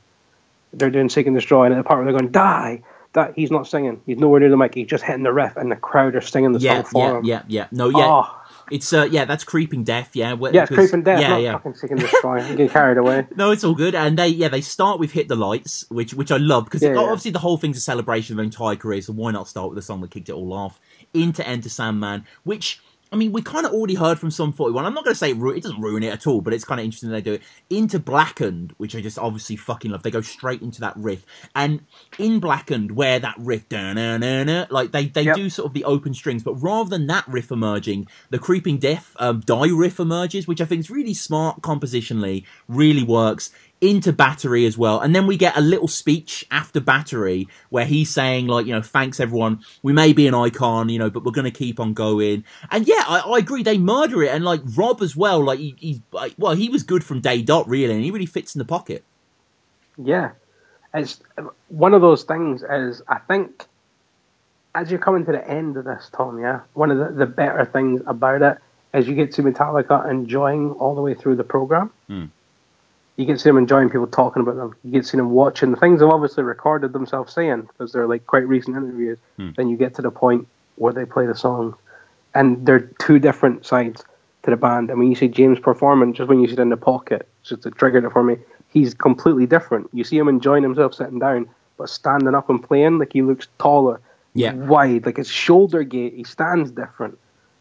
They're 0.72 0.90
doing 0.90 1.08
Seek 1.08 1.26
and 1.26 1.36
Destroy, 1.36 1.64
and 1.64 1.74
at 1.74 1.76
the 1.78 1.84
part 1.84 1.98
where 1.98 2.10
they're 2.10 2.18
going 2.18 2.32
die, 2.32 2.82
that 3.12 3.34
he's 3.36 3.50
not 3.50 3.66
singing. 3.66 4.00
He's 4.04 4.18
nowhere 4.18 4.40
near 4.40 4.50
the 4.50 4.56
mic. 4.56 4.74
He's 4.74 4.88
just 4.88 5.04
hitting 5.04 5.22
the 5.22 5.32
riff, 5.32 5.56
and 5.56 5.70
the 5.70 5.76
crowd 5.76 6.16
are 6.16 6.20
singing 6.20 6.52
the 6.52 6.58
yeah, 6.58 6.82
song 6.82 6.84
for 6.84 6.98
yeah, 6.98 7.18
him. 7.18 7.24
yeah, 7.24 7.42
yeah. 7.46 7.66
No, 7.70 7.88
yeah. 7.88 8.06
Oh, 8.06 8.42
It's 8.72 8.92
uh 8.92 9.04
yeah, 9.10 9.24
that's 9.24 9.44
creeping 9.44 9.84
death. 9.84 10.16
Yeah, 10.16 10.34
yeah, 10.52 10.62
it's 10.62 10.74
creeping 10.74 11.04
death. 11.04 11.20
Yeah, 11.20 11.36
yeah. 11.38 11.52
fucking 11.52 11.74
Seek 11.74 11.92
and 11.92 12.00
Destroy. 12.00 12.40
Getting 12.40 12.68
carried 12.68 12.98
away. 12.98 13.26
No, 13.36 13.52
it's 13.52 13.62
all 13.62 13.74
good, 13.74 13.94
and 13.94 14.18
they 14.18 14.28
yeah 14.28 14.48
they 14.48 14.60
start 14.60 14.98
with 14.98 15.12
"Hit 15.12 15.28
the 15.28 15.36
Lights," 15.36 15.84
which 15.90 16.14
which 16.14 16.32
I 16.32 16.38
love 16.38 16.64
because 16.64 16.82
Yeah, 16.82 16.94
yeah. 16.94 16.98
obviously 16.98 17.30
the 17.30 17.38
whole 17.38 17.56
thing's 17.56 17.78
a 17.78 17.80
celebration 17.80 18.34
of 18.34 18.36
their 18.38 18.44
entire 18.44 18.74
career. 18.76 19.00
So 19.00 19.12
why 19.12 19.30
not 19.30 19.46
start 19.46 19.70
with 19.70 19.76
the 19.76 19.82
song 19.82 20.00
that 20.00 20.10
kicked 20.10 20.28
it 20.28 20.32
all 20.32 20.52
off? 20.52 20.80
Into 21.12 21.46
Enter 21.46 21.68
Sandman, 21.68 22.24
which 22.42 22.80
I 23.12 23.16
mean 23.16 23.32
we 23.32 23.42
kind 23.42 23.64
of 23.66 23.72
already 23.72 23.94
heard 23.94 24.18
from 24.18 24.30
Sum 24.30 24.52
Forty 24.52 24.72
One. 24.72 24.84
I'm 24.84 24.94
not 24.94 25.04
going 25.04 25.14
to 25.14 25.18
say 25.18 25.30
it, 25.30 25.36
ru- 25.36 25.54
it 25.54 25.62
doesn't 25.62 25.80
ruin 25.80 26.02
it 26.02 26.12
at 26.12 26.26
all, 26.26 26.40
but 26.40 26.52
it's 26.52 26.64
kind 26.64 26.80
of 26.80 26.84
interesting 26.84 27.10
they 27.10 27.20
do 27.20 27.34
it. 27.34 27.42
Into 27.70 27.98
Blackened, 27.98 28.74
which 28.78 28.96
I 28.96 29.00
just 29.00 29.18
obviously 29.18 29.56
fucking 29.56 29.90
love. 29.90 30.02
They 30.02 30.10
go 30.10 30.20
straight 30.20 30.62
into 30.62 30.80
that 30.80 30.96
riff, 30.96 31.24
and 31.54 31.84
in 32.18 32.40
Blackened, 32.40 32.92
where 32.92 33.18
that 33.18 33.36
riff, 33.38 33.64
like 33.70 34.92
they 34.92 35.06
they 35.06 35.22
Yep. 35.22 35.36
do 35.36 35.50
sort 35.50 35.66
of 35.66 35.74
the 35.74 35.84
open 35.84 36.14
strings, 36.14 36.42
but 36.42 36.54
rather 36.54 36.90
than 36.90 37.06
that 37.06 37.26
riff 37.28 37.50
emerging, 37.50 38.06
the 38.30 38.38
Creeping 38.38 38.78
Death 38.78 39.14
um, 39.18 39.40
die 39.40 39.70
riff 39.70 39.98
emerges, 40.00 40.46
which 40.46 40.60
I 40.60 40.64
think 40.64 40.80
is 40.80 40.90
really 40.90 41.14
smart 41.14 41.62
compositionally, 41.62 42.44
really 42.68 43.02
works. 43.02 43.50
Into 43.80 44.12
Battery 44.12 44.64
as 44.66 44.78
well. 44.78 45.00
And 45.00 45.14
then 45.14 45.26
we 45.26 45.36
get 45.36 45.56
a 45.56 45.60
little 45.60 45.88
speech 45.88 46.46
after 46.50 46.80
Battery 46.80 47.48
where 47.70 47.84
he's 47.84 48.10
saying, 48.10 48.46
like, 48.46 48.66
you 48.66 48.72
know, 48.72 48.82
thanks 48.82 49.20
everyone. 49.20 49.60
We 49.82 49.92
may 49.92 50.12
be 50.12 50.26
an 50.26 50.34
icon, 50.34 50.88
you 50.88 50.98
know, 50.98 51.10
but 51.10 51.24
we're 51.24 51.32
going 51.32 51.44
to 51.44 51.50
keep 51.50 51.78
on 51.78 51.92
going. 51.92 52.44
And 52.70 52.86
yeah, 52.86 53.04
I, 53.06 53.20
I, 53.20 53.38
agree. 53.38 53.62
They 53.62 53.78
murder 53.78 54.22
it. 54.22 54.30
And 54.30 54.44
like 54.44 54.62
Rob 54.76 55.02
as 55.02 55.14
well, 55.14 55.44
like, 55.44 55.58
he, 55.58 55.74
he's, 55.78 56.00
like 56.12 56.34
well, 56.38 56.54
he 56.54 56.68
was 56.68 56.82
good 56.82 57.04
from 57.04 57.20
day 57.20 57.42
dot, 57.42 57.68
really. 57.68 57.94
And 57.94 58.02
he 58.02 58.10
really 58.10 58.26
fits 58.26 58.54
in 58.54 58.58
the 58.58 58.64
pocket. 58.64 59.04
Yeah. 59.98 60.32
It's 60.94 61.20
one 61.68 61.92
of 61.92 62.00
those 62.00 62.22
things 62.22 62.62
is, 62.62 63.02
I 63.08 63.18
think, 63.18 63.64
as 64.74 64.90
you're 64.90 65.00
coming 65.00 65.24
to 65.26 65.32
the 65.32 65.48
end 65.48 65.76
of 65.76 65.84
this, 65.84 66.08
Tom, 66.16 66.38
yeah, 66.40 66.60
one 66.72 66.90
of 66.90 66.98
the, 66.98 67.10
the 67.10 67.26
better 67.26 67.64
things 67.64 68.00
about 68.06 68.42
it 68.42 68.58
is 68.92 69.08
you 69.08 69.14
get 69.14 69.32
to 69.32 69.42
Metallica 69.42 70.08
enjoying 70.08 70.70
all 70.72 70.94
the 70.94 71.00
way 71.00 71.14
through 71.14 71.36
the 71.36 71.44
program. 71.44 71.90
Mm 72.08 72.30
you 73.16 73.26
get 73.26 73.34
to 73.34 73.38
see 73.38 73.48
them 73.48 73.58
enjoying 73.58 73.90
people 73.90 74.06
talking 74.06 74.42
about 74.42 74.56
them. 74.56 74.74
You 74.82 74.92
get 74.92 75.02
to 75.02 75.08
see 75.08 75.16
them 75.16 75.30
watching 75.30 75.70
the 75.70 75.76
things 75.76 76.00
they've 76.00 76.08
obviously 76.08 76.42
recorded 76.42 76.92
themselves 76.92 77.32
saying 77.32 77.62
because 77.62 77.92
they're 77.92 78.08
like 78.08 78.26
quite 78.26 78.46
recent 78.46 78.76
interviews. 78.76 79.18
Hmm. 79.36 79.50
Then 79.56 79.68
you 79.68 79.76
get 79.76 79.94
to 79.94 80.02
the 80.02 80.10
point 80.10 80.48
where 80.76 80.92
they 80.92 81.04
play 81.04 81.26
the 81.26 81.34
song, 81.34 81.76
and 82.34 82.66
they're 82.66 82.90
two 82.98 83.18
different 83.20 83.64
sides 83.64 84.04
to 84.42 84.50
the 84.50 84.56
band. 84.56 84.90
I 84.90 84.94
mean, 84.94 85.10
you 85.10 85.16
see 85.16 85.28
James 85.28 85.60
performing 85.60 86.12
just 86.12 86.28
when 86.28 86.40
you 86.40 86.48
see 86.48 86.54
it 86.54 86.58
in 86.58 86.70
the 86.70 86.76
pocket, 86.76 87.28
just 87.44 87.62
to 87.62 87.70
trigger 87.70 88.04
it 88.04 88.10
for 88.10 88.24
me. 88.24 88.36
He's 88.68 88.92
completely 88.92 89.46
different. 89.46 89.88
You 89.92 90.02
see 90.02 90.18
him 90.18 90.26
enjoying 90.26 90.64
himself 90.64 90.94
sitting 90.94 91.20
down, 91.20 91.48
but 91.76 91.88
standing 91.88 92.34
up 92.34 92.50
and 92.50 92.60
playing 92.62 92.98
like 92.98 93.12
he 93.12 93.22
looks 93.22 93.46
taller, 93.58 94.00
yeah, 94.34 94.54
wide, 94.54 95.06
like 95.06 95.18
his 95.18 95.28
shoulder 95.28 95.84
gait. 95.84 96.14
He 96.14 96.24
stands 96.24 96.72
different 96.72 97.16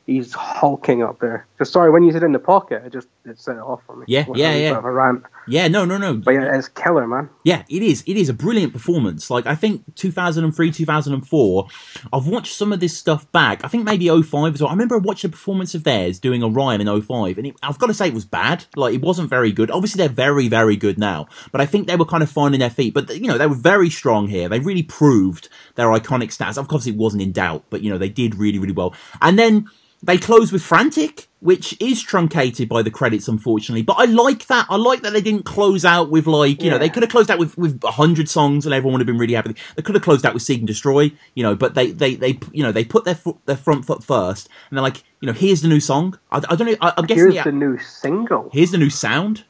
he's 0.06 0.34
hulking 0.34 1.02
up 1.02 1.20
there. 1.20 1.48
Just 1.58 1.72
sorry, 1.72 1.90
when 1.92 2.04
you 2.04 2.12
sit 2.12 2.24
in 2.24 2.32
the 2.32 2.40
pocket, 2.40 2.84
it 2.86 2.92
just 2.92 3.08
it 3.26 3.40
set 3.40 3.56
it 3.56 3.62
off 3.62 3.82
for 3.86 3.96
me. 3.96 4.06
Yeah, 4.08 4.26
yeah, 4.34 4.54
yeah. 4.56 4.78
a 4.78 4.82
rant. 4.82 5.24
Yeah, 5.48 5.68
no, 5.68 5.86
no, 5.86 5.98
no. 5.98 6.16
But 6.16 6.32
yeah, 6.32 6.58
it's 6.58 6.68
killer, 6.70 7.08
man. 7.08 7.30
Yeah, 7.44 7.64
it 7.70 7.82
is. 7.82 8.04
It 8.06 8.18
is 8.18 8.30
a 8.30 8.34
brilliant 8.34 8.74
performance. 8.74 9.30
Like 9.30 9.46
I 9.46 9.56
think 9.56 9.84
2003, 9.96 10.72
2004. 10.72 11.68
I've 12.12 12.28
watched 12.28 12.56
some 12.56 12.74
of 12.74 12.80
this 12.80 12.98
stuff 12.98 13.30
back. 13.32 13.64
I 13.64 13.68
think 13.68 13.86
maybe 13.86 14.08
05 14.10 14.56
as 14.56 14.62
well. 14.62 14.70
I 14.70 14.74
remember 14.74 14.98
watching 14.98 15.30
a 15.30 15.32
performance 15.32 15.76
of 15.76 15.84
theirs 15.84 16.20
doing 16.20 16.44
Orion 16.44 16.82
in 16.82 17.02
05, 17.02 17.38
and 17.38 17.48
it, 17.48 17.56
I've 17.64 17.80
got 17.80 17.88
to 17.88 17.94
say 17.94 18.08
it 18.08 18.14
was 18.14 18.26
bad. 18.26 18.66
Like 18.76 18.94
it 18.94 19.02
wasn't 19.02 19.30
very 19.30 19.52
good. 19.52 19.72
Obviously, 19.72 20.00
they're 20.00 20.14
very, 20.14 20.48
very 20.48 20.76
good 20.76 20.98
now, 20.98 21.28
but 21.52 21.62
I 21.62 21.66
think 21.66 21.88
they 21.88 21.96
were 21.96 22.06
kind 22.06 22.24
of 22.24 22.30
finding 22.30 22.60
their 22.60 22.70
feet. 22.70 22.94
But 22.94 23.10
you 23.20 23.28
know, 23.28 23.38
they 23.38 23.48
were 23.48 23.56
very 23.56 23.90
strong 23.90 24.28
here. 24.28 24.50
They 24.50 24.60
really 24.60 24.84
proved 24.84 25.50
their 25.76 25.88
iconic 25.88 26.36
stats. 26.36 26.58
Of 26.58 26.68
course, 26.68 26.88
it 26.88 26.96
wasn't 26.96 27.24
in 27.24 27.32
doubt, 27.32 27.66
but 27.70 27.82
you 27.82 27.90
know, 27.90 27.98
they 27.98 28.10
did 28.10 28.36
really, 28.36 28.60
really 28.60 28.74
well. 28.74 28.94
And 29.22 29.40
then 29.40 29.68
they 30.04 30.18
close 30.18 30.52
with 30.52 30.62
Frantic, 30.62 31.30
which 31.40 31.80
is 31.82 32.02
truncated 32.02 32.68
by 32.68 32.82
the 32.82 32.92
credits, 32.92 33.30
unfortunately. 33.30 33.84
But 33.84 33.94
I 33.94 34.06
like 34.06 34.48
that. 34.48 34.66
I 34.70 34.76
like 34.76 35.02
that 35.02 35.14
they 35.14 35.22
didn't 35.22 35.46
close 35.46 35.86
out 35.86 36.10
with 36.12 36.28
like, 36.28 36.62
you 36.62 36.68
yeah. 36.68 36.74
know, 36.74 36.78
they 36.78 36.90
could 36.90 37.04
have 37.04 37.12
closed 37.12 37.32
out 37.32 37.40
with 37.40 37.58
with 37.58 37.82
hundred 37.84 38.28
songs 38.28 38.66
and 38.66 38.74
everyone 38.74 38.94
would 38.94 39.02
have 39.02 39.08
been 39.08 39.18
really 39.18 39.34
happy. 39.34 39.56
They 39.76 39.82
could 39.82 39.96
have 39.96 40.04
closed 40.04 40.26
out 40.26 40.34
with 40.34 40.44
Seek 40.44 40.60
and 40.60 40.68
Destroy, 40.68 41.12
you 41.36 41.44
know. 41.44 41.56
But 41.56 41.76
they 41.76 41.92
they 41.92 42.16
they 42.16 42.38
you 42.52 42.64
know 42.64 42.74
they 42.74 42.84
put 42.84 43.06
their 43.06 43.16
foot, 43.16 43.38
their 43.46 43.56
front 43.56 43.86
foot 43.86 44.04
first, 44.04 44.50
and 44.70 44.78
they're 44.78 44.84
like, 44.84 45.04
you 45.22 45.28
know, 45.28 45.34
here's 45.34 45.62
the 45.62 45.70
new 45.70 45.80
song. 45.80 46.20
I, 46.32 46.38
I 46.50 46.56
don't 46.56 46.68
know. 46.68 46.76
I, 46.82 46.94
am 46.98 47.06
guessing 47.06 47.24
here's 47.24 47.36
yeah, 47.36 47.44
the 47.44 47.54
new 47.54 47.80
single. 47.80 48.50
Here's 48.52 48.72
the 48.72 48.78
new 48.78 48.90
sound. 48.90 49.46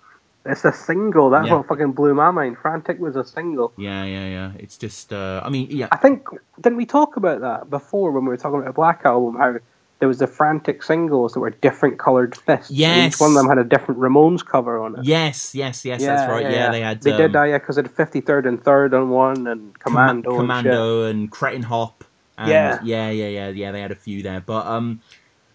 It's 0.46 0.66
a 0.66 0.74
single. 0.74 1.30
That's 1.30 1.48
yeah. 1.48 1.56
what 1.56 1.68
fucking 1.68 1.94
blew 1.94 2.14
my 2.14 2.30
mind. 2.30 2.58
Frantic 2.58 3.00
was 3.00 3.16
a 3.16 3.24
single. 3.24 3.74
Yeah, 3.78 4.04
yeah, 4.04 4.28
yeah. 4.28 4.52
It's 4.60 4.78
just. 4.78 5.12
uh 5.12 5.42
I 5.44 5.50
mean, 5.50 5.68
yeah. 5.72 5.88
I 5.92 5.98
think 5.98 6.28
didn't 6.62 6.78
we 6.78 6.86
talk 6.86 7.18
about 7.18 7.42
that 7.42 7.70
before 7.70 8.12
when 8.12 8.26
we 8.26 8.30
were 8.30 8.38
talking 8.38 8.60
about 8.60 8.70
a 8.70 8.74
Black 8.74 9.02
album? 9.06 9.38
How 9.38 9.58
there 10.04 10.10
was 10.10 10.20
the 10.20 10.28
frantic 10.28 10.84
singles 10.84 11.32
that 11.32 11.40
were 11.40 11.52
different 11.52 11.98
coloured 11.98 12.36
fists. 12.36 12.70
Yes. 12.70 13.16
Each 13.16 13.22
one 13.22 13.30
of 13.32 13.36
them 13.36 13.48
had 13.48 13.58
a 13.58 13.64
different 13.64 14.02
Ramones 14.02 14.46
cover 14.46 14.78
on 14.78 15.00
it. 15.00 15.06
Yes, 15.06 15.56
yes, 15.56 15.86
yes, 15.86 16.02
yeah, 16.02 16.14
that's 16.14 16.30
right. 16.30 16.44
Yeah, 16.44 16.52
yeah, 16.52 16.72
they 16.72 16.82
had. 16.82 17.02
They 17.02 17.12
um, 17.12 17.18
did 17.18 17.32
that, 17.32 17.46
yeah, 17.46 17.58
because 17.58 17.78
it 17.78 17.88
had 17.88 17.96
53rd 17.96 18.46
and 18.46 18.62
3rd 18.62 19.00
on 19.00 19.10
one, 19.10 19.48
and 19.48 19.80
Commando, 19.80 20.32
Com- 20.32 20.40
Commando, 20.42 21.04
and, 21.04 21.22
and 21.22 21.32
Cretin 21.32 21.64
Hop. 21.64 22.04
And 22.38 22.50
yeah, 22.50 22.82
yeah, 22.84 23.12
yeah, 23.12 23.28
yeah, 23.28 23.48
yeah. 23.48 23.72
They 23.72 23.80
had 23.80 23.92
a 23.92 23.96
few 23.96 24.22
there, 24.24 24.42
but 24.42 24.66
um, 24.66 25.00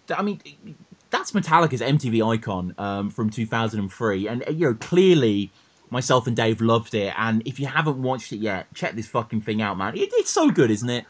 I 0.09 0.23
mean, 0.23 0.41
that's 1.11 1.31
Metallica's 1.33 1.81
MTV 1.81 2.27
icon 2.27 2.73
um 2.79 3.11
from 3.11 3.29
2003, 3.29 4.27
and 4.27 4.43
you 4.49 4.65
know 4.65 4.73
clearly 4.73 5.51
myself 5.91 6.25
and 6.25 6.35
Dave 6.35 6.59
loved 6.59 6.95
it. 6.95 7.13
And 7.19 7.43
if 7.45 7.59
you 7.59 7.67
haven't 7.67 8.01
watched 8.01 8.33
it 8.33 8.37
yet, 8.37 8.73
check 8.73 8.93
this 8.95 9.05
fucking 9.05 9.41
thing 9.41 9.61
out, 9.61 9.77
man. 9.77 9.95
It, 9.95 10.09
it's 10.13 10.31
so 10.31 10.49
good, 10.49 10.71
isn't 10.71 10.89
it? 10.89 11.05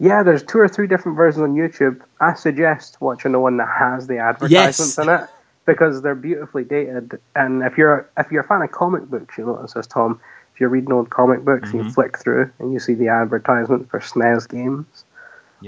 Yeah, 0.00 0.22
there's 0.22 0.42
two 0.42 0.58
or 0.58 0.66
three 0.66 0.86
different 0.86 1.16
versions 1.16 1.42
on 1.42 1.54
YouTube. 1.54 2.00
I 2.20 2.32
suggest 2.32 3.00
watching 3.00 3.32
the 3.32 3.38
one 3.38 3.58
that 3.58 3.68
has 3.68 4.06
the 4.06 4.16
advertisements 4.16 4.96
yes. 4.96 4.98
in 4.98 5.08
it 5.10 5.28
because 5.66 6.00
they're 6.00 6.14
beautifully 6.14 6.64
dated. 6.64 7.20
And 7.36 7.62
if 7.62 7.76
you're 7.76 8.08
if 8.16 8.32
you're 8.32 8.42
a 8.42 8.46
fan 8.46 8.62
of 8.62 8.72
comic 8.72 9.04
books, 9.04 9.36
you'll 9.36 9.54
notice 9.54 9.74
this, 9.74 9.86
Tom. 9.86 10.18
If 10.54 10.60
you're 10.60 10.70
reading 10.70 10.92
old 10.92 11.10
comic 11.10 11.44
books 11.44 11.68
mm-hmm. 11.68 11.78
and 11.78 11.86
you 11.86 11.92
flick 11.92 12.18
through 12.18 12.50
and 12.58 12.72
you 12.72 12.80
see 12.80 12.94
the 12.94 13.08
advertisement 13.08 13.90
for 13.90 14.00
SNES 14.00 14.48
games, 14.48 15.04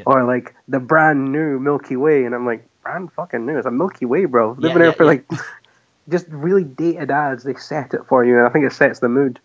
or 0.07 0.25
like 0.25 0.55
the 0.67 0.81
brand 0.81 1.31
new 1.31 1.61
Milky 1.61 1.97
Way, 1.97 2.25
and 2.25 2.35
I'm 2.35 2.47
like, 2.47 2.67
brand 2.83 3.13
fucking 3.13 3.45
new. 3.45 3.59
It's 3.59 3.67
a 3.67 3.71
Milky 3.71 4.07
Way, 4.07 4.25
bro. 4.25 4.55
They've 4.55 4.71
yeah, 4.71 4.75
been 4.75 4.83
yeah, 4.83 4.93
for 4.93 5.05
like 5.05 5.31
just 6.09 6.27
really 6.29 6.65
dated 6.65 7.11
ads. 7.11 7.45
They 7.45 7.55
set 7.55 7.93
it 7.93 8.07
for 8.09 8.25
you, 8.25 8.39
and 8.39 8.47
I 8.47 8.51
think 8.51 8.65
it 8.65 8.73
sets 8.73 9.01
the 9.01 9.11
mood. 9.11 9.39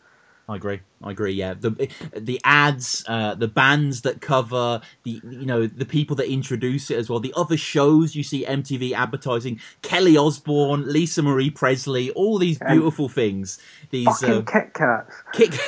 I 0.50 0.56
agree. 0.56 0.80
I 1.04 1.12
agree. 1.12 1.34
Yeah, 1.34 1.56
the 1.56 1.89
the 2.16 2.39
ads, 2.45 3.04
uh, 3.08 3.36
the 3.36 3.50
bands 3.50 4.04
that 4.04 4.22
cover 4.22 4.80
the 5.04 5.22
you 5.30 5.45
know 5.45 5.68
the 5.68 5.86
people 5.86 6.16
that 6.16 6.32
introduce 6.32 6.89
it 6.89 6.98
as 6.98 7.10
well. 7.10 7.20
The 7.20 7.34
other 7.36 7.58
shows 7.58 8.16
you 8.16 8.24
see 8.24 8.45
MTV 8.45 8.93
advertising, 8.93 9.60
Kelly 9.82 10.16
Osbourne, 10.16 10.88
Lisa 10.88 11.22
Marie 11.22 11.50
Presley, 11.50 12.12
all 12.12 12.38
these 12.38 12.60
beautiful 12.60 13.10
things. 13.10 13.60
These 13.89 14.06
fucking 14.06 14.36
uh, 14.36 14.41
Kit 14.43 14.74
Kats. 14.74 15.16
Kit. 15.34 15.52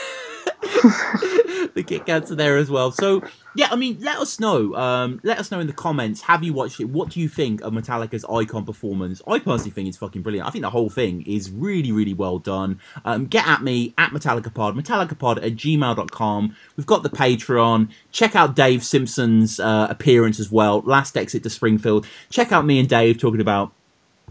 the 1.73 1.83
Kit 1.85 2.05
Kats 2.05 2.31
are 2.31 2.35
there 2.35 2.55
as 2.55 2.69
well. 2.69 2.91
So 2.91 3.21
yeah, 3.59 3.67
I 3.71 3.75
mean, 3.75 3.97
let 3.99 4.17
us 4.19 4.39
know. 4.39 4.73
Um, 4.75 5.19
let 5.21 5.37
us 5.37 5.51
know 5.51 5.59
in 5.59 5.67
the 5.67 5.73
comments. 5.73 6.21
Have 6.21 6.45
you 6.45 6.53
watched 6.53 6.79
it? 6.79 6.85
What 6.85 7.09
do 7.09 7.19
you 7.19 7.27
think 7.27 7.59
of 7.59 7.73
Metallica's 7.73 8.23
Icon 8.23 8.63
performance? 8.63 9.21
I 9.27 9.37
personally 9.39 9.71
think 9.71 9.89
it's 9.89 9.97
fucking 9.97 10.21
brilliant. 10.21 10.47
I 10.47 10.49
think 10.49 10.61
the 10.61 10.69
whole 10.69 10.89
thing 10.89 11.23
is 11.23 11.51
really, 11.51 11.91
really 11.91 12.13
well 12.13 12.39
done. 12.39 12.79
Um, 13.03 13.25
get 13.25 13.45
at 13.45 13.61
me 13.61 13.93
at 13.97 14.11
MetallicaPod, 14.11 14.81
MetallicaPod 14.81 15.45
at 15.45 15.57
gmail.com. 15.57 16.55
We've 16.77 16.85
got 16.85 17.03
the 17.03 17.09
Patreon. 17.09 17.89
Check 18.13 18.33
out 18.33 18.55
Dave 18.55 18.81
Simpson's 18.81 19.59
uh, 19.59 19.87
appearance 19.89 20.39
as 20.39 20.49
well. 20.49 20.79
Last 20.85 21.17
exit 21.17 21.43
to 21.43 21.49
Springfield. 21.49 22.07
Check 22.29 22.53
out 22.53 22.65
me 22.65 22.79
and 22.79 22.87
Dave 22.87 23.17
talking 23.17 23.41
about 23.41 23.73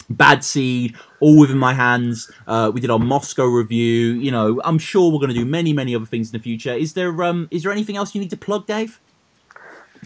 Bad 0.08 0.42
Seed, 0.42 0.96
all 1.20 1.38
within 1.38 1.58
my 1.58 1.74
hands. 1.74 2.32
Uh, 2.46 2.70
we 2.72 2.80
did 2.80 2.88
our 2.88 2.98
Moscow 2.98 3.44
review. 3.44 4.14
You 4.14 4.30
know, 4.30 4.62
I'm 4.64 4.78
sure 4.78 5.12
we're 5.12 5.18
going 5.18 5.34
to 5.34 5.38
do 5.38 5.44
many, 5.44 5.74
many 5.74 5.94
other 5.94 6.06
things 6.06 6.32
in 6.32 6.32
the 6.32 6.42
future. 6.42 6.72
Is 6.72 6.94
there 6.94 7.22
um, 7.22 7.46
is 7.50 7.64
there 7.64 7.72
anything 7.72 7.98
else 7.98 8.14
you 8.14 8.22
need 8.22 8.30
to 8.30 8.36
plug, 8.38 8.66
Dave? 8.66 8.98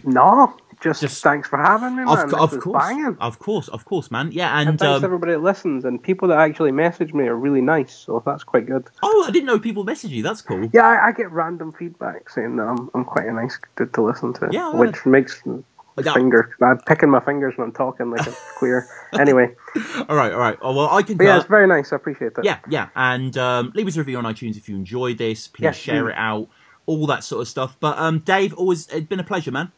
No, 0.05 0.55
just, 0.82 1.01
just 1.01 1.22
thanks 1.22 1.49
for 1.49 1.59
having 1.59 1.97
me, 1.97 2.05
man. 2.05 2.32
Of, 2.32 2.34
of 2.34 2.61
course, 2.61 2.84
banging. 2.84 3.16
of 3.20 3.38
course, 3.38 3.68
of 3.68 3.84
course, 3.84 4.11
man. 4.11 4.32
Yeah, 4.32 4.59
and, 4.59 4.70
and 4.70 4.78
thanks 4.78 4.99
um, 4.99 5.05
everybody 5.05 5.32
that 5.32 5.43
listens 5.43 5.84
and 5.84 6.03
people 6.03 6.28
that 6.28 6.38
actually 6.38 6.72
message 6.72 7.14
me 7.14 7.28
are 7.28 7.36
really 7.36 7.61
nice, 7.61 7.95
so 7.95 8.20
that's 8.26 8.43
quite 8.43 8.66
good. 8.66 8.88
Oh, 9.03 9.24
I 9.26 9.30
didn't 9.30 9.47
know 9.47 9.61
people 9.61 9.84
message 9.84 10.11
you. 10.11 10.22
That's 10.22 10.43
cool. 10.43 10.68
Yeah, 10.72 10.86
I, 10.86 11.09
I 11.09 11.12
get 11.12 11.30
random 11.30 11.72
feedback 11.72 12.28
saying 12.28 12.57
that 12.57 12.64
I'm, 12.64 12.90
I'm 12.95 13.05
quite 13.05 13.26
a 13.26 13.32
nice 13.32 13.59
to, 13.76 13.86
to 13.86 14.03
listen 14.03 14.32
to. 14.34 14.49
Yeah, 14.51 14.74
which 14.74 15.07
makes 15.07 15.43
yeah. 15.47 16.14
finger. 16.14 16.55
I'm 16.61 16.78
picking 16.78 17.11
my 17.11 17.20
fingers 17.20 17.57
when 17.57 17.68
I'm 17.68 17.72
talking 17.72 18.11
like 18.11 18.26
a 18.26 18.34
queer. 18.57 18.88
Anyway. 19.18 19.55
all 20.09 20.16
right, 20.16 20.32
all 20.32 20.40
right. 20.40 20.59
Oh, 20.62 20.74
well, 20.74 20.88
I 20.90 21.03
can. 21.03 21.16
But 21.16 21.24
yeah, 21.24 21.38
it's 21.38 21.47
very 21.47 21.66
nice. 21.66 21.93
I 21.93 21.97
appreciate 21.97 22.34
that. 22.34 22.45
Yeah, 22.45 22.59
yeah, 22.68 22.88
and 22.97 23.36
um, 23.38 23.72
leave 23.74 23.86
us 23.86 23.97
a 23.97 24.01
review 24.01 24.18
on 24.18 24.24
iTunes 24.24 24.57
if 24.57 24.68
you 24.68 24.74
enjoyed 24.74 25.18
this. 25.18 25.49
Please 25.49 25.64
yes, 25.64 25.76
share 25.76 26.09
it 26.09 26.16
out, 26.16 26.49
all 26.86 27.07
that 27.07 27.22
sort 27.24 27.43
of 27.43 27.49
stuff. 27.49 27.76
But 27.78 27.99
um, 27.99 28.18
Dave, 28.20 28.53
always 28.55 28.88
it's 28.88 29.07
been 29.07 29.20
a 29.20 29.24
pleasure, 29.24 29.53
man. 29.53 29.70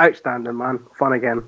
Outstanding, 0.00 0.56
man. 0.56 0.78
Fun 0.98 1.12
again. 1.12 1.42